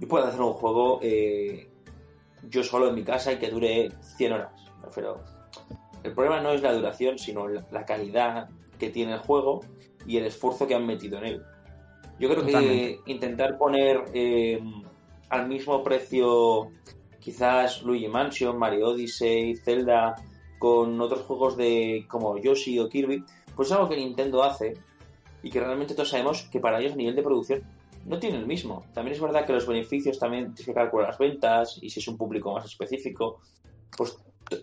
yo 0.00 0.08
puedo 0.08 0.24
hacer 0.24 0.40
un 0.40 0.54
juego 0.54 0.98
eh, 1.02 1.68
yo 2.48 2.64
solo 2.64 2.88
en 2.88 2.94
mi 2.94 3.04
casa 3.04 3.32
y 3.32 3.38
que 3.38 3.50
dure 3.50 3.90
100 4.16 4.32
horas. 4.32 4.52
Pero 4.94 5.22
el 6.02 6.12
problema 6.14 6.40
no 6.40 6.52
es 6.52 6.62
la 6.62 6.72
duración, 6.72 7.18
sino 7.18 7.46
la 7.48 7.84
calidad 7.84 8.48
que 8.78 8.88
tiene 8.88 9.12
el 9.12 9.18
juego 9.20 9.60
y 10.06 10.16
el 10.16 10.24
esfuerzo 10.24 10.66
que 10.66 10.74
han 10.74 10.86
metido 10.86 11.18
en 11.18 11.24
él. 11.26 11.42
Yo 12.18 12.30
creo 12.30 12.44
que 12.44 13.00
intentar 13.06 13.58
poner 13.58 14.04
eh, 14.14 14.58
al 15.28 15.48
mismo 15.48 15.82
precio 15.82 16.70
quizás 17.18 17.82
Luigi 17.82 18.08
Mansion, 18.08 18.58
Mario 18.58 18.88
Odyssey, 18.88 19.54
Zelda 19.56 20.14
con 20.58 20.98
otros 21.00 21.22
juegos 21.22 21.56
de 21.56 22.06
como 22.08 22.38
Yoshi 22.38 22.78
o 22.78 22.88
Kirby, 22.88 23.24
pues 23.54 23.68
es 23.68 23.72
algo 23.72 23.88
que 23.88 23.96
Nintendo 23.96 24.42
hace 24.42 24.74
y 25.42 25.50
que 25.50 25.60
realmente 25.60 25.94
todos 25.94 26.08
sabemos 26.08 26.42
que 26.50 26.60
para 26.60 26.80
ellos 26.80 26.92
a 26.92 26.96
nivel 26.96 27.14
de 27.14 27.22
producción 27.22 27.62
no 28.04 28.18
tiene 28.18 28.38
el 28.38 28.46
mismo. 28.46 28.84
También 28.94 29.14
es 29.14 29.20
verdad 29.20 29.46
que 29.46 29.52
los 29.52 29.66
beneficios 29.66 30.18
también 30.18 30.54
tienes 30.54 30.66
que 30.66 30.74
calcular 30.74 31.08
las 31.08 31.18
ventas 31.18 31.78
y 31.80 31.90
si 31.90 32.00
es 32.00 32.08
un 32.08 32.16
público 32.16 32.52
más 32.52 32.64
específico, 32.64 33.40
pues 33.96 34.16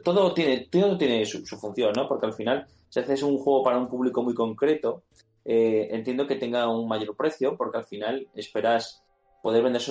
todo 0.04 0.34
tiene, 0.34 0.68
todo 0.72 0.98
tiene 0.98 1.26
su, 1.26 1.44
función, 1.58 1.94
¿no? 1.96 2.08
Porque 2.08 2.26
al 2.26 2.34
final, 2.34 2.68
si 2.90 3.00
haces 3.00 3.24
un 3.24 3.38
juego 3.38 3.64
para 3.64 3.78
un 3.78 3.88
público 3.88 4.24
muy 4.24 4.34
concreto, 4.34 5.04
eh, 5.46 5.88
entiendo 5.92 6.28
que 6.28 6.36
tenga 6.36 6.68
un 6.68 6.88
mayor 6.88 7.16
precio 7.16 7.56
porque 7.56 7.78
al 7.78 7.86
final 7.86 8.28
esperas 8.34 9.04
poder 9.42 9.64
vender 9.64 9.82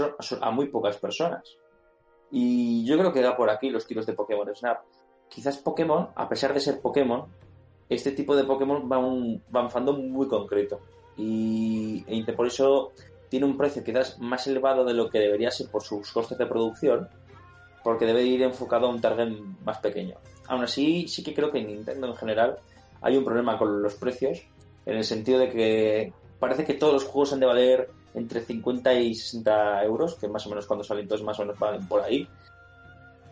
a, 0.40 0.50
muy 0.50 0.68
pocas 0.68 0.98
personas. 0.98 1.56
Y 2.30 2.84
yo 2.84 2.98
creo 2.98 3.12
que 3.12 3.22
da 3.22 3.36
por 3.36 3.48
aquí 3.48 3.70
los 3.70 3.86
tiros 3.86 4.04
de 4.06 4.12
Pokémon 4.12 4.54
Snap. 4.54 4.80
Quizás 5.28 5.58
Pokémon, 5.58 6.08
a 6.14 6.28
pesar 6.28 6.52
de 6.52 6.60
ser 6.60 6.80
Pokémon, 6.80 7.24
este 7.88 8.12
tipo 8.12 8.36
de 8.36 8.44
Pokémon 8.44 8.90
va 8.90 8.98
un, 8.98 9.42
va 9.54 9.62
un 9.62 9.70
fandom 9.70 10.08
muy 10.10 10.26
concreto. 10.26 10.80
Y, 11.16 12.04
y 12.06 12.22
por 12.32 12.46
eso 12.46 12.92
tiene 13.28 13.46
un 13.46 13.56
precio 13.56 13.82
quizás 13.82 14.18
más 14.18 14.46
elevado 14.46 14.84
de 14.84 14.94
lo 14.94 15.10
que 15.10 15.18
debería 15.18 15.50
ser 15.50 15.68
por 15.68 15.82
sus 15.82 16.10
costes 16.12 16.38
de 16.38 16.46
producción, 16.46 17.08
porque 17.82 18.06
debe 18.06 18.24
ir 18.24 18.42
enfocado 18.42 18.86
a 18.86 18.90
un 18.90 19.00
target 19.00 19.38
más 19.64 19.78
pequeño. 19.78 20.16
Aún 20.48 20.64
así, 20.64 21.08
sí 21.08 21.22
que 21.22 21.34
creo 21.34 21.50
que 21.50 21.58
en 21.58 21.68
Nintendo 21.68 22.08
en 22.08 22.16
general 22.16 22.58
hay 23.00 23.16
un 23.16 23.24
problema 23.24 23.58
con 23.58 23.82
los 23.82 23.94
precios, 23.94 24.42
en 24.84 24.96
el 24.96 25.04
sentido 25.04 25.38
de 25.38 25.50
que 25.50 26.12
parece 26.38 26.64
que 26.64 26.74
todos 26.74 26.94
los 26.94 27.04
juegos 27.04 27.32
han 27.32 27.40
de 27.40 27.46
valer 27.46 27.90
entre 28.14 28.40
50 28.40 28.94
y 28.94 29.14
60 29.14 29.84
euros, 29.84 30.14
que 30.14 30.28
más 30.28 30.46
o 30.46 30.48
menos 30.48 30.66
cuando 30.66 30.84
salen 30.84 31.06
todos 31.06 31.22
más 31.22 31.38
o 31.38 31.42
menos 31.42 31.58
valen 31.58 31.86
por 31.86 32.00
ahí, 32.00 32.28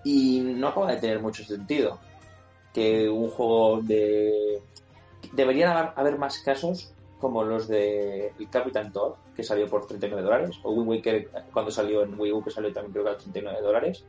y 0.05 0.41
no 0.41 0.69
acaba 0.69 0.93
de 0.93 1.01
tener 1.01 1.21
mucho 1.21 1.43
sentido 1.45 1.99
que 2.73 3.09
un 3.09 3.31
juego 3.31 3.81
de... 3.83 4.61
Deberían 5.33 5.93
haber 5.97 6.19
más 6.19 6.39
casos 6.41 6.94
como 7.25 7.43
los 7.43 7.67
de 7.69 8.35
el 8.39 8.51
Capitán 8.51 8.93
Todd, 8.93 9.15
que 9.35 9.43
salió 9.43 9.67
por 9.67 9.87
39 9.87 10.23
dólares, 10.23 10.61
o 10.63 10.73
Wind 10.73 10.91
Waker 10.91 11.31
cuando 11.55 11.71
salió 11.71 12.03
en 12.03 12.21
Wii 12.21 12.33
U, 12.33 12.45
que 12.45 12.51
salió 12.51 12.71
también 12.71 12.93
creo 12.93 13.05
que 13.07 13.11
a 13.13 13.17
39 13.17 13.63
dólares. 13.63 14.05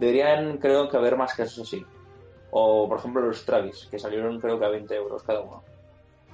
Deberían, 0.00 0.56
creo 0.56 0.88
que, 0.88 0.96
haber 0.96 1.18
más 1.18 1.34
casos 1.34 1.68
así. 1.68 1.84
O, 2.50 2.88
por 2.88 3.00
ejemplo, 3.00 3.20
los 3.20 3.44
Travis, 3.44 3.86
que 3.90 3.98
salieron 3.98 4.40
creo 4.40 4.58
que 4.58 4.64
a 4.64 4.70
20 4.70 4.94
euros 4.94 5.22
cada 5.22 5.42
uno. 5.42 5.62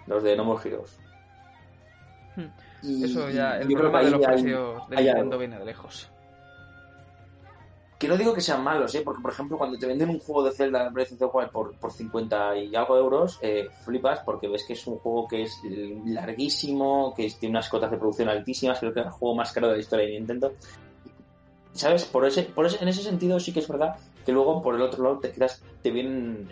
Los 0.07 0.23
de 0.23 0.37
No 0.37 0.45
More 0.45 0.61
Heroes. 0.65 1.01
Hmm. 2.37 3.03
Eso 3.05 3.29
ya, 3.31 3.59
el 3.59 3.67
problema 3.67 4.05
de 4.05 4.11
los 4.13 4.25
precios 4.25 4.89
de 4.91 4.97
Nintendo 4.97 5.37
viene 5.37 5.59
de 5.59 5.65
lejos. 5.65 6.13
Que 7.99 8.09
no 8.09 8.17
digo 8.17 8.35
que 8.35 8.41
sean 8.41 8.63
malos, 8.63 8.95
¿eh? 8.95 9.03
porque 9.05 9.23
por 9.23 9.33
ejemplo 9.33 9.57
cuando 9.57 9.79
te 9.79 9.87
venden 9.87 10.11
un 10.11 10.19
juego 10.19 10.43
de 10.45 10.53
Zelda 10.53 10.89
Breath 10.91 11.13
of 11.13 11.19
the 11.19 11.25
Wild 11.27 11.51
por, 11.51 11.75
por 11.77 11.93
50 11.93 12.57
y 12.59 12.75
algo 12.75 12.99
euros, 12.99 13.39
eh, 13.41 13.69
flipas 13.85 14.21
porque 14.21 14.49
ves 14.49 14.65
que 14.67 14.73
es 14.73 14.87
un 14.87 14.99
juego 14.99 15.29
que 15.29 15.45
es 15.45 15.61
larguísimo, 16.05 17.15
que 17.17 17.31
tiene 17.39 17.53
unas 17.53 17.69
cotas 17.69 17.91
de 17.91 17.97
producción 17.97 18.29
altísimas, 18.29 18.81
creo 18.81 18.93
que 18.93 19.01
es 19.01 19.07
el 19.07 19.13
juego 19.13 19.37
más 19.37 19.53
caro 19.53 19.69
de 19.69 19.75
la 19.75 19.81
historia 19.81 20.07
de 20.07 20.13
Nintendo. 20.13 20.53
¿Sabes? 21.73 22.05
Por 22.05 22.27
ese, 22.27 22.43
por 22.43 22.67
ese, 22.67 22.83
en 22.83 22.89
ese 22.89 23.03
sentido 23.03 23.39
sí 23.41 23.53
que 23.53 23.61
es 23.61 23.69
verdad 23.69 23.97
que 24.25 24.33
luego 24.33 24.63
por 24.63 24.75
el 24.75 24.83
otro 24.83 25.03
lado 25.03 25.19
te 25.19 25.31
quedas, 25.31 25.63
te 25.83 25.91
vienen 25.91 26.49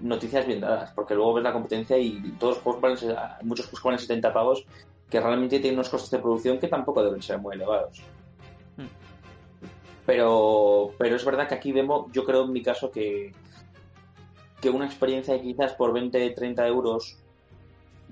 noticias 0.00 0.46
bien 0.46 0.60
dadas, 0.60 0.92
porque 0.92 1.14
luego 1.14 1.34
ves 1.34 1.44
la 1.44 1.52
competencia 1.52 1.98
y 1.98 2.34
todos 2.38 2.54
los 2.54 2.62
juegos 2.62 2.80
valen, 2.80 3.16
muchos 3.42 3.66
juegos 3.66 3.82
valen 3.82 3.98
70 3.98 4.32
pavos 4.32 4.64
que 5.08 5.20
realmente 5.20 5.58
tiene 5.58 5.74
unos 5.74 5.88
costes 5.88 6.10
de 6.10 6.18
producción 6.18 6.58
que 6.58 6.68
tampoco 6.68 7.02
deben 7.02 7.20
ser 7.20 7.38
muy 7.38 7.56
elevados. 7.56 8.00
Mm. 8.76 9.09
Pero, 10.10 10.90
pero 10.98 11.14
es 11.14 11.24
verdad 11.24 11.46
que 11.46 11.54
aquí 11.54 11.70
vemos, 11.70 12.10
yo 12.10 12.24
creo 12.24 12.42
en 12.42 12.52
mi 12.52 12.64
caso 12.64 12.90
que, 12.90 13.32
que 14.60 14.68
una 14.68 14.84
experiencia 14.84 15.36
que 15.36 15.44
quizás 15.44 15.74
por 15.74 15.92
20, 15.92 16.30
30 16.30 16.66
euros, 16.66 17.16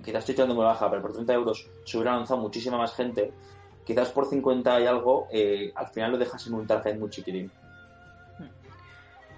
quizás 0.05 0.20
estoy 0.20 0.36
tirando 0.36 0.55
muy 0.55 0.62
baja, 0.62 0.88
pero 0.88 1.03
por 1.03 1.12
30 1.12 1.34
euros 1.34 1.68
se 1.84 1.96
hubiera 1.96 2.14
lanzado 2.14 2.40
muchísima 2.40 2.78
más 2.78 2.94
gente, 2.94 3.32
quizás 3.84 4.11
por 4.11 4.26
50 4.26 4.80
y 4.80 4.86
algo, 4.86 5.26
eh, 5.32 5.72
al 5.74 5.88
final 5.88 6.12
lo 6.12 6.18
dejas 6.18 6.46
en 6.46 6.55
un 6.55 6.68
target 6.68 6.96
muy 6.96 7.11
chiquitín. 7.11 7.51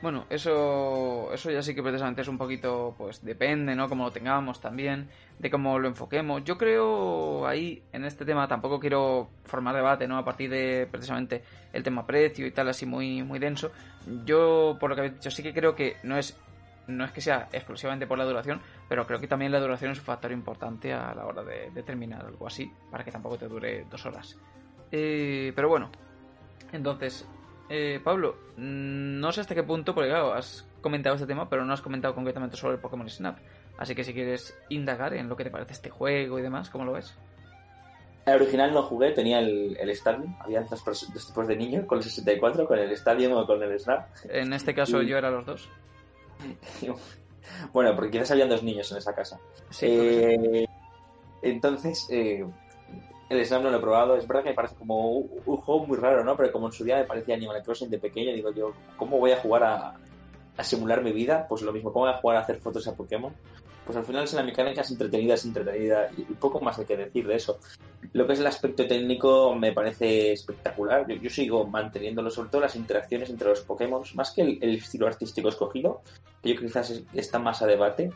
Bueno, 0.03 0.25
eso, 0.31 1.31
eso 1.31 1.51
ya 1.51 1.61
sí 1.61 1.75
que 1.75 1.83
precisamente 1.83 2.23
es 2.23 2.29
un 2.29 2.39
poquito, 2.39 2.95
pues 2.97 3.23
depende, 3.23 3.77
¿no? 3.77 3.87
Como 3.87 4.05
lo 4.05 4.11
tengamos 4.11 4.59
también, 4.59 5.11
de 5.39 5.51
cómo 5.51 5.79
lo 5.79 5.89
enfoquemos. 5.89 6.43
Yo 6.43 6.57
creo 6.57 7.47
ahí, 7.47 7.83
en 7.93 8.07
este 8.07 8.25
tema, 8.25 8.49
tampoco 8.49 8.81
quiero 8.81 9.29
formar 9.45 9.75
debate, 9.75 10.09
¿no? 10.09 10.17
A 10.17 10.25
partir 10.25 10.49
de 10.49 10.89
precisamente 10.91 11.43
el 11.75 11.83
tema 11.83 12.07
precio 12.07 12.47
y 12.47 12.51
tal, 12.51 12.71
así 12.71 12.87
muy, 12.87 13.23
muy 13.23 13.39
denso. 13.39 13.73
Yo, 14.25 14.79
por 14.81 14.89
lo 14.89 14.97
que 14.97 15.03
habéis 15.03 15.15
dicho, 15.17 15.31
sí 15.31 15.43
que 15.43 15.53
creo 15.53 15.75
que 15.75 15.97
no 16.03 16.17
es, 16.17 16.35
no 16.87 17.05
es 17.05 17.13
que 17.13 17.21
sea 17.21 17.51
exclusivamente 17.53 18.07
por 18.07 18.17
la 18.17 18.25
duración, 18.25 18.63
pero 18.89 19.07
creo 19.07 19.21
que 19.21 19.29
también 19.29 19.53
la 19.53 19.61
duración 19.61 19.93
es 19.93 19.99
un 19.99 20.05
factor 20.07 20.33
importante 20.33 20.95
a 20.95 21.15
la 21.15 21.27
hora 21.27 21.43
de, 21.45 21.71
de 21.73 21.83
terminar 21.83 22.25
algo 22.25 22.47
así, 22.47 22.73
para 22.91 23.05
que 23.05 23.13
tampoco 23.13 23.37
te 23.37 23.49
dure 23.49 23.85
dos 23.91 24.07
horas. 24.07 24.39
Eh, 24.91 25.53
pero 25.55 25.69
bueno, 25.69 25.91
entonces, 26.73 27.29
eh, 27.71 28.01
Pablo, 28.03 28.37
mm, 28.57 29.21
no 29.21 29.31
sé 29.33 29.41
hasta 29.41 29.55
qué 29.55 29.63
punto, 29.63 29.95
porque 29.95 30.11
claro, 30.11 30.35
has 30.35 30.67
comentado 30.81 31.15
este 31.15 31.27
tema, 31.27 31.49
pero 31.49 31.65
no 31.65 31.73
has 31.73 31.81
comentado 31.81 32.15
concretamente 32.15 32.57
sobre 32.57 32.75
el 32.75 32.81
Pokémon 32.81 33.09
Snap. 33.09 33.39
Así 33.79 33.95
que 33.95 34.05
si 34.05 34.13
quieres 34.13 34.59
indagar 34.69 35.15
en 35.15 35.29
lo 35.29 35.37
que 35.37 35.45
te 35.45 35.51
parece 35.51 35.73
este 35.73 35.89
juego 35.89 36.39
y 36.39 36.43
demás, 36.43 36.69
¿cómo 36.69 36.85
lo 36.85 36.93
ves? 36.93 37.17
El 38.27 38.35
original 38.35 38.75
no 38.75 38.83
jugué, 38.83 39.13
tenía 39.13 39.39
el, 39.39 39.77
el 39.79 39.91
Stadium, 39.91 40.35
había 40.41 40.63
dos 40.63 40.85
tipos 41.27 41.47
de 41.49 41.57
niños, 41.57 41.87
con 41.87 41.99
el 41.99 42.05
64, 42.05 42.67
con 42.67 42.79
el 42.79 42.91
Stadium 42.93 43.33
o 43.33 43.47
con 43.47 43.63
el 43.63 43.79
Snap. 43.79 44.09
En 44.29 44.53
este 44.53 44.75
caso 44.75 45.01
yo 45.03 45.17
era 45.17 45.31
los 45.31 45.47
dos. 45.47 45.69
Bueno, 47.73 47.95
porque 47.95 48.13
quizás 48.13 48.31
habían 48.31 48.49
dos 48.49 48.63
niños 48.63 48.91
en 48.93 48.99
esa 48.99 49.15
casa. 49.15 49.39
Sí. 49.71 49.87
Eh, 49.87 50.67
entonces, 51.43 52.07
eh, 52.11 52.45
el 53.31 53.47
Snap 53.47 53.63
no 53.63 53.71
lo 53.71 53.79
he 53.79 53.81
probado. 53.81 54.17
Es 54.17 54.27
verdad 54.27 54.43
que 54.43 54.51
me 54.51 54.55
parece 54.55 54.75
como 54.75 55.11
un, 55.11 55.57
juego 55.57 55.87
muy 55.87 55.97
raro, 55.97 56.25
¿no? 56.25 56.37
Pero 56.37 56.53
como 56.53 56.67
en 56.67 56.73
su 56.73 56.85
día 56.85 56.97
me 56.97 57.05
parecía 57.05 57.37
Animal 57.37 57.63
Crossing 57.63 57.89
de 57.89 57.99
pequeño, 57.99 58.33
digo 58.33 58.53
yo, 58.53 58.73
¿cómo 58.97 59.19
voy 59.19 59.31
a 59.31 59.37
jugar 59.37 59.65
a, 59.65 59.95
a 60.57 60.65
simular 60.65 61.03
mi 61.03 61.13
vida? 61.13 61.47
Pues 61.49 61.63
lo 61.63 61.73
mismo, 61.73 61.93
¿cómo 61.93 62.07
voy 62.07 62.15
a 62.15 62.19
jugar 62.19 62.37
a 62.37 62.41
hacer 62.41 62.59
fotos 62.61 62.87
a 62.89 62.95
Pokémon? 62.95 63.33
Pues 63.87 63.97
al 63.97 64.05
final 64.05 64.25
es 64.25 64.35
la 64.35 64.43
mecánica 64.43 64.83
es 64.83 64.91
entretenida, 64.91 65.35
es 65.35 65.45
entretenida 65.45 66.11
y 66.17 66.23
poco 66.35 66.61
más 66.61 66.79
hay 66.79 66.85
que 66.85 66.97
decir 66.97 67.27
de 67.27 67.37
eso. 67.37 67.59
Lo 68.13 68.27
que 68.27 68.35
es 68.35 68.41
el 68.41 68.47
aspecto 68.47 68.87
técnico 68.87 69.55
me 69.55 69.73
parece 69.73 70.33
espectacular. 70.33 71.07
Yo, 71.09 71.17
yo 71.17 71.31
sigo 71.31 71.67
manteniéndolo, 71.67 72.31
sobre 72.31 72.51
todo 72.51 72.61
las 72.61 72.77
interacciones 72.77 73.31
entre 73.31 73.49
los 73.49 73.61
Pokémon, 73.63 74.03
más 74.15 74.33
que 74.33 74.43
el, 74.43 74.75
estilo 74.77 75.07
artístico 75.07 75.49
escogido, 75.49 76.03
que 76.43 76.55
yo 76.55 76.61
quizás 76.61 76.91
es- 76.91 77.05
está 77.15 77.39
más 77.39 77.63
a 77.63 77.67
debate, 77.67 78.13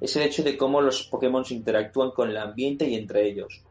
es 0.00 0.14
el 0.16 0.22
hecho 0.22 0.42
de 0.42 0.56
cómo 0.56 0.80
los 0.80 1.04
Pokémon 1.04 1.44
interactúan 1.50 2.10
con 2.10 2.30
el 2.30 2.36
ambiente 2.36 2.88
y 2.88 2.94
entre 2.94 3.26
ellos. 3.26 3.62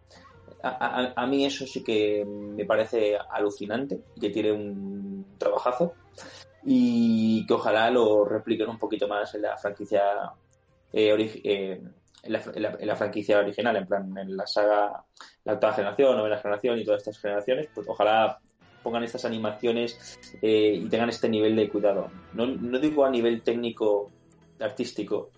A, 0.67 1.13
a- 1.15 1.27
mí 1.27 1.45
eso 1.45 1.65
sí 1.67 1.83
que 1.83 2.25
me 2.25 2.65
parece 2.65 3.15
alucinante 3.29 3.99
que 4.19 4.31
tiene 4.31 4.51
un 4.51 5.35
trabajazo 5.37 5.93
y 6.63 7.45
que 7.45 7.53
ojalá 7.53 7.91
lo 7.91 8.25
repliquen 8.25 8.69
un 8.69 8.79
poquito 8.79 9.07
más 9.07 9.35
en 9.35 9.43
la 9.43 9.55
franquicia 9.57 10.01
eh, 10.91 11.13
eh, 11.43 11.81
en, 12.23 12.31
la, 12.87 12.95
franquicia 12.95 13.39
original, 13.39 13.75
en 13.75 13.85
plan 13.85 14.17
en 14.17 14.35
la 14.35 14.47
saga, 14.47 15.03
la 15.43 15.53
octava 15.53 15.73
generación, 15.73 16.17
novena 16.17 16.37
generación 16.39 16.79
y 16.79 16.83
todas 16.85 17.01
estas 17.01 17.19
generaciones, 17.19 17.69
pues 17.73 17.87
ojalá 17.87 18.39
pongan 18.81 19.03
estas 19.03 19.25
animaciones 19.25 20.17
eh, 20.41 20.79
y 20.81 20.89
tengan 20.89 21.09
este 21.09 21.29
nivel 21.29 21.55
de 21.55 21.69
cuidado. 21.69 22.09
No, 22.33 22.47
no 22.47 22.79
digo 22.79 23.05
a 23.05 23.11
nivel 23.11 23.43
técnico, 23.43 24.09
artístico, 24.59 25.29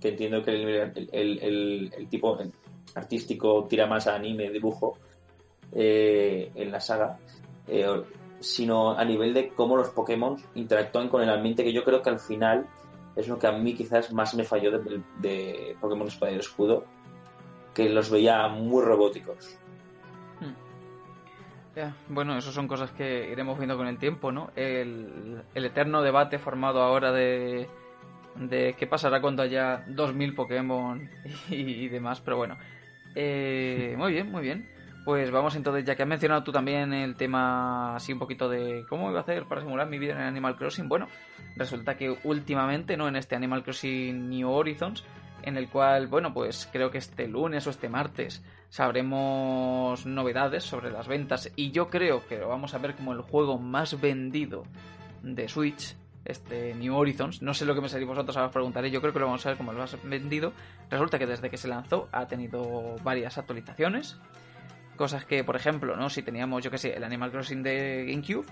que 0.00 0.08
entiendo 0.08 0.42
que 0.42 0.50
el, 0.50 1.08
el- 1.12 1.38
el- 1.42 1.90
el 1.96 2.08
tipo 2.10 2.36
artístico 2.96 3.66
tira 3.68 3.86
más 3.86 4.06
a 4.06 4.14
anime, 4.14 4.50
dibujo, 4.50 4.98
eh, 5.72 6.50
en 6.54 6.72
la 6.72 6.80
saga, 6.80 7.18
eh, 7.68 8.02
sino 8.40 8.96
a 8.98 9.04
nivel 9.04 9.34
de 9.34 9.50
cómo 9.50 9.76
los 9.76 9.90
Pokémon 9.90 10.36
interactúan 10.54 11.08
con 11.08 11.22
el 11.22 11.30
ambiente, 11.30 11.62
que 11.62 11.72
yo 11.72 11.84
creo 11.84 12.02
que 12.02 12.10
al 12.10 12.18
final 12.18 12.66
es 13.14 13.28
lo 13.28 13.38
que 13.38 13.46
a 13.46 13.52
mí 13.52 13.74
quizás 13.74 14.12
más 14.12 14.34
me 14.34 14.44
falló 14.44 14.78
de, 14.78 15.76
Pokémon 15.80 16.08
Espada 16.08 16.32
y 16.32 16.36
Escudo, 16.36 16.84
que 17.74 17.88
los 17.88 18.10
veía 18.10 18.48
muy 18.48 18.82
robóticos. 18.82 19.58
Ya, 21.74 21.94
Bueno, 22.08 22.38
eso 22.38 22.52
son 22.52 22.68
cosas 22.68 22.90
que 22.92 23.30
iremos 23.30 23.58
viendo 23.58 23.76
con 23.76 23.86
el 23.86 23.98
tiempo, 23.98 24.32
¿no? 24.32 24.50
El, 24.56 25.42
el 25.54 25.64
eterno 25.66 26.00
debate 26.00 26.38
formado 26.38 26.80
ahora 26.80 27.12
de, 27.12 27.68
de 28.36 28.74
qué 28.78 28.86
pasará 28.86 29.20
cuando 29.20 29.42
haya 29.42 29.84
2000 29.88 30.34
Pokémon 30.34 31.10
y, 31.50 31.54
y 31.84 31.88
demás, 31.88 32.22
pero 32.22 32.38
bueno. 32.38 32.56
Eh, 33.18 33.94
muy 33.96 34.12
bien, 34.12 34.30
muy 34.30 34.42
bien. 34.42 34.68
Pues 35.06 35.30
vamos 35.30 35.56
entonces, 35.56 35.84
ya 35.84 35.94
que 35.94 36.02
has 36.02 36.08
mencionado 36.08 36.42
tú 36.42 36.52
también 36.52 36.92
el 36.92 37.16
tema 37.16 37.96
así 37.96 38.12
un 38.12 38.18
poquito 38.18 38.48
de 38.48 38.84
cómo 38.88 39.08
iba 39.08 39.20
a 39.20 39.22
hacer 39.22 39.44
para 39.46 39.62
simular 39.62 39.88
mi 39.88 39.98
vida 39.98 40.12
en 40.14 40.20
Animal 40.20 40.56
Crossing, 40.56 40.88
bueno, 40.88 41.06
resulta 41.54 41.96
que 41.96 42.14
últimamente, 42.24 42.96
¿no? 42.96 43.06
En 43.08 43.16
este 43.16 43.36
Animal 43.36 43.62
Crossing 43.62 44.28
New 44.28 44.50
Horizons, 44.50 45.04
en 45.42 45.56
el 45.56 45.68
cual, 45.68 46.08
bueno, 46.08 46.34
pues 46.34 46.68
creo 46.72 46.90
que 46.90 46.98
este 46.98 47.28
lunes 47.28 47.66
o 47.68 47.70
este 47.70 47.88
martes 47.88 48.42
sabremos 48.68 50.04
novedades 50.04 50.64
sobre 50.64 50.90
las 50.90 51.06
ventas 51.06 51.52
y 51.54 51.70
yo 51.70 51.88
creo 51.88 52.26
que 52.26 52.38
lo 52.38 52.48
vamos 52.48 52.74
a 52.74 52.78
ver 52.78 52.96
como 52.96 53.12
el 53.12 53.20
juego 53.20 53.58
más 53.58 54.00
vendido 54.00 54.64
de 55.22 55.48
Switch, 55.48 55.96
este 56.26 56.74
New 56.74 56.94
Horizons. 56.96 57.42
No 57.42 57.54
sé 57.54 57.64
lo 57.64 57.74
que 57.74 57.80
me 57.80 57.88
salís 57.88 58.06
vosotros, 58.06 58.36
ahora 58.36 58.48
os 58.48 58.52
preguntaré. 58.52 58.90
Yo 58.90 59.00
creo 59.00 59.12
que 59.12 59.18
lo 59.18 59.26
vamos 59.26 59.44
a 59.46 59.50
ver 59.50 59.58
como 59.58 59.72
el 59.72 59.78
más 59.78 59.96
vendido. 60.02 60.52
Resulta 60.90 61.18
que 61.18 61.26
desde 61.26 61.50
que 61.50 61.56
se 61.56 61.68
lanzó 61.68 62.08
ha 62.12 62.26
tenido 62.26 62.96
varias 63.02 63.38
actualizaciones. 63.38 64.18
Cosas 64.96 65.24
que, 65.24 65.44
por 65.44 65.56
ejemplo, 65.56 65.96
¿no? 65.96 66.08
Si 66.08 66.22
teníamos, 66.22 66.64
yo 66.64 66.70
que 66.70 66.78
sé, 66.78 66.94
el 66.94 67.04
Animal 67.04 67.30
Crossing 67.30 67.62
de 67.62 68.06
GameCube. 68.08 68.46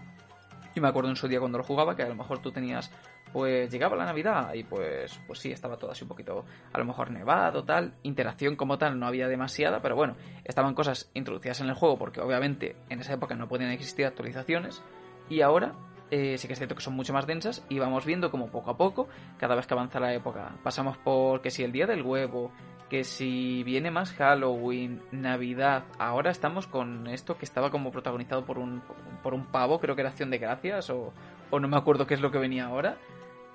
Y 0.75 0.81
me 0.81 0.89
acuerdo 0.89 1.11
en 1.11 1.17
su 1.17 1.29
día 1.29 1.39
cuando 1.39 1.59
lo 1.59 1.65
jugaba 1.65 1.95
que 1.95 2.03
a 2.03 2.09
lo 2.09 2.17
mejor 2.17 2.41
tú 2.41 2.51
tenías, 2.51 2.91
pues 3.33 3.71
llegaba 3.71 3.97
la 3.97 4.05
Navidad 4.05 4.55
y 4.55 4.65
pues, 4.65 5.21
pues 5.27 5.39
sí, 5.39 5.53
estaba 5.53 5.77
todo 5.77 5.93
así 5.93 6.03
un 6.03 6.09
poquito, 6.09 6.45
a 6.73 6.79
lo 6.79 6.85
mejor 6.85 7.11
nevado, 7.13 7.65
tal. 7.65 7.95
Interacción 8.03 8.57
como 8.57 8.77
tal 8.77 8.99
no 8.99 9.07
había 9.07 9.29
demasiada, 9.29 9.81
pero 9.81 9.95
bueno, 9.95 10.17
estaban 10.45 10.75
cosas 10.75 11.11
introducidas 11.15 11.61
en 11.61 11.69
el 11.69 11.75
juego 11.75 11.97
porque 11.97 12.21
obviamente 12.21 12.77
en 12.89 13.01
esa 13.01 13.15
época 13.15 13.37
no 13.37 13.49
podían 13.49 13.71
existir 13.71 14.05
actualizaciones. 14.05 14.83
Y 15.29 15.41
ahora 15.43 15.75
eh, 16.17 16.39
sí 16.39 16.47
que 16.47 16.53
es 16.53 16.61
cierto 16.61 16.77
que 16.77 16.81
son 16.81 16.95
mucho 16.95 17.13
más 17.13 17.27
densas 17.27 17.65
y 17.69 17.81
vamos 17.81 18.07
viendo 18.07 18.31
como 18.31 18.47
poco 18.47 18.71
a 18.71 18.77
poco, 18.77 19.09
cada 19.37 19.57
vez 19.57 19.67
que 19.67 19.75
avanza 19.75 19.99
la 19.99 20.15
época, 20.15 20.53
pasamos 20.63 20.97
por 20.97 21.43
que 21.43 21.51
si 21.51 21.65
el 21.65 21.73
día 21.73 21.89
del 21.89 22.03
huevo, 22.03 22.53
que 22.89 23.03
si 23.03 23.65
viene 23.65 23.91
más 23.91 24.13
Halloween, 24.13 25.03
Navidad, 25.11 25.83
ahora 25.99 26.31
estamos 26.31 26.69
con 26.69 27.09
esto 27.09 27.37
que 27.37 27.45
estaba 27.45 27.73
como 27.73 27.91
protagonizado 27.91 28.45
por 28.45 28.59
un, 28.59 28.81
por 29.25 29.35
un 29.35 29.47
pavo, 29.47 29.81
creo 29.81 29.97
que 29.97 30.03
era 30.03 30.11
Acción 30.11 30.31
de 30.31 30.39
Gracias, 30.39 30.89
o, 30.89 31.13
o 31.51 31.59
no 31.59 31.67
me 31.67 31.77
acuerdo 31.77 32.07
qué 32.07 32.15
es 32.15 32.21
lo 32.21 32.31
que 32.31 32.39
venía 32.39 32.67
ahora. 32.67 32.97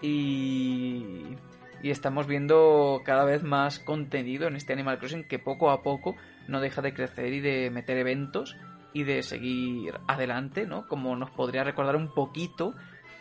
Y, 0.02 1.38
y 1.82 1.92
estamos 1.92 2.28
viendo 2.28 3.02
cada 3.06 3.24
vez 3.24 3.42
más 3.42 3.80
contenido 3.80 4.50
en 4.50 4.58
este 4.58 4.74
Animal 4.74 5.00
Crossing 5.00 5.24
que 5.24 5.40
poco 5.40 5.72
a 5.72 5.82
poco 5.82 6.18
no 6.50 6.60
deja 6.60 6.82
de 6.82 6.94
crecer 6.94 7.32
y 7.32 7.40
de 7.40 7.70
meter 7.70 7.98
eventos 7.98 8.58
y 8.94 9.04
de 9.04 9.22
seguir 9.24 10.00
adelante, 10.08 10.66
¿no? 10.66 10.88
Como 10.88 11.16
nos 11.16 11.30
podría 11.32 11.64
recordar 11.64 11.96
un 11.96 12.08
poquito 12.14 12.74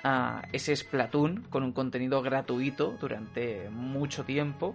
a 0.05 0.43
ese 0.53 0.75
Splatoon 0.77 1.43
con 1.51 1.63
un 1.63 1.73
contenido 1.73 2.23
gratuito 2.23 2.97
durante 3.01 3.69
mucho 3.71 4.25
tiempo 4.25 4.75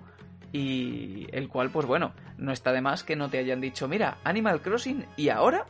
y 0.52 1.28
el 1.32 1.48
cual, 1.48 1.70
pues 1.72 1.88
bueno, 1.88 2.14
no 2.38 2.52
está 2.52 2.72
de 2.72 2.82
más 2.82 3.04
que 3.04 3.16
no 3.16 3.30
te 3.30 3.40
hayan 3.40 3.60
dicho, 3.62 3.88
mira, 3.88 4.18
Animal 4.24 4.62
Crossing 4.62 5.06
y 5.18 5.30
ahora 5.30 5.66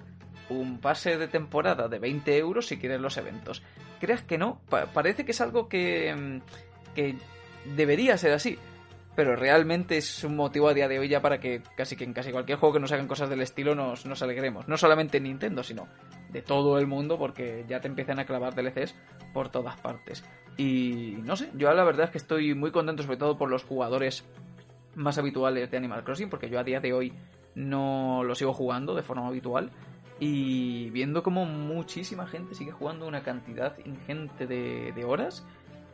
un 0.50 0.80
pase 0.80 1.18
de 1.18 1.28
temporada 1.30 1.88
de 1.88 2.00
20 2.00 2.38
euros 2.38 2.68
si 2.68 2.78
quieres 2.78 3.00
los 3.00 3.16
eventos. 3.18 3.64
Creas 4.02 4.24
que 4.24 4.38
no, 4.38 4.60
Pa- 4.70 4.88
parece 4.88 5.24
que 5.24 5.32
es 5.32 5.40
algo 5.40 5.70
que, 5.70 6.14
mm, 6.14 6.94
que 6.96 7.16
debería 7.76 8.18
ser 8.18 8.34
así, 8.34 8.58
pero 9.16 9.36
realmente 9.36 9.98
es 9.98 10.24
un 10.24 10.36
motivo 10.36 10.68
a 10.70 10.74
día 10.74 10.88
de 10.88 11.00
hoy 11.00 11.08
ya 11.08 11.22
para 11.22 11.40
que 11.40 11.62
casi 11.76 11.96
que 11.96 12.04
en 12.04 12.14
casi 12.14 12.32
cualquier 12.32 12.58
juego 12.58 12.74
que 12.74 12.80
nos 12.80 12.92
hagan 12.92 13.08
cosas 13.08 13.30
del 13.30 13.42
estilo 13.42 13.76
nos, 13.76 14.06
nos 14.06 14.22
alegremos. 14.24 14.68
No 14.68 14.78
solamente 14.78 15.18
en 15.18 15.24
Nintendo, 15.24 15.62
sino 15.64 15.88
de 16.32 16.42
todo 16.42 16.80
el 16.80 16.88
mundo, 16.88 17.20
porque 17.20 17.64
ya 17.68 17.80
te 17.80 17.88
empiezan 17.88 18.20
a 18.20 18.26
clavar 18.26 18.56
DLCs 18.56 18.96
por 19.34 19.50
todas 19.50 19.80
partes. 19.80 20.24
Y 20.58 21.18
no 21.24 21.36
sé, 21.36 21.50
yo 21.56 21.72
la 21.74 21.84
verdad 21.84 22.06
es 22.06 22.12
que 22.12 22.18
estoy 22.18 22.56
muy 22.56 22.72
contento, 22.72 23.04
sobre 23.04 23.18
todo 23.18 23.38
por 23.38 23.50
los 23.50 23.64
jugadores 23.64 24.26
más 24.96 25.18
habituales 25.18 25.70
de 25.70 25.78
Animal 25.78 26.04
Crossing, 26.04 26.30
porque 26.30 26.50
yo 26.50 26.60
a 26.60 26.64
día 26.64 26.80
de 26.80 26.94
hoy 26.94 27.14
no 27.56 28.24
lo 28.24 28.34
sigo 28.34 28.54
jugando 28.54 28.96
de 28.96 29.04
forma 29.04 29.28
habitual. 29.28 29.72
Y 30.20 30.90
viendo 30.92 31.22
como 31.22 31.46
muchísima 31.46 32.26
gente 32.28 32.56
sigue 32.56 32.72
jugando 32.72 33.08
una 33.08 33.24
cantidad 33.24 33.78
ingente 33.86 34.48
de, 34.48 34.92
de 34.94 35.04
horas 35.04 35.46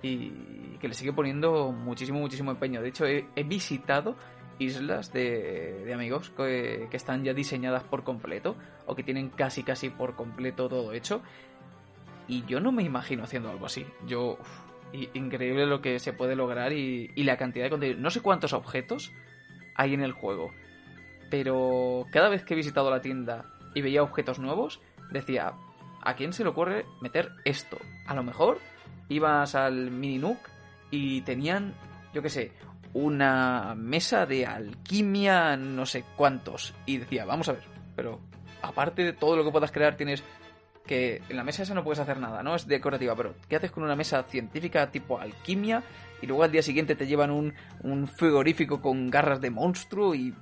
y 0.01 0.77
que 0.79 0.87
le 0.87 0.93
sigue 0.93 1.13
poniendo 1.13 1.71
muchísimo, 1.71 2.19
muchísimo 2.19 2.51
empeño. 2.51 2.81
De 2.81 2.89
hecho, 2.89 3.05
he, 3.05 3.25
visitado 3.43 4.15
islas 4.57 5.11
de, 5.13 5.83
de 5.85 5.93
amigos 5.93 6.29
que, 6.31 6.87
que 6.89 6.97
están 6.97 7.23
ya 7.23 7.33
diseñadas 7.33 7.83
por 7.83 8.03
completo 8.03 8.55
o 8.85 8.95
que 8.95 9.03
tienen 9.03 9.29
casi 9.29 9.63
casi 9.63 9.89
por 9.89 10.15
completo 10.15 10.69
todo 10.69 10.93
hecho. 10.93 11.21
Y 12.27 12.45
yo 12.45 12.59
no 12.59 12.71
me 12.71 12.83
imagino 12.83 13.23
haciendo 13.23 13.49
algo 13.49 13.65
así. 13.65 13.85
Yo... 14.07 14.37
increíble 15.13 15.65
lo 15.65 15.81
que 15.81 15.99
se 15.99 16.13
puede 16.13 16.35
lograr 16.35 16.73
y, 16.73 17.11
y 17.15 17.23
la 17.23 17.37
cantidad 17.37 17.65
de 17.65 17.71
contenido. 17.71 17.99
No 17.99 18.09
sé 18.09 18.21
cuántos 18.21 18.53
objetos 18.53 19.11
hay 19.75 19.93
en 19.93 20.01
el 20.01 20.13
juego. 20.13 20.51
Pero 21.29 22.05
cada 22.11 22.29
vez 22.29 22.43
que 22.43 22.53
he 22.53 22.57
visitado 22.57 22.89
la 22.89 23.01
tienda 23.01 23.45
y 23.75 23.81
veía 23.81 24.03
objetos 24.03 24.39
nuevos, 24.39 24.81
decía, 25.11 25.53
¿a 26.01 26.15
quién 26.15 26.33
se 26.33 26.43
le 26.43 26.49
ocurre 26.49 26.85
meter 27.01 27.31
esto? 27.45 27.77
A 28.07 28.15
lo 28.15 28.23
mejor 28.23 28.59
ibas 29.09 29.55
al 29.55 29.91
mini 29.91 30.17
Nook 30.17 30.39
y 30.91 31.21
tenían, 31.21 31.73
yo 32.13 32.21
qué 32.21 32.29
sé, 32.29 32.51
una 32.93 33.75
mesa 33.75 34.25
de 34.25 34.45
alquimia, 34.45 35.57
no 35.57 35.85
sé 35.85 36.03
cuántos. 36.15 36.73
Y 36.85 36.97
decía, 36.97 37.25
vamos 37.25 37.49
a 37.49 37.53
ver, 37.53 37.63
pero 37.95 38.19
aparte 38.61 39.03
de 39.03 39.13
todo 39.13 39.35
lo 39.35 39.43
que 39.43 39.51
puedas 39.51 39.71
crear, 39.71 39.97
tienes 39.97 40.23
que 40.85 41.21
en 41.29 41.37
la 41.37 41.43
mesa 41.43 41.63
esa 41.63 41.75
no 41.75 41.83
puedes 41.83 41.99
hacer 41.99 42.19
nada, 42.19 42.41
¿no? 42.41 42.55
Es 42.55 42.65
decorativa, 42.65 43.15
pero 43.15 43.35
¿qué 43.47 43.57
haces 43.57 43.71
con 43.71 43.83
una 43.83 43.95
mesa 43.95 44.23
científica 44.23 44.89
tipo 44.89 45.19
alquimia? 45.19 45.83
Y 46.21 46.25
luego 46.25 46.43
al 46.43 46.51
día 46.51 46.63
siguiente 46.63 46.95
te 46.95 47.05
llevan 47.05 47.29
un, 47.29 47.53
un 47.83 48.07
frigorífico 48.07 48.81
con 48.81 49.09
garras 49.09 49.39
de 49.39 49.51
monstruo 49.51 50.15
y 50.15 50.33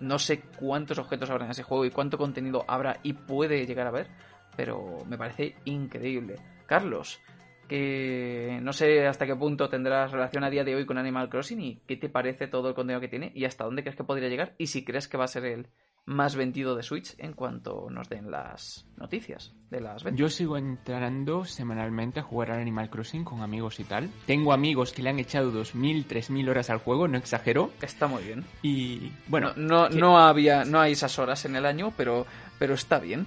no 0.00 0.18
sé 0.18 0.40
cuántos 0.40 0.98
objetos 0.98 1.30
habrá 1.30 1.44
en 1.44 1.52
ese 1.52 1.62
juego 1.62 1.84
y 1.84 1.90
cuánto 1.90 2.18
contenido 2.18 2.64
habrá 2.66 2.98
y 3.02 3.12
puede 3.12 3.66
llegar 3.66 3.86
a 3.86 3.90
haber, 3.90 4.08
pero 4.56 5.04
me 5.06 5.16
parece 5.16 5.54
increíble. 5.64 6.36
Carlos, 6.66 7.20
que 7.68 8.58
no 8.62 8.72
sé 8.72 9.06
hasta 9.06 9.26
qué 9.26 9.34
punto 9.36 9.68
tendrás 9.68 10.12
relación 10.12 10.44
a 10.44 10.50
día 10.50 10.64
de 10.64 10.74
hoy 10.74 10.86
con 10.86 10.98
Animal 10.98 11.28
Crossing 11.28 11.60
y 11.60 11.80
qué 11.86 11.96
te 11.96 12.08
parece 12.08 12.46
todo 12.48 12.68
el 12.68 12.74
contenido 12.74 13.00
que 13.00 13.08
tiene 13.08 13.32
y 13.34 13.44
hasta 13.44 13.64
dónde 13.64 13.82
crees 13.82 13.96
que 13.96 14.04
podría 14.04 14.28
llegar 14.28 14.54
y 14.58 14.66
si 14.68 14.84
crees 14.84 15.08
que 15.08 15.16
va 15.16 15.24
a 15.24 15.28
ser 15.28 15.44
el 15.44 15.68
más 16.06 16.36
vendido 16.36 16.76
de 16.76 16.82
Switch 16.82 17.14
en 17.16 17.32
cuanto 17.32 17.88
nos 17.88 18.10
den 18.10 18.30
las 18.30 18.86
noticias 18.98 19.54
de 19.70 19.80
las 19.80 20.04
ventas. 20.04 20.20
Yo 20.20 20.28
sigo 20.28 20.58
entrando 20.58 21.46
semanalmente 21.46 22.20
a 22.20 22.22
jugar 22.22 22.50
al 22.50 22.60
Animal 22.60 22.90
Crossing 22.90 23.24
con 23.24 23.40
amigos 23.40 23.80
y 23.80 23.84
tal. 23.84 24.10
Tengo 24.26 24.52
amigos 24.52 24.92
que 24.92 25.02
le 25.02 25.08
han 25.08 25.18
echado 25.18 25.50
2.000, 25.50 26.04
3.000 26.06 26.46
horas 26.50 26.68
al 26.68 26.76
juego, 26.78 27.08
no 27.08 27.16
exagero. 27.16 27.70
Está 27.80 28.06
muy 28.06 28.22
bien. 28.22 28.44
Y 28.60 29.12
bueno, 29.28 29.52
no, 29.56 29.84
no, 29.84 29.88
que- 29.88 29.96
no 29.98 30.18
había, 30.18 30.66
no 30.66 30.78
hay 30.78 30.92
esas 30.92 31.18
horas 31.18 31.42
en 31.46 31.56
el 31.56 31.64
año, 31.64 31.90
pero, 31.96 32.26
pero 32.58 32.74
está 32.74 32.98
bien. 32.98 33.26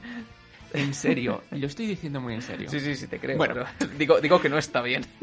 En 0.73 0.93
serio, 0.93 1.43
lo 1.51 1.67
estoy 1.67 1.87
diciendo 1.87 2.21
muy 2.21 2.33
en 2.33 2.41
serio. 2.41 2.69
Sí, 2.69 2.79
sí, 2.79 2.95
sí, 2.95 3.07
te 3.07 3.19
creo. 3.19 3.37
Bueno. 3.37 3.65
pero 3.77 3.91
digo, 3.97 4.21
digo 4.21 4.41
que 4.41 4.49
no 4.49 4.57
está 4.57 4.81
bien. 4.81 5.05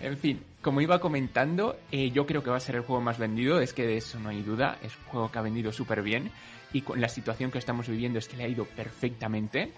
En 0.00 0.16
fin, 0.16 0.40
como 0.62 0.80
iba 0.80 1.00
comentando, 1.00 1.76
eh, 1.90 2.12
yo 2.12 2.24
creo 2.24 2.44
que 2.44 2.50
va 2.50 2.56
a 2.56 2.60
ser 2.60 2.76
el 2.76 2.82
juego 2.82 3.02
más 3.02 3.18
vendido, 3.18 3.60
es 3.60 3.72
que 3.72 3.84
de 3.84 3.96
eso 3.96 4.20
no 4.20 4.28
hay 4.28 4.42
duda, 4.42 4.78
es 4.80 4.96
un 4.96 5.04
juego 5.06 5.32
que 5.32 5.38
ha 5.40 5.42
vendido 5.42 5.72
súper 5.72 6.02
bien 6.02 6.30
y 6.72 6.82
con 6.82 7.00
la 7.00 7.08
situación 7.08 7.50
que 7.50 7.58
estamos 7.58 7.88
viviendo 7.88 8.20
es 8.20 8.28
que 8.28 8.36
le 8.36 8.44
ha 8.44 8.48
ido 8.48 8.64
perfectamente, 8.64 9.72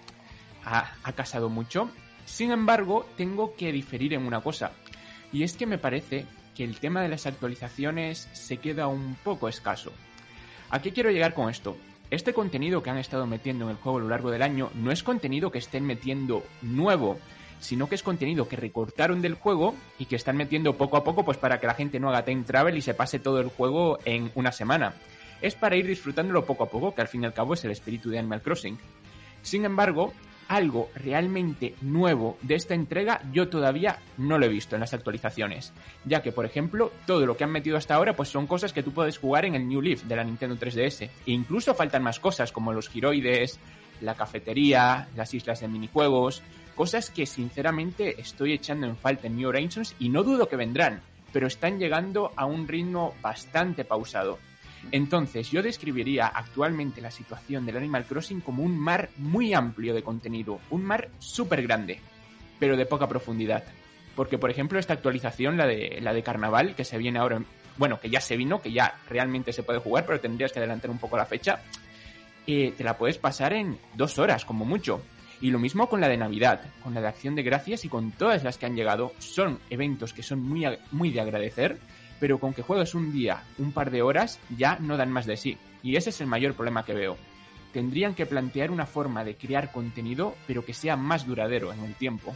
ha, 0.63 0.93
ha 1.03 1.13
casado 1.13 1.49
mucho. 1.49 1.89
Sin 2.25 2.51
embargo, 2.51 3.09
tengo 3.17 3.55
que 3.55 3.71
diferir 3.71 4.13
en 4.13 4.27
una 4.27 4.41
cosa, 4.41 4.73
y 5.33 5.41
es 5.41 5.57
que 5.57 5.65
me 5.65 5.79
parece 5.79 6.25
que 6.55 6.63
el 6.63 6.77
tema 6.77 7.01
de 7.01 7.09
las 7.09 7.25
actualizaciones 7.25 8.29
se 8.33 8.57
queda 8.57 8.87
un 8.87 9.15
poco 9.23 9.49
escaso. 9.49 9.91
¿A 10.69 10.81
qué 10.81 10.91
quiero 10.91 11.09
llegar 11.09 11.33
con 11.33 11.49
esto? 11.49 11.77
Este 12.11 12.33
contenido 12.33 12.83
que 12.83 12.89
han 12.89 12.97
estado 12.97 13.25
metiendo 13.25 13.63
en 13.63 13.71
el 13.71 13.77
juego 13.77 13.97
a 13.97 14.01
lo 14.01 14.09
largo 14.09 14.31
del 14.31 14.41
año 14.41 14.69
no 14.75 14.91
es 14.91 15.01
contenido 15.01 15.49
que 15.49 15.59
estén 15.59 15.85
metiendo 15.85 16.43
nuevo, 16.61 17.17
sino 17.61 17.87
que 17.87 17.95
es 17.95 18.03
contenido 18.03 18.49
que 18.49 18.57
recortaron 18.57 19.21
del 19.21 19.35
juego 19.35 19.75
y 19.97 20.05
que 20.05 20.17
están 20.17 20.35
metiendo 20.35 20.75
poco 20.75 20.97
a 20.97 21.05
poco 21.05 21.23
pues 21.23 21.37
para 21.37 21.61
que 21.61 21.67
la 21.67 21.73
gente 21.73 22.01
no 22.01 22.09
haga 22.09 22.25
time 22.25 22.43
travel 22.43 22.77
y 22.77 22.81
se 22.81 22.93
pase 22.93 23.19
todo 23.19 23.39
el 23.39 23.47
juego 23.47 23.97
en 24.03 24.29
una 24.35 24.51
semana. 24.51 24.93
Es 25.41 25.55
para 25.55 25.77
ir 25.77 25.87
disfrutándolo 25.87 26.45
poco 26.45 26.65
a 26.65 26.69
poco, 26.69 26.93
que 26.93 26.99
al 26.99 27.07
fin 27.07 27.23
y 27.23 27.27
al 27.27 27.33
cabo 27.33 27.53
es 27.53 27.63
el 27.63 27.71
espíritu 27.71 28.09
de 28.09 28.19
Animal 28.19 28.41
Crossing. 28.41 28.77
Sin 29.41 29.63
embargo, 29.63 30.11
algo 30.51 30.89
realmente 30.95 31.75
nuevo 31.81 32.37
de 32.41 32.55
esta 32.55 32.73
entrega 32.73 33.21
yo 33.31 33.47
todavía 33.47 33.99
no 34.17 34.37
lo 34.37 34.45
he 34.45 34.49
visto 34.49 34.75
en 34.75 34.81
las 34.81 34.93
actualizaciones, 34.93 35.71
ya 36.03 36.21
que 36.21 36.33
por 36.33 36.45
ejemplo 36.45 36.91
todo 37.05 37.25
lo 37.25 37.37
que 37.37 37.45
han 37.45 37.51
metido 37.51 37.77
hasta 37.77 37.95
ahora 37.95 38.15
pues 38.17 38.29
son 38.29 38.47
cosas 38.47 38.73
que 38.73 38.83
tú 38.83 38.91
puedes 38.91 39.17
jugar 39.17 39.45
en 39.45 39.55
el 39.55 39.67
New 39.67 39.81
Leaf 39.81 40.03
de 40.03 40.15
la 40.17 40.25
Nintendo 40.25 40.57
3DS, 40.57 41.03
e 41.03 41.31
incluso 41.31 41.73
faltan 41.73 42.03
más 42.03 42.19
cosas 42.19 42.51
como 42.51 42.73
los 42.73 42.89
giroides, 42.89 43.59
la 44.01 44.15
cafetería, 44.15 45.07
las 45.15 45.33
islas 45.33 45.61
de 45.61 45.69
minijuegos, 45.69 46.43
cosas 46.75 47.09
que 47.09 47.25
sinceramente 47.25 48.19
estoy 48.19 48.51
echando 48.51 48.87
en 48.87 48.97
falta 48.97 49.27
en 49.27 49.37
New 49.37 49.47
Horizons 49.47 49.95
y 49.99 50.09
no 50.09 50.23
dudo 50.23 50.49
que 50.49 50.57
vendrán, 50.57 51.01
pero 51.31 51.47
están 51.47 51.79
llegando 51.79 52.33
a 52.35 52.45
un 52.45 52.67
ritmo 52.67 53.13
bastante 53.21 53.85
pausado. 53.85 54.37
Entonces, 54.91 55.51
yo 55.51 55.61
describiría 55.61 56.27
actualmente 56.27 57.01
la 57.01 57.11
situación 57.11 57.65
del 57.65 57.77
Animal 57.77 58.05
Crossing 58.05 58.41
como 58.41 58.63
un 58.63 58.77
mar 58.77 59.09
muy 59.17 59.53
amplio 59.53 59.93
de 59.93 60.03
contenido, 60.03 60.59
un 60.71 60.83
mar 60.83 61.09
súper 61.19 61.61
grande, 61.61 61.99
pero 62.59 62.75
de 62.75 62.85
poca 62.85 63.07
profundidad. 63.07 63.63
Porque, 64.15 64.37
por 64.37 64.49
ejemplo, 64.49 64.79
esta 64.79 64.93
actualización, 64.93 65.55
la 65.57 65.67
de, 65.67 65.99
la 66.01 66.13
de 66.13 66.23
Carnaval, 66.23 66.75
que 66.75 66.83
se 66.83 66.97
viene 66.97 67.19
ahora, 67.19 67.37
en- 67.37 67.45
bueno, 67.77 67.99
que 67.99 68.09
ya 68.09 68.19
se 68.19 68.35
vino, 68.37 68.61
que 68.61 68.71
ya 68.71 68.95
realmente 69.09 69.53
se 69.53 69.63
puede 69.63 69.79
jugar, 69.79 70.05
pero 70.05 70.19
tendrías 70.19 70.51
que 70.51 70.59
adelantar 70.59 70.89
un 70.91 70.97
poco 70.97 71.15
la 71.15 71.25
fecha, 71.25 71.61
eh, 72.47 72.73
te 72.75 72.83
la 72.83 72.97
puedes 72.97 73.17
pasar 73.17 73.53
en 73.53 73.77
dos 73.93 74.17
horas, 74.19 74.43
como 74.45 74.65
mucho. 74.65 75.01
Y 75.39 75.49
lo 75.51 75.57
mismo 75.59 75.87
con 75.87 76.01
la 76.01 76.07
de 76.09 76.17
Navidad, 76.17 76.61
con 76.83 76.93
la 76.93 77.01
de 77.01 77.07
Acción 77.07 77.35
de 77.35 77.43
Gracias 77.43 77.85
y 77.85 77.89
con 77.89 78.11
todas 78.11 78.43
las 78.43 78.57
que 78.57 78.65
han 78.67 78.75
llegado. 78.75 79.13
Son 79.19 79.59
eventos 79.69 80.13
que 80.13 80.21
son 80.21 80.41
muy, 80.41 80.65
muy 80.91 81.11
de 81.11 81.21
agradecer, 81.21 81.79
pero 82.21 82.39
con 82.39 82.53
que 82.53 82.61
juegues 82.61 82.93
un 82.93 83.11
día, 83.11 83.41
un 83.57 83.71
par 83.71 83.89
de 83.89 84.03
horas, 84.03 84.39
ya 84.55 84.77
no 84.79 84.95
dan 84.95 85.11
más 85.11 85.25
de 85.25 85.35
sí. 85.35 85.57
Y 85.81 85.95
ese 85.95 86.11
es 86.11 86.21
el 86.21 86.27
mayor 86.27 86.53
problema 86.53 86.85
que 86.85 86.93
veo. 86.93 87.17
Tendrían 87.73 88.13
que 88.13 88.27
plantear 88.27 88.69
una 88.69 88.85
forma 88.85 89.23
de 89.23 89.35
crear 89.35 89.71
contenido, 89.71 90.35
pero 90.45 90.63
que 90.63 90.75
sea 90.75 90.95
más 90.95 91.25
duradero 91.25 91.73
en 91.73 91.79
el 91.83 91.95
tiempo. 91.95 92.35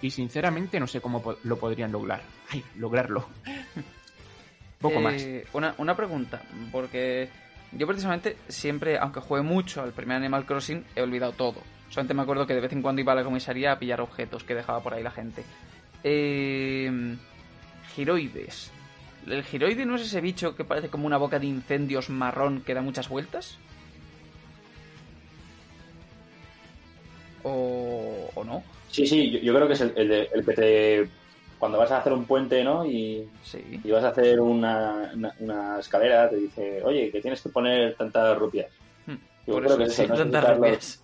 Y 0.00 0.10
sinceramente 0.10 0.78
no 0.78 0.86
sé 0.86 1.00
cómo 1.00 1.34
lo 1.42 1.58
podrían 1.58 1.90
lograr. 1.90 2.22
Ay, 2.48 2.62
lograrlo. 2.76 3.28
Poco 4.80 5.00
más. 5.00 5.20
Eh, 5.20 5.44
Una, 5.52 5.74
una 5.78 5.96
pregunta, 5.96 6.40
porque 6.70 7.28
yo 7.72 7.88
precisamente 7.88 8.36
siempre, 8.46 8.98
aunque 8.98 9.18
juegue 9.18 9.44
mucho 9.44 9.82
al 9.82 9.92
primer 9.92 10.18
Animal 10.18 10.46
Crossing, 10.46 10.84
he 10.94 11.02
olvidado 11.02 11.32
todo. 11.32 11.60
Solamente 11.88 12.14
me 12.14 12.22
acuerdo 12.22 12.46
que 12.46 12.54
de 12.54 12.60
vez 12.60 12.72
en 12.72 12.82
cuando 12.82 13.00
iba 13.00 13.14
a 13.14 13.16
la 13.16 13.24
comisaría 13.24 13.72
a 13.72 13.78
pillar 13.80 14.00
objetos 14.00 14.44
que 14.44 14.54
dejaba 14.54 14.80
por 14.80 14.94
ahí 14.94 15.02
la 15.02 15.10
gente. 15.10 15.42
Eh, 16.04 17.16
giroides. 17.96 18.70
¿El 19.26 19.42
giroide 19.44 19.84
no 19.84 19.96
es 19.96 20.02
ese 20.02 20.20
bicho 20.20 20.54
que 20.54 20.64
parece 20.64 20.88
como 20.88 21.06
una 21.06 21.16
boca 21.18 21.38
de 21.38 21.46
incendios 21.46 22.08
marrón 22.10 22.62
que 22.62 22.74
da 22.74 22.80
muchas 22.82 23.08
vueltas? 23.08 23.58
¿O, 27.42 28.30
o 28.34 28.44
no? 28.44 28.64
Sí, 28.90 29.06
sí, 29.06 29.30
yo, 29.30 29.38
yo 29.40 29.54
creo 29.54 29.66
que 29.66 29.74
es 29.74 29.80
el, 29.80 29.92
el 29.96 30.08
de- 30.08 30.28
el 30.32 30.44
que 30.44 30.52
te. 30.52 31.08
Cuando 31.58 31.78
vas 31.78 31.90
a 31.90 31.98
hacer 31.98 32.12
un 32.12 32.24
puente, 32.24 32.62
¿no? 32.62 32.86
Y, 32.86 33.28
Sí. 33.42 33.58
y 33.82 33.90
vas 33.90 34.04
a 34.04 34.08
hacer 34.08 34.40
una, 34.40 35.10
una, 35.14 35.34
una 35.40 35.78
escalera, 35.80 36.30
te 36.30 36.36
dice, 36.36 36.82
oye, 36.84 37.10
que 37.10 37.20
tienes 37.20 37.42
que 37.42 37.48
poner 37.48 37.96
tantas 37.96 38.38
rupias. 38.38 38.68
Hmm, 39.06 39.14
Yo 39.46 39.54
Por 39.54 39.64
creo 39.64 39.66
eso, 39.66 39.78
que 39.78 39.84
eso, 39.84 40.06
no 40.06 40.16
tantas 40.16 40.56
rupias. 40.56 41.02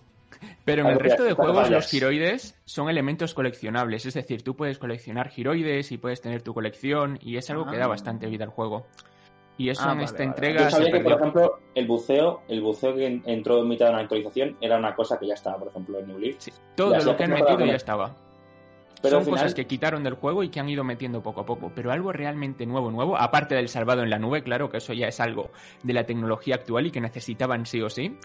Pero 0.65 0.81
en 0.83 0.87
el 0.89 0.99
resto 0.99 1.23
de 1.23 1.33
juegos 1.33 1.69
los 1.69 1.87
giroides 1.87 2.59
son 2.65 2.89
elementos 2.89 3.33
coleccionables, 3.33 4.05
es 4.05 4.13
decir, 4.13 4.41
tú 4.43 4.55
puedes 4.55 4.77
coleccionar 4.79 5.29
giroides 5.29 5.91
y 5.91 5.97
puedes 5.97 6.21
tener 6.21 6.41
tu 6.41 6.53
colección 6.53 7.17
y 7.21 7.37
es 7.37 7.49
algo 7.49 7.65
que 7.65 7.77
da 7.77 7.85
Ah. 7.85 7.89
bastante 7.89 8.27
vida 8.27 8.43
al 8.45 8.49
juego. 8.51 8.85
Y 9.57 9.69
eso 9.69 9.83
Ah, 9.83 9.91
en 9.91 9.97
vale, 9.99 10.05
esta 10.05 10.17
vale. 10.17 10.27
entrega 10.29 10.59
Yo 10.63 10.69
se 10.69 10.71
sabía 10.75 10.91
que, 10.91 10.99
por 10.99 11.11
ejemplo, 11.13 11.59
el 11.75 11.87
buceo, 11.87 12.41
el 12.49 12.61
buceo 12.61 12.93
que 12.93 13.07
en- 13.07 13.23
entró 13.25 13.61
en 13.61 13.69
mitad 13.69 13.85
de 13.85 13.91
una 13.93 14.01
actualización 14.01 14.57
era 14.59 14.77
una 14.77 14.93
cosa 14.95 15.17
que 15.17 15.27
ya 15.27 15.33
estaba, 15.33 15.57
por 15.59 15.69
ejemplo, 15.69 15.97
en 15.99 16.07
New 16.07 16.19
Leaf. 16.19 16.35
Sí, 16.39 16.51
todo 16.75 16.97
lo 16.99 17.15
que 17.15 17.23
han 17.23 17.31
metido 17.31 17.65
ya 17.65 17.75
estaba. 17.75 18.15
Pero 19.01 19.17
Son 19.17 19.25
final- 19.25 19.39
cosas 19.39 19.53
que 19.53 19.67
quitaron 19.67 20.03
del 20.03 20.15
juego 20.15 20.41
y 20.43 20.49
que 20.49 20.59
han 20.59 20.67
ido 20.67 20.83
metiendo 20.83 21.21
poco 21.21 21.41
a 21.41 21.45
poco. 21.45 21.71
Pero 21.75 21.91
algo 21.91 22.11
realmente 22.11 22.65
nuevo, 22.65 22.89
nuevo, 22.91 23.15
aparte 23.17 23.53
del 23.55 23.69
salvado 23.69 24.01
en 24.01 24.09
la 24.09 24.17
nube, 24.17 24.41
claro 24.41 24.69
que 24.69 24.77
eso 24.77 24.93
ya 24.93 25.07
es 25.07 25.19
algo 25.19 25.51
de 25.83 25.93
la 25.93 26.05
tecnología 26.05 26.55
actual 26.55 26.87
y 26.87 26.91
que 26.91 26.99
necesitaban 27.01 27.65
sí 27.65 27.81
o 27.81 27.89
sí. 27.89 28.17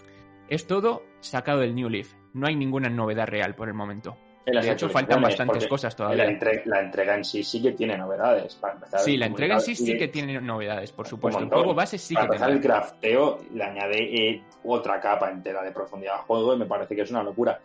Es 0.51 0.67
todo 0.67 1.03
sacado 1.21 1.61
del 1.61 1.73
New 1.73 1.89
Leaf. 1.89 2.13
No 2.33 2.45
hay 2.45 2.55
ninguna 2.55 2.89
novedad 2.89 3.25
real 3.27 3.55
por 3.55 3.69
el 3.69 3.73
momento. 3.73 4.17
En 4.45 4.55
las 4.55 4.65
De 4.65 4.71
hecho, 4.71 4.89
faltan 4.89 5.21
bastantes 5.21 5.65
cosas 5.67 5.93
La, 5.93 5.97
todavía. 5.97 6.25
entre- 6.25 6.63
la 6.65 6.81
entrega 6.81 7.15
en 7.15 7.23
sí 7.23 7.41
sí 7.43 7.61
que 7.61 7.71
tiene 7.71 7.97
novedades. 7.97 8.55
Para 8.55 8.73
empezar, 8.73 8.99
Sí, 8.99 9.13
el 9.13 9.19
la 9.21 9.25
entrega 9.27 9.55
en 9.55 9.61
sí 9.61 9.75
sí 9.75 9.97
que 9.97 10.07
tiene 10.09 10.41
novedades, 10.41 10.91
por 10.91 11.07
supuesto. 11.07 11.41
El 11.41 11.49
juego 11.49 11.73
base 11.73 11.97
sí 11.97 12.15
para 12.15 12.25
que 12.27 12.33
empezar, 12.33 12.49
el 12.49 12.59
tiene. 12.59 12.73
crafteo 12.75 13.39
le 13.53 13.63
añade 13.63 13.97
eh, 14.29 14.43
otra 14.65 14.99
capa 14.99 15.29
entera 15.31 15.63
de 15.63 15.71
profundidad 15.71 16.15
al 16.15 16.21
juego 16.21 16.53
y 16.53 16.57
me 16.57 16.65
parece 16.65 16.95
que 16.95 17.03
es 17.03 17.11
una 17.11 17.23
locura. 17.23 17.61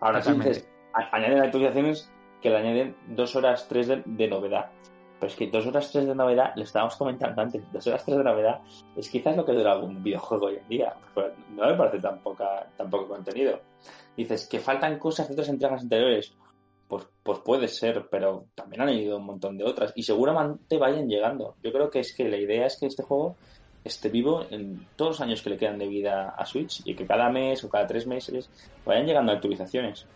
Ahora 0.00 0.22
sí 0.22 0.32
dices, 0.32 0.68
añaden 0.92 1.40
actualizaciones 1.40 2.08
que 2.40 2.50
le 2.50 2.56
añaden 2.58 2.94
dos 3.08 3.34
horas 3.34 3.66
tres 3.68 3.88
de, 3.88 4.02
de 4.04 4.28
novedad. 4.28 4.70
Pero 5.18 5.30
es 5.32 5.36
que 5.36 5.48
dos 5.48 5.66
horas 5.66 5.90
tres 5.90 6.06
de 6.06 6.14
novedad, 6.14 6.52
lo 6.54 6.62
estábamos 6.62 6.96
comentando 6.96 7.42
antes, 7.42 7.62
dos 7.72 7.86
horas 7.88 8.04
tres 8.04 8.18
de 8.18 8.24
novedad 8.24 8.60
es 8.96 9.08
quizás 9.08 9.36
lo 9.36 9.44
que 9.44 9.52
dura 9.52 9.72
algún 9.72 10.02
videojuego 10.02 10.46
hoy 10.46 10.56
en 10.56 10.68
día. 10.68 10.94
Pues 11.14 11.32
no 11.50 11.66
me 11.66 11.74
parece 11.74 11.98
tan, 11.98 12.20
poca, 12.20 12.66
tan 12.76 12.88
poco 12.88 13.08
contenido. 13.08 13.60
Dices 14.16 14.46
que 14.46 14.60
faltan 14.60 14.98
cosas 14.98 15.28
de 15.28 15.34
otras 15.34 15.48
entregas 15.48 15.82
anteriores. 15.82 16.32
pues, 16.88 17.06
pues 17.22 17.38
puede 17.40 17.68
ser, 17.68 18.08
pero 18.10 18.46
también 18.54 18.82
han 18.82 18.90
ido 18.90 19.18
un 19.18 19.26
montón 19.26 19.58
de 19.58 19.64
otras 19.64 19.92
y 19.94 20.02
seguramente 20.02 20.78
vayan 20.78 21.08
llegando. 21.08 21.56
Yo 21.62 21.72
creo 21.72 21.90
que 21.90 22.00
es 22.00 22.14
que 22.14 22.28
la 22.28 22.38
idea 22.38 22.66
es 22.66 22.78
que 22.78 22.86
este 22.86 23.02
juego 23.02 23.36
esté 23.84 24.08
vivo 24.08 24.44
en 24.50 24.86
todos 24.96 25.12
los 25.12 25.20
años 25.20 25.42
que 25.42 25.50
le 25.50 25.56
quedan 25.56 25.78
de 25.78 25.88
vida 25.88 26.30
a 26.30 26.46
Switch 26.46 26.82
y 26.84 26.94
que 26.94 27.06
cada 27.06 27.30
mes 27.30 27.62
o 27.64 27.68
cada 27.68 27.86
tres 27.86 28.06
meses 28.06 28.50
vayan 28.84 29.06
llegando 29.06 29.32
actualizaciones. 29.32 30.06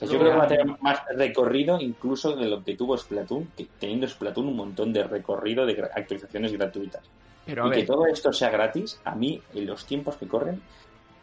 Yo 0.00 0.18
creo 0.18 0.32
que 0.32 0.38
va 0.38 0.44
a 0.44 0.48
tener 0.48 0.66
más 0.80 1.02
recorrido 1.16 1.80
incluso 1.80 2.36
de 2.36 2.46
lo 2.46 2.62
que 2.62 2.76
tuvo 2.76 2.96
Splatoon, 2.96 3.48
que 3.56 3.66
teniendo 3.78 4.06
Splatoon 4.06 4.48
un 4.48 4.56
montón 4.56 4.92
de 4.92 5.04
recorrido 5.04 5.66
de 5.66 5.82
actualizaciones 5.94 6.52
gratuitas. 6.52 7.02
y 7.46 7.70
que 7.70 7.84
todo 7.84 8.06
esto 8.06 8.32
sea 8.32 8.50
gratis, 8.50 9.00
a 9.04 9.14
mí, 9.14 9.40
en 9.54 9.66
los 9.66 9.84
tiempos 9.86 10.16
que 10.16 10.28
corren, 10.28 10.62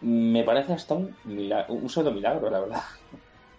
me 0.02 0.44
parece 0.44 0.74
hasta 0.74 0.96
un, 0.96 1.16
un 1.26 1.90
pseudo 1.90 2.12
milagro, 2.12 2.50
la 2.50 2.60
verdad. 2.60 2.82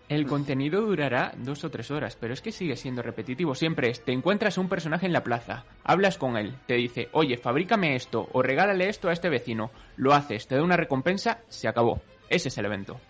El 0.09 0.27
contenido 0.27 0.83
durará 0.83 1.33
dos 1.39 1.65
o 1.65 1.71
tres 1.71 1.91
horas, 1.91 2.17
pero 2.21 2.35
es 2.35 2.43
que 2.43 2.53
sigue 2.53 2.77
siendo 2.77 3.01
repetitivo. 3.01 3.55
Siempre 3.55 3.89
es, 3.89 4.05
te 4.05 4.13
encuentras 4.13 4.59
un 4.59 4.69
personaje 4.69 5.07
en 5.07 5.15
la 5.15 5.25
plaza, 5.25 5.65
hablas 5.85 6.19
con 6.19 6.37
él, 6.37 6.55
te 6.67 6.75
dice, 6.75 7.09
oye, 7.13 7.39
fabrícame 7.39 7.97
esto 7.97 8.29
o 8.33 8.43
regálale 8.43 8.91
esto 8.91 9.09
a 9.09 9.13
este 9.15 9.31
vecino, 9.31 9.71
lo 9.97 10.13
haces, 10.13 10.47
te 10.47 10.57
da 10.57 10.63
una 10.63 10.77
recompensa, 10.77 11.39
se 11.49 11.67
acabó. 11.67 12.03
Ese 12.29 12.49
es 12.49 12.59
el 12.59 12.67
evento. 12.67 13.01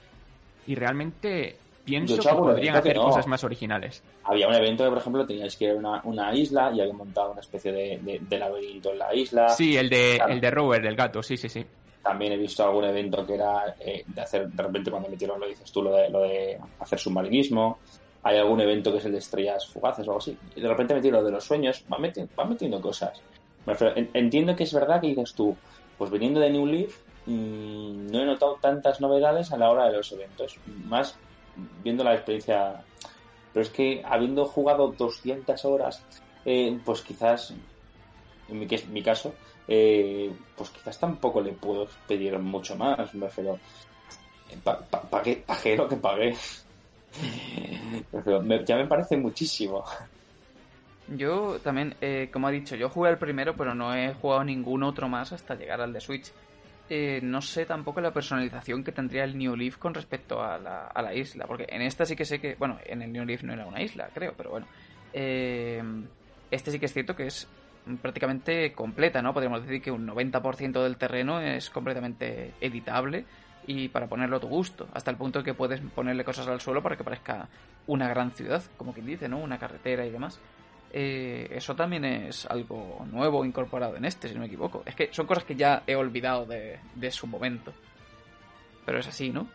Y 0.66 0.76
realmente 0.76 1.58
pienso 1.84 2.16
que 2.16 2.28
podrían 2.28 2.76
hacer 2.76 2.96
cosas 2.96 3.26
más 3.26 3.42
originales. 3.44 4.02
Había 4.24 4.48
un 4.48 4.54
evento 4.54 4.84
que, 4.84 4.90
por 4.90 4.98
ejemplo, 4.98 5.26
teníais 5.26 5.56
que 5.56 5.64
ir 5.66 5.70
a 5.70 6.00
una, 6.04 6.34
isla 6.34 6.70
y 6.74 6.80
había 6.80 6.92
montado 6.92 7.32
una 7.32 7.40
especie 7.40 7.72
de, 7.72 8.38
laberinto 8.38 8.92
en 8.92 8.98
la 8.98 9.14
isla. 9.14 9.48
Sí, 9.50 9.76
el 9.76 9.88
de, 9.88 10.16
el 10.16 10.40
de 10.40 10.50
Robert, 10.50 10.84
el 10.84 10.96
gato, 10.96 11.22
sí, 11.22 11.36
sí, 11.36 11.48
sí. 11.48 11.64
También 12.02 12.32
he 12.32 12.36
visto 12.36 12.64
algún 12.64 12.84
evento 12.84 13.24
que 13.24 13.34
era 13.34 13.76
eh, 13.78 14.02
de 14.06 14.20
hacer, 14.20 14.48
de 14.48 14.62
repente 14.62 14.90
cuando 14.90 15.08
metieron, 15.08 15.38
lo 15.38 15.46
dices 15.46 15.70
tú, 15.70 15.82
lo 15.82 15.94
de, 15.94 16.10
lo 16.10 16.22
de 16.22 16.58
hacer 16.80 16.98
submarinismo. 16.98 17.78
Hay 18.24 18.38
algún 18.38 18.60
evento 18.60 18.90
que 18.92 18.98
es 18.98 19.04
el 19.04 19.12
de 19.12 19.18
estrellas 19.18 19.66
fugaces 19.66 20.06
o 20.06 20.10
algo 20.10 20.18
así. 20.18 20.36
Y 20.56 20.60
de 20.60 20.68
repente 20.68 20.94
metieron 20.94 21.20
lo 21.20 21.26
de 21.26 21.32
los 21.32 21.44
sueños. 21.44 21.84
Va 21.92 21.98
metiendo, 21.98 22.32
metiendo 22.44 22.80
cosas. 22.80 23.20
entiendo 24.14 24.56
que 24.56 24.64
es 24.64 24.74
verdad 24.74 25.00
que 25.00 25.08
dices 25.08 25.34
tú, 25.34 25.56
pues 25.98 26.10
viniendo 26.10 26.40
de 26.40 26.50
New 26.50 26.66
Leaf, 26.66 26.96
mm, 27.26 28.10
no 28.10 28.20
he 28.20 28.24
notado 28.24 28.58
tantas 28.60 29.00
novedades 29.00 29.52
a 29.52 29.56
la 29.56 29.70
hora 29.70 29.86
de 29.86 29.96
los 29.96 30.10
eventos. 30.12 30.58
Más 30.86 31.16
viendo 31.82 32.04
la 32.04 32.14
experiencia. 32.14 32.82
Pero 33.52 33.62
es 33.62 33.70
que 33.70 34.02
habiendo 34.04 34.46
jugado 34.46 34.88
200 34.88 35.64
horas, 35.64 36.02
eh, 36.44 36.78
pues 36.84 37.02
quizás, 37.02 37.52
en 38.48 38.58
mi, 38.58 38.66
mi 38.90 39.02
caso, 39.02 39.34
eh, 39.68 40.32
pues 40.56 40.70
quizás 40.70 40.98
tampoco 40.98 41.40
le 41.40 41.52
puedo 41.52 41.88
pedir 42.06 42.38
mucho 42.38 42.76
más, 42.76 43.14
me 43.14 43.26
refiero. 43.26 43.58
pagué, 45.10 45.44
lo 45.76 45.88
que 45.88 45.96
pagué. 45.96 46.36
ya 48.66 48.76
me 48.76 48.86
parece 48.86 49.16
muchísimo. 49.16 49.84
Yo 51.08 51.58
también, 51.62 51.94
eh, 52.00 52.30
como 52.32 52.46
ha 52.46 52.50
dicho, 52.50 52.76
yo 52.76 52.88
jugué 52.88 53.10
al 53.10 53.18
primero, 53.18 53.54
pero 53.54 53.74
no 53.74 53.94
he 53.94 54.14
jugado 54.14 54.44
ningún 54.44 54.82
otro 54.82 55.08
más 55.08 55.32
hasta 55.32 55.54
llegar 55.54 55.80
al 55.80 55.92
de 55.92 56.00
Switch. 56.00 56.32
Eh, 56.88 57.20
no 57.22 57.40
sé 57.40 57.64
tampoco 57.64 58.00
la 58.00 58.12
personalización 58.12 58.84
que 58.84 58.92
tendría 58.92 59.24
el 59.24 59.38
New 59.38 59.56
Leaf 59.56 59.78
con 59.78 59.94
respecto 59.94 60.42
a 60.42 60.58
la, 60.58 61.14
isla, 61.14 61.46
porque 61.46 61.66
en 61.68 61.82
esta 61.82 62.04
sí 62.04 62.16
que 62.16 62.24
sé 62.24 62.40
que, 62.40 62.54
bueno, 62.56 62.78
en 62.84 63.02
el 63.02 63.12
New 63.12 63.24
Leaf 63.24 63.42
no 63.44 63.52
era 63.52 63.66
una 63.66 63.80
isla, 63.80 64.10
creo, 64.12 64.34
pero 64.36 64.50
bueno. 64.50 64.66
este 65.12 66.70
sí 66.70 66.78
que 66.78 66.86
es 66.86 66.92
cierto 66.92 67.16
que 67.16 67.26
es 67.26 67.48
prácticamente 68.00 68.72
completa, 68.72 69.22
¿no? 69.22 69.32
Podríamos 69.32 69.62
decir 69.62 69.82
que 69.82 69.90
un 69.90 70.06
90% 70.06 70.82
del 70.82 70.96
terreno 70.96 71.40
es 71.40 71.70
completamente 71.70 72.52
editable 72.60 73.24
y 73.66 73.88
para 73.88 74.08
ponerlo 74.08 74.36
a 74.36 74.40
tu 74.40 74.48
gusto, 74.48 74.88
hasta 74.92 75.10
el 75.10 75.16
punto 75.16 75.42
que 75.42 75.54
puedes 75.54 75.80
ponerle 75.80 76.24
cosas 76.24 76.48
al 76.48 76.60
suelo 76.60 76.82
para 76.82 76.96
que 76.96 77.04
parezca 77.04 77.48
una 77.86 78.08
gran 78.08 78.32
ciudad, 78.32 78.62
como 78.76 78.92
quien 78.92 79.06
dice, 79.06 79.28
¿no? 79.28 79.38
Una 79.38 79.58
carretera 79.58 80.06
y 80.06 80.10
demás. 80.10 80.40
Eh, 80.92 81.48
eso 81.50 81.74
también 81.74 82.04
es 82.04 82.44
algo 82.46 83.06
nuevo 83.10 83.44
incorporado 83.44 83.96
en 83.96 84.04
este, 84.04 84.28
si 84.28 84.34
no 84.34 84.40
me 84.40 84.46
equivoco. 84.46 84.82
Es 84.84 84.94
que 84.94 85.08
son 85.12 85.26
cosas 85.26 85.44
que 85.44 85.56
ya 85.56 85.82
he 85.86 85.96
olvidado 85.96 86.44
de, 86.44 86.78
de 86.94 87.10
su 87.10 87.26
momento. 87.26 87.72
Pero 88.84 88.98
es 88.98 89.06
así, 89.08 89.30
¿no? 89.30 89.48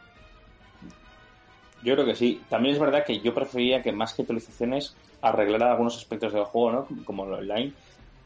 Yo 1.84 1.94
creo 1.94 2.06
que 2.06 2.16
sí. 2.16 2.42
También 2.50 2.74
es 2.76 2.82
verdad 2.82 3.06
que 3.06 3.20
yo 3.20 3.34
prefería 3.34 3.82
que 3.82 3.92
más 3.92 4.14
que 4.14 4.24
actualizaciones 4.24 4.96
arreglara 5.22 5.72
algunos 5.72 5.98
aspectos 5.98 6.34
del 6.34 6.44
juego, 6.46 6.72
¿no? 6.72 7.06
Como 7.06 7.26
lo 7.26 7.38
online, 7.38 7.74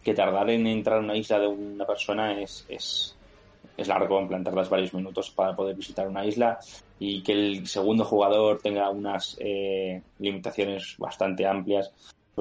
que 0.04 0.14
tardar 0.14 0.50
en 0.50 0.68
entrar 0.68 0.98
a 0.98 1.02
una 1.02 1.16
isla 1.16 1.40
de 1.40 1.48
una 1.48 1.86
persona 1.86 2.40
es, 2.40 2.66
es, 2.70 3.16
es 3.78 3.88
largo, 3.88 4.20
en 4.20 4.28
plan 4.28 4.44
varios 4.44 4.94
minutos 4.94 5.32
para 5.32 5.56
poder 5.56 5.76
visitar 5.76 6.08
una 6.08 6.26
isla 6.26 6.60
y 7.00 7.22
que 7.24 7.34
el 7.34 7.68
segundo 7.68 8.06
jugador 8.06 8.60
tenga 8.62 8.90
unas 8.90 9.38
eh, 9.40 10.02
limitaciones 10.20 10.96
bastante 10.98 11.46
amplias. 11.46 11.92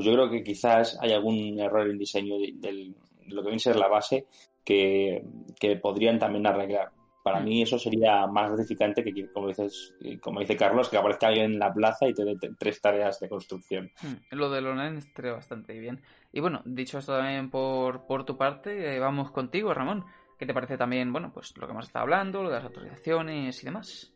Pues 0.00 0.06
yo 0.06 0.14
creo 0.14 0.30
que 0.30 0.42
quizás 0.42 0.96
hay 0.98 1.12
algún 1.12 1.60
error 1.60 1.86
en 1.86 1.98
diseño 1.98 2.38
de, 2.38 2.94
lo 3.26 3.42
que 3.42 3.48
viene 3.48 3.56
a 3.56 3.58
ser 3.58 3.76
la 3.76 3.86
base 3.86 4.24
que, 4.64 5.22
que 5.60 5.76
podrían 5.76 6.18
también 6.18 6.46
arreglar. 6.46 6.90
Para 7.22 7.40
mm. 7.40 7.44
mí 7.44 7.60
eso 7.60 7.78
sería 7.78 8.26
más 8.26 8.48
gratificante 8.48 9.04
que, 9.04 9.30
como 9.30 9.48
dices, 9.48 9.94
como 10.22 10.40
dice 10.40 10.56
Carlos, 10.56 10.88
que 10.88 10.96
aparezca 10.96 11.26
alguien 11.26 11.52
en 11.52 11.58
la 11.58 11.70
plaza 11.70 12.08
y 12.08 12.14
te 12.14 12.24
dé 12.24 12.34
tres 12.58 12.80
tareas 12.80 13.20
de 13.20 13.28
construcción. 13.28 13.92
Mm. 14.00 14.34
Lo 14.36 14.48
del 14.48 14.68
online 14.68 15.00
estaría 15.00 15.32
bastante 15.32 15.78
bien. 15.78 16.00
Y 16.32 16.40
bueno, 16.40 16.62
dicho 16.64 16.96
esto 16.96 17.14
también 17.14 17.50
por, 17.50 18.06
por 18.06 18.24
tu 18.24 18.38
parte, 18.38 18.96
eh, 18.96 18.98
vamos 19.00 19.30
contigo, 19.32 19.74
Ramón. 19.74 20.06
¿Qué 20.38 20.46
te 20.46 20.54
parece 20.54 20.78
también, 20.78 21.12
bueno, 21.12 21.30
pues 21.30 21.54
lo 21.58 21.66
que 21.66 21.72
hemos 21.72 21.84
estado 21.84 22.04
hablando, 22.04 22.42
lo 22.42 22.48
de 22.48 22.56
las 22.56 22.64
autorizaciones 22.64 23.62
y 23.62 23.66
demás? 23.66 24.14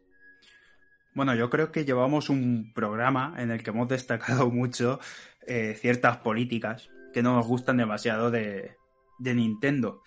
Bueno, 1.15 1.36
yo 1.36 1.48
creo 1.48 1.70
que 1.70 1.85
llevamos 1.85 2.28
un 2.28 2.73
programa 2.74 3.35
en 3.39 3.52
el 3.52 3.62
que 3.62 3.70
hemos 3.70 3.89
destacado 3.89 4.51
mucho 4.51 4.98
eh, 5.46 5.74
ciertas 5.78 6.18
políticas 6.18 6.90
que 7.12 7.22
no 7.22 7.34
nos 7.34 7.46
gustan 7.46 7.76
demasiado 7.76 8.30
de, 8.30 8.76
Nintendo. 9.18 10.02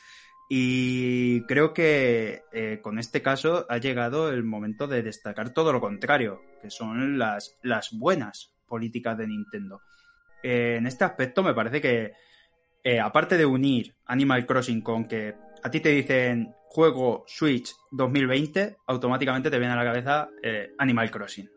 Y 0.50 1.42
creo 1.46 1.74
que 1.74 2.44
eh, 2.54 2.80
con 2.82 3.00
este 3.00 3.22
caso 3.22 3.66
ha 3.70 3.78
llegado 3.78 4.30
el 4.30 4.44
momento 4.44 4.88
de 4.88 5.04
destacar 5.04 5.54
todo 5.54 5.74
lo 5.74 5.82
contrario, 5.82 6.42
que 6.62 6.70
son 6.70 7.18
las, 7.18 7.58
buenas 7.94 8.54
políticas 8.68 9.18
de 9.18 9.28
Nintendo. 9.28 9.82
Eh, 10.44 10.76
en 10.78 10.88
este 10.88 11.04
aspecto 11.04 11.44
me 11.44 11.54
parece 11.54 11.82
que, 11.82 12.14
aparte 13.02 13.38
de 13.38 13.46
unir 13.46 13.96
Animal 14.06 14.46
Crossing 14.46 14.82
con 14.82 15.08
que 15.08 15.36
a 15.62 15.70
ti 15.70 15.82
te 15.82 15.90
dicen 15.90 16.54
juego 16.70 17.26
Switch 17.28 17.74
2020, 17.92 18.78
automáticamente 18.88 19.50
te 19.50 19.60
viene 19.60 19.74
a 19.74 19.78
la 19.78 19.84
cabeza 19.84 20.30
Animal 20.78 21.12
Crossing. 21.12 21.57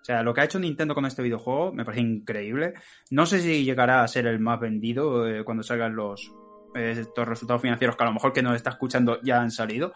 O 0.00 0.04
sea, 0.04 0.22
lo 0.22 0.32
que 0.32 0.40
ha 0.40 0.44
hecho 0.44 0.58
Nintendo 0.58 0.94
con 0.94 1.04
este 1.04 1.22
videojuego 1.22 1.72
me 1.72 1.84
parece 1.84 2.02
increíble. 2.02 2.74
No 3.10 3.26
sé 3.26 3.40
si 3.40 3.64
llegará 3.64 4.02
a 4.02 4.08
ser 4.08 4.26
el 4.26 4.40
más 4.40 4.58
vendido 4.58 5.26
cuando 5.44 5.62
salgan 5.62 5.94
los, 5.94 6.32
estos 6.74 7.28
resultados 7.28 7.62
financieros 7.62 7.96
que 7.96 8.02
a 8.02 8.06
lo 8.06 8.14
mejor 8.14 8.32
que 8.32 8.42
nos 8.42 8.56
está 8.56 8.70
escuchando 8.70 9.20
ya 9.22 9.40
han 9.40 9.50
salido 9.50 9.92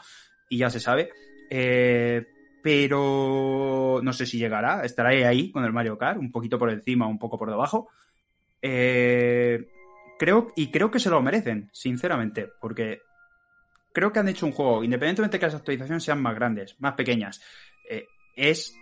y 0.48 0.58
ya 0.58 0.70
se 0.70 0.80
sabe. 0.80 1.10
Eh, 1.50 2.26
pero 2.62 4.00
no 4.02 4.12
sé 4.12 4.26
si 4.26 4.38
llegará. 4.38 4.84
Estará 4.84 5.10
ahí 5.10 5.50
con 5.50 5.64
el 5.64 5.72
Mario 5.72 5.98
Kart, 5.98 6.18
un 6.18 6.32
poquito 6.32 6.58
por 6.58 6.70
encima, 6.70 7.06
un 7.06 7.18
poco 7.18 7.38
por 7.38 7.50
debajo. 7.50 7.88
Eh, 8.62 9.66
creo, 10.18 10.52
y 10.56 10.70
creo 10.70 10.90
que 10.90 10.98
se 10.98 11.10
lo 11.10 11.20
merecen, 11.20 11.68
sinceramente, 11.72 12.48
porque 12.60 13.02
creo 13.92 14.12
que 14.12 14.18
han 14.18 14.28
hecho 14.28 14.46
un 14.46 14.52
juego, 14.52 14.82
independientemente 14.82 15.36
de 15.36 15.40
que 15.40 15.46
las 15.46 15.54
actualizaciones 15.54 16.02
sean 16.02 16.22
más 16.22 16.34
grandes, 16.34 16.74
más 16.80 16.94
pequeñas, 16.94 17.42
eh, 17.90 18.06
es 18.34 18.74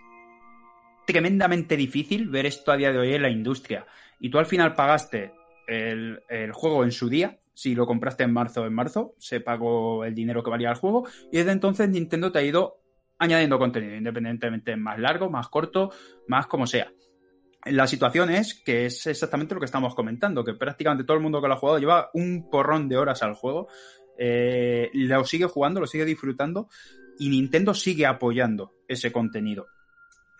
tremendamente 1.05 1.77
difícil 1.77 2.29
ver 2.29 2.45
esto 2.45 2.71
a 2.71 2.77
día 2.77 2.91
de 2.91 2.99
hoy 2.99 3.13
en 3.13 3.21
la 3.21 3.29
industria. 3.29 3.85
Y 4.19 4.29
tú 4.29 4.39
al 4.39 4.45
final 4.45 4.73
pagaste 4.73 5.33
el, 5.67 6.19
juego 6.53 6.83
en 6.83 6.91
su 6.91 7.09
día, 7.09 7.39
si 7.53 7.75
lo 7.75 7.85
compraste 7.85 8.23
en 8.23 8.33
marzo, 8.33 8.65
en 8.65 8.73
marzo, 8.73 9.15
se 9.17 9.39
pagó 9.39 10.05
el 10.05 10.15
dinero 10.15 10.43
que 10.43 10.49
valía 10.49 10.69
el 10.69 10.75
juego 10.75 11.07
y 11.31 11.37
desde 11.37 11.51
entonces 11.51 11.89
Nintendo 11.89 12.31
te 12.31 12.39
ha 12.39 12.43
ido 12.43 12.79
añadiendo 13.19 13.59
contenido, 13.59 13.95
independientemente 13.95 14.75
más 14.75 14.99
largo, 14.99 15.29
más 15.29 15.47
corto, 15.49 15.91
más 16.27 16.47
como 16.47 16.67
sea. 16.67 16.91
La 17.65 17.87
situación 17.87 18.29
es 18.29 18.61
que 18.65 18.87
es 18.87 19.07
exactamente 19.07 19.53
lo 19.53 19.61
que 19.61 19.65
estamos 19.65 19.95
comentando, 19.95 20.43
que 20.43 20.53
prácticamente 20.53 21.05
todo 21.05 21.15
el 21.15 21.23
mundo 21.23 21.41
que 21.41 21.47
lo 21.47 21.53
ha 21.53 21.57
jugado 21.57 21.79
lleva 21.79 22.09
un 22.13 22.49
porrón 22.49 22.89
de 22.89 22.97
horas 22.97 23.23
al 23.23 23.35
juego, 23.35 23.67
eh, 24.17 24.89
lo 24.93 25.23
sigue 25.23 25.45
jugando, 25.45 25.79
lo 25.79 25.87
sigue 25.87 26.05
disfrutando 26.05 26.67
y 27.17 27.29
Nintendo 27.29 27.73
sigue 27.73 28.05
apoyando 28.05 28.73
ese 28.87 29.11
contenido. 29.11 29.67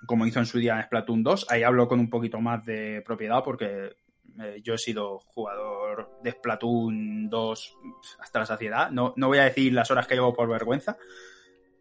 Como 0.05 0.25
hizo 0.25 0.39
en 0.39 0.45
su 0.45 0.59
día 0.59 0.77
en 0.77 0.83
Splatoon 0.83 1.23
2, 1.23 1.47
ahí 1.49 1.63
hablo 1.63 1.87
con 1.87 1.99
un 1.99 2.09
poquito 2.09 2.39
más 2.39 2.65
de 2.65 3.01
propiedad 3.05 3.43
porque 3.43 3.95
eh, 4.39 4.61
yo 4.63 4.73
he 4.73 4.77
sido 4.77 5.19
jugador 5.19 6.19
de 6.23 6.31
Splatoon 6.31 7.29
2 7.29 7.77
hasta 8.19 8.39
la 8.39 8.45
saciedad. 8.45 8.91
No, 8.91 9.13
no 9.15 9.27
voy 9.27 9.37
a 9.37 9.43
decir 9.43 9.73
las 9.73 9.91
horas 9.91 10.07
que 10.07 10.15
llevo 10.15 10.33
por 10.33 10.49
vergüenza, 10.49 10.97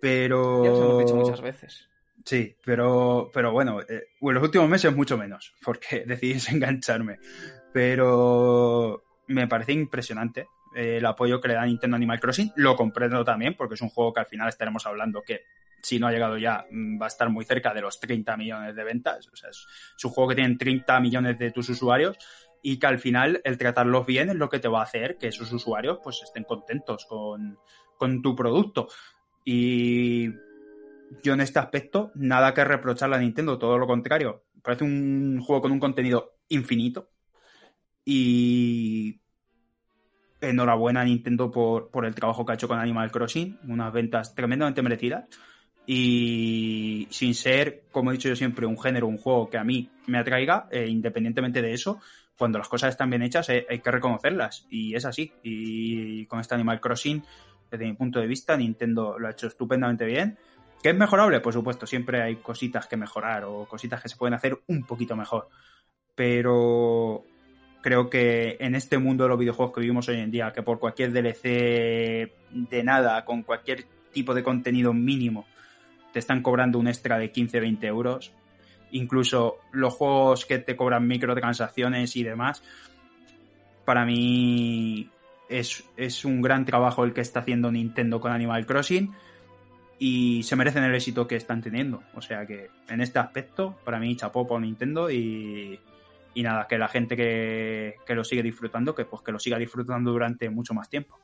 pero... 0.00 0.64
Ya 0.64 0.70
lo 0.70 0.84
hemos 0.84 0.98
dicho 0.98 1.16
muchas 1.16 1.40
veces. 1.40 1.88
Sí, 2.24 2.56
pero, 2.64 3.30
pero 3.32 3.52
bueno, 3.52 3.80
eh, 3.80 4.08
en 4.20 4.34
los 4.34 4.42
últimos 4.42 4.68
meses 4.68 4.94
mucho 4.94 5.16
menos, 5.18 5.54
porque 5.64 6.04
decidí 6.06 6.40
engancharme. 6.52 7.18
Pero 7.72 9.02
me 9.28 9.48
parece 9.48 9.72
impresionante 9.72 10.46
eh, 10.76 10.98
el 10.98 11.06
apoyo 11.06 11.40
que 11.40 11.48
le 11.48 11.54
da 11.54 11.64
Nintendo 11.64 11.96
Animal 11.96 12.20
Crossing. 12.20 12.52
Lo 12.56 12.76
comprendo 12.76 13.24
también, 13.24 13.54
porque 13.56 13.74
es 13.74 13.80
un 13.80 13.88
juego 13.88 14.12
que 14.12 14.20
al 14.20 14.26
final 14.26 14.48
estaremos 14.48 14.86
hablando 14.86 15.22
que 15.22 15.42
si 15.82 15.98
no 15.98 16.06
ha 16.06 16.12
llegado 16.12 16.38
ya, 16.38 16.64
mm, 16.70 17.00
va 17.00 17.06
a 17.06 17.08
estar 17.08 17.28
muy 17.28 17.44
cerca 17.44 17.74
de 17.74 17.80
los 17.80 17.98
30 17.98 18.36
millones 18.36 18.74
de 18.74 18.84
ventas. 18.84 19.28
O 19.32 19.36
sea, 19.36 19.50
es, 19.50 19.66
un 20.04 20.10
juego 20.10 20.30
que 20.30 20.36
tiene 20.36 20.56
30 20.56 21.00
millones 21.00 21.38
de 21.38 21.50
tus 21.50 21.68
usuarios 21.68 22.16
y 22.62 22.78
que 22.78 22.86
al 22.86 23.00
final 23.00 23.40
el 23.44 23.58
tratarlos 23.58 24.06
bien 24.06 24.30
es 24.30 24.36
lo 24.36 24.48
que 24.48 24.60
te 24.60 24.68
va 24.68 24.80
a 24.80 24.84
hacer 24.84 25.18
que 25.18 25.28
esos 25.28 25.52
usuarios 25.52 25.98
pues 26.02 26.22
estén 26.22 26.44
contentos 26.44 27.04
con, 27.06 27.58
con 27.98 28.22
tu 28.22 28.36
producto. 28.36 28.88
Y 29.44 30.30
yo 31.22 31.34
en 31.34 31.40
este 31.40 31.58
aspecto, 31.58 32.12
nada 32.14 32.54
que 32.54 32.64
reprocharle 32.64 33.16
a 33.16 33.18
Nintendo, 33.18 33.58
todo 33.58 33.76
lo 33.76 33.88
contrario. 33.88 34.44
Parece 34.62 34.84
un 34.84 35.40
juego 35.44 35.62
con 35.62 35.72
un 35.72 35.80
contenido 35.80 36.36
infinito. 36.48 37.10
Y 38.04 39.20
enhorabuena 40.40 41.00
a 41.00 41.04
Nintendo 41.04 41.50
por, 41.50 41.90
por 41.90 42.04
el 42.04 42.14
trabajo 42.14 42.44
que 42.44 42.52
ha 42.52 42.54
hecho 42.54 42.68
con 42.68 42.78
Animal 42.78 43.10
Crossing. 43.10 43.58
Unas 43.64 43.92
ventas 43.92 44.34
tremendamente 44.36 44.82
merecidas. 44.82 45.24
Y 45.86 47.08
sin 47.10 47.34
ser, 47.34 47.84
como 47.90 48.10
he 48.10 48.14
dicho 48.14 48.28
yo 48.28 48.36
siempre, 48.36 48.66
un 48.66 48.78
género, 48.78 49.08
un 49.08 49.18
juego 49.18 49.50
que 49.50 49.58
a 49.58 49.64
mí 49.64 49.90
me 50.06 50.18
atraiga, 50.18 50.68
eh, 50.70 50.86
independientemente 50.88 51.60
de 51.60 51.72
eso, 51.72 52.00
cuando 52.38 52.58
las 52.58 52.68
cosas 52.68 52.90
están 52.90 53.10
bien 53.10 53.22
hechas 53.22 53.48
eh, 53.48 53.66
hay 53.68 53.80
que 53.80 53.90
reconocerlas. 53.90 54.66
Y 54.70 54.94
es 54.94 55.04
así. 55.04 55.32
Y 55.42 56.26
con 56.26 56.40
este 56.40 56.54
Animal 56.54 56.80
Crossing, 56.80 57.22
desde 57.70 57.84
mi 57.84 57.94
punto 57.94 58.20
de 58.20 58.26
vista, 58.26 58.56
Nintendo 58.56 59.18
lo 59.18 59.28
ha 59.28 59.32
hecho 59.32 59.48
estupendamente 59.48 60.04
bien. 60.04 60.38
¿Qué 60.82 60.90
es 60.90 60.96
mejorable? 60.96 61.40
Por 61.40 61.52
supuesto, 61.52 61.86
siempre 61.86 62.22
hay 62.22 62.36
cositas 62.36 62.86
que 62.86 62.96
mejorar 62.96 63.44
o 63.44 63.66
cositas 63.66 64.02
que 64.02 64.08
se 64.08 64.16
pueden 64.16 64.34
hacer 64.34 64.60
un 64.66 64.84
poquito 64.84 65.14
mejor. 65.14 65.48
Pero 66.14 67.24
creo 67.82 68.10
que 68.10 68.56
en 68.60 68.74
este 68.74 68.98
mundo 68.98 69.24
de 69.24 69.30
los 69.30 69.38
videojuegos 69.38 69.74
que 69.74 69.80
vivimos 69.80 70.08
hoy 70.08 70.18
en 70.18 70.30
día, 70.30 70.52
que 70.52 70.62
por 70.62 70.78
cualquier 70.78 71.12
DLC 71.12 72.32
de 72.50 72.82
nada, 72.82 73.24
con 73.24 73.42
cualquier 73.42 73.84
tipo 74.12 74.34
de 74.34 74.42
contenido 74.42 74.92
mínimo, 74.92 75.46
te 76.12 76.18
están 76.18 76.42
cobrando 76.42 76.78
un 76.78 76.88
extra 76.88 77.18
de 77.18 77.32
15-20 77.32 77.84
euros, 77.84 78.32
incluso 78.90 79.58
los 79.72 79.94
juegos 79.94 80.46
que 80.46 80.58
te 80.58 80.76
cobran 80.76 81.06
microtransacciones 81.06 82.16
y 82.16 82.22
demás, 82.22 82.62
para 83.84 84.04
mí 84.04 85.10
es, 85.48 85.84
es, 85.96 86.24
un 86.24 86.40
gran 86.40 86.64
trabajo 86.64 87.04
el 87.04 87.12
que 87.12 87.20
está 87.20 87.40
haciendo 87.40 87.72
Nintendo 87.72 88.20
con 88.20 88.32
Animal 88.32 88.66
Crossing 88.66 89.12
y 89.98 90.42
se 90.42 90.56
merecen 90.56 90.84
el 90.84 90.94
éxito 90.94 91.26
que 91.26 91.36
están 91.36 91.62
teniendo. 91.62 92.02
O 92.14 92.22
sea 92.22 92.46
que 92.46 92.70
en 92.88 93.00
este 93.00 93.18
aspecto, 93.18 93.78
para 93.84 93.98
mí, 93.98 94.16
chapó 94.16 94.46
por 94.46 94.60
Nintendo 94.60 95.10
y, 95.10 95.78
y 96.34 96.42
nada, 96.42 96.66
que 96.66 96.78
la 96.78 96.88
gente 96.88 97.16
que, 97.16 97.96
que, 98.06 98.14
lo 98.14 98.24
sigue 98.24 98.42
disfrutando, 98.42 98.94
que 98.94 99.04
pues 99.04 99.22
que 99.22 99.32
lo 99.32 99.38
siga 99.38 99.58
disfrutando 99.58 100.10
durante 100.10 100.48
mucho 100.48 100.74
más 100.74 100.88
tiempo. 100.88 101.18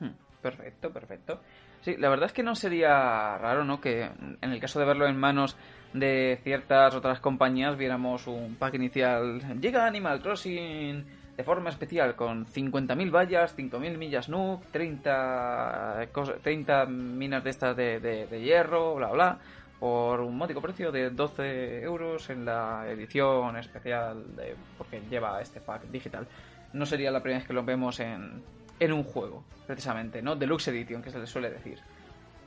Hmm, 0.00 0.10
perfecto, 0.42 0.92
perfecto. 0.92 1.40
Sí, 1.86 1.96
la 1.96 2.08
verdad 2.08 2.26
es 2.26 2.32
que 2.32 2.42
no 2.42 2.56
sería 2.56 3.38
raro, 3.38 3.64
¿no? 3.64 3.80
Que 3.80 4.10
en 4.40 4.50
el 4.50 4.58
caso 4.58 4.80
de 4.80 4.86
verlo 4.86 5.06
en 5.06 5.16
manos 5.16 5.56
de 5.92 6.40
ciertas 6.42 6.92
otras 6.96 7.20
compañías 7.20 7.76
viéramos 7.76 8.26
un 8.26 8.56
pack 8.56 8.74
inicial. 8.74 9.60
Llega 9.60 9.86
Animal 9.86 10.20
Crossing 10.20 11.04
de 11.36 11.44
forma 11.44 11.70
especial 11.70 12.16
con 12.16 12.44
50.000 12.44 13.14
vallas, 13.14 13.56
5.000 13.56 13.98
millas 13.98 14.28
Nuke, 14.28 14.66
30, 14.72 16.08
30 16.42 16.86
minas 16.86 17.44
de 17.44 17.50
estas 17.50 17.76
de, 17.76 18.00
de, 18.00 18.26
de 18.26 18.40
hierro, 18.40 18.96
bla, 18.96 19.12
bla 19.12 19.38
por 19.78 20.22
un 20.22 20.36
módico 20.36 20.60
precio 20.60 20.90
de 20.90 21.10
12 21.10 21.82
euros 21.82 22.28
en 22.30 22.46
la 22.46 22.84
edición 22.90 23.56
especial 23.58 24.34
de, 24.34 24.56
porque 24.76 25.02
lleva 25.08 25.40
este 25.40 25.60
pack 25.60 25.84
digital. 25.84 26.26
No 26.72 26.84
sería 26.84 27.12
la 27.12 27.22
primera 27.22 27.38
vez 27.38 27.46
que 27.46 27.54
lo 27.54 27.62
vemos 27.62 28.00
en, 28.00 28.42
en 28.78 28.92
un 28.92 29.04
juego, 29.04 29.44
precisamente, 29.66 30.22
¿no? 30.22 30.36
Deluxe 30.36 30.68
Edition, 30.68 31.02
que 31.02 31.10
se 31.10 31.18
le 31.18 31.26
suele 31.26 31.50
decir. 31.50 31.78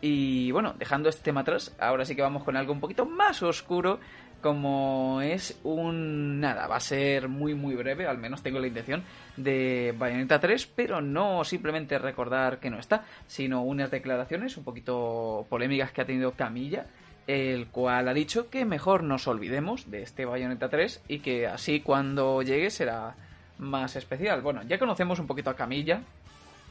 Y 0.01 0.51
bueno, 0.51 0.73
dejando 0.77 1.09
este 1.09 1.23
tema 1.23 1.41
atrás, 1.41 1.75
ahora 1.79 2.05
sí 2.05 2.15
que 2.15 2.21
vamos 2.21 2.43
con 2.43 2.55
algo 2.55 2.71
un 2.71 2.79
poquito 2.79 3.05
más 3.05 3.43
oscuro, 3.43 3.99
como 4.41 5.19
es 5.21 5.59
un... 5.63 6.39
nada, 6.39 6.67
va 6.67 6.77
a 6.77 6.81
ser 6.81 7.27
muy 7.27 7.53
muy 7.53 7.75
breve, 7.75 8.07
al 8.07 8.17
menos 8.17 8.41
tengo 8.41 8.59
la 8.59 8.67
intención, 8.67 9.03
de 9.35 9.93
Bayonetta 9.97 10.39
3, 10.39 10.67
pero 10.73 11.01
no 11.01 11.43
simplemente 11.43 11.99
recordar 11.99 12.59
que 12.59 12.69
no 12.69 12.79
está, 12.79 13.03
sino 13.27 13.63
unas 13.63 13.91
declaraciones 13.91 14.55
un 14.55 14.63
poquito 14.63 15.45
polémicas 15.49 15.91
que 15.91 16.01
ha 16.01 16.05
tenido 16.05 16.31
Camilla, 16.31 16.85
el 17.27 17.67
cual 17.67 18.07
ha 18.07 18.13
dicho 18.13 18.49
que 18.49 18.63
mejor 18.63 19.03
nos 19.03 19.27
olvidemos 19.27 19.91
de 19.91 20.03
este 20.03 20.25
Bayonetta 20.25 20.69
3 20.69 21.03
y 21.09 21.19
que 21.19 21.45
así 21.45 21.81
cuando 21.81 22.41
llegue 22.41 22.69
será 22.69 23.15
más 23.59 23.97
especial. 23.97 24.41
Bueno, 24.41 24.63
ya 24.63 24.79
conocemos 24.79 25.19
un 25.19 25.27
poquito 25.27 25.49
a 25.49 25.55
Camilla 25.55 26.01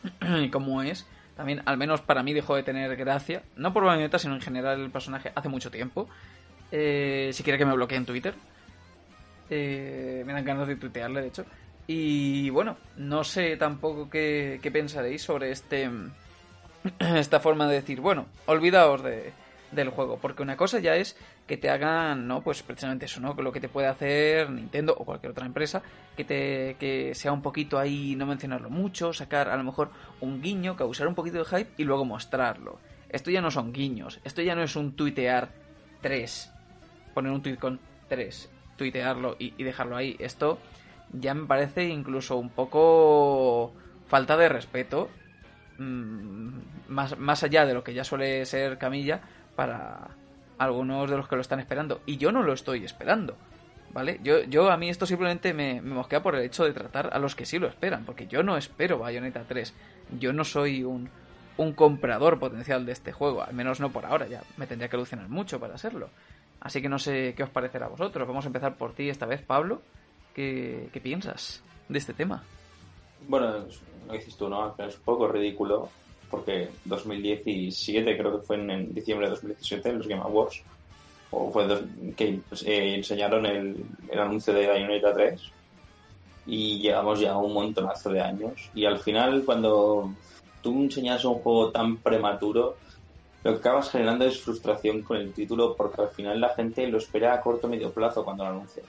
y 0.43 0.49
cómo 0.51 0.83
es. 0.83 1.07
También, 1.37 1.63
al 1.67 1.77
menos 1.77 2.01
para 2.01 2.23
mí, 2.23 2.33
dejó 2.33 2.57
de 2.57 2.63
tener 2.63 2.97
gracia. 2.97 3.43
No 3.57 3.73
por 3.73 3.85
Bayonetta, 3.85 4.19
sino 4.19 4.35
en 4.35 4.41
general 4.41 4.81
el 4.81 4.91
personaje 4.91 5.33
hace 5.35 5.49
mucho 5.49 5.71
tiempo. 5.71 6.09
Eh, 6.73 7.31
si 7.33 7.43
quiere 7.43 7.59
que 7.59 7.67
me 7.67 7.75
bloquee 7.75 7.97
en 7.97 8.07
Twitter. 8.07 8.35
Eh, 9.51 10.23
me 10.27 10.33
dan 10.33 10.45
ganas 10.45 10.69
de 10.69 10.77
tuitearle, 10.77 11.23
de 11.23 11.29
hecho. 11.29 11.45
Y 11.87 12.51
bueno, 12.51 12.77
no 12.97 13.25
sé 13.25 13.57
tampoco 13.57 14.11
qué, 14.11 14.59
qué 14.63 14.71
pensaréis 14.71 15.23
sobre 15.23 15.51
este 15.51 15.89
esta 16.99 17.41
forma 17.41 17.67
de 17.67 17.77
decir, 17.77 18.01
bueno, 18.01 18.27
olvidaos 18.47 19.03
de, 19.03 19.33
del 19.71 19.91
juego. 19.91 20.19
Porque 20.19 20.43
una 20.43 20.57
cosa 20.57 20.79
ya 20.79 20.97
es 20.97 21.17
que 21.47 21.57
te 21.57 21.71
hagan, 21.71 22.27
¿no? 22.27 22.43
Pues 22.43 22.63
precisamente 22.63 23.07
eso, 23.07 23.21
¿no? 23.21 23.35
Lo 23.35 23.53
que 23.53 23.61
te 23.61 23.69
puede 23.69 23.87
hacer 23.87 24.51
Nintendo 24.51 24.95
o 24.97 25.05
cualquier 25.05 25.33
otra 25.33 25.47
empresa, 25.47 25.83
que 26.17 26.25
te 26.25 26.77
que 26.79 27.15
sea 27.15 27.33
un 27.33 27.43
poquito 27.43 27.79
ahí, 27.79 28.15
no 28.17 28.27
mencionarlo 28.27 28.71
mucho, 28.71 29.13
sacar 29.13 29.49
a 29.49 29.57
lo 29.57 29.65
mejor 29.65 29.91
un 30.21 30.41
guiño, 30.41 30.77
causar 30.77 31.09
un 31.09 31.15
poquito 31.15 31.39
de 31.39 31.45
hype 31.45 31.71
y 31.77 31.85
luego 31.85 32.05
mostrarlo. 32.05 32.79
Esto 33.09 33.31
ya 33.31 33.41
no 33.41 33.51
son 33.51 33.73
guiños, 33.73 34.21
esto 34.25 34.43
ya 34.43 34.55
no 34.55 34.63
es 34.63 34.77
un 34.77 34.95
tuitear 34.95 35.49
3, 36.03 36.53
poner 37.15 37.33
un 37.33 37.43
tweet 37.43 37.57
con 37.57 37.81
3, 38.09 38.51
tuitearlo 38.77 39.37
y, 39.39 39.55
y 39.57 39.65
dejarlo 39.65 39.97
ahí. 39.97 40.17
Esto 40.19 40.59
ya 41.13 41.35
me 41.35 41.47
parece 41.47 41.85
incluso 41.85 42.37
un 42.37 42.51
poco 42.51 43.73
falta 44.07 44.37
de 44.37 44.49
respeto 44.49 45.09
mmm, 45.79 46.49
más, 46.89 47.19
más 47.19 47.43
allá 47.43 47.65
de 47.65 47.75
lo 47.75 47.85
que 47.85 47.95
ya 47.95 48.05
suele 48.05 48.45
ser 48.45 48.79
Camilla 48.79 49.21
para 49.59 50.11
algunos 50.57 51.11
de 51.11 51.17
los 51.17 51.27
que 51.27 51.35
lo 51.35 51.43
están 51.43 51.59
esperando. 51.59 52.01
Y 52.07 52.17
yo 52.17 52.31
no 52.31 52.45
lo 52.45 52.53
estoy 52.53 52.85
esperando. 52.85 53.35
¿Vale? 53.93 54.21
Yo, 54.23 54.45
yo 54.45 54.71
a 54.71 54.77
mí 54.77 54.89
esto 54.89 55.05
simplemente 55.05 55.53
me, 55.53 55.83
mosquea 55.83 56.23
por 56.23 56.37
el 56.37 56.45
hecho 56.45 56.65
de 56.65 56.73
tratar 56.73 57.11
a 57.13 57.19
los 57.19 57.35
que 57.35 57.45
sí 57.45 57.59
lo 57.59 57.67
esperan. 57.67 58.05
Porque 58.05 58.29
yo 58.29 58.45
no 58.45 58.57
espero 58.57 59.01
Bayonetta 59.01 59.43
3. 59.49 59.75
Yo 60.21 60.33
no 60.33 60.45
soy 60.45 60.85
un, 60.85 61.11
un 61.57 61.73
comprador 61.73 62.39
potencial 62.39 62.87
de 62.87 62.93
este 62.93 63.11
juego. 63.11 63.43
Al 63.43 63.53
menos 63.53 63.81
no 63.81 63.91
por 63.91 64.07
ahora. 64.07 64.29
Ya 64.29 64.45
me 64.59 64.69
tendría 64.69 64.89
que 64.89 64.95
alucinar 64.95 65.29
mucho 65.29 65.59
para 65.59 65.77
serlo. 65.77 66.09
Así 66.61 66.81
que 66.81 66.89
no 66.89 67.01
sé 67.01 67.35
qué 67.37 67.43
os 67.43 67.51
parecerá 67.51 67.87
a 67.87 67.89
vosotros. 67.89 68.29
Vamos 68.29 68.45
a 68.45 68.51
empezar 68.51 68.77
por 68.77 68.93
ti 68.93 69.09
esta 69.09 69.27
vez, 69.27 69.43
Pablo. 69.43 69.83
¿Qué, 70.35 70.89
qué 70.93 71.01
piensas 71.01 71.65
de 71.89 71.99
este 71.99 72.15
tema? 72.15 72.45
Bueno, 73.27 73.65
lo 74.07 74.13
dices 74.13 74.37
tú, 74.37 74.49
¿no? 74.49 74.77
Es 74.79 74.99
un 74.99 75.03
poco 75.03 75.27
ridículo 75.27 75.89
porque 76.31 76.69
2017 76.85 78.17
creo 78.17 78.39
que 78.39 78.47
fue 78.47 78.57
en, 78.57 78.95
diciembre 78.95 79.27
de 79.27 79.31
2017 79.33 79.93
los 79.93 80.09
Game 80.09 80.23
Awards 80.23 80.63
o 81.31 81.51
fue 81.51 81.67
que 82.17 82.41
pues, 82.49 82.63
eh, 82.63 82.97
enseñaron 82.97 83.45
el, 83.47 83.85
el, 84.11 84.19
anuncio 84.19 84.53
de 84.53 84.67
Bayonetta 84.67 85.13
3 85.13 85.41
y 86.47 86.79
llegamos 86.81 87.21
ya 87.21 87.37
un 87.37 87.53
montonazo 87.53 88.11
de 88.11 88.21
años 88.21 88.71
y 88.75 88.87
al 88.87 88.99
final 88.99 89.43
cuando 89.45 90.13
tú 90.63 90.83
enseñas 90.83 91.25
un 91.25 91.35
juego 91.35 91.71
tan 91.71 91.99
prematuro 91.99 92.77
lo 93.45 93.53
que 93.53 93.59
acabas 93.61 93.91
generando 93.91 94.25
es 94.25 94.41
frustración 94.41 95.03
con 95.03 95.17
el 95.17 95.33
título 95.33 95.75
porque 95.77 96.03
al 96.03 96.09
final 96.09 96.41
la 96.41 96.51
gente 96.51 96.87
lo 96.89 96.99
espera 96.99 97.35
a 97.35 97.41
corto 97.41 97.67
o 97.67 97.71
medio 97.71 97.93
plazo 97.93 98.25
cuando 98.25 98.45
lo 98.45 98.51
anuncias. 98.51 98.87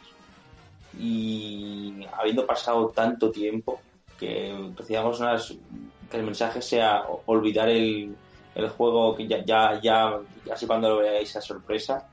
Y 0.99 2.05
habiendo 2.17 2.45
pasado 2.45 2.89
tanto 2.89 3.29
tiempo 3.31 3.79
que 4.19 4.71
recibamos 4.75 5.19
unas 5.19 5.55
que 6.09 6.17
el 6.17 6.23
mensaje 6.23 6.61
sea 6.61 7.03
olvidar 7.25 7.69
el, 7.69 8.15
el 8.55 8.69
juego 8.69 9.15
que 9.15 9.27
ya, 9.27 9.43
ya, 9.45 9.79
ya, 9.81 10.19
así 10.51 10.65
cuando 10.65 10.89
lo 10.89 10.97
veáis 10.97 11.35
a 11.35 11.41
sorpresa, 11.41 12.07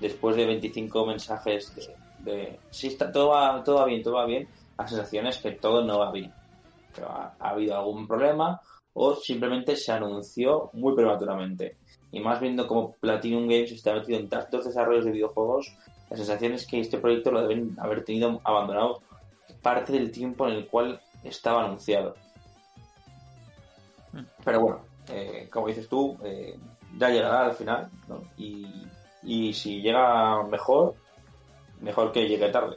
después 0.00 0.36
de 0.36 0.46
25 0.46 1.06
mensajes 1.06 1.74
de, 1.74 1.94
de 2.30 2.58
sí, 2.70 2.88
está, 2.88 3.12
todo, 3.12 3.30
va, 3.30 3.62
todo 3.62 3.76
va 3.76 3.86
bien, 3.86 4.02
todo 4.02 4.14
va 4.14 4.26
bien, 4.26 4.48
la 4.78 4.86
sensación 4.86 5.26
es 5.26 5.38
que 5.38 5.52
todo 5.52 5.84
no 5.84 5.98
va 5.98 6.10
bien. 6.10 6.32
Ha, 7.06 7.34
ha 7.38 7.48
habido 7.50 7.76
algún 7.76 8.06
problema 8.06 8.60
o 8.94 9.14
simplemente 9.16 9.76
se 9.76 9.92
anunció 9.92 10.70
muy 10.72 10.94
prematuramente. 10.94 11.76
Y 12.12 12.20
más 12.20 12.40
viendo 12.40 12.66
como 12.66 12.92
Platinum 12.92 13.48
Games 13.48 13.72
está 13.72 13.92
metido 13.92 14.18
en 14.18 14.28
tantos 14.28 14.64
desarrollos 14.64 15.04
de 15.04 15.10
videojuegos, 15.10 15.76
la 16.10 16.16
sensación 16.16 16.52
es 16.52 16.66
que 16.66 16.80
este 16.80 16.98
proyecto 16.98 17.32
lo 17.32 17.42
deben 17.42 17.76
haber 17.78 18.04
tenido 18.04 18.40
abandonado 18.44 19.02
parte 19.62 19.92
del 19.92 20.12
tiempo 20.12 20.46
en 20.46 20.54
el 20.54 20.66
cual 20.68 21.00
estaba 21.24 21.64
anunciado. 21.64 22.14
Pero 24.44 24.60
bueno, 24.60 24.80
eh, 25.08 25.48
como 25.50 25.68
dices 25.68 25.88
tú, 25.88 26.16
eh, 26.24 26.56
ya 26.96 27.08
llegará 27.08 27.46
al 27.46 27.54
final, 27.54 27.88
¿no? 28.08 28.22
Y, 28.36 28.86
y 29.22 29.52
si 29.52 29.80
llega 29.80 30.42
mejor, 30.44 30.94
mejor 31.80 32.12
que 32.12 32.28
llegue 32.28 32.50
tarde. 32.50 32.76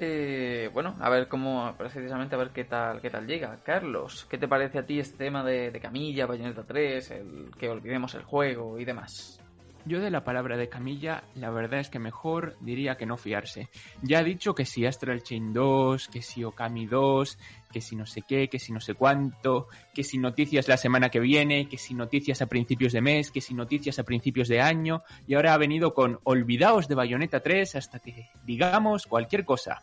Eh, 0.00 0.70
bueno, 0.72 0.94
a 1.00 1.10
ver 1.10 1.26
cómo, 1.26 1.74
precisamente 1.76 2.36
a 2.36 2.38
ver 2.38 2.50
qué 2.50 2.64
tal, 2.64 3.00
qué 3.00 3.10
tal 3.10 3.26
llega. 3.26 3.58
Carlos, 3.64 4.26
¿qué 4.30 4.38
te 4.38 4.46
parece 4.46 4.78
a 4.78 4.86
ti 4.86 5.00
este 5.00 5.16
tema 5.16 5.42
de, 5.42 5.72
de 5.72 5.80
Camilla, 5.80 6.26
Bayonetta 6.26 6.62
3, 6.62 7.10
el 7.10 7.50
que 7.58 7.68
olvidemos 7.68 8.14
el 8.14 8.22
juego 8.22 8.78
y 8.78 8.84
demás? 8.84 9.40
Yo 9.84 10.00
de 10.00 10.10
la 10.10 10.24
palabra 10.24 10.56
de 10.56 10.68
Camilla, 10.68 11.24
la 11.34 11.50
verdad 11.50 11.80
es 11.80 11.88
que 11.88 11.98
mejor 11.98 12.56
diría 12.60 12.96
que 12.96 13.06
no 13.06 13.16
fiarse. 13.16 13.68
Ya 14.02 14.18
ha 14.18 14.22
dicho 14.22 14.54
que 14.54 14.66
si 14.66 14.84
Astral 14.84 15.22
Chain 15.22 15.52
2, 15.52 16.08
que 16.08 16.20
si 16.20 16.44
Okami 16.44 16.86
2, 16.86 17.38
que 17.72 17.80
si 17.80 17.96
no 17.96 18.04
sé 18.04 18.22
qué, 18.22 18.48
que 18.48 18.58
si 18.58 18.72
no 18.72 18.80
sé 18.80 18.94
cuánto, 18.94 19.68
que 19.94 20.04
si 20.04 20.18
noticias 20.18 20.68
la 20.68 20.76
semana 20.76 21.08
que 21.08 21.20
viene, 21.20 21.68
que 21.68 21.78
si 21.78 21.94
noticias 21.94 22.42
a 22.42 22.46
principios 22.46 22.92
de 22.92 23.00
mes, 23.00 23.30
que 23.30 23.40
si 23.40 23.54
noticias 23.54 23.98
a 23.98 24.04
principios 24.04 24.48
de 24.48 24.60
año, 24.60 25.02
y 25.26 25.34
ahora 25.34 25.54
ha 25.54 25.58
venido 25.58 25.94
con 25.94 26.18
olvidaos 26.24 26.86
de 26.88 26.94
Bayonetta 26.94 27.40
3 27.40 27.76
hasta 27.76 27.98
que 27.98 28.28
digamos 28.44 29.06
cualquier 29.06 29.44
cosa. 29.46 29.82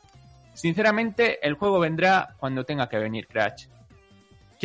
Sinceramente, 0.53 1.45
el 1.45 1.55
juego 1.55 1.79
vendrá 1.79 2.35
cuando 2.37 2.63
tenga 2.63 2.87
que 2.87 2.97
venir, 2.97 3.27
Crash. 3.27 3.65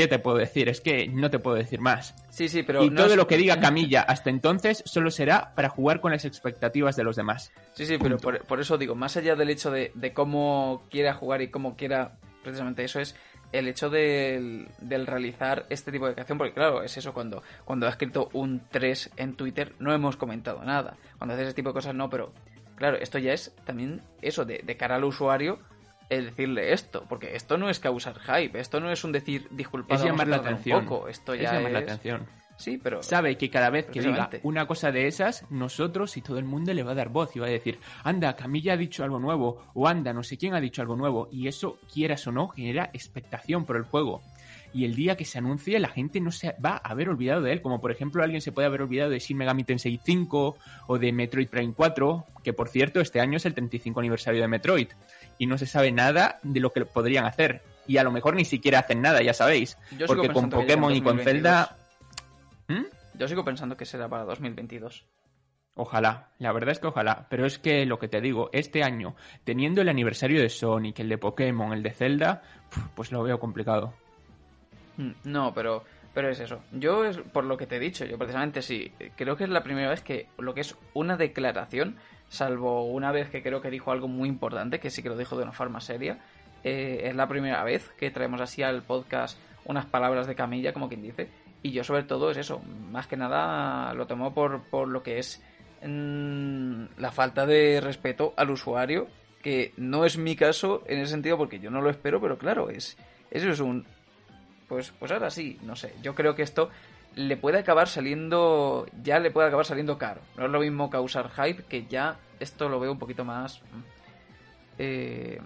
¿Qué 0.00 0.08
te 0.08 0.18
puedo 0.18 0.38
decir? 0.38 0.70
Es 0.70 0.80
que 0.80 1.08
no 1.08 1.28
te 1.30 1.38
puedo 1.38 1.56
decir 1.58 1.78
más. 1.78 2.14
Sí, 2.30 2.48
sí, 2.48 2.62
pero. 2.62 2.82
Y 2.82 2.90
todo 2.90 3.16
lo 3.16 3.26
que 3.26 3.36
diga 3.36 3.60
Camilla 3.60 4.00
hasta 4.00 4.30
entonces 4.30 4.82
solo 4.86 5.10
será 5.10 5.54
para 5.54 5.68
jugar 5.68 6.00
con 6.00 6.10
las 6.10 6.24
expectativas 6.24 6.96
de 6.96 7.04
los 7.04 7.16
demás. 7.16 7.52
Sí, 7.74 7.84
sí, 7.84 7.98
pero 7.98 8.16
por, 8.16 8.46
por, 8.46 8.60
eso 8.60 8.78
digo, 8.78 8.94
más 8.94 9.18
allá 9.18 9.36
del 9.36 9.50
hecho 9.50 9.70
de, 9.70 9.92
de, 9.94 10.14
cómo 10.14 10.84
quiera 10.90 11.12
jugar 11.12 11.42
y 11.42 11.48
cómo 11.48 11.76
quiera, 11.76 12.12
precisamente 12.42 12.82
eso 12.82 12.98
es 12.98 13.14
el 13.52 13.68
hecho 13.68 13.90
del, 13.90 14.68
del, 14.80 15.06
realizar 15.06 15.66
este 15.68 15.92
tipo 15.92 16.06
de 16.06 16.14
creación, 16.14 16.38
porque 16.38 16.54
claro, 16.54 16.82
es 16.82 16.96
eso, 16.96 17.12
cuando, 17.12 17.42
cuando 17.66 17.86
ha 17.86 17.90
escrito 17.90 18.30
un 18.32 18.62
3 18.70 19.10
en 19.18 19.34
Twitter 19.34 19.74
no 19.80 19.92
hemos 19.92 20.16
comentado 20.16 20.64
nada. 20.64 20.96
Cuando 21.18 21.34
haces 21.34 21.48
ese 21.48 21.56
tipo 21.56 21.70
de 21.70 21.74
cosas 21.74 21.94
no, 21.94 22.08
pero 22.08 22.32
claro, 22.76 22.96
esto 22.96 23.18
ya 23.18 23.34
es 23.34 23.54
también 23.66 24.00
eso, 24.22 24.46
de, 24.46 24.62
de 24.64 24.76
cara 24.78 24.96
al 24.96 25.04
usuario 25.04 25.58
el 26.10 26.26
decirle 26.26 26.72
esto, 26.72 27.06
porque 27.08 27.34
esto 27.34 27.56
no 27.56 27.70
es 27.70 27.80
causar 27.80 28.18
hype, 28.18 28.58
esto 28.58 28.80
no 28.80 28.90
es 28.90 29.02
un 29.04 29.12
decir 29.12 29.48
disculpad, 29.50 29.96
es 29.96 30.04
llamar 30.04 30.28
la 30.28 30.36
atención. 30.36 30.84
Poco. 30.84 31.08
Esto 31.08 31.34
ya 31.34 31.44
es 31.44 31.52
llamar 31.52 31.66
es... 31.68 31.72
la 31.72 31.78
atención. 31.78 32.40
Sí, 32.60 32.76
pero 32.76 33.02
sabe 33.02 33.38
que 33.38 33.48
cada 33.48 33.70
vez 33.70 33.86
que 33.86 34.02
diga 34.02 34.28
una 34.42 34.66
cosa 34.66 34.92
de 34.92 35.06
esas, 35.06 35.50
nosotros 35.50 36.18
y 36.18 36.20
todo 36.20 36.38
el 36.38 36.44
mundo 36.44 36.74
le 36.74 36.82
va 36.82 36.92
a 36.92 36.94
dar 36.94 37.08
voz 37.08 37.34
y 37.34 37.38
va 37.38 37.46
a 37.46 37.50
decir, 37.50 37.78
anda, 38.04 38.36
Camilla 38.36 38.74
ha 38.74 38.76
dicho 38.76 39.02
algo 39.02 39.18
nuevo, 39.18 39.64
o 39.72 39.88
anda, 39.88 40.12
no 40.12 40.22
sé 40.22 40.36
quién 40.36 40.52
ha 40.52 40.60
dicho 40.60 40.82
algo 40.82 40.94
nuevo, 40.94 41.30
y 41.32 41.48
eso, 41.48 41.78
quieras 41.90 42.26
o 42.26 42.32
no, 42.32 42.48
genera 42.48 42.90
expectación 42.92 43.64
por 43.64 43.76
el 43.76 43.84
juego. 43.84 44.20
Y 44.74 44.84
el 44.84 44.94
día 44.94 45.16
que 45.16 45.24
se 45.24 45.38
anuncie, 45.38 45.80
la 45.80 45.88
gente 45.88 46.20
no 46.20 46.30
se 46.30 46.54
va 46.64 46.80
a 46.84 46.90
haber 46.90 47.08
olvidado 47.08 47.40
de 47.40 47.52
él, 47.52 47.62
como 47.62 47.80
por 47.80 47.92
ejemplo 47.92 48.22
alguien 48.22 48.42
se 48.42 48.52
puede 48.52 48.66
haber 48.66 48.82
olvidado 48.82 49.10
de 49.10 49.18
Shin 49.18 49.38
Megami 49.38 49.64
Tensei 49.64 49.98
5 50.04 50.56
o 50.86 50.98
de 50.98 51.12
Metroid 51.12 51.48
Prime 51.48 51.72
4, 51.74 52.26
que 52.44 52.52
por 52.52 52.68
cierto 52.68 53.00
este 53.00 53.20
año 53.20 53.38
es 53.38 53.46
el 53.46 53.54
35 53.54 53.98
aniversario 54.00 54.40
de 54.42 54.48
Metroid 54.48 54.88
y 55.40 55.46
no 55.46 55.56
se 55.56 55.64
sabe 55.64 55.90
nada 55.90 56.38
de 56.42 56.60
lo 56.60 56.70
que 56.70 56.84
podrían 56.84 57.24
hacer. 57.24 57.62
Y 57.86 57.96
a 57.96 58.04
lo 58.04 58.12
mejor 58.12 58.36
ni 58.36 58.44
siquiera 58.44 58.80
hacen 58.80 59.00
nada, 59.00 59.22
ya 59.22 59.32
sabéis. 59.32 59.78
Yo 59.98 60.06
porque 60.06 60.28
con 60.28 60.50
Pokémon 60.50 60.94
y 60.94 61.00
con 61.00 61.18
Zelda... 61.18 61.78
¿Mm? 62.68 62.84
Yo 63.14 63.26
sigo 63.26 63.42
pensando 63.42 63.74
que 63.74 63.86
será 63.86 64.06
para 64.06 64.24
2022. 64.24 65.06
Ojalá, 65.76 66.28
la 66.38 66.52
verdad 66.52 66.72
es 66.72 66.78
que 66.78 66.88
ojalá, 66.88 67.26
pero 67.30 67.46
es 67.46 67.58
que 67.58 67.86
lo 67.86 67.98
que 67.98 68.08
te 68.08 68.20
digo, 68.20 68.50
este 68.52 68.84
año, 68.84 69.16
teniendo 69.42 69.80
el 69.80 69.88
aniversario 69.88 70.42
de 70.42 70.50
Sonic, 70.50 70.98
el 70.98 71.08
de 71.08 71.16
Pokémon, 71.16 71.72
el 71.72 71.82
de 71.82 71.92
Zelda, 71.92 72.42
pues 72.94 73.10
lo 73.10 73.22
veo 73.22 73.40
complicado. 73.40 73.94
No, 75.24 75.54
pero, 75.54 75.84
pero 76.12 76.28
es 76.28 76.38
eso. 76.38 76.60
Yo, 76.72 77.06
es 77.06 77.16
por 77.16 77.44
lo 77.44 77.56
que 77.56 77.66
te 77.66 77.76
he 77.76 77.80
dicho, 77.80 78.04
yo 78.04 78.18
precisamente 78.18 78.60
sí, 78.60 78.92
creo 79.16 79.36
que 79.36 79.44
es 79.44 79.50
la 79.50 79.62
primera 79.62 79.88
vez 79.88 80.02
que 80.02 80.28
lo 80.36 80.52
que 80.52 80.60
es 80.60 80.76
una 80.92 81.16
declaración, 81.16 81.96
salvo 82.30 82.86
una 82.86 83.12
vez 83.12 83.28
que 83.28 83.42
creo 83.42 83.60
que 83.60 83.68
dijo 83.68 83.90
algo 83.90 84.08
muy 84.08 84.28
importante, 84.28 84.80
que 84.80 84.88
sí 84.88 85.02
que 85.02 85.10
lo 85.10 85.18
dijo 85.18 85.36
de 85.36 85.42
una 85.42 85.52
forma 85.52 85.82
seria, 85.82 86.18
eh, 86.64 87.02
es 87.04 87.14
la 87.14 87.28
primera 87.28 87.62
vez 87.64 87.90
que 87.98 88.10
traemos 88.10 88.40
así 88.40 88.62
al 88.62 88.82
podcast 88.82 89.38
unas 89.66 89.84
palabras 89.84 90.26
de 90.26 90.34
Camilla, 90.34 90.72
como 90.72 90.88
quien 90.88 91.02
dice, 91.02 91.28
y 91.62 91.72
yo 91.72 91.84
sobre 91.84 92.04
todo 92.04 92.30
es 92.30 92.38
eso, 92.38 92.62
más 92.90 93.06
que 93.06 93.18
nada 93.18 93.92
lo 93.92 94.06
tomo 94.06 94.32
por, 94.32 94.62
por 94.70 94.88
lo 94.88 95.02
que 95.02 95.18
es 95.18 95.42
mmm, 95.82 96.84
la 96.96 97.10
falta 97.12 97.44
de 97.44 97.80
respeto 97.82 98.32
al 98.36 98.50
usuario, 98.50 99.08
que 99.42 99.72
no 99.76 100.04
es 100.04 100.16
mi 100.16 100.36
caso 100.36 100.82
en 100.86 101.00
ese 101.00 101.12
sentido 101.12 101.36
porque 101.36 101.60
yo 101.60 101.70
no 101.70 101.82
lo 101.82 101.90
espero, 101.90 102.20
pero 102.20 102.38
claro, 102.38 102.70
es 102.70 102.96
eso 103.30 103.50
es 103.50 103.60
un 103.60 103.84
pues, 104.70 104.92
pues 105.00 105.10
ahora 105.10 105.30
sí, 105.30 105.58
no 105.62 105.74
sé. 105.74 105.92
Yo 106.00 106.14
creo 106.14 106.36
que 106.36 106.42
esto 106.42 106.70
le 107.14 107.36
puede 107.36 107.58
acabar 107.58 107.88
saliendo. 107.88 108.86
Ya 109.02 109.18
le 109.18 109.30
puede 109.30 109.48
acabar 109.48 109.66
saliendo 109.66 109.98
caro. 109.98 110.20
No 110.36 110.46
es 110.46 110.50
lo 110.50 110.60
mismo 110.60 110.90
causar 110.90 111.30
hype 111.30 111.64
que 111.64 111.86
ya 111.86 112.18
esto 112.38 112.68
lo 112.68 112.80
veo 112.80 112.92
un 112.92 112.98
poquito 112.98 113.24
más. 113.24 113.60
Eh... 114.78 115.40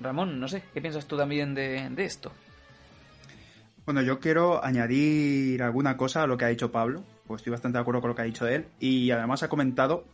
Ramón, 0.00 0.40
no 0.40 0.48
sé, 0.48 0.62
¿qué 0.72 0.80
piensas 0.80 1.06
tú 1.06 1.16
también 1.16 1.54
de, 1.54 1.88
de, 1.90 2.04
esto? 2.04 2.32
Bueno, 3.84 4.00
yo 4.00 4.18
quiero 4.18 4.64
añadir 4.64 5.62
alguna 5.62 5.98
cosa 5.98 6.22
a 6.22 6.26
lo 6.26 6.38
que 6.38 6.46
ha 6.46 6.48
dicho 6.48 6.72
Pablo, 6.72 7.04
pues 7.26 7.40
estoy 7.40 7.50
bastante 7.50 7.76
de 7.76 7.82
acuerdo 7.82 8.00
con 8.00 8.08
lo 8.08 8.16
que 8.16 8.22
ha 8.22 8.24
dicho 8.24 8.48
él, 8.48 8.66
y 8.78 9.10
además 9.10 9.42
ha 9.42 9.50
comentado 9.50 10.04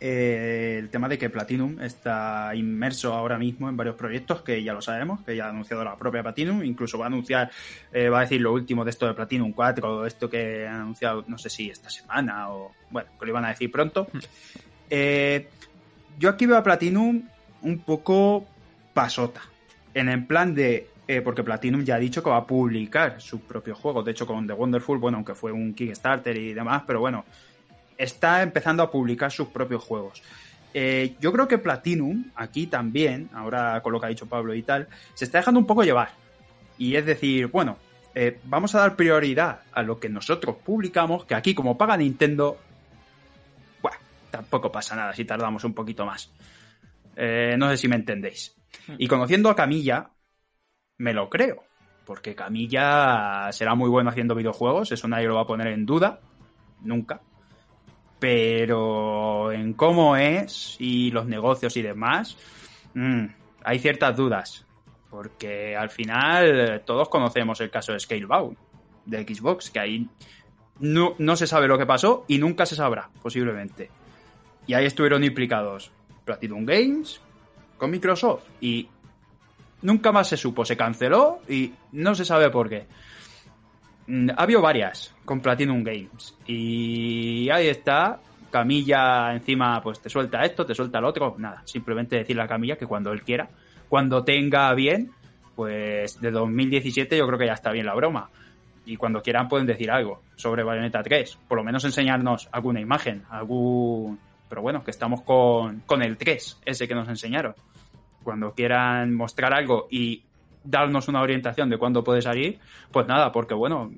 eh, 0.00 0.76
el 0.78 0.90
tema 0.90 1.08
de 1.08 1.18
que 1.18 1.30
Platinum 1.30 1.80
está 1.80 2.52
inmerso 2.54 3.14
ahora 3.14 3.38
mismo 3.38 3.68
en 3.68 3.76
varios 3.76 3.96
proyectos 3.96 4.42
que 4.42 4.62
ya 4.62 4.72
lo 4.72 4.82
sabemos, 4.82 5.22
que 5.22 5.36
ya 5.36 5.46
ha 5.46 5.50
anunciado 5.50 5.84
la 5.84 5.96
propia 5.96 6.22
Platinum, 6.22 6.62
incluso 6.64 6.98
va 6.98 7.06
a 7.06 7.08
anunciar, 7.08 7.50
eh, 7.92 8.08
va 8.08 8.18
a 8.18 8.20
decir 8.22 8.40
lo 8.40 8.52
último 8.52 8.84
de 8.84 8.90
esto 8.90 9.06
de 9.06 9.14
Platinum 9.14 9.52
4, 9.52 10.06
esto 10.06 10.28
que 10.28 10.66
han 10.66 10.82
anunciado, 10.82 11.24
no 11.28 11.38
sé 11.38 11.48
si 11.48 11.70
esta 11.70 11.90
semana 11.90 12.50
o, 12.52 12.72
bueno, 12.90 13.08
que 13.18 13.26
lo 13.26 13.30
iban 13.30 13.44
a 13.44 13.48
decir 13.48 13.70
pronto. 13.70 14.08
Eh, 14.90 15.48
yo 16.18 16.28
aquí 16.28 16.46
veo 16.46 16.58
a 16.58 16.62
Platinum 16.62 17.22
un 17.62 17.78
poco 17.78 18.46
pasota, 18.92 19.42
en 19.94 20.08
el 20.08 20.26
plan 20.26 20.54
de 20.54 20.88
eh, 21.06 21.20
porque 21.20 21.42
Platinum 21.42 21.84
ya 21.84 21.96
ha 21.96 21.98
dicho 21.98 22.22
que 22.22 22.30
va 22.30 22.38
a 22.38 22.46
publicar 22.46 23.20
sus 23.20 23.40
propios 23.42 23.78
juegos. 23.78 24.04
De 24.04 24.12
hecho, 24.12 24.26
con 24.26 24.46
The 24.46 24.54
Wonderful, 24.54 24.98
bueno, 24.98 25.18
aunque 25.18 25.34
fue 25.34 25.52
un 25.52 25.74
Kickstarter 25.74 26.36
y 26.36 26.54
demás, 26.54 26.82
pero 26.86 27.00
bueno, 27.00 27.24
está 27.98 28.42
empezando 28.42 28.82
a 28.82 28.90
publicar 28.90 29.30
sus 29.30 29.48
propios 29.48 29.82
juegos. 29.82 30.22
Eh, 30.72 31.14
yo 31.20 31.32
creo 31.32 31.46
que 31.46 31.58
Platinum, 31.58 32.32
aquí 32.34 32.66
también, 32.66 33.30
ahora 33.32 33.80
con 33.80 33.92
lo 33.92 34.00
que 34.00 34.06
ha 34.06 34.08
dicho 34.08 34.26
Pablo 34.26 34.54
y 34.54 34.62
tal, 34.62 34.88
se 35.14 35.24
está 35.24 35.38
dejando 35.38 35.60
un 35.60 35.66
poco 35.66 35.84
llevar. 35.84 36.10
Y 36.76 36.96
es 36.96 37.06
decir, 37.06 37.46
bueno, 37.46 37.78
eh, 38.12 38.40
vamos 38.44 38.74
a 38.74 38.80
dar 38.80 38.96
prioridad 38.96 39.60
a 39.72 39.82
lo 39.82 40.00
que 40.00 40.08
nosotros 40.08 40.56
publicamos, 40.64 41.24
que 41.24 41.36
aquí 41.36 41.54
como 41.54 41.78
paga 41.78 41.96
Nintendo, 41.96 42.58
bueno, 43.80 43.98
tampoco 44.30 44.72
pasa 44.72 44.96
nada 44.96 45.14
si 45.14 45.24
tardamos 45.24 45.62
un 45.62 45.74
poquito 45.74 46.04
más. 46.04 46.32
Eh, 47.14 47.54
no 47.56 47.70
sé 47.70 47.76
si 47.76 47.86
me 47.86 47.96
entendéis. 47.96 48.56
Y 48.98 49.06
conociendo 49.06 49.50
a 49.50 49.56
Camilla, 49.56 50.10
me 50.98 51.14
lo 51.14 51.30
creo. 51.30 51.62
Porque 52.04 52.34
Camilla 52.34 53.48
será 53.52 53.76
muy 53.76 53.88
bueno 53.88 54.10
haciendo 54.10 54.34
videojuegos, 54.34 54.90
eso 54.90 55.06
nadie 55.06 55.28
lo 55.28 55.36
va 55.36 55.42
a 55.42 55.46
poner 55.46 55.68
en 55.68 55.86
duda. 55.86 56.20
Nunca 56.82 57.20
pero 58.18 59.52
en 59.52 59.74
cómo 59.74 60.16
es 60.16 60.76
y 60.78 61.10
los 61.10 61.26
negocios 61.26 61.76
y 61.76 61.82
demás, 61.82 62.36
mmm, 62.94 63.26
hay 63.64 63.78
ciertas 63.78 64.16
dudas. 64.16 64.66
Porque 65.10 65.76
al 65.76 65.90
final 65.90 66.82
todos 66.84 67.08
conocemos 67.08 67.60
el 67.60 67.70
caso 67.70 67.92
de 67.92 68.00
Scalebound 68.00 68.56
de 69.06 69.22
Xbox, 69.22 69.70
que 69.70 69.78
ahí 69.78 70.08
no, 70.80 71.14
no 71.18 71.36
se 71.36 71.46
sabe 71.46 71.68
lo 71.68 71.78
que 71.78 71.86
pasó 71.86 72.24
y 72.26 72.38
nunca 72.38 72.66
se 72.66 72.76
sabrá, 72.76 73.10
posiblemente. 73.22 73.90
Y 74.66 74.74
ahí 74.74 74.86
estuvieron 74.86 75.22
implicados 75.22 75.92
Platinum 76.24 76.64
Games 76.64 77.20
con 77.76 77.90
Microsoft 77.90 78.44
y 78.60 78.88
nunca 79.82 80.10
más 80.10 80.28
se 80.28 80.36
supo, 80.36 80.64
se 80.64 80.76
canceló 80.76 81.40
y 81.48 81.72
no 81.92 82.14
se 82.14 82.24
sabe 82.24 82.50
por 82.50 82.68
qué. 82.68 82.86
Ha 84.06 84.42
habido 84.42 84.60
varias 84.60 85.14
con 85.24 85.40
Platinum 85.40 85.82
Games. 85.82 86.36
Y 86.46 87.48
ahí 87.50 87.68
está. 87.68 88.20
Camilla 88.50 89.32
encima, 89.32 89.80
pues 89.82 90.00
te 90.00 90.08
suelta 90.08 90.42
esto, 90.42 90.64
te 90.64 90.74
suelta 90.74 90.98
el 90.98 91.04
otro. 91.04 91.34
Nada, 91.38 91.62
simplemente 91.64 92.16
decirle 92.16 92.42
a 92.42 92.46
Camilla 92.46 92.76
que 92.76 92.86
cuando 92.86 93.10
él 93.12 93.22
quiera, 93.22 93.48
cuando 93.88 94.22
tenga 94.22 94.72
bien, 94.74 95.10
pues 95.56 96.20
de 96.20 96.30
2017 96.30 97.16
yo 97.16 97.26
creo 97.26 97.38
que 97.38 97.46
ya 97.46 97.54
está 97.54 97.72
bien 97.72 97.86
la 97.86 97.94
broma. 97.94 98.30
Y 98.86 98.96
cuando 98.96 99.22
quieran 99.22 99.48
pueden 99.48 99.66
decir 99.66 99.90
algo 99.90 100.20
sobre 100.36 100.62
Bayonetta 100.62 101.02
3. 101.02 101.38
Por 101.48 101.58
lo 101.58 101.64
menos 101.64 101.84
enseñarnos 101.84 102.48
alguna 102.52 102.80
imagen, 102.80 103.22
algún... 103.30 104.20
Pero 104.48 104.62
bueno, 104.62 104.84
que 104.84 104.90
estamos 104.90 105.22
con, 105.22 105.80
con 105.80 106.02
el 106.02 106.16
3, 106.16 106.60
ese 106.64 106.86
que 106.86 106.94
nos 106.94 107.08
enseñaron. 107.08 107.54
Cuando 108.22 108.52
quieran 108.52 109.14
mostrar 109.14 109.54
algo 109.54 109.88
y 109.90 110.22
darnos 110.64 111.08
una 111.08 111.20
orientación 111.20 111.68
de 111.68 111.78
cuándo 111.78 112.02
puede 112.02 112.22
salir, 112.22 112.58
pues 112.90 113.06
nada, 113.06 113.30
porque 113.30 113.54
bueno, 113.54 113.92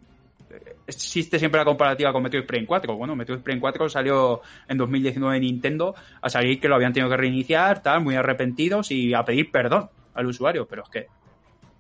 existe 0.87 1.39
siempre 1.39 1.61
la 1.61 1.65
comparativa 1.65 2.13
con 2.13 2.23
Metroid 2.23 2.47
Prime 2.47 2.67
4. 2.67 2.97
Bueno, 2.97 3.17
Metroid 3.17 3.41
Prime 3.41 3.61
4 3.61 3.89
salió 3.89 4.43
en 4.69 4.79
2019 4.79 5.37
en 5.37 5.43
Nintendo 5.43 5.95
a 6.21 6.29
salir 6.29 6.61
que 6.61 6.69
lo 6.69 6.75
habían 6.75 6.93
tenido 6.93 7.11
que 7.11 7.17
reiniciar, 7.17 7.83
tal, 7.83 8.03
muy 8.03 8.15
arrepentidos 8.17 8.91
y 8.91 9.15
a 9.15 9.25
pedir 9.25 9.51
perdón 9.51 9.89
al 10.15 10.27
usuario, 10.27 10.67
pero 10.67 10.83
es 10.83 10.89
que 10.89 11.07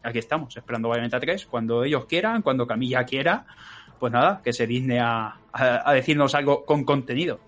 aquí 0.02 0.18
estamos, 0.18 0.56
esperando 0.56 0.88
Bayonetta 0.88 1.18
3, 1.18 1.46
cuando 1.46 1.84
ellos 1.84 2.04
quieran, 2.06 2.42
cuando 2.42 2.66
Camilla 2.66 3.04
quiera, 3.04 3.46
pues 3.98 4.12
nada, 4.12 4.40
que 4.42 4.52
se 4.52 4.66
digne 4.66 5.00
a, 5.00 5.36
a, 5.52 5.90
a 5.90 5.92
decirnos 5.92 6.34
algo 6.34 6.64
con 6.64 6.84
contenido. 6.84 7.40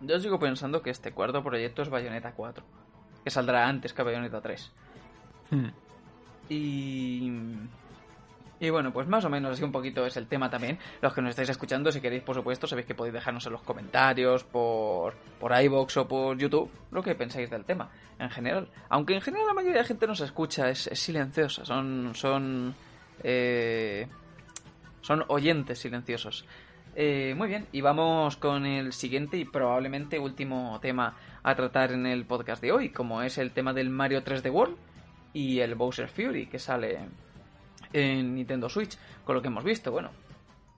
Yo 0.00 0.18
sigo 0.20 0.38
pensando 0.38 0.82
que 0.82 0.90
este 0.90 1.12
cuarto 1.12 1.42
proyecto 1.42 1.82
es 1.82 1.90
Bayonetta 1.90 2.32
4. 2.32 2.64
que 3.22 3.30
saldrá 3.30 3.68
antes 3.68 3.92
que 3.92 4.02
Bayonetta 4.02 4.40
3. 4.40 4.72
Hmm. 5.50 5.68
Y... 6.48 7.32
Y 8.60 8.70
bueno, 8.70 8.92
pues 8.92 9.06
más 9.08 9.24
o 9.24 9.28
menos 9.28 9.52
así 9.52 9.64
un 9.64 9.72
poquito 9.72 10.06
es 10.06 10.16
el 10.16 10.26
tema 10.26 10.48
también. 10.48 10.78
Los 11.02 11.12
que 11.12 11.20
nos 11.20 11.30
estáis 11.30 11.50
escuchando, 11.50 11.90
si 11.92 12.00
queréis, 12.00 12.22
por 12.22 12.34
supuesto, 12.34 12.66
sabéis 12.66 12.86
que 12.86 12.94
podéis 12.94 13.12
dejarnos 13.12 13.44
en 13.46 13.52
los 13.52 13.62
comentarios, 13.62 14.44
por, 14.44 15.14
por 15.38 15.52
iVoox 15.60 15.96
o 15.98 16.08
por 16.08 16.38
YouTube, 16.38 16.70
lo 16.90 17.02
que 17.02 17.14
pensáis 17.14 17.50
del 17.50 17.64
tema, 17.64 17.90
en 18.18 18.30
general. 18.30 18.68
Aunque 18.88 19.14
en 19.14 19.20
general 19.20 19.48
la 19.48 19.54
mayoría 19.54 19.82
de 19.82 19.88
gente 19.88 20.06
nos 20.06 20.20
escucha, 20.20 20.70
es, 20.70 20.86
es 20.86 20.98
silenciosa, 20.98 21.64
son... 21.64 22.12
son 22.14 22.74
eh, 23.22 24.06
son 25.04 25.22
oyentes 25.28 25.78
silenciosos. 25.78 26.46
Eh, 26.96 27.34
muy 27.36 27.48
bien, 27.48 27.66
y 27.72 27.82
vamos 27.82 28.36
con 28.36 28.64
el 28.64 28.92
siguiente 28.92 29.36
y 29.36 29.44
probablemente 29.44 30.18
último 30.18 30.78
tema 30.80 31.16
a 31.42 31.54
tratar 31.54 31.92
en 31.92 32.06
el 32.06 32.24
podcast 32.24 32.62
de 32.62 32.72
hoy, 32.72 32.88
como 32.88 33.20
es 33.20 33.36
el 33.36 33.50
tema 33.50 33.74
del 33.74 33.90
Mario 33.90 34.24
3D 34.24 34.50
World 34.50 34.76
y 35.34 35.60
el 35.60 35.74
Bowser 35.74 36.08
Fury 36.08 36.46
que 36.46 36.58
sale 36.58 36.98
en 37.92 38.34
Nintendo 38.34 38.70
Switch, 38.70 38.96
con 39.24 39.34
lo 39.34 39.42
que 39.42 39.48
hemos 39.48 39.64
visto. 39.64 39.92
Bueno, 39.92 40.10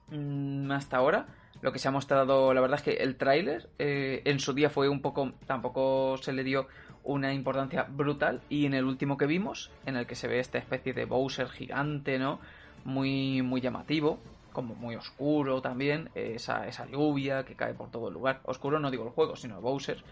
mm, 0.09 0.69
hasta 0.71 0.97
ahora 0.97 1.27
lo 1.61 1.71
que 1.71 1.79
se 1.79 1.87
ha 1.87 1.91
mostrado, 1.91 2.53
la 2.53 2.61
verdad 2.61 2.79
es 2.79 2.83
que 2.83 3.03
el 3.03 3.15
tráiler 3.15 3.69
eh, 3.79 4.21
en 4.25 4.39
su 4.39 4.53
día 4.53 4.69
fue 4.69 4.89
un 4.89 5.01
poco, 5.01 5.31
tampoco 5.45 6.17
se 6.17 6.33
le 6.33 6.43
dio 6.43 6.67
una 7.03 7.33
importancia 7.33 7.83
brutal 7.83 8.41
y 8.49 8.65
en 8.65 8.73
el 8.73 8.83
último 8.83 9.17
que 9.17 9.25
vimos, 9.25 9.71
en 9.85 9.95
el 9.95 10.05
que 10.05 10.15
se 10.15 10.27
ve 10.27 10.39
esta 10.39 10.57
especie 10.57 10.93
de 10.93 11.05
Bowser 11.05 11.47
gigante, 11.47 12.19
¿no? 12.19 12.39
Muy, 12.83 13.41
muy 13.41 13.61
llamativo, 13.61 14.19
como 14.51 14.75
muy 14.75 14.95
oscuro 14.95 15.61
también, 15.61 16.09
esa, 16.15 16.67
esa 16.67 16.85
lluvia 16.85 17.43
que 17.43 17.55
cae 17.55 17.73
por 17.73 17.89
todo 17.89 18.09
el 18.09 18.13
lugar. 18.13 18.41
Oscuro 18.43 18.79
no 18.79 18.91
digo 18.91 19.05
el 19.05 19.11
juego, 19.11 19.35
sino 19.35 19.61
Bowser. 19.61 20.03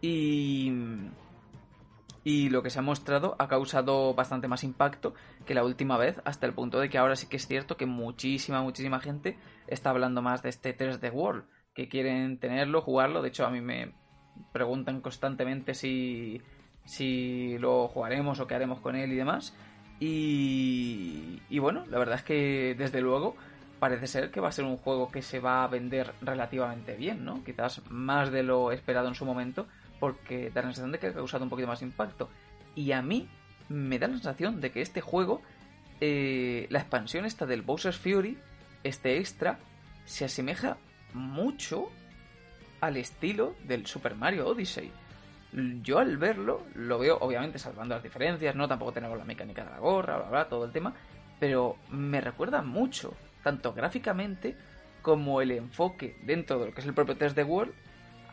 Y, 0.00 0.70
y 2.24 2.48
lo 2.48 2.62
que 2.62 2.70
se 2.70 2.78
ha 2.78 2.82
mostrado 2.82 3.36
ha 3.38 3.48
causado 3.48 4.14
bastante 4.14 4.48
más 4.48 4.64
impacto 4.64 5.14
que 5.44 5.54
la 5.54 5.62
última 5.62 5.98
vez, 5.98 6.20
hasta 6.24 6.46
el 6.46 6.54
punto 6.54 6.80
de 6.80 6.88
que 6.88 6.96
ahora 6.96 7.16
sí 7.16 7.28
que 7.28 7.36
es 7.36 7.46
cierto 7.46 7.76
que 7.76 7.84
muchísima, 7.84 8.62
muchísima 8.62 8.98
gente 8.98 9.36
está 9.66 9.90
hablando 9.90 10.22
más 10.22 10.42
de 10.42 10.48
este 10.48 10.76
3D 10.76 11.12
World, 11.12 11.44
que 11.74 11.88
quieren 11.88 12.38
tenerlo, 12.38 12.80
jugarlo. 12.80 13.20
De 13.20 13.28
hecho, 13.28 13.46
a 13.46 13.50
mí 13.50 13.60
me 13.60 13.92
preguntan 14.52 15.02
constantemente 15.02 15.74
si, 15.74 16.40
si 16.84 17.58
lo 17.58 17.88
jugaremos 17.88 18.40
o 18.40 18.46
qué 18.46 18.54
haremos 18.54 18.80
con 18.80 18.96
él 18.96 19.12
y 19.12 19.16
demás. 19.16 19.54
Y, 20.00 21.42
y 21.50 21.58
bueno, 21.58 21.84
la 21.90 21.98
verdad 21.98 22.16
es 22.16 22.24
que 22.24 22.74
desde 22.76 23.02
luego 23.02 23.36
parece 23.78 24.06
ser 24.06 24.30
que 24.30 24.40
va 24.40 24.48
a 24.48 24.52
ser 24.52 24.64
un 24.64 24.78
juego 24.78 25.10
que 25.10 25.20
se 25.20 25.40
va 25.40 25.62
a 25.62 25.68
vender 25.68 26.14
relativamente 26.22 26.96
bien, 26.96 27.22
¿no? 27.24 27.44
Quizás 27.44 27.82
más 27.90 28.32
de 28.32 28.42
lo 28.42 28.72
esperado 28.72 29.08
en 29.08 29.14
su 29.14 29.26
momento, 29.26 29.66
porque 30.04 30.50
da 30.50 30.60
la 30.60 30.68
sensación 30.68 30.92
de 30.92 30.98
que 30.98 31.06
ha 31.06 31.14
causado 31.14 31.44
un 31.44 31.48
poquito 31.48 31.66
más 31.66 31.80
impacto. 31.80 32.28
Y 32.74 32.92
a 32.92 33.00
mí 33.00 33.26
me 33.70 33.98
da 33.98 34.06
la 34.06 34.12
sensación 34.12 34.60
de 34.60 34.70
que 34.70 34.82
este 34.82 35.00
juego, 35.00 35.40
eh, 35.98 36.66
la 36.68 36.80
expansión 36.80 37.24
esta 37.24 37.46
del 37.46 37.62
Bowser's 37.62 37.96
Fury, 37.96 38.36
este 38.82 39.16
extra, 39.16 39.58
se 40.04 40.26
asemeja 40.26 40.76
mucho 41.14 41.88
al 42.82 42.98
estilo 42.98 43.54
del 43.64 43.86
Super 43.86 44.14
Mario 44.14 44.46
Odyssey. 44.46 44.92
Yo 45.82 45.98
al 45.98 46.18
verlo, 46.18 46.66
lo 46.74 46.98
veo, 46.98 47.16
obviamente 47.18 47.58
salvando 47.58 47.94
las 47.94 48.04
diferencias, 48.04 48.54
no 48.54 48.68
tampoco 48.68 48.92
tenemos 48.92 49.16
la 49.16 49.24
mecánica 49.24 49.64
de 49.64 49.70
la 49.70 49.78
gorra, 49.78 50.18
bla, 50.18 50.28
bla, 50.28 50.48
todo 50.50 50.66
el 50.66 50.72
tema, 50.72 50.92
pero 51.40 51.78
me 51.88 52.20
recuerda 52.20 52.60
mucho 52.60 53.14
tanto 53.42 53.72
gráficamente 53.72 54.54
como 55.00 55.40
el 55.40 55.52
enfoque 55.52 56.18
dentro 56.24 56.58
de 56.58 56.66
lo 56.66 56.74
que 56.74 56.82
es 56.82 56.86
el 56.86 56.92
propio 56.92 57.16
test 57.16 57.34
de 57.34 57.44
World 57.44 57.72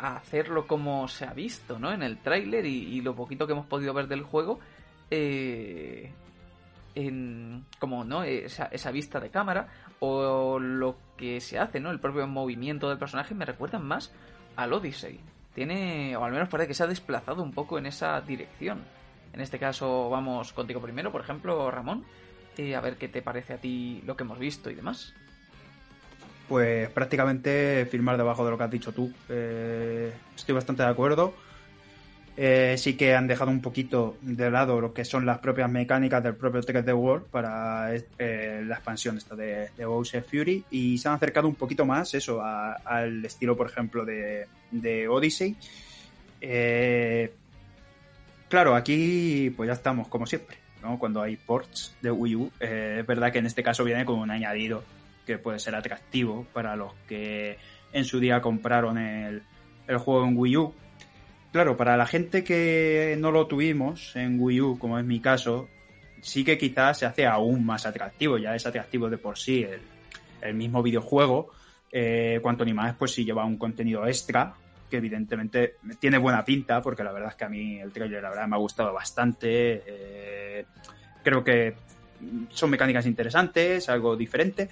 hacerlo 0.02 0.68
como 0.68 1.08
se 1.08 1.26
ha 1.26 1.34
visto 1.34 1.80
¿no? 1.80 1.92
en 1.92 2.04
el 2.04 2.18
tráiler 2.18 2.66
y, 2.66 3.02
lo 3.02 3.16
poquito 3.16 3.46
que 3.46 3.54
hemos 3.54 3.66
podido 3.66 3.94
ver 3.94 4.08
del 4.08 4.24
juego 4.24 4.60
eh, 5.10 6.12
en 6.96 7.66
como 7.80 8.04
no 8.04 8.24
esa, 8.24 8.66
esa, 8.66 8.92
vista 8.92 9.20
de 9.20 9.30
cámara 9.30 9.68
o 10.00 10.60
lo 10.60 10.98
que 11.18 11.40
se 11.40 11.60
hace 11.60 11.80
no 11.80 11.92
el 11.92 12.00
propio 12.00 12.26
movimiento 12.28 12.90
del 12.90 12.98
personaje 12.98 13.36
me 13.36 13.46
recuerdan 13.46 13.86
más 13.86 14.12
al 14.56 14.74
Odyssey 14.74 15.20
tiene 15.54 16.16
o 16.16 16.24
al 16.24 16.32
menos 16.32 16.50
parece 16.50 16.68
que 16.68 16.74
se 16.74 16.84
ha 16.84 16.88
desplazado 16.88 17.44
un 17.44 17.52
poco 17.52 17.78
en 17.78 17.86
esa 17.86 18.20
dirección 18.22 18.84
en 19.34 19.42
este 19.42 19.60
caso 19.60 20.10
vamos 20.10 20.54
contigo 20.54 20.82
primero 20.82 21.12
por 21.12 21.22
ejemplo 21.22 21.70
Ramón 21.72 22.06
a 22.76 22.82
ver 22.82 22.98
qué 22.98 23.08
te 23.08 23.22
parece 23.22 23.54
a 23.54 23.58
ti 23.58 24.02
lo 24.06 24.16
que 24.16 24.24
hemos 24.24 24.38
visto 24.38 24.70
y 24.70 24.76
demás. 24.76 25.14
Pues 26.52 26.90
prácticamente 26.90 27.88
firmar 27.90 28.18
debajo 28.18 28.44
de 28.44 28.52
lo 28.52 28.58
que 28.58 28.64
has 28.66 28.70
dicho 28.72 28.92
tú. 28.92 29.10
Eh, 29.30 30.12
estoy 30.36 30.54
bastante 30.54 30.84
de 30.84 30.90
acuerdo. 30.90 31.34
Eh, 32.36 32.76
sí 32.78 32.98
que 32.98 33.16
han 33.16 33.26
dejado 33.26 33.52
un 33.52 33.62
poquito 33.62 34.18
de 34.22 34.52
lado 34.52 34.82
lo 34.82 34.94
que 34.94 35.06
son 35.06 35.26
las 35.26 35.40
propias 35.40 35.72
mecánicas 35.72 36.22
del 36.22 36.36
propio 36.36 36.60
Ticket 36.60 36.84
de 36.84 36.92
World 36.92 37.28
para 37.28 37.96
eh, 37.96 38.64
la 38.66 38.76
expansión 38.76 39.18
esta 39.18 39.34
de, 39.34 39.70
de 39.78 39.86
Bowser 39.86 40.26
Fury 40.26 40.66
y 40.72 40.98
se 40.98 41.08
han 41.08 41.14
acercado 41.16 41.48
un 41.48 41.56
poquito 41.56 41.86
más 41.86 42.14
eso 42.16 42.42
al 42.44 43.24
estilo 43.24 43.56
por 43.56 43.70
ejemplo 43.70 44.04
de, 44.04 44.48
de 44.72 45.08
Odyssey 45.08 45.56
claro 48.50 48.76
aquí 48.76 49.54
pues 49.56 49.68
ya 49.68 49.74
estamos 49.74 50.10
como 50.10 50.26
siempre 50.26 50.58
cuando 51.00 51.22
hay 51.22 51.38
ports 51.38 51.96
de 52.02 52.12
Wii 52.12 52.36
U. 52.36 52.52
Eh, 52.60 52.98
es 53.00 53.08
verdad 53.08 53.32
que 53.32 53.40
en 53.40 53.46
este 53.46 53.64
caso 53.64 53.84
viene 53.84 54.06
con 54.06 54.20
un 54.20 54.32
añadido 54.32 54.84
que 55.26 55.38
puede 55.38 55.60
ser 55.60 55.76
atractivo 55.76 56.46
para 56.54 56.76
los 56.76 56.94
que 57.08 57.58
en 57.94 58.06
su 58.06 58.20
día 58.20 58.42
compraron 58.42 58.98
el, 58.98 59.44
el 59.88 59.98
juego 59.98 60.26
en 60.26 60.38
Wii 60.38 60.58
U. 60.58 60.74
Claro, 61.52 61.76
para 61.76 61.98
la 61.98 62.06
gente 62.06 62.44
que 62.44 63.16
no 63.20 63.32
lo 63.32 63.48
tuvimos 63.48 64.16
en 64.16 64.40
Wii 64.40 64.62
U, 64.62 64.80
como 64.80 64.98
es 64.98 65.06
mi 65.06 65.20
caso, 65.20 65.68
sí 66.22 66.44
que 66.44 66.58
quizás 66.58 67.00
se 67.00 67.06
hace 67.06 67.26
aún 67.26 67.66
más 67.66 67.86
atractivo. 67.86 68.38
Ya 68.38 68.56
es 68.56 68.66
atractivo 68.66 69.10
de 69.10 69.18
por 69.18 69.38
sí 69.38 69.64
el, 69.64 69.82
el 70.42 70.54
mismo 70.54 70.82
videojuego. 70.82 71.52
Eh, 71.92 72.40
cuanto 72.42 72.64
ni 72.64 72.74
más, 72.74 72.96
pues 72.96 73.12
si 73.12 73.26
lleva 73.26 73.44
un 73.44 73.58
contenido 73.58 74.08
extra, 74.08 74.54
que 74.90 74.98
evidentemente 74.98 75.76
tiene 76.00 76.18
buena 76.18 76.46
pinta, 76.46 76.82
porque 76.82 77.04
la 77.04 77.12
verdad 77.12 77.32
es 77.32 77.36
que 77.36 77.46
a 77.46 77.50
mí 77.50 77.80
el 77.80 77.92
trailer 77.92 78.24
la 78.24 78.48
me 78.48 78.56
ha 78.56 78.60
gustado 78.60 78.94
bastante. 78.94 79.84
Eh, 79.86 80.66
creo 81.24 81.44
que 81.44 81.76
son 82.50 82.70
mecánicas 82.70 83.06
interesantes, 83.06 83.90
algo 83.90 84.16
diferente. 84.16 84.70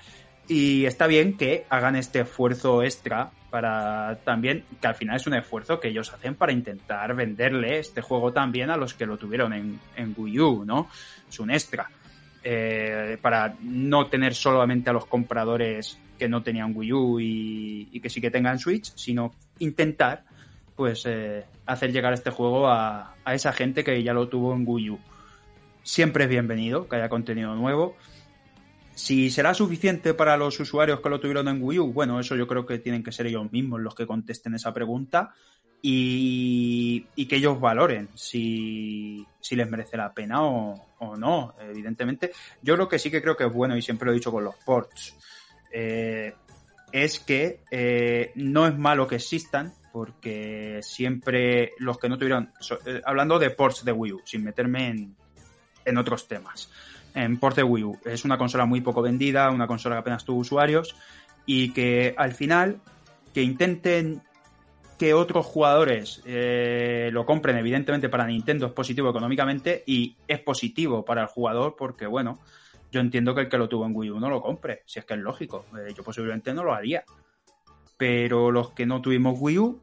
Y 0.49 0.85
está 0.85 1.07
bien 1.07 1.37
que 1.37 1.65
hagan 1.69 1.95
este 1.95 2.21
esfuerzo 2.21 2.83
extra 2.83 3.31
para 3.49 4.19
también, 4.23 4.65
que 4.81 4.87
al 4.87 4.95
final 4.95 5.15
es 5.15 5.27
un 5.27 5.35
esfuerzo 5.35 5.79
que 5.79 5.89
ellos 5.89 6.11
hacen 6.11 6.35
para 6.35 6.51
intentar 6.51 7.15
venderle 7.15 7.79
este 7.79 8.01
juego 8.01 8.33
también 8.33 8.69
a 8.69 8.77
los 8.77 8.93
que 8.93 9.05
lo 9.05 9.17
tuvieron 9.17 9.53
en, 9.53 9.79
en 9.95 10.13
Wii 10.17 10.39
U, 10.39 10.65
¿no? 10.65 10.89
Es 11.29 11.39
un 11.39 11.51
extra. 11.51 11.89
Eh, 12.41 13.17
para 13.21 13.55
no 13.61 14.07
tener 14.07 14.33
solamente 14.33 14.89
a 14.89 14.93
los 14.93 15.05
compradores 15.05 15.99
que 16.17 16.29
no 16.29 16.41
tenían 16.41 16.71
Wii 16.75 16.93
U 16.93 17.19
y, 17.19 17.99
que 18.01 18.09
sí 18.09 18.21
que 18.21 18.31
tengan 18.31 18.59
Switch, 18.59 18.93
sino 18.95 19.33
intentar 19.59 20.23
pues 20.75 21.05
eh, 21.05 21.43
hacer 21.65 21.91
llegar 21.91 22.13
este 22.13 22.29
juego 22.29 22.69
a, 22.69 23.15
esa 23.27 23.51
gente 23.51 23.83
que 23.83 24.01
ya 24.01 24.13
lo 24.13 24.29
tuvo 24.29 24.53
en 24.53 24.63
Wii 24.65 24.89
U. 24.91 24.99
Siempre 25.83 26.23
es 26.23 26.29
bienvenido 26.29 26.87
que 26.87 26.95
haya 26.95 27.09
contenido 27.09 27.53
nuevo. 27.55 27.97
Si 28.99 29.31
será 29.31 29.53
suficiente 29.53 30.13
para 30.13 30.35
los 30.35 30.59
usuarios 30.59 30.99
que 30.99 31.07
lo 31.07 31.21
tuvieron 31.21 31.47
en 31.47 31.63
Wii 31.63 31.79
U, 31.79 31.93
bueno, 31.93 32.19
eso 32.19 32.35
yo 32.35 32.45
creo 32.45 32.65
que 32.65 32.79
tienen 32.79 33.01
que 33.01 33.13
ser 33.13 33.27
ellos 33.27 33.49
mismos 33.49 33.79
los 33.79 33.95
que 33.95 34.05
contesten 34.05 34.55
esa 34.55 34.73
pregunta 34.73 35.33
y, 35.81 37.05
que 37.29 37.37
ellos 37.37 37.61
valoren 37.61 38.09
si, 38.13 39.25
les 39.51 39.69
merece 39.69 39.95
la 39.95 40.13
pena 40.13 40.43
o, 40.43 41.15
no, 41.17 41.55
evidentemente. 41.61 42.33
Yo 42.61 42.75
lo 42.75 42.89
que 42.89 42.99
sí 42.99 43.09
que 43.09 43.21
creo 43.21 43.37
que 43.37 43.45
es 43.45 43.53
bueno, 43.53 43.77
y 43.77 43.81
siempre 43.81 44.05
lo 44.05 44.11
he 44.11 44.15
dicho 44.15 44.33
con 44.33 44.43
los 44.43 44.55
ports, 44.57 45.15
eh, 45.71 46.33
es 46.91 47.21
que 47.21 47.61
eh, 47.71 48.33
no 48.35 48.67
es 48.67 48.77
malo 48.77 49.07
que 49.07 49.15
existan, 49.15 49.73
porque 49.93 50.81
siempre 50.83 51.71
los 51.77 51.97
que 51.97 52.09
no 52.09 52.17
tuvieron, 52.17 52.51
eh, 52.85 53.01
hablando 53.05 53.39
de 53.39 53.49
ports 53.51 53.85
de 53.85 53.93
Wii 53.93 54.11
U, 54.11 54.21
sin 54.25 54.43
meterme 54.43 55.13
en 55.85 55.97
otros 55.97 56.27
temas, 56.27 56.69
en 57.13 57.39
ports 57.39 57.57
de 57.57 57.63
Wii 57.63 57.83
U, 57.83 57.97
es 58.05 58.25
una 58.25 58.37
consola 58.37 58.65
muy 58.65 58.81
poco 58.81 59.01
vendida, 59.01 59.49
una 59.51 59.67
consola 59.67 59.95
que 59.95 59.99
apenas 59.99 60.25
tuvo 60.25 60.39
usuarios, 60.39 60.95
y 61.45 61.73
que 61.73 62.13
al 62.17 62.33
final, 62.33 62.79
que 63.33 63.41
intenten 63.41 64.21
que 64.97 65.13
otros 65.13 65.45
jugadores 65.45 66.21
lo 66.25 67.25
compren, 67.25 67.57
evidentemente 67.57 68.09
para 68.09 68.27
Nintendo 68.27 68.67
es 68.67 68.73
positivo 68.73 69.09
económicamente 69.09 69.81
y 69.87 70.17
es 70.27 70.39
positivo 70.41 71.05
para 71.05 71.21
el 71.21 71.27
jugador 71.27 71.75
porque, 71.77 72.05
bueno, 72.05 72.39
yo 72.91 73.01
entiendo 73.01 73.35
que 73.35 73.41
el 73.41 73.49
que 73.49 73.57
lo 73.57 73.69
tuvo 73.69 73.85
en 73.85 73.95
Wii 73.95 74.11
U 74.11 74.19
no 74.19 74.29
lo 74.29 74.41
compre, 74.41 74.81
si 74.85 74.99
es 74.99 75.05
que 75.05 75.13
es 75.13 75.19
lógico. 75.19 75.65
Eh, 75.77 75.93
yo 75.95 76.03
posiblemente 76.03 76.53
no 76.53 76.63
lo 76.63 76.73
haría. 76.73 77.03
Pero 77.97 78.51
los 78.51 78.71
que 78.71 78.85
no 78.85 79.01
tuvimos 79.01 79.35
Wii 79.39 79.59
U, 79.59 79.81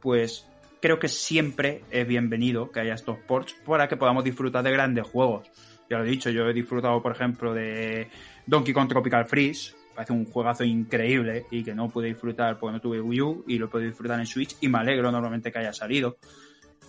pues 0.00 0.48
creo 0.80 0.98
que 0.98 1.08
siempre 1.08 1.84
es 1.90 2.06
bienvenido 2.08 2.70
que 2.70 2.80
haya 2.80 2.94
estos 2.94 3.18
ports 3.18 3.54
para 3.64 3.86
que 3.88 3.96
podamos 3.96 4.24
disfrutar 4.24 4.64
de 4.64 4.72
grandes 4.72 5.06
juegos. 5.06 5.48
Ya 5.90 5.98
lo 5.98 6.04
he 6.04 6.08
dicho, 6.10 6.30
yo 6.30 6.48
he 6.48 6.52
disfrutado, 6.52 7.02
por 7.02 7.10
ejemplo, 7.10 7.52
de 7.52 8.08
Donkey 8.46 8.72
Kong 8.72 8.88
Tropical 8.88 9.26
Freeze. 9.26 9.74
Parece 9.92 10.12
un 10.12 10.24
juegazo 10.24 10.62
increíble 10.62 11.46
y 11.50 11.64
que 11.64 11.74
no 11.74 11.88
pude 11.88 12.06
disfrutar 12.06 12.60
porque 12.60 12.74
no 12.74 12.80
tuve 12.80 13.00
Wii 13.00 13.20
U 13.20 13.44
y 13.48 13.58
lo 13.58 13.68
puedo 13.68 13.84
disfrutar 13.84 14.20
en 14.20 14.26
Switch 14.26 14.56
y 14.60 14.68
me 14.68 14.78
alegro 14.78 15.10
normalmente 15.10 15.50
que 15.50 15.58
haya 15.58 15.72
salido. 15.72 16.16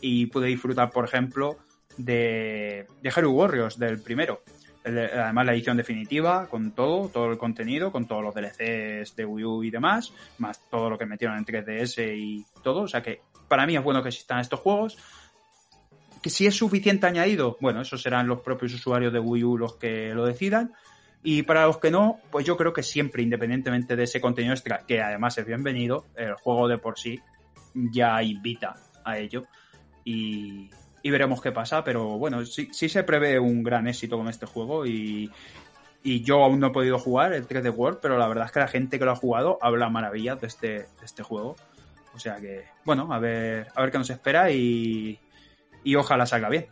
y 0.02 0.28
pude 0.28 0.48
disfrutar, 0.48 0.92
por 0.92 1.06
ejemplo, 1.06 1.58
de, 1.98 2.88
de 3.02 3.10
Hero 3.10 3.32
Warriors, 3.32 3.78
del 3.80 4.02
primero. 4.02 4.44
además, 4.84 5.46
la 5.48 5.54
edición 5.54 5.78
definitiva, 5.78 6.48
con 6.48 6.72
todo, 6.72 7.10
todo 7.10 7.32
el 7.32 7.40
contenido, 7.40 7.92
con 7.92 8.06
todos 8.08 8.24
los 8.24 8.36
DLCs 8.36 9.16
de 9.16 9.26
Wii 9.26 9.46
U 9.46 9.64
y 9.64 9.72
demás, 9.72 10.14
más 10.38 10.70
todo 10.70 10.92
lo 10.92 10.98
que 10.98 11.08
metieron 11.08 11.38
en 11.38 11.46
3DS 11.46 12.16
y 12.18 12.46
todo. 12.64 12.82
O 12.82 12.88
sea 12.88 13.02
que 13.02 13.22
para 13.48 13.66
mí 13.66 13.76
es 13.76 13.84
bueno 13.84 14.04
que 14.04 14.10
existan 14.10 14.40
estos 14.40 14.60
juegos. 14.60 14.98
Que 16.22 16.30
si 16.30 16.46
es 16.46 16.56
suficiente 16.56 17.08
añadido, 17.08 17.58
bueno, 17.60 17.82
eso 17.82 17.98
serán 17.98 18.28
los 18.28 18.42
propios 18.42 18.74
usuarios 18.74 19.12
de 19.12 19.20
Wii 19.20 19.44
U 19.44 19.58
los 19.58 19.76
que 19.76 20.14
lo 20.14 20.26
decidan. 20.26 20.74
Y 21.24 21.44
para 21.44 21.66
los 21.66 21.78
que 21.78 21.92
no, 21.92 22.20
pues 22.32 22.46
yo 22.46 22.58
creo 22.58 22.74
que 22.74 22.84
siempre, 22.84 23.22
independientemente 23.22 23.96
de 23.96 24.04
ese 24.04 24.20
contenido 24.20 24.54
extra, 24.54 24.86
que 24.88 25.02
además 25.02 25.38
es 25.38 25.46
bienvenido, 25.46 26.06
el 26.16 26.34
juego 26.34 26.68
de 26.68 26.80
por 26.80 26.98
sí 26.98 27.20
ya 27.74 28.22
invita 28.24 28.76
a 29.04 29.18
ello. 29.18 29.44
Y, 30.04 30.70
veremos 31.04 31.42
qué 31.42 31.52
pasa, 31.52 31.84
pero 31.84 32.18
bueno, 32.18 32.46
sí, 32.46 32.70
sí 32.72 32.90
se 32.90 33.04
prevé 33.04 33.40
un 33.40 33.64
gran 33.64 33.88
éxito 33.88 34.18
con 34.18 34.28
este 34.30 34.46
juego 34.46 34.86
y, 34.86 35.32
yo 36.04 36.44
aún 36.44 36.60
no 36.60 36.68
he 36.68 36.72
podido 36.72 36.98
jugar 36.98 37.34
el 37.34 37.48
3D 37.48 37.76
World, 37.76 38.00
pero 38.02 38.18
la 38.18 38.28
verdad 38.28 38.46
es 38.46 38.52
que 38.52 38.60
la 38.60 38.68
gente 38.68 38.98
que 38.98 39.06
lo 39.06 39.12
ha 39.12 39.16
jugado 39.16 39.60
habla 39.62 39.90
maravillas 39.90 40.42
de 40.42 40.48
este, 40.48 40.88
este 41.04 41.22
juego. 41.22 41.56
O 42.16 42.20
sea 42.20 42.38
que, 42.38 42.66
bueno, 42.84 43.14
a 43.14 43.20
ver, 43.20 43.68
a 43.76 43.82
ver 43.82 43.92
qué 43.92 44.00
nos 44.00 44.10
espera 44.10 44.52
y, 44.52 45.20
y 45.84 45.96
ojalá 45.96 46.26
salga 46.26 46.50
bien. 46.50 46.68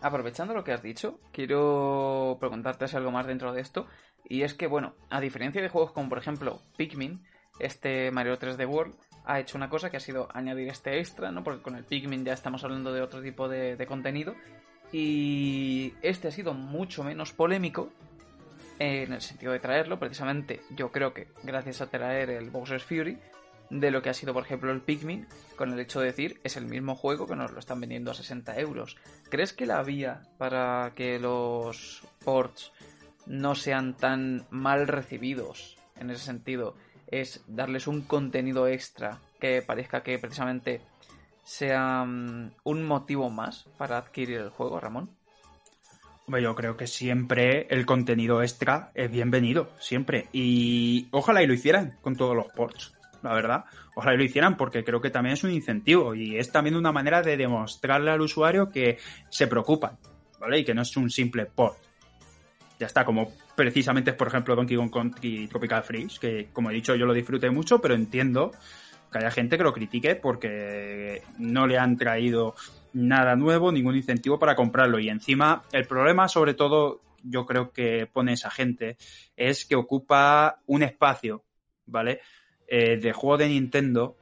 Aprovechando 0.00 0.52
lo 0.52 0.64
que 0.64 0.72
has 0.72 0.82
dicho, 0.82 1.18
quiero 1.32 2.36
preguntarte 2.38 2.84
algo 2.94 3.10
más 3.10 3.26
dentro 3.26 3.52
de 3.52 3.62
esto. 3.62 3.86
Y 4.28 4.42
es 4.42 4.54
que, 4.54 4.66
bueno, 4.66 4.94
a 5.10 5.20
diferencia 5.20 5.62
de 5.62 5.68
juegos 5.68 5.92
como 5.92 6.08
por 6.08 6.18
ejemplo 6.18 6.60
Pikmin, 6.76 7.24
este 7.58 8.10
Mario 8.10 8.38
3D 8.38 8.68
World 8.68 8.94
ha 9.24 9.40
hecho 9.40 9.56
una 9.56 9.70
cosa 9.70 9.90
que 9.90 9.96
ha 9.96 10.00
sido 10.00 10.28
añadir 10.34 10.68
este 10.68 10.98
extra, 10.98 11.30
¿no? 11.30 11.42
Porque 11.42 11.62
con 11.62 11.76
el 11.76 11.84
Pikmin 11.84 12.24
ya 12.24 12.32
estamos 12.32 12.62
hablando 12.64 12.92
de 12.92 13.00
otro 13.00 13.22
tipo 13.22 13.48
de, 13.48 13.82
contenido. 13.86 14.34
Y 14.92 15.94
este 16.02 16.28
ha 16.28 16.30
sido 16.30 16.52
mucho 16.52 17.02
menos 17.02 17.32
polémico 17.32 17.90
en 18.78 19.12
el 19.12 19.20
sentido 19.20 19.52
de 19.52 19.60
traerlo. 19.60 19.98
Precisamente 19.98 20.60
yo 20.70 20.92
creo 20.92 21.14
que 21.14 21.28
gracias 21.42 21.80
a 21.80 21.86
traer 21.86 22.30
el 22.30 22.50
Bowser's 22.50 22.84
Fury, 22.84 23.18
de 23.70 23.90
lo 23.90 24.02
que 24.02 24.10
ha 24.10 24.14
sido, 24.14 24.34
por 24.34 24.44
ejemplo, 24.44 24.72
el 24.72 24.80
Pikmin, 24.80 25.26
con 25.56 25.72
el 25.72 25.80
hecho 25.80 26.00
de 26.00 26.06
decir 26.06 26.40
es 26.44 26.56
el 26.56 26.66
mismo 26.66 26.94
juego 26.94 27.26
que 27.26 27.36
nos 27.36 27.52
lo 27.52 27.58
están 27.58 27.80
vendiendo 27.80 28.10
a 28.10 28.14
60 28.14 28.58
euros. 28.58 28.96
¿Crees 29.30 29.52
que 29.52 29.66
la 29.66 29.82
vía 29.82 30.22
para 30.38 30.92
que 30.94 31.18
los 31.18 32.02
ports 32.24 32.72
no 33.26 33.54
sean 33.54 33.94
tan 33.94 34.46
mal 34.50 34.86
recibidos 34.86 35.76
en 35.98 36.10
ese 36.10 36.24
sentido 36.24 36.76
es 37.06 37.42
darles 37.46 37.86
un 37.86 38.02
contenido 38.02 38.66
extra 38.66 39.18
que 39.40 39.62
parezca 39.62 40.02
que 40.02 40.18
precisamente 40.18 40.80
sea 41.44 42.04
mm, 42.04 42.52
un 42.64 42.82
motivo 42.84 43.30
más 43.30 43.66
para 43.76 43.98
adquirir 43.98 44.38
el 44.38 44.50
juego, 44.50 44.80
Ramón? 44.80 45.10
Yo 46.26 46.54
creo 46.54 46.76
que 46.76 46.86
siempre 46.86 47.66
el 47.68 47.84
contenido 47.84 48.42
extra 48.42 48.90
es 48.94 49.10
bienvenido, 49.10 49.70
siempre. 49.78 50.28
Y 50.32 51.08
ojalá 51.10 51.42
y 51.42 51.46
lo 51.46 51.52
hicieran 51.52 51.98
con 52.00 52.16
todos 52.16 52.34
los 52.34 52.46
ports 52.52 52.94
la 53.24 53.34
verdad. 53.34 53.64
Ojalá 53.96 54.16
lo 54.16 54.22
hicieran 54.22 54.56
porque 54.56 54.84
creo 54.84 55.00
que 55.00 55.10
también 55.10 55.34
es 55.34 55.44
un 55.44 55.50
incentivo 55.50 56.14
y 56.14 56.36
es 56.36 56.52
también 56.52 56.76
una 56.76 56.92
manera 56.92 57.22
de 57.22 57.36
demostrarle 57.36 58.10
al 58.10 58.20
usuario 58.20 58.70
que 58.70 58.98
se 59.30 59.46
preocupan, 59.46 59.98
¿vale? 60.38 60.60
Y 60.60 60.64
que 60.64 60.74
no 60.74 60.82
es 60.82 60.96
un 60.96 61.10
simple 61.10 61.46
port. 61.46 61.78
Ya 62.78 62.86
está, 62.86 63.04
como 63.04 63.32
precisamente 63.56 64.10
es, 64.10 64.16
por 64.16 64.28
ejemplo, 64.28 64.54
Donkey 64.54 64.76
Kong 64.76 64.92
Country 64.92 65.48
Tropical 65.48 65.82
Freeze, 65.82 66.18
que 66.20 66.48
como 66.52 66.70
he 66.70 66.74
dicho 66.74 66.94
yo 66.94 67.06
lo 67.06 67.14
disfruté 67.14 67.50
mucho, 67.50 67.80
pero 67.80 67.94
entiendo 67.94 68.52
que 69.10 69.18
haya 69.18 69.30
gente 69.30 69.56
que 69.56 69.64
lo 69.64 69.72
critique 69.72 70.16
porque 70.16 71.22
no 71.38 71.66
le 71.66 71.78
han 71.78 71.96
traído 71.96 72.54
nada 72.92 73.36
nuevo, 73.36 73.70
ningún 73.70 73.96
incentivo 73.96 74.38
para 74.38 74.56
comprarlo. 74.56 74.98
Y 74.98 75.08
encima, 75.08 75.62
el 75.72 75.86
problema, 75.86 76.28
sobre 76.28 76.54
todo, 76.54 77.00
yo 77.22 77.46
creo 77.46 77.70
que 77.72 78.08
pone 78.12 78.32
esa 78.32 78.50
gente, 78.50 78.96
es 79.36 79.64
que 79.64 79.76
ocupa 79.76 80.60
un 80.66 80.82
espacio, 80.82 81.44
¿vale? 81.86 82.20
Eh, 82.66 82.96
de 82.96 83.12
juego 83.12 83.36
de 83.36 83.48
Nintendo 83.48 84.16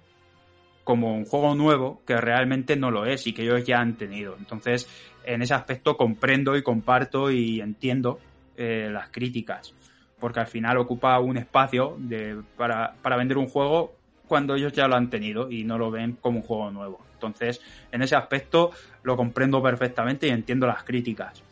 como 0.84 1.14
un 1.14 1.24
juego 1.24 1.54
nuevo 1.54 2.02
que 2.04 2.20
realmente 2.20 2.76
no 2.76 2.90
lo 2.90 3.06
es 3.06 3.26
y 3.26 3.32
que 3.32 3.42
ellos 3.42 3.64
ya 3.64 3.78
han 3.78 3.96
tenido. 3.96 4.36
Entonces, 4.36 4.88
en 5.24 5.42
ese 5.42 5.54
aspecto 5.54 5.96
comprendo 5.96 6.56
y 6.56 6.62
comparto 6.62 7.30
y 7.30 7.60
entiendo 7.60 8.18
eh, 8.56 8.88
las 8.90 9.10
críticas, 9.10 9.74
porque 10.18 10.40
al 10.40 10.48
final 10.48 10.78
ocupa 10.78 11.20
un 11.20 11.36
espacio 11.36 11.96
de, 11.98 12.42
para, 12.56 12.94
para 13.00 13.16
vender 13.16 13.38
un 13.38 13.46
juego 13.46 13.94
cuando 14.26 14.56
ellos 14.56 14.72
ya 14.72 14.88
lo 14.88 14.96
han 14.96 15.08
tenido 15.08 15.50
y 15.50 15.62
no 15.62 15.78
lo 15.78 15.90
ven 15.90 16.16
como 16.20 16.38
un 16.38 16.42
juego 16.42 16.70
nuevo. 16.70 17.00
Entonces, 17.14 17.60
en 17.92 18.02
ese 18.02 18.16
aspecto 18.16 18.72
lo 19.04 19.16
comprendo 19.16 19.62
perfectamente 19.62 20.26
y 20.26 20.30
entiendo 20.30 20.66
las 20.66 20.82
críticas. 20.82 21.44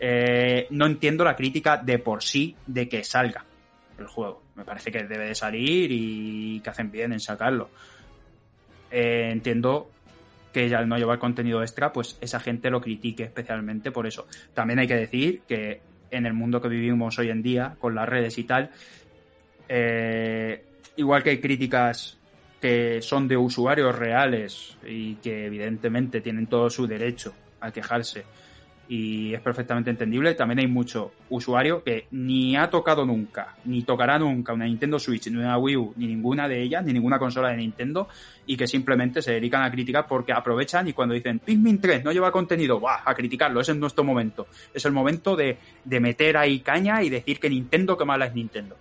Eh, 0.00 0.66
no 0.70 0.86
entiendo 0.86 1.24
la 1.24 1.36
crítica 1.36 1.76
de 1.76 1.98
por 1.98 2.22
sí 2.22 2.56
de 2.66 2.88
que 2.88 3.04
salga 3.04 3.44
el 3.98 4.06
juego. 4.06 4.42
Me 4.54 4.64
parece 4.64 4.90
que 4.90 5.04
debe 5.04 5.26
de 5.26 5.34
salir 5.34 5.90
y 5.90 6.60
que 6.60 6.70
hacen 6.70 6.90
bien 6.90 7.12
en 7.12 7.20
sacarlo. 7.20 7.70
Eh, 8.90 9.28
entiendo 9.32 9.90
que 10.52 10.74
al 10.74 10.88
no 10.88 10.96
llevar 10.96 11.18
contenido 11.18 11.62
extra, 11.62 11.92
pues 11.92 12.16
esa 12.20 12.40
gente 12.40 12.70
lo 12.70 12.80
critique 12.80 13.24
especialmente 13.24 13.90
por 13.90 14.06
eso. 14.06 14.26
También 14.54 14.78
hay 14.78 14.86
que 14.86 14.96
decir 14.96 15.42
que 15.46 15.80
en 16.10 16.26
el 16.26 16.32
mundo 16.32 16.60
que 16.60 16.68
vivimos 16.68 17.18
hoy 17.18 17.30
en 17.30 17.42
día, 17.42 17.76
con 17.78 17.94
las 17.94 18.08
redes 18.08 18.38
y 18.38 18.44
tal, 18.44 18.70
eh, 19.68 20.64
igual 20.96 21.22
que 21.22 21.30
hay 21.30 21.40
críticas 21.40 22.18
que 22.60 23.00
son 23.02 23.28
de 23.28 23.36
usuarios 23.36 23.94
reales 23.94 24.76
y 24.84 25.16
que 25.16 25.46
evidentemente 25.46 26.20
tienen 26.20 26.46
todo 26.46 26.70
su 26.70 26.86
derecho 26.86 27.32
a 27.60 27.70
quejarse 27.70 28.24
y 28.88 29.34
es 29.34 29.40
perfectamente 29.40 29.90
entendible. 29.90 30.34
También 30.34 30.60
hay 30.60 30.66
mucho 30.66 31.12
usuario 31.28 31.84
que 31.84 32.06
ni 32.10 32.56
ha 32.56 32.70
tocado 32.70 33.04
nunca, 33.04 33.56
ni 33.66 33.82
tocará 33.82 34.18
nunca 34.18 34.54
una 34.54 34.64
Nintendo 34.64 34.98
Switch, 34.98 35.28
ni 35.30 35.36
una 35.36 35.58
Wii 35.58 35.76
U, 35.76 35.94
ni 35.96 36.06
ninguna 36.06 36.48
de 36.48 36.62
ellas, 36.62 36.84
ni 36.84 36.92
ninguna 36.92 37.18
consola 37.18 37.50
de 37.50 37.58
Nintendo, 37.58 38.08
y 38.46 38.56
que 38.56 38.66
simplemente 38.66 39.20
se 39.20 39.32
dedican 39.32 39.62
a 39.62 39.70
criticar 39.70 40.06
porque 40.06 40.32
aprovechan 40.32 40.88
y 40.88 40.94
cuando 40.94 41.14
dicen 41.14 41.38
Pikmin 41.38 41.80
3 41.80 42.04
no 42.04 42.12
lleva 42.12 42.32
contenido, 42.32 42.80
¡buah! 42.80 43.02
a 43.04 43.14
criticarlo, 43.14 43.60
ese 43.60 43.72
es 43.72 43.78
nuestro 43.78 44.04
momento. 44.04 44.46
Es 44.72 44.84
el 44.86 44.92
momento 44.92 45.36
de, 45.36 45.58
de 45.84 46.00
meter 46.00 46.38
ahí 46.38 46.60
caña 46.60 47.02
y 47.02 47.10
decir 47.10 47.38
que 47.38 47.50
Nintendo, 47.50 47.96
que 47.96 48.06
mala 48.06 48.26
es 48.26 48.34
Nintendo. 48.34 48.76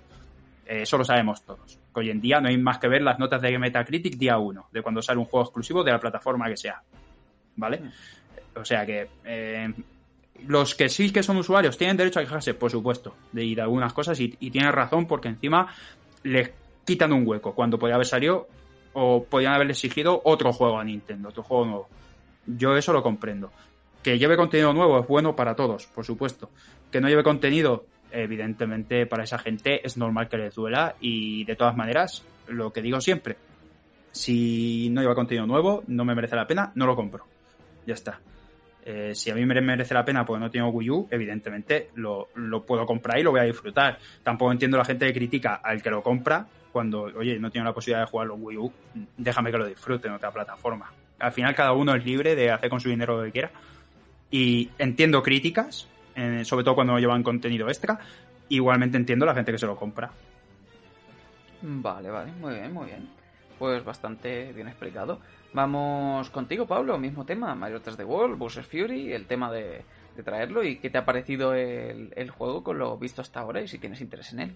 Eh, 0.66 0.82
eso 0.84 0.98
lo 0.98 1.04
sabemos 1.04 1.44
todos. 1.44 1.80
hoy 1.94 2.10
en 2.10 2.22
día 2.22 2.40
no 2.40 2.48
hay 2.48 2.58
más 2.58 2.78
que 2.78 2.88
ver 2.88 3.02
las 3.02 3.20
notas 3.20 3.42
de 3.42 3.58
Metacritic 3.58 4.18
día 4.18 4.38
1, 4.38 4.70
de 4.72 4.82
cuando 4.82 5.02
sale 5.02 5.20
un 5.20 5.26
juego 5.26 5.46
exclusivo 5.46 5.84
de 5.84 5.92
la 5.92 6.00
plataforma 6.00 6.48
que 6.48 6.58
sea. 6.58 6.82
¿Vale? 7.56 7.80
Mm. 7.80 7.92
O 8.60 8.66
sea 8.66 8.86
que 8.86 9.08
eh, 9.26 9.72
los 10.46 10.76
que 10.76 10.90
sí 10.90 11.12
que 11.12 11.24
son 11.24 11.38
usuarios 11.38 11.78
tienen 11.78 11.98
derecho 11.98 12.20
a 12.20 12.24
quejarse, 12.24 12.54
por 12.54 12.72
supuesto, 12.72 13.16
de, 13.32 13.56
de 13.56 13.62
algunas 13.62 13.94
cosas 13.94 14.20
y, 14.20 14.30
tienen 14.30 14.72
razón 14.72 15.08
porque 15.08 15.30
encima 15.30 15.74
les 16.24 16.52
quitan 16.86 17.14
un 17.14 17.28
hueco 17.28 17.54
cuando 17.54 17.78
podía 17.80 17.96
haber 17.96 18.08
salido 18.08 18.48
o 18.94 19.24
podían 19.24 19.54
haberle 19.54 19.74
exigido 19.74 20.22
otro 20.24 20.54
juego 20.54 20.80
a 20.80 20.84
Nintendo, 20.84 21.30
otro 21.30 21.44
juego 21.44 21.66
nuevo. 21.66 21.90
Yo 22.46 22.76
eso 22.76 22.94
lo 22.94 23.04
comprendo. 23.04 23.52
Que 24.02 24.18
lleve 24.18 24.38
contenido 24.38 24.74
nuevo 24.74 25.00
es 25.00 25.08
bueno 25.08 25.36
para 25.36 25.56
todos, 25.56 25.88
por 25.88 26.06
supuesto. 26.06 26.50
Que 26.92 27.02
no 27.02 27.10
lleve 27.10 27.24
contenido, 27.24 27.86
evidentemente 28.12 29.06
para 29.06 29.24
esa 29.24 29.38
gente 29.38 29.86
es 29.86 29.98
normal 29.98 30.30
que 30.30 30.38
les 30.38 30.56
duela 30.56 30.96
y 31.02 31.44
de 31.44 31.56
todas 31.56 31.76
maneras, 31.76 32.24
lo 32.48 32.72
que 32.72 32.82
digo 32.82 33.02
siempre, 33.02 33.38
si 34.12 34.90
no 34.90 35.02
lleva 35.02 35.14
contenido 35.14 35.46
nuevo, 35.46 35.84
no 35.88 36.06
me 36.06 36.16
merece 36.16 36.36
la 36.36 36.48
pena, 36.48 36.72
no 36.76 36.86
lo 36.86 36.96
compro. 36.96 37.26
Ya 37.86 37.94
está. 37.94 38.20
Eh, 38.90 39.14
si 39.14 39.30
a 39.30 39.36
mí 39.36 39.46
me 39.46 39.60
merece 39.60 39.94
la 39.94 40.06
pena 40.06 40.26
porque 40.26 40.40
no 40.40 40.50
tengo 40.50 40.70
Wii 40.70 40.90
U, 40.90 41.08
evidentemente 41.12 41.90
lo, 41.96 42.30
puedo 42.66 42.86
comprar 42.86 43.20
y 43.20 43.24
lo 43.24 43.32
voy 43.32 43.42
a 43.42 43.44
disfrutar. 43.44 44.00
Tampoco 44.24 44.50
entiendo 44.54 44.78
la 44.78 44.86
gente 44.86 45.06
que 45.08 45.14
critica 45.14 45.56
al 45.56 45.82
que 45.82 45.90
lo 45.90 46.02
compra 46.02 46.48
cuando, 46.72 47.02
oye, 47.02 47.38
no 47.38 47.52
tiene 47.52 47.66
la 47.66 47.74
posibilidad 47.74 48.06
de 48.06 48.10
jugarlo 48.10 48.36
en 48.36 48.44
Wii 48.46 48.58
U, 48.58 48.72
déjame 49.18 49.52
que 49.52 49.58
lo 49.58 49.66
disfrute 49.66 50.08
en 50.08 50.14
otra 50.14 50.32
plataforma. 50.32 50.90
Al 51.20 51.34
final 51.34 51.54
cada 51.54 51.74
uno 51.74 51.94
es 51.96 52.06
libre 52.06 52.34
de 52.34 52.50
hacer 52.50 52.70
con 52.70 52.80
su 52.80 52.88
dinero 52.88 53.18
lo 53.18 53.26
que 53.26 53.32
quiera. 53.34 53.52
Y 54.32 54.70
entiendo 54.78 55.22
críticas, 55.22 55.90
eh, 56.16 56.46
sobre 56.46 56.64
todo 56.64 56.76
cuando 56.76 56.98
llevan 56.98 57.24
contenido 57.24 57.68
extra. 57.68 58.00
Igualmente 58.48 58.96
entiendo 58.96 59.26
la 59.26 59.36
gente 59.36 59.52
que 59.52 59.58
se 59.58 59.66
lo 59.66 59.76
compra. 59.76 60.12
Vale, 61.62 62.10
vale, 62.10 62.32
muy 62.40 62.54
bien, 62.54 62.74
muy 62.74 62.86
bien. 62.86 63.10
Pues 63.60 63.84
bastante 63.84 64.54
bien 64.54 64.68
explicado. 64.68 65.20
Vamos 65.54 66.30
contigo, 66.30 66.68
Pablo, 66.68 66.98
mismo 67.00 67.26
tema, 67.26 67.56
Mario 67.56 67.82
3D 67.82 68.06
World, 68.06 68.38
Bowser 68.38 68.64
Fury, 68.64 69.14
el 69.14 69.26
tema 69.26 69.52
de, 69.52 69.84
traerlo 70.24 70.64
y 70.64 70.80
qué 70.80 70.90
te 70.90 70.98
ha 70.98 71.06
parecido 71.06 71.54
el, 71.54 72.30
juego 72.32 72.64
con 72.64 72.78
lo 72.78 72.98
visto 72.98 73.22
hasta 73.22 73.40
ahora 73.40 73.62
y 73.62 73.68
si 73.68 73.80
tienes 73.80 74.02
interés 74.02 74.34
en 74.34 74.40
él. 74.40 74.56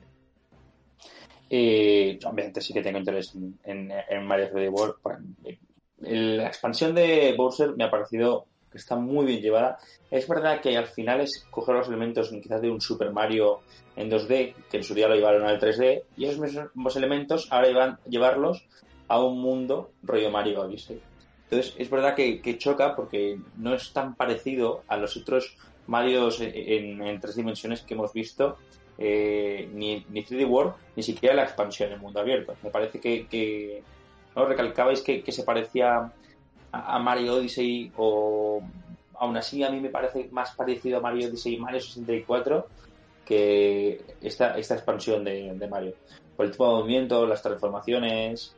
Eh, 1.49 2.17
obviamente 2.23 2.61
sí 2.61 2.73
que 2.73 2.81
tengo 2.81 2.99
interés 2.99 3.35
en, 3.63 3.91
Mario 4.25 4.51
3D 4.51 4.69
World. 4.71 4.95
Pues, 5.01 5.17
eh, 5.45 5.57
la 6.03 6.47
expansión 6.47 6.93
de 6.93 7.33
Bowser 7.37 7.75
me 7.75 7.83
ha 7.83 7.91
parecido 7.91 8.45
que 8.71 8.77
está 8.77 8.95
muy 8.95 9.25
bien 9.25 9.41
llevada. 9.41 9.77
Es 10.09 10.27
verdad 10.27 10.61
que 10.61 10.77
al 10.77 10.87
final 10.87 11.21
es 11.21 11.45
coger 11.49 11.75
los 11.75 11.87
elementos 11.87 12.29
quizás 12.29 12.61
de 12.61 12.69
un 12.69 12.79
Super 12.79 13.11
Mario 13.11 13.59
en 13.95 14.09
2D, 14.09 14.55
que 14.69 14.77
en 14.77 14.83
su 14.83 14.93
día 14.93 15.07
lo 15.07 15.15
llevaron 15.15 15.45
al 15.45 15.59
3D, 15.59 16.03
y 16.15 16.25
esos 16.25 16.39
mismos 16.39 16.95
elementos 16.95 17.47
ahora 17.51 17.69
iban 17.69 17.99
llevarlos 18.07 18.65
a 19.11 19.21
un 19.21 19.41
mundo 19.41 19.91
rollo 20.03 20.31
Mario 20.31 20.61
Odyssey. 20.61 21.01
Entonces, 21.43 21.75
es 21.77 21.89
verdad 21.89 22.15
que, 22.15 22.57
choca 22.57 22.95
porque 22.95 23.37
no 23.57 23.73
es 23.73 23.91
tan 23.91 24.15
parecido 24.15 24.83
a 24.87 24.95
los 24.95 25.17
otros 25.17 25.57
Mario 25.87 26.29
en, 26.39 27.19
tres 27.19 27.35
dimensiones 27.35 27.81
que 27.81 27.93
hemos 27.93 28.13
visto, 28.13 28.55
eh, 28.97 29.69
ni, 29.73 30.05
ni 30.09 30.23
3D 30.23 30.47
World, 30.47 30.75
ni 30.95 31.03
siquiera 31.03 31.35
la 31.35 31.43
expansión 31.43 31.91
en 31.91 31.99
mundo 31.99 32.21
abierto. 32.21 32.55
Me 32.63 32.69
parece 32.69 33.01
que, 33.01 33.83
¿no? 34.33 34.45
recalcabais 34.45 35.01
que, 35.01 35.29
se 35.29 35.43
parecía 35.43 36.09
a, 36.71 36.99
Mario 36.99 37.33
Odyssey 37.33 37.91
o 37.97 38.61
aún 39.15 39.35
así 39.35 39.61
a 39.61 39.69
mí 39.69 39.81
me 39.81 39.89
parece 39.89 40.29
más 40.31 40.55
parecido 40.55 40.99
a 40.99 41.01
Mario 41.01 41.27
Odyssey 41.27 41.55
y 41.55 41.59
Mario 41.59 41.81
64 41.81 42.65
que 43.25 44.01
esta, 44.21 44.57
esta 44.57 44.75
expansión 44.75 45.25
de, 45.25 45.53
de 45.53 45.67
Mario. 45.67 45.95
Por 46.37 46.45
el 46.45 46.53
tipo 46.53 46.65
de 46.65 46.75
movimiento, 46.75 47.27
las 47.27 47.41
transformaciones, 47.41 48.55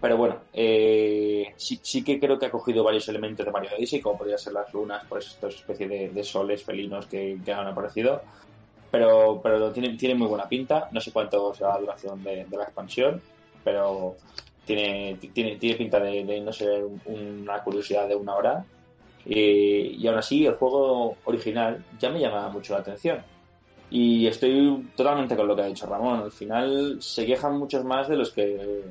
pero 0.00 0.16
bueno, 0.16 0.36
eh, 0.54 1.52
sí, 1.56 1.78
sí, 1.82 2.02
que 2.02 2.18
creo 2.18 2.38
que 2.38 2.46
ha 2.46 2.50
cogido 2.50 2.82
varios 2.82 3.06
elementos 3.08 3.44
de 3.44 3.52
Mario 3.52 3.70
Odyssey, 3.76 4.00
como 4.00 4.16
podrían 4.16 4.38
ser 4.38 4.54
las 4.54 4.72
lunas, 4.72 5.04
pues 5.06 5.26
esta 5.26 5.48
especie 5.48 5.86
de, 5.88 6.24
soles 6.24 6.64
felinos 6.64 7.06
que, 7.06 7.38
han 7.46 7.66
aparecido. 7.66 8.22
Pero, 8.90 9.40
pero 9.42 9.70
tiene, 9.72 9.96
tiene 9.96 10.14
muy 10.14 10.26
buena 10.26 10.48
pinta. 10.48 10.88
No 10.90 11.00
sé 11.00 11.12
cuánto 11.12 11.54
será 11.54 11.74
la 11.74 11.80
duración 11.80 12.24
de, 12.24 12.46
la 12.50 12.64
expansión, 12.64 13.20
pero 13.62 14.16
tiene, 14.64 15.18
tiene, 15.34 15.56
tiene 15.56 15.76
pinta 15.76 16.00
de, 16.00 16.40
no 16.40 16.52
ser 16.52 16.82
una 17.04 17.62
curiosidad 17.62 18.08
de 18.08 18.16
una 18.16 18.34
hora. 18.36 18.64
Y 19.26 20.06
aún 20.06 20.18
así, 20.18 20.46
el 20.46 20.54
juego 20.54 21.18
original 21.24 21.84
ya 21.98 22.08
me 22.08 22.20
llama 22.20 22.48
mucho 22.48 22.72
la 22.72 22.80
atención. 22.80 23.18
Y 23.90 24.26
estoy 24.26 24.88
totalmente 24.96 25.36
con 25.36 25.46
lo 25.46 25.54
que 25.54 25.62
ha 25.62 25.66
dicho 25.66 25.86
Ramón. 25.86 26.20
Al 26.20 26.32
final 26.32 26.96
se 27.00 27.26
quejan 27.26 27.58
muchos 27.58 27.84
más 27.84 28.08
de 28.08 28.16
los 28.16 28.30
que 28.30 28.84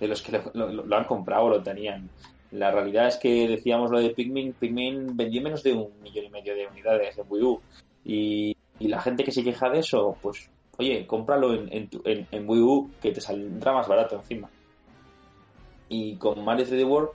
de 0.00 0.08
los 0.08 0.22
que 0.22 0.40
lo, 0.54 0.96
han 0.96 1.04
comprado 1.04 1.44
o 1.44 1.50
lo 1.50 1.62
tenían. 1.62 2.08
La 2.52 2.70
realidad 2.70 3.08
es 3.08 3.16
que 3.16 3.48
decíamos 3.48 3.90
lo 3.90 4.00
de 4.00 4.10
Pikmin, 4.10 4.52
Pikmin 4.52 5.16
vendió 5.16 5.42
menos 5.42 5.62
de 5.62 5.72
un 5.72 5.90
millón 6.02 6.26
y 6.26 6.30
medio 6.30 6.54
de 6.54 6.66
unidades 6.66 7.18
en 7.18 7.24
Wii 7.28 7.42
U. 7.42 7.60
Y, 8.04 8.56
la 8.78 9.00
gente 9.00 9.24
que 9.24 9.32
se 9.32 9.42
queja 9.42 9.70
de 9.70 9.78
eso, 9.78 10.16
pues, 10.20 10.50
oye, 10.78 11.06
cómpralo 11.06 11.54
en, 11.54 11.88
en, 12.04 12.48
Wii 12.48 12.60
U 12.60 12.90
que 13.00 13.10
te 13.10 13.20
saldrá 13.20 13.72
más 13.72 13.88
barato 13.88 14.16
encima. 14.16 14.50
Y 15.88 16.16
con 16.16 16.44
Mario 16.44 16.66
3D 16.66 16.86
World, 16.86 17.10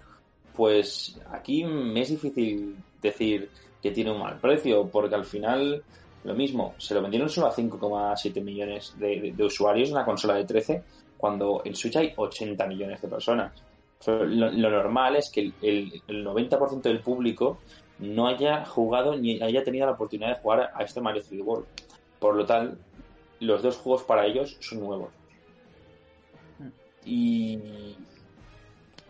pues 0.55 1.19
aquí 1.31 1.63
me 1.63 2.01
es 2.01 2.09
difícil 2.09 2.77
decir 3.01 3.49
que 3.81 3.91
tiene 3.91 4.11
un 4.11 4.19
mal 4.19 4.39
precio, 4.39 4.89
porque 4.89 5.15
al 5.15 5.25
final 5.25 5.83
lo 6.23 6.35
mismo, 6.35 6.75
se 6.77 6.93
lo 6.93 7.01
vendieron 7.01 7.29
solo 7.29 7.47
a 7.47 7.55
5,7 7.55 8.43
millones 8.43 8.93
de, 8.97 9.33
de, 9.35 9.43
usuarios 9.43 9.89
en 9.89 9.95
una 9.95 10.05
consola 10.05 10.35
de 10.35 10.45
13 10.45 10.83
cuando 11.21 11.61
en 11.63 11.75
Switch 11.75 11.95
hay 11.95 12.13
80 12.17 12.65
millones 12.65 12.99
de 12.99 13.07
personas. 13.07 13.53
Lo, 14.07 14.51
normal 14.51 15.15
es 15.15 15.29
que 15.29 15.51
el, 15.61 16.01
90% 16.07 16.81
del 16.81 16.99
público 17.01 17.59
no 17.99 18.27
haya 18.27 18.65
jugado 18.65 19.15
ni 19.15 19.39
haya 19.39 19.63
tenido 19.63 19.85
la 19.85 19.91
oportunidad 19.91 20.29
de 20.29 20.41
jugar 20.41 20.71
a 20.73 20.83
este 20.83 20.99
Mario 20.99 21.21
3D 21.21 21.43
World. 21.43 21.65
Por 22.19 22.35
lo 22.35 22.45
tal, 22.47 22.79
los 23.39 23.61
dos 23.61 23.77
juegos 23.77 24.03
para 24.03 24.25
ellos 24.25 24.57
son 24.59 24.79
nuevos. 24.79 25.09
Y 27.05 27.59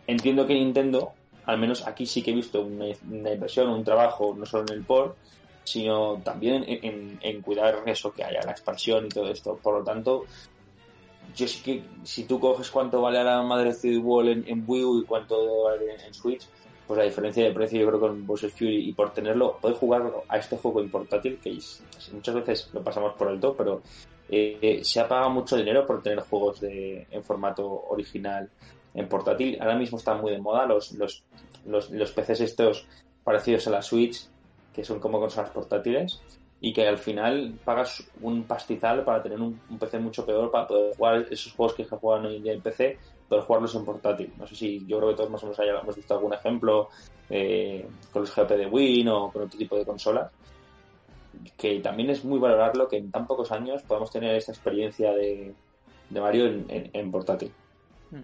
entiendo 0.08 0.46
que 0.46 0.54
Nintendo, 0.54 1.14
al 1.46 1.58
menos 1.58 1.88
aquí 1.88 2.06
sí 2.06 2.22
que 2.22 2.32
he 2.32 2.36
visto 2.36 2.62
una, 2.62 2.88
inversión, 3.32 3.70
un 3.70 3.86
trabajo, 3.86 4.36
no 4.38 4.46
solo 4.46 4.66
en 4.68 4.74
el 4.74 4.84
port, 4.84 5.16
sino 5.64 6.20
también 6.24 6.66
en, 6.68 7.42
cuidar 7.42 7.84
eso 7.86 8.12
que 8.12 8.26
haya, 8.26 8.42
la 8.44 8.52
expansión 8.52 9.06
y 9.06 9.10
todo 9.10 9.32
esto. 9.32 9.58
Por 9.62 9.80
lo 9.80 9.84
tanto, 9.86 10.26
yo 11.36 11.48
sí 11.48 11.62
que 11.64 11.84
si 12.04 12.26
tú 12.26 12.40
coges 12.40 12.70
cuánto 12.70 13.02
vale 13.02 13.24
la 13.24 13.42
madre 13.42 13.74
de 13.74 13.98
Wall 13.98 14.30
en, 14.30 14.64
Wii 14.68 14.84
U 14.84 15.00
y 15.00 15.06
cuánto 15.06 15.64
vale 15.64 15.96
en, 16.06 16.14
Switch, 16.14 16.48
pues 16.88 16.98
la 16.98 17.06
diferencia 17.06 17.44
de 17.44 17.52
precio 17.52 17.80
yo 17.80 17.88
creo 17.88 18.00
con 18.00 18.26
Bowser 18.26 18.50
Fury 18.50 18.90
y 18.90 18.94
por 18.94 19.14
tenerlo, 19.14 19.58
puedes 19.62 19.78
jugar 19.78 20.12
a 20.28 20.38
este 20.38 20.58
juego 20.58 20.82
en 20.82 20.90
portátil, 20.90 21.40
que 21.42 21.58
muchas 22.12 22.36
veces 22.36 22.70
lo 22.74 22.84
pasamos 22.84 23.14
por 23.14 23.30
alto, 23.30 23.56
pero 23.58 23.82
eh, 24.30 24.82
se 24.84 25.00
ha 25.00 25.08
pagado 25.08 25.30
mucho 25.30 25.56
dinero 25.56 25.86
por 25.86 26.02
tener 26.02 26.20
juegos 26.20 26.60
de, 26.60 27.08
en 27.10 27.24
formato 27.24 27.86
original 27.90 28.50
en 28.94 29.08
portátil. 29.08 29.58
Ahora 29.62 29.76
mismo 29.76 29.98
están 29.98 30.20
muy 30.20 30.32
de 30.32 30.40
moda 30.40 30.66
los, 30.66 30.92
los, 30.94 31.24
los, 31.66 31.90
los 31.92 32.12
PCs 32.12 32.42
estos 32.42 32.88
parecidos 33.24 33.68
a 33.68 33.72
la 33.72 33.82
Switch, 33.82 34.28
que 34.74 34.84
son 34.84 35.00
como 35.00 35.20
consolas 35.20 35.52
portátiles 35.52 36.22
y 36.64 36.72
que 36.72 36.88
al 36.88 37.00
final 37.00 37.60
pagas 37.66 38.08
un 38.22 38.44
pastizal 38.44 39.04
para 39.04 39.22
tener 39.24 39.42
un, 39.42 39.60
PC 39.80 39.98
mucho 39.98 40.24
peor 40.24 40.52
para 40.52 40.68
poder 40.68 40.96
jugar 40.96 41.26
esos 41.32 41.52
juegos 41.54 41.76
que 41.76 41.86
juegan 41.86 42.28
hoy 42.28 42.36
en 42.36 42.44
día 42.44 42.54
en 42.54 42.62
PC, 42.62 43.00
poder 43.28 43.44
jugarlos 43.46 43.74
en 43.74 43.84
portátil. 43.84 44.32
No 44.38 44.46
sé 44.46 44.56
si 44.56 44.86
yo 44.86 45.00
creo 45.00 45.10
que 45.10 45.16
todos 45.16 45.32
más 45.32 45.44
o 45.44 45.48
menos 45.48 45.60
hemos 45.60 45.96
visto 45.96 46.14
algún 46.14 46.34
ejemplo 46.36 46.90
eh, 47.32 47.88
con 48.14 48.22
los 48.22 48.36
GP 48.36 48.50
de 48.52 48.68
Win 48.68 49.08
o 49.08 49.32
con 49.32 49.42
otro 49.42 49.58
tipo 49.58 49.76
de 49.76 49.86
consolas, 49.86 50.32
que 51.58 51.80
también 51.80 52.12
es 52.12 52.24
muy 52.24 52.38
valorarlo 52.38 52.88
que 52.88 52.98
en 52.98 53.10
tan 53.10 53.26
pocos 53.26 53.52
años 53.52 53.82
podamos 53.82 54.12
tener 54.12 54.36
esta 54.36 54.52
experiencia 54.52 55.14
de, 55.14 55.56
Mario 56.12 56.46
en, 56.46 57.12
portátil. 57.12 57.52
Hmm. 58.12 58.22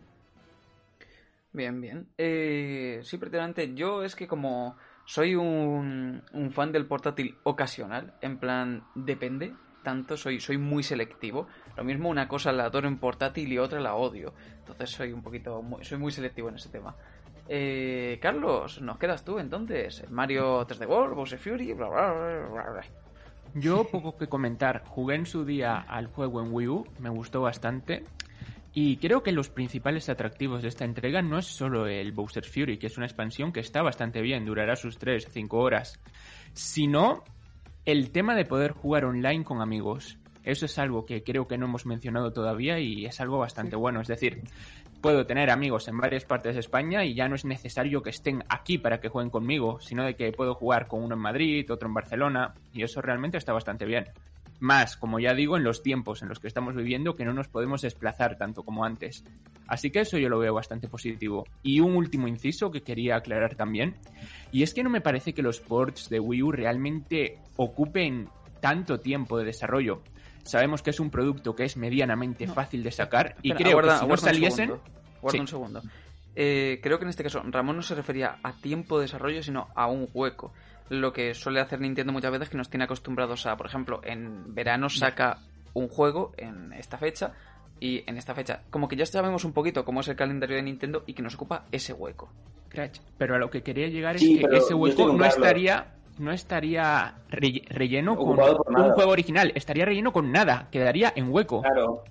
Bien, 1.54 1.82
bien. 1.82 2.08
Eh, 2.20 3.00
sí, 3.04 3.18
prácticamente 3.18 3.74
yo 3.74 4.04
es 4.04 4.16
que 4.16 4.28
como 4.28 4.76
soy 5.08 5.36
un, 5.36 6.22
fan 6.52 6.74
del 6.74 6.86
portátil 6.86 7.38
ocasional, 7.44 8.14
en 8.20 8.38
plan, 8.38 8.84
depende, 8.94 9.54
tanto, 9.82 10.18
soy, 10.18 10.42
soy 10.42 10.58
muy 10.58 10.84
selectivo. 10.84 11.48
Lo 11.78 11.86
mismo 11.86 12.10
una 12.10 12.28
cosa 12.28 12.52
la 12.52 12.66
adoro 12.66 12.90
en 12.90 12.98
portátil 12.98 13.52
y 13.54 13.58
otra 13.58 13.80
la 13.80 13.96
odio. 13.96 14.34
Entonces 14.60 14.90
soy 14.90 15.14
un 15.14 15.24
poquito, 15.24 15.64
soy 15.82 15.98
muy 15.98 16.12
selectivo 16.12 16.50
en 16.50 16.56
ese 16.56 16.68
tema. 16.68 16.94
Eh, 17.48 18.20
Carlos, 18.22 18.82
nos 18.82 18.98
quedas 18.98 19.24
tú 19.24 19.40
entonces. 19.40 20.04
Mario 20.12 20.68
3D 20.68 20.86
World, 20.86 21.16
Bowser 21.16 21.40
Fury, 21.40 21.72
bla 21.72 21.88
bla 21.88 22.12
bla 22.52 22.70
bla. 22.70 22.82
Yo 23.54 23.86
poco 23.86 24.18
que 24.18 24.28
comentar. 24.28 24.84
Jugué 24.88 25.16
en 25.16 25.26
su 25.26 25.46
día 25.46 25.78
al 25.88 26.08
juego 26.08 26.42
en 26.42 26.52
Wii 26.52 26.68
U, 26.68 26.86
me 27.00 27.10
gustó 27.10 27.40
bastante. 27.40 28.04
Y 28.73 28.98
creo 28.98 29.23
que 29.23 29.31
los 29.31 29.49
principales 29.49 30.07
atractivos 30.10 30.61
de 30.61 30.68
esta 30.68 30.85
entrega 30.85 31.22
no 31.22 31.39
es 31.39 31.45
solo 31.45 31.88
el 31.88 32.11
Bowser 32.11 32.45
Fury, 32.45 32.77
que 32.77 32.88
es 32.88 32.98
una 32.98 33.07
expansión 33.07 33.52
que 33.52 33.60
está 33.60 33.81
bastante 33.81 34.22
bien, 34.22 34.45
durará 34.45 34.76
sus 34.76 34.99
3-5 34.99 35.48
horas, 35.53 35.99
sino 36.53 37.23
el 37.85 38.11
tema 38.11 38.35
de 38.35 38.45
poder 38.45 38.72
jugar 38.73 39.06
online 39.06 39.44
con 39.44 39.61
amigos. 39.61 40.18
Eso 40.44 40.65
es 40.65 40.77
algo 40.77 41.06
que 41.06 41.23
creo 41.23 41.48
que 41.48 41.57
no 41.57 41.65
hemos 41.65 41.85
mencionado 41.85 42.31
todavía 42.31 42.80
y 42.80 43.06
es 43.06 43.19
algo 43.19 43.39
bastante 43.39 43.76
bueno. 43.76 44.02
Es 44.02 44.07
decir, 44.07 44.44
puedo 45.02 45.26
tener 45.26 45.49
amigos 45.49 45.88
en 45.88 45.98
varias 45.98 46.26
partes 46.26 46.53
de 46.53 46.60
España 46.60 47.03
y 47.03 47.14
ya 47.14 47.27
no 47.27 47.35
es 47.35 47.45
necesario 47.45 48.02
que 48.02 48.10
estén 48.10 48.44
aquí 48.49 48.77
para 48.77 48.99
que 48.99 49.10
jueguen 49.10 49.30
conmigo, 49.30 49.80
sino 49.80 50.03
de 50.06 50.15
que 50.15 50.31
puedo 50.31 50.53
jugar 50.53 50.88
con 50.88 51.03
uno 51.03 51.15
en 51.15 51.22
Madrid, 51.22 51.72
otro 51.72 51.88
en 51.88 51.94
Barcelona, 51.94 52.53
y 52.73 52.84
eso 52.84 53.02
realmente 53.02 53.38
está 53.38 53.53
bastante 53.53 53.85
bien. 53.85 54.06
Más, 54.60 54.98
como 54.98 55.20
ya 55.20 55.34
digo, 55.34 55.56
en 55.56 55.64
los 55.64 55.84
tiempos 55.84 56.22
en 56.22 56.30
los 56.30 56.40
que 56.40 56.48
estamos 56.48 56.76
viviendo 56.76 57.14
que 57.14 57.26
no 57.26 57.34
nos 57.34 57.48
podemos 57.48 57.82
desplazar 57.82 58.38
tanto 58.38 58.64
como 58.64 58.86
antes. 58.86 59.24
Así 59.68 59.92
que 59.92 60.00
eso 60.00 60.18
yo 60.18 60.30
lo 60.30 60.40
veo 60.40 60.54
bastante 60.54 60.88
positivo. 60.88 61.46
Y 61.62 61.80
un 61.80 61.96
último 61.96 62.28
inciso 62.28 62.72
que 62.72 62.82
quería 62.82 63.18
aclarar 63.18 63.56
también, 63.56 63.96
y 64.52 64.64
es 64.64 64.74
que 64.74 64.84
no 64.84 64.90
me 64.90 65.02
parece 65.02 65.34
que 65.34 65.44
los 65.44 65.60
ports 65.60 66.10
de 66.10 66.20
Wii 66.20 66.44
U 66.44 66.52
realmente 66.52 67.40
ocupen 67.56 68.30
tanto 68.60 69.00
tiempo 69.00 69.38
de 69.38 69.46
desarrollo. 69.46 70.02
Sabemos 70.44 70.82
que 70.82 70.92
es 70.92 71.00
un 71.00 71.10
producto 71.10 71.56
que 71.56 71.66
es 71.66 71.78
medianamente 71.78 72.48
fácil 72.48 72.82
de 72.82 72.92
sacar 72.92 73.36
y 73.42 73.52
creo 73.52 73.82
que 73.82 73.92
si 73.92 74.08
no 74.08 74.18
saliesen... 74.18 74.74
Guarda 75.22 75.42
un 75.42 75.48
segundo. 75.48 75.82
Eh, 76.36 76.80
creo 76.82 77.00
que 77.00 77.06
en 77.06 77.10
este 77.10 77.24
caso 77.24 77.42
Ramón 77.44 77.76
no 77.76 77.82
se 77.82 77.96
refería 77.96 78.38
a 78.44 78.54
tiempo 78.54 78.98
de 78.98 79.06
desarrollo, 79.06 79.42
sino 79.44 79.68
a 79.76 79.88
un 79.88 80.08
hueco 80.14 80.54
lo 80.90 81.14
que 81.14 81.34
suele 81.34 81.60
hacer 81.60 81.80
Nintendo 81.82 82.14
muchas 82.14 82.32
veces 82.32 82.50
que 82.50 82.58
nos 82.58 82.70
tiene 82.70 82.86
acostumbrados 82.86 83.46
a, 83.46 83.58
por 83.58 83.66
ejemplo, 83.66 84.02
en 84.04 84.54
verano 84.54 84.90
saca 84.90 85.40
un 85.74 85.88
juego 85.88 86.32
en 86.38 86.74
esta 86.74 86.98
fecha 86.98 87.34
y 87.80 88.04
en 88.10 88.18
esta 88.18 88.34
fecha, 88.34 88.62
como 88.70 88.88
que 88.88 88.96
ya 88.96 89.06
sabemos 89.06 89.46
un 89.46 89.54
poquito 89.54 89.86
cómo 89.86 90.02
es 90.02 90.08
el 90.08 90.16
calendario 90.16 90.56
de 90.56 90.64
Nintendo 90.64 91.04
y 91.06 91.14
que 91.14 91.22
nos 91.22 91.36
ocupa 91.36 91.66
ese 91.72 91.94
hueco. 91.94 92.30
Pero 93.18 93.36
a 93.36 93.38
lo 93.40 93.50
que 93.50 93.64
quería 93.64 93.88
llegar 93.88 94.16
es 94.16 94.22
que 94.22 94.46
ese 94.52 94.74
hueco 94.74 95.14
no 95.14 95.26
estaría 95.26 95.94
no 96.20 96.32
estaría 96.32 97.14
relleno 97.30 98.16
con 98.16 98.40
un 98.40 98.92
juego 98.94 99.12
original, 99.12 99.52
estaría 99.54 99.86
relleno 99.86 100.12
con 100.12 100.32
nada, 100.32 100.68
quedaría 100.72 101.14
en 101.16 101.32
hueco. 101.32 101.62
Claro. 101.62 102.04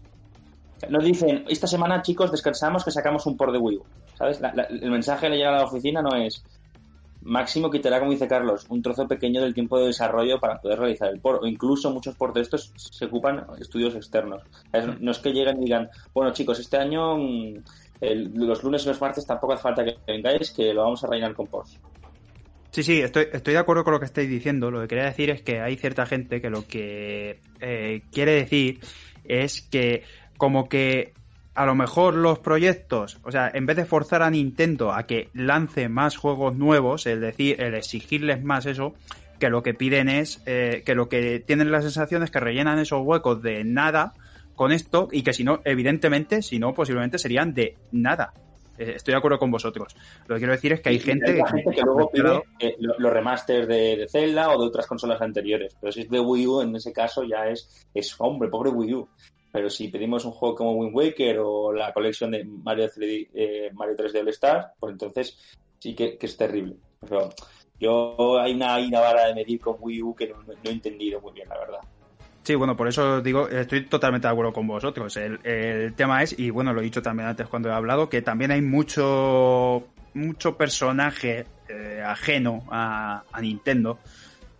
Nos 0.88 1.04
dicen, 1.04 1.44
esta 1.48 1.66
semana 1.66 2.02
chicos 2.02 2.30
descansamos 2.30 2.84
que 2.84 2.90
sacamos 2.90 3.26
un 3.26 3.36
por 3.36 3.50
de 3.50 3.58
Wii 3.58 3.78
U. 3.78 3.84
¿Sabes? 4.14 4.40
el 4.70 4.90
mensaje 4.90 5.22
que 5.22 5.30
le 5.30 5.36
llega 5.36 5.50
a 5.50 5.58
la 5.58 5.64
oficina 5.64 6.00
no 6.00 6.14
es 6.16 6.42
máximo 7.26 7.70
quitará, 7.70 7.98
como 7.98 8.12
dice 8.12 8.28
Carlos, 8.28 8.66
un 8.68 8.80
trozo 8.80 9.06
pequeño 9.06 9.42
del 9.42 9.54
tiempo 9.54 9.78
de 9.78 9.86
desarrollo 9.86 10.38
para 10.38 10.60
poder 10.60 10.78
realizar 10.78 11.10
el 11.10 11.20
port. 11.20 11.42
O 11.42 11.46
incluso 11.46 11.90
muchos 11.90 12.14
ports 12.14 12.34
de 12.34 12.40
estos 12.42 12.72
se 12.76 13.04
ocupan 13.04 13.44
estudios 13.60 13.94
externos. 13.94 14.42
No 15.00 15.10
es 15.10 15.18
que 15.18 15.32
lleguen 15.32 15.58
y 15.58 15.64
digan, 15.64 15.90
bueno 16.14 16.32
chicos, 16.32 16.58
este 16.60 16.76
año 16.76 17.16
mm, 17.18 17.54
los 18.34 18.62
lunes 18.62 18.84
y 18.84 18.88
los 18.88 19.00
martes 19.00 19.26
tampoco 19.26 19.54
hace 19.54 19.62
falta 19.62 19.84
que 19.84 19.96
vengáis, 20.06 20.50
que 20.50 20.72
lo 20.72 20.82
vamos 20.82 21.02
a 21.04 21.08
reinar 21.08 21.34
con 21.34 21.46
ports. 21.46 21.78
Sí, 22.70 22.82
sí, 22.82 23.00
estoy, 23.00 23.28
estoy 23.32 23.54
de 23.54 23.60
acuerdo 23.60 23.84
con 23.84 23.94
lo 23.94 23.98
que 24.00 24.06
estáis 24.06 24.28
diciendo. 24.28 24.70
Lo 24.70 24.82
que 24.82 24.88
quería 24.88 25.04
decir 25.04 25.30
es 25.30 25.42
que 25.42 25.60
hay 25.60 25.76
cierta 25.76 26.04
gente 26.04 26.40
que 26.40 26.50
lo 26.50 26.66
que 26.66 27.40
eh, 27.60 28.02
quiere 28.12 28.32
decir 28.32 28.80
es 29.24 29.62
que 29.62 30.02
como 30.36 30.68
que 30.68 31.14
a 31.56 31.66
lo 31.66 31.74
mejor 31.74 32.14
los 32.14 32.38
proyectos, 32.38 33.18
o 33.24 33.32
sea, 33.32 33.50
en 33.52 33.66
vez 33.66 33.76
de 33.76 33.84
forzar 33.84 34.22
a 34.22 34.30
Nintendo 34.30 34.92
a 34.92 35.04
que 35.06 35.28
lance 35.34 35.88
más 35.88 36.16
juegos 36.16 36.54
nuevos, 36.56 37.06
es 37.06 37.20
decir, 37.20 37.60
el 37.60 37.74
exigirles 37.74 38.44
más 38.44 38.66
eso, 38.66 38.94
que 39.38 39.50
lo 39.50 39.62
que 39.62 39.74
piden 39.74 40.08
es, 40.08 40.42
eh, 40.46 40.82
que 40.86 40.94
lo 40.94 41.08
que 41.08 41.40
tienen 41.40 41.70
la 41.70 41.82
sensación 41.82 42.22
es 42.22 42.30
que 42.30 42.40
rellenan 42.40 42.78
esos 42.78 43.00
huecos 43.04 43.42
de 43.42 43.64
nada 43.64 44.12
con 44.54 44.72
esto 44.72 45.08
y 45.12 45.22
que 45.22 45.32
si 45.32 45.44
no, 45.44 45.60
evidentemente, 45.64 46.40
si 46.42 46.58
no, 46.58 46.72
posiblemente 46.72 47.18
serían 47.18 47.52
de 47.52 47.76
nada. 47.92 48.32
Eh, 48.78 48.92
estoy 48.96 49.12
de 49.12 49.18
acuerdo 49.18 49.38
con 49.38 49.50
vosotros. 49.50 49.96
Lo 50.26 50.34
que 50.34 50.40
quiero 50.40 50.52
decir 50.52 50.72
es 50.72 50.80
que 50.80 50.90
hay 50.90 50.98
gente, 50.98 51.32
hay 51.32 51.42
gente 51.62 51.74
que 51.74 51.82
luego 51.82 52.10
pide 52.10 52.22
eh, 52.60 52.76
lo- 52.78 52.94
los 52.98 53.12
remasters 53.12 53.66
de, 53.68 53.96
de 53.96 54.08
Zelda 54.08 54.50
o 54.50 54.60
de 54.60 54.66
otras 54.68 54.86
consolas 54.86 55.20
anteriores. 55.22 55.74
Pero 55.80 55.92
si 55.92 56.00
es 56.02 56.10
de 56.10 56.20
Wii 56.20 56.46
U, 56.46 56.60
en 56.60 56.76
ese 56.76 56.92
caso 56.92 57.22
ya 57.24 57.46
es, 57.48 57.86
es 57.94 58.14
hombre, 58.18 58.48
pobre 58.50 58.70
Wii 58.70 58.94
U. 58.94 59.08
Pero 59.52 59.70
si 59.70 59.88
pedimos 59.88 60.24
un 60.24 60.32
juego 60.32 60.54
como 60.54 60.72
Wind 60.72 60.94
Waker 60.94 61.38
o 61.38 61.72
la 61.72 61.92
colección 61.92 62.30
de 62.30 62.44
Mario 62.44 62.88
3D, 62.88 63.28
eh, 63.32 63.70
Mario 63.72 63.96
3D 63.96 64.20
All 64.20 64.28
Star, 64.28 64.72
pues 64.78 64.92
entonces 64.92 65.38
sí 65.78 65.94
que, 65.94 66.18
es 66.20 66.36
terrible. 66.36 66.76
Pero 67.00 67.30
yo 67.78 68.38
hay 68.38 68.54
una, 68.54 69.00
vara 69.00 69.26
de 69.26 69.34
medir 69.34 69.60
con 69.60 69.76
Wii 69.78 70.02
U 70.02 70.14
que 70.14 70.28
no, 70.28 70.42
no- 70.42 70.54
he 70.64 70.70
entendido 70.70 71.20
muy 71.20 71.32
bien, 71.32 71.48
la 71.48 71.58
verdad. 71.58 71.78
Sí, 72.42 72.54
bueno, 72.54 72.76
por 72.76 72.86
eso 72.86 73.20
digo, 73.22 73.48
estoy 73.48 73.86
totalmente 73.86 74.28
de 74.28 74.32
acuerdo 74.32 74.52
con 74.52 74.66
vosotros. 74.66 75.16
El, 75.16 75.94
tema 75.94 76.22
es, 76.22 76.38
y 76.38 76.50
bueno, 76.50 76.72
lo 76.72 76.80
he 76.80 76.84
dicho 76.84 77.02
también 77.02 77.28
antes 77.28 77.48
cuando 77.48 77.68
he 77.68 77.72
hablado, 77.72 78.08
que 78.08 78.22
también 78.22 78.52
hay 78.52 78.62
mucho, 78.62 79.84
mucho 80.14 80.56
personaje 80.56 81.46
eh, 81.68 82.02
ajeno 82.04 82.62
a 82.70 83.24
Nintendo 83.40 83.98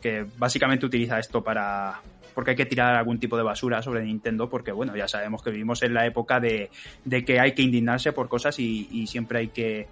que 0.01 0.25
básicamente 0.39 0.87
utiliza 0.87 1.19
esto 1.19 1.43
para 1.43 2.01
porque 2.37 2.51
hay 2.51 2.57
que 2.57 2.67
tirar 2.67 2.95
algún 2.95 3.19
tipo 3.19 3.35
de 3.39 3.43
basura 3.43 3.81
sobre 3.81 4.05
Nintendo 4.05 4.51
porque 4.51 4.71
bueno 4.71 4.95
ya 4.95 5.09
sabemos 5.09 5.43
que 5.43 5.51
vivimos 5.51 5.83
en 5.83 5.95
la 5.95 6.05
época 6.05 6.39
de, 6.39 6.71
de 7.03 7.25
que 7.25 7.41
hay 7.41 7.53
que 7.55 7.63
indignarse 7.63 8.13
por 8.13 8.29
cosas 8.29 8.59
y, 8.59 8.87
y 8.93 9.07
siempre 9.07 9.39
hay 9.39 9.49
que 9.49 9.89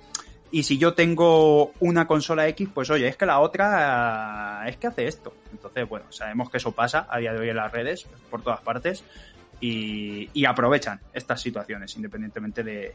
y 0.51 0.63
si 0.65 0.77
yo 0.77 0.93
tengo 0.93 1.73
una 1.81 2.07
consola 2.07 2.47
X 2.49 2.69
pues 2.75 2.91
oye 2.91 3.09
es 3.09 3.17
que 3.17 3.25
la 3.25 3.41
otra 3.41 4.63
eh, 4.67 4.69
es 4.69 4.77
que 4.77 4.89
hace 4.89 5.07
esto 5.07 5.35
entonces 5.51 5.89
bueno 5.89 6.05
sabemos 6.13 6.51
que 6.51 6.59
eso 6.59 6.73
pasa 6.73 7.07
a 7.09 7.19
día 7.19 7.33
de 7.33 7.41
hoy 7.41 7.49
en 7.49 7.57
las 7.57 7.73
redes 7.73 8.07
por 8.31 8.43
todas 8.43 8.61
partes 8.61 9.03
y, 9.59 10.29
y 10.35 10.45
aprovechan 10.45 11.01
estas 11.15 11.41
situaciones 11.41 11.97
independientemente 11.97 12.63
de, 12.63 12.95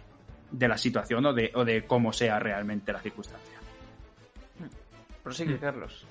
de 0.52 0.68
la 0.68 0.78
situación 0.78 1.26
o 1.26 1.34
de, 1.34 1.52
o 1.56 1.66
de 1.66 1.86
cómo 1.86 2.14
sea 2.14 2.38
realmente 2.38 2.94
la 2.94 3.00
circunstancia 3.00 3.58
Prosigue, 5.24 5.56
Mm. 5.56 5.60
Carlos. 5.60 6.06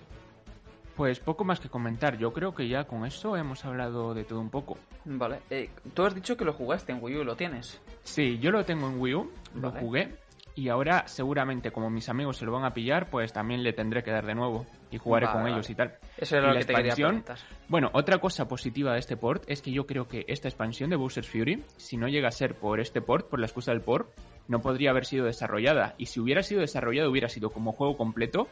Pues 0.99 1.21
poco 1.21 1.45
más 1.45 1.61
que 1.61 1.69
comentar. 1.69 2.19
Yo 2.19 2.33
creo 2.33 2.53
que 2.57 2.69
ya 2.69 2.83
con 2.83 3.07
eso 3.07 3.37
hemos 3.37 3.65
hablado 3.65 4.15
de 4.15 4.25
todo 4.25 4.41
un 4.41 4.51
poco. 4.51 4.77
Vale. 5.05 5.39
Eh, 5.49 5.71
tú 5.95 6.03
has 6.05 6.13
dicho 6.13 6.37
que 6.37 6.45
lo 6.45 6.53
jugaste 6.53 6.91
en 6.91 6.99
Wii 7.01 7.19
U, 7.19 7.25
¿lo 7.25 7.37
tienes? 7.37 7.81
Sí, 8.03 8.37
yo 8.41 8.51
lo 8.51 8.65
tengo 8.65 8.89
en 8.89 9.01
Wii 9.01 9.15
U, 9.15 9.31
lo 9.55 9.71
jugué. 9.71 10.17
Y 10.57 10.71
ahora, 10.71 11.07
seguramente, 11.07 11.71
como 11.71 11.89
mis 11.89 12.09
amigos 12.09 12.39
se 12.39 12.45
lo 12.45 12.51
van 12.51 12.65
a 12.65 12.75
pillar, 12.75 13.11
pues 13.11 13.33
también 13.33 13.63
le 13.63 13.73
tendré 13.73 14.03
que 14.03 14.11
dar 14.11 14.27
de 14.27 14.35
nuevo. 14.35 14.67
Y 14.91 14.99
jugaré 14.99 15.27
Vale, 15.27 15.35
con 15.35 15.43
vale. 15.45 15.55
ellos 15.55 15.71
y 15.71 15.77
tal. 15.77 15.95
Eso 16.17 16.37
era 16.37 16.47
¿Y 16.47 16.49
lo 16.49 16.55
la 16.55 16.61
que 16.61 16.67
te 16.67 16.75
quería 16.75 16.95
preguntar. 16.97 17.39
Bueno, 17.69 17.91
otra 17.93 18.19
cosa 18.19 18.49
positiva 18.49 18.93
de 18.95 18.99
este 18.99 19.17
port 19.17 19.45
es 19.47 19.63
que 19.63 19.71
yo 19.71 19.87
creo 19.87 20.09
que 20.09 20.25
esta 20.27 20.49
expansión 20.49 20.91
de 20.91 20.97
Bowser's 20.97 21.29
Fury, 21.31 21.63
si 21.77 21.97
no 21.97 22.09
llega 22.09 22.27
a 22.27 22.33
ser 22.33 22.57
por 22.57 22.81
este 22.81 23.01
port, 23.01 23.29
por 23.29 23.39
la 23.39 23.47
excusa 23.47 23.71
del 23.71 23.83
port, 23.83 24.11
no 24.49 24.61
podría 24.61 24.91
haber 24.91 25.05
sido 25.07 25.27
desarrollada. 25.27 25.95
Y 25.97 26.07
si 26.07 26.19
hubiera 26.19 26.43
sido 26.43 26.61
desarrollada, 26.61 27.09
hubiera 27.09 27.29
sido 27.29 27.51
como 27.51 27.71
juego 27.71 27.97
completo, 27.97 28.49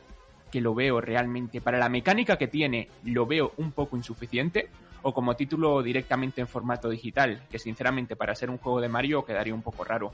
que 0.51 0.61
lo 0.61 0.75
veo 0.75 1.01
realmente, 1.01 1.61
para 1.61 1.79
la 1.79 1.89
mecánica 1.89 2.37
que 2.37 2.49
tiene, 2.49 2.89
lo 3.05 3.27
veo 3.27 3.53
un 3.57 3.73
poco 3.73 3.97
insuficiente, 3.97 4.71
o 5.03 5.13
como 5.13 5.37
título 5.37 5.83
directamente 5.83 6.41
en 6.41 6.49
formato 6.49 6.89
digital, 6.89 7.43
que 7.51 7.59
sinceramente 7.59 8.17
para 8.17 8.35
ser 8.35 8.51
un 8.51 8.59
juego 8.59 8.81
de 8.81 8.89
Mario 8.89 9.25
quedaría 9.25 9.55
un 9.55 9.63
poco 9.63 9.85
raro. 9.85 10.11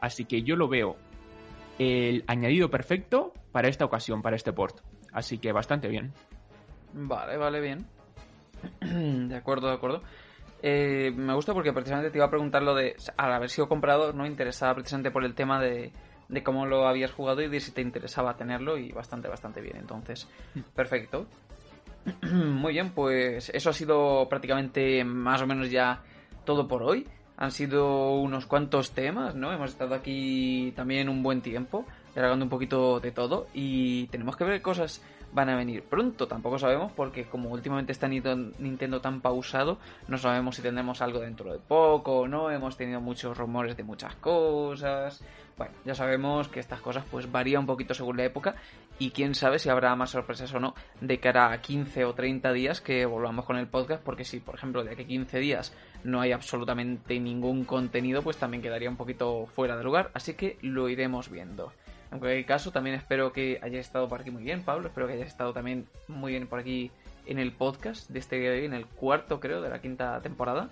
Así 0.00 0.24
que 0.24 0.42
yo 0.42 0.56
lo 0.56 0.68
veo 0.68 0.96
el 1.78 2.24
añadido 2.26 2.70
perfecto 2.70 3.32
para 3.52 3.68
esta 3.68 3.84
ocasión, 3.84 4.22
para 4.22 4.36
este 4.36 4.52
port. 4.52 4.80
Así 5.12 5.38
que 5.38 5.52
bastante 5.52 5.88
bien. 5.88 6.12
Vale, 6.92 7.36
vale, 7.36 7.60
bien. 7.60 7.86
de 9.28 9.36
acuerdo, 9.36 9.68
de 9.68 9.74
acuerdo. 9.74 10.02
Eh, 10.62 11.12
me 11.14 11.34
gusta 11.34 11.52
porque 11.52 11.72
precisamente 11.72 12.10
te 12.10 12.18
iba 12.18 12.26
a 12.26 12.30
preguntar 12.30 12.62
lo 12.62 12.74
de, 12.74 12.96
al 13.16 13.32
haber 13.32 13.50
sido 13.50 13.68
comprado, 13.68 14.12
no 14.14 14.26
interesaba 14.26 14.74
precisamente 14.74 15.10
por 15.10 15.24
el 15.24 15.34
tema 15.34 15.60
de, 15.60 15.92
de 16.28 16.42
cómo 16.42 16.66
lo 16.66 16.86
habías 16.86 17.12
jugado 17.12 17.42
y 17.42 17.48
de 17.48 17.60
si 17.60 17.72
te 17.72 17.80
interesaba 17.80 18.36
tenerlo 18.36 18.78
y 18.78 18.92
bastante, 18.92 19.28
bastante 19.28 19.60
bien. 19.60 19.76
Entonces, 19.76 20.28
perfecto. 20.74 21.26
Muy 22.22 22.72
bien, 22.72 22.90
pues 22.90 23.50
eso 23.50 23.70
ha 23.70 23.72
sido 23.72 24.28
prácticamente 24.28 25.04
más 25.04 25.40
o 25.42 25.46
menos 25.46 25.70
ya 25.70 26.02
todo 26.44 26.68
por 26.68 26.82
hoy. 26.82 27.06
Han 27.36 27.50
sido 27.50 28.14
unos 28.14 28.46
cuantos 28.46 28.92
temas, 28.92 29.34
¿no? 29.34 29.52
Hemos 29.52 29.70
estado 29.70 29.94
aquí 29.94 30.72
también 30.76 31.08
un 31.08 31.22
buen 31.22 31.40
tiempo, 31.40 31.84
alargando 32.14 32.44
un 32.44 32.50
poquito 32.50 33.00
de 33.00 33.10
todo 33.10 33.48
y 33.52 34.06
tenemos 34.08 34.36
que 34.36 34.44
ver 34.44 34.62
cosas 34.62 35.02
van 35.34 35.48
a 35.48 35.56
venir 35.56 35.82
pronto. 35.82 36.28
Tampoco 36.28 36.58
sabemos 36.58 36.92
porque 36.92 37.24
como 37.24 37.50
últimamente 37.50 37.92
está 37.92 38.08
Nintendo 38.08 39.00
tan 39.00 39.20
pausado, 39.20 39.78
no 40.08 40.16
sabemos 40.16 40.56
si 40.56 40.62
tendremos 40.62 41.02
algo 41.02 41.20
dentro 41.20 41.52
de 41.52 41.58
poco 41.58 42.26
no. 42.28 42.50
Hemos 42.50 42.76
tenido 42.76 43.00
muchos 43.00 43.36
rumores 43.36 43.76
de 43.76 43.82
muchas 43.82 44.14
cosas. 44.16 45.22
Bueno, 45.56 45.72
ya 45.84 45.94
sabemos 45.94 46.48
que 46.48 46.58
estas 46.58 46.80
cosas 46.80 47.04
pues 47.08 47.30
varían 47.30 47.60
un 47.60 47.66
poquito 47.66 47.94
según 47.94 48.16
la 48.16 48.24
época 48.24 48.56
y 48.98 49.10
quién 49.10 49.36
sabe 49.36 49.60
si 49.60 49.68
habrá 49.68 49.94
más 49.94 50.10
sorpresas 50.10 50.52
o 50.52 50.58
no 50.58 50.74
de 51.00 51.20
cara 51.20 51.52
a 51.52 51.60
15 51.60 52.04
o 52.04 52.14
30 52.14 52.52
días 52.52 52.80
que 52.80 53.06
volvamos 53.06 53.44
con 53.44 53.56
el 53.56 53.68
podcast 53.68 54.02
porque 54.02 54.24
si 54.24 54.40
por 54.40 54.56
ejemplo 54.56 54.82
de 54.82 54.90
aquí 54.90 55.02
a 55.02 55.06
15 55.06 55.38
días 55.38 55.72
no 56.02 56.20
hay 56.20 56.32
absolutamente 56.32 57.20
ningún 57.20 57.64
contenido 57.64 58.22
pues 58.22 58.36
también 58.36 58.62
quedaría 58.62 58.90
un 58.90 58.96
poquito 58.96 59.46
fuera 59.46 59.76
de 59.76 59.84
lugar 59.84 60.10
así 60.14 60.34
que 60.34 60.58
lo 60.60 60.88
iremos 60.88 61.30
viendo. 61.30 61.72
En 62.10 62.18
cualquier 62.18 62.46
caso 62.46 62.72
también 62.72 62.96
espero 62.96 63.32
que 63.32 63.60
hayas 63.62 63.86
estado 63.86 64.08
por 64.08 64.22
aquí 64.22 64.32
muy 64.32 64.42
bien 64.42 64.64
Pablo 64.64 64.88
espero 64.88 65.06
que 65.06 65.12
hayas 65.12 65.28
estado 65.28 65.52
también 65.52 65.86
muy 66.08 66.32
bien 66.32 66.48
por 66.48 66.58
aquí 66.58 66.90
en 67.26 67.38
el 67.38 67.52
podcast 67.52 68.10
de 68.10 68.18
este 68.18 68.64
en 68.64 68.74
el 68.74 68.86
cuarto 68.86 69.38
creo 69.38 69.62
de 69.62 69.70
la 69.70 69.80
quinta 69.80 70.20
temporada 70.20 70.68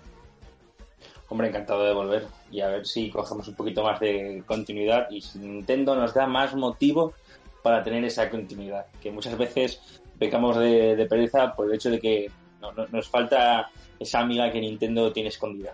Hombre, 1.33 1.47
encantado 1.47 1.83
de 1.83 1.93
volver 1.95 2.27
y 2.51 2.61
a 2.61 2.67
ver 2.67 2.85
si 2.85 3.09
cogemos 3.09 3.47
un 3.47 3.55
poquito 3.55 3.81
más 3.83 3.99
de 3.99 4.43
continuidad 4.45 5.09
y 5.09 5.19
si 5.19 5.39
Nintendo 5.39 5.95
nos 5.95 6.13
da 6.13 6.27
más 6.27 6.53
motivo 6.53 7.15
para 7.63 7.81
tener 7.81 8.03
esa 8.05 8.29
continuidad. 8.29 8.85
Que 9.01 9.09
muchas 9.11 9.35
veces 9.35 9.99
pecamos 10.19 10.55
de, 10.57 11.07
pereza 11.09 11.55
por 11.55 11.65
el 11.67 11.73
hecho 11.73 11.89
de 11.89 11.99
que 11.99 12.29
no- 12.61 12.71
no- 12.73 12.85
nos 12.91 13.09
falta 13.09 13.67
esa 13.99 14.19
amiga 14.19 14.51
que 14.51 14.61
Nintendo 14.61 15.11
tiene 15.11 15.29
escondida. 15.29 15.73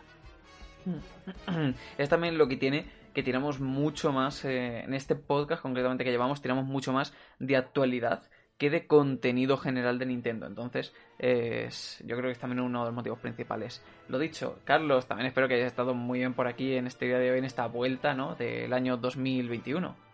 es 1.98 2.08
también 2.08 2.38
lo 2.38 2.48
que 2.48 2.56
tiene 2.56 2.86
que 3.14 3.22
tiramos 3.22 3.60
mucho 3.60 4.14
más 4.14 4.46
eh, 4.46 4.80
en 4.86 4.94
este 4.94 5.16
podcast 5.16 5.62
concretamente 5.62 6.06
que 6.06 6.12
llevamos 6.12 6.42
tiramos 6.42 6.64
mucho 6.64 6.94
más 6.94 7.12
de 7.40 7.58
actualidad 7.58 8.24
que 8.60 8.70
de 8.70 8.86
contenido 8.86 9.58
general 9.58 9.98
de 9.98 10.06
Nintendo 10.06 10.46
entonces 10.46 10.94
es, 11.18 11.98
yo 12.06 12.16
creo 12.16 12.28
que 12.28 12.34
es 12.34 12.40
también 12.40 12.60
uno 12.60 12.82
de 12.82 12.86
los 12.86 12.94
motivos 12.94 13.18
principales 13.18 13.84
lo 14.08 14.20
dicho 14.20 14.60
Carlos 14.66 15.08
también 15.08 15.28
espero 15.28 15.48
que 15.48 15.56
hayas 15.56 15.68
estado 15.68 15.96
muy 15.96 16.20
bien 16.20 16.36
por 16.36 16.48
aquí 16.48 16.76
en 16.76 16.86
este 16.86 17.08
día 17.08 17.18
de 17.18 17.32
hoy 17.32 17.40
en 17.40 17.46
esta 17.46 17.66
vuelta 17.66 18.14
¿no? 18.14 18.36
del 18.36 18.72
año 18.74 18.98
2021 18.98 20.10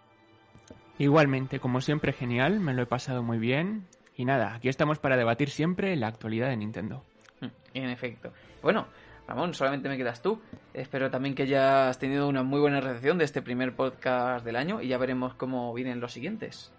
Igualmente, 0.97 1.59
como 1.59 1.81
siempre, 1.81 2.13
genial, 2.13 2.59
me 2.61 2.73
lo 2.73 2.83
he 2.83 2.85
pasado 2.85 3.21
muy 3.21 3.37
bien. 3.37 3.85
Y 4.15 4.23
nada, 4.23 4.55
aquí 4.55 4.69
estamos 4.69 4.97
para 4.97 5.17
debatir 5.17 5.49
siempre 5.49 5.95
la 5.97 6.07
actualidad 6.07 6.47
de 6.47 6.57
Nintendo. 6.57 7.03
Mm, 7.41 7.47
En 7.73 7.89
efecto. 7.89 8.31
Bueno, 8.61 8.87
Ramón, 9.27 9.53
solamente 9.53 9.89
me 9.89 9.97
quedas 9.97 10.21
tú. 10.21 10.41
Espero 10.73 11.09
también 11.09 11.35
que 11.35 11.43
hayas 11.43 11.99
tenido 11.99 12.29
una 12.29 12.43
muy 12.43 12.61
buena 12.61 12.79
recepción 12.79 13.17
de 13.17 13.25
este 13.25 13.41
primer 13.41 13.75
podcast 13.75 14.45
del 14.45 14.55
año 14.55 14.81
y 14.81 14.87
ya 14.87 14.97
veremos 14.97 15.33
cómo 15.33 15.73
vienen 15.73 15.99
los 15.99 16.13
siguientes. 16.13 16.71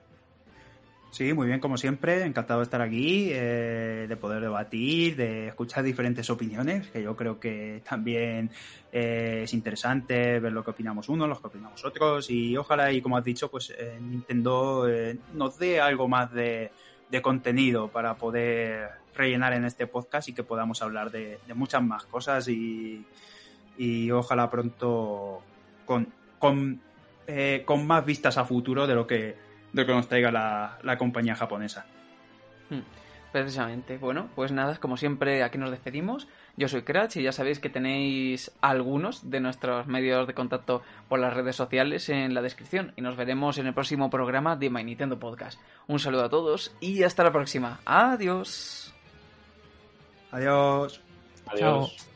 Sí, 1.16 1.32
muy 1.32 1.47
bien, 1.47 1.60
como 1.60 1.78
siempre. 1.78 2.26
Encantado 2.26 2.60
de 2.60 2.64
estar 2.64 2.82
aquí, 2.82 3.30
eh, 3.32 4.05
de 4.06 4.16
poder 4.18 4.43
debatir, 4.43 5.16
de 5.16 5.48
escuchar 5.48 5.82
diferentes 5.82 6.28
opiniones, 6.28 6.88
que 6.88 7.02
yo 7.02 7.16
creo 7.16 7.40
que 7.40 7.80
también 7.88 8.51
eh, 8.93 9.40
es 9.44 9.55
interesante 9.55 10.38
ver 10.40 10.52
lo 10.52 10.62
que 10.62 10.72
opinamos 10.72 11.09
unos, 11.09 11.26
lo 11.26 11.40
que 11.40 11.47
opinamos 11.47 11.82
otros. 11.86 12.28
Y 12.28 12.55
ojalá, 12.59 12.93
y 12.93 13.01
como 13.01 13.16
has 13.16 13.24
dicho, 13.24 13.51
pues 13.51 13.70
eh, 13.78 13.98
Nintendo 13.98 14.86
eh, 14.90 15.16
nos 15.32 15.59
dé 15.59 15.80
algo 15.80 16.06
más 16.06 16.30
de, 16.34 16.70
de 17.10 17.22
contenido 17.22 17.88
para 17.88 18.16
poder 18.16 18.90
rellenar 19.14 19.55
en 19.55 19.64
este 19.64 19.86
podcast 19.86 20.28
y 20.28 20.34
que 20.34 20.43
podamos 20.43 20.82
hablar 20.82 21.10
de, 21.10 21.38
de 21.47 21.55
muchas 21.55 21.82
más 21.82 22.05
cosas 22.05 22.47
y, 22.48 23.06
y 23.78 24.10
ojalá 24.10 24.51
pronto 24.51 25.40
con, 25.86 26.12
con, 26.38 26.82
con 27.64 27.86
más 27.86 28.05
vistas 28.05 28.36
a 28.36 28.44
futuro 28.44 28.86
de 28.86 28.94
lo 28.94 29.06
que 29.06 29.45
de 29.76 29.82
lo 29.82 29.86
que 29.86 29.92
nos 29.92 30.08
traiga 30.08 30.32
la, 30.32 30.78
la 30.82 30.96
compañía 30.96 31.36
japonesa. 31.36 31.84
Hmm, 32.70 32.80
Precisamente. 33.30 33.98
Bueno, 33.98 34.30
pues 34.34 34.50
nada, 34.50 34.76
como 34.78 34.96
siempre, 34.96 35.42
aquí 35.42 35.58
nos 35.58 35.70
despedimos. 35.70 36.26
Yo 36.56 36.68
soy 36.68 36.82
Cratch 36.82 37.16
y 37.16 37.22
ya 37.22 37.32
sabéis 37.32 37.58
que 37.58 37.68
tenéis 37.68 38.50
algunos 38.62 39.28
de 39.30 39.40
nuestros 39.40 39.86
medios 39.86 40.26
de 40.26 40.32
contacto 40.32 40.82
por 41.08 41.18
las 41.18 41.34
redes 41.34 41.54
sociales 41.54 42.08
en 42.08 42.32
la 42.32 42.40
descripción. 42.40 42.94
Y 42.96 43.02
nos 43.02 43.16
veremos 43.16 43.58
en 43.58 43.66
el 43.66 43.74
próximo 43.74 44.08
programa 44.08 44.56
de 44.56 44.70
My 44.70 44.84
Nintendo 44.84 45.18
Podcast. 45.18 45.60
Un 45.86 45.98
saludo 45.98 46.24
a 46.24 46.30
todos 46.30 46.74
y 46.80 47.02
hasta 47.02 47.24
la 47.24 47.32
próxima. 47.32 47.78
Adiós. 47.84 48.94
Adiós. 50.30 51.02
Adiós. 51.46 51.94
Chao. 51.94 52.15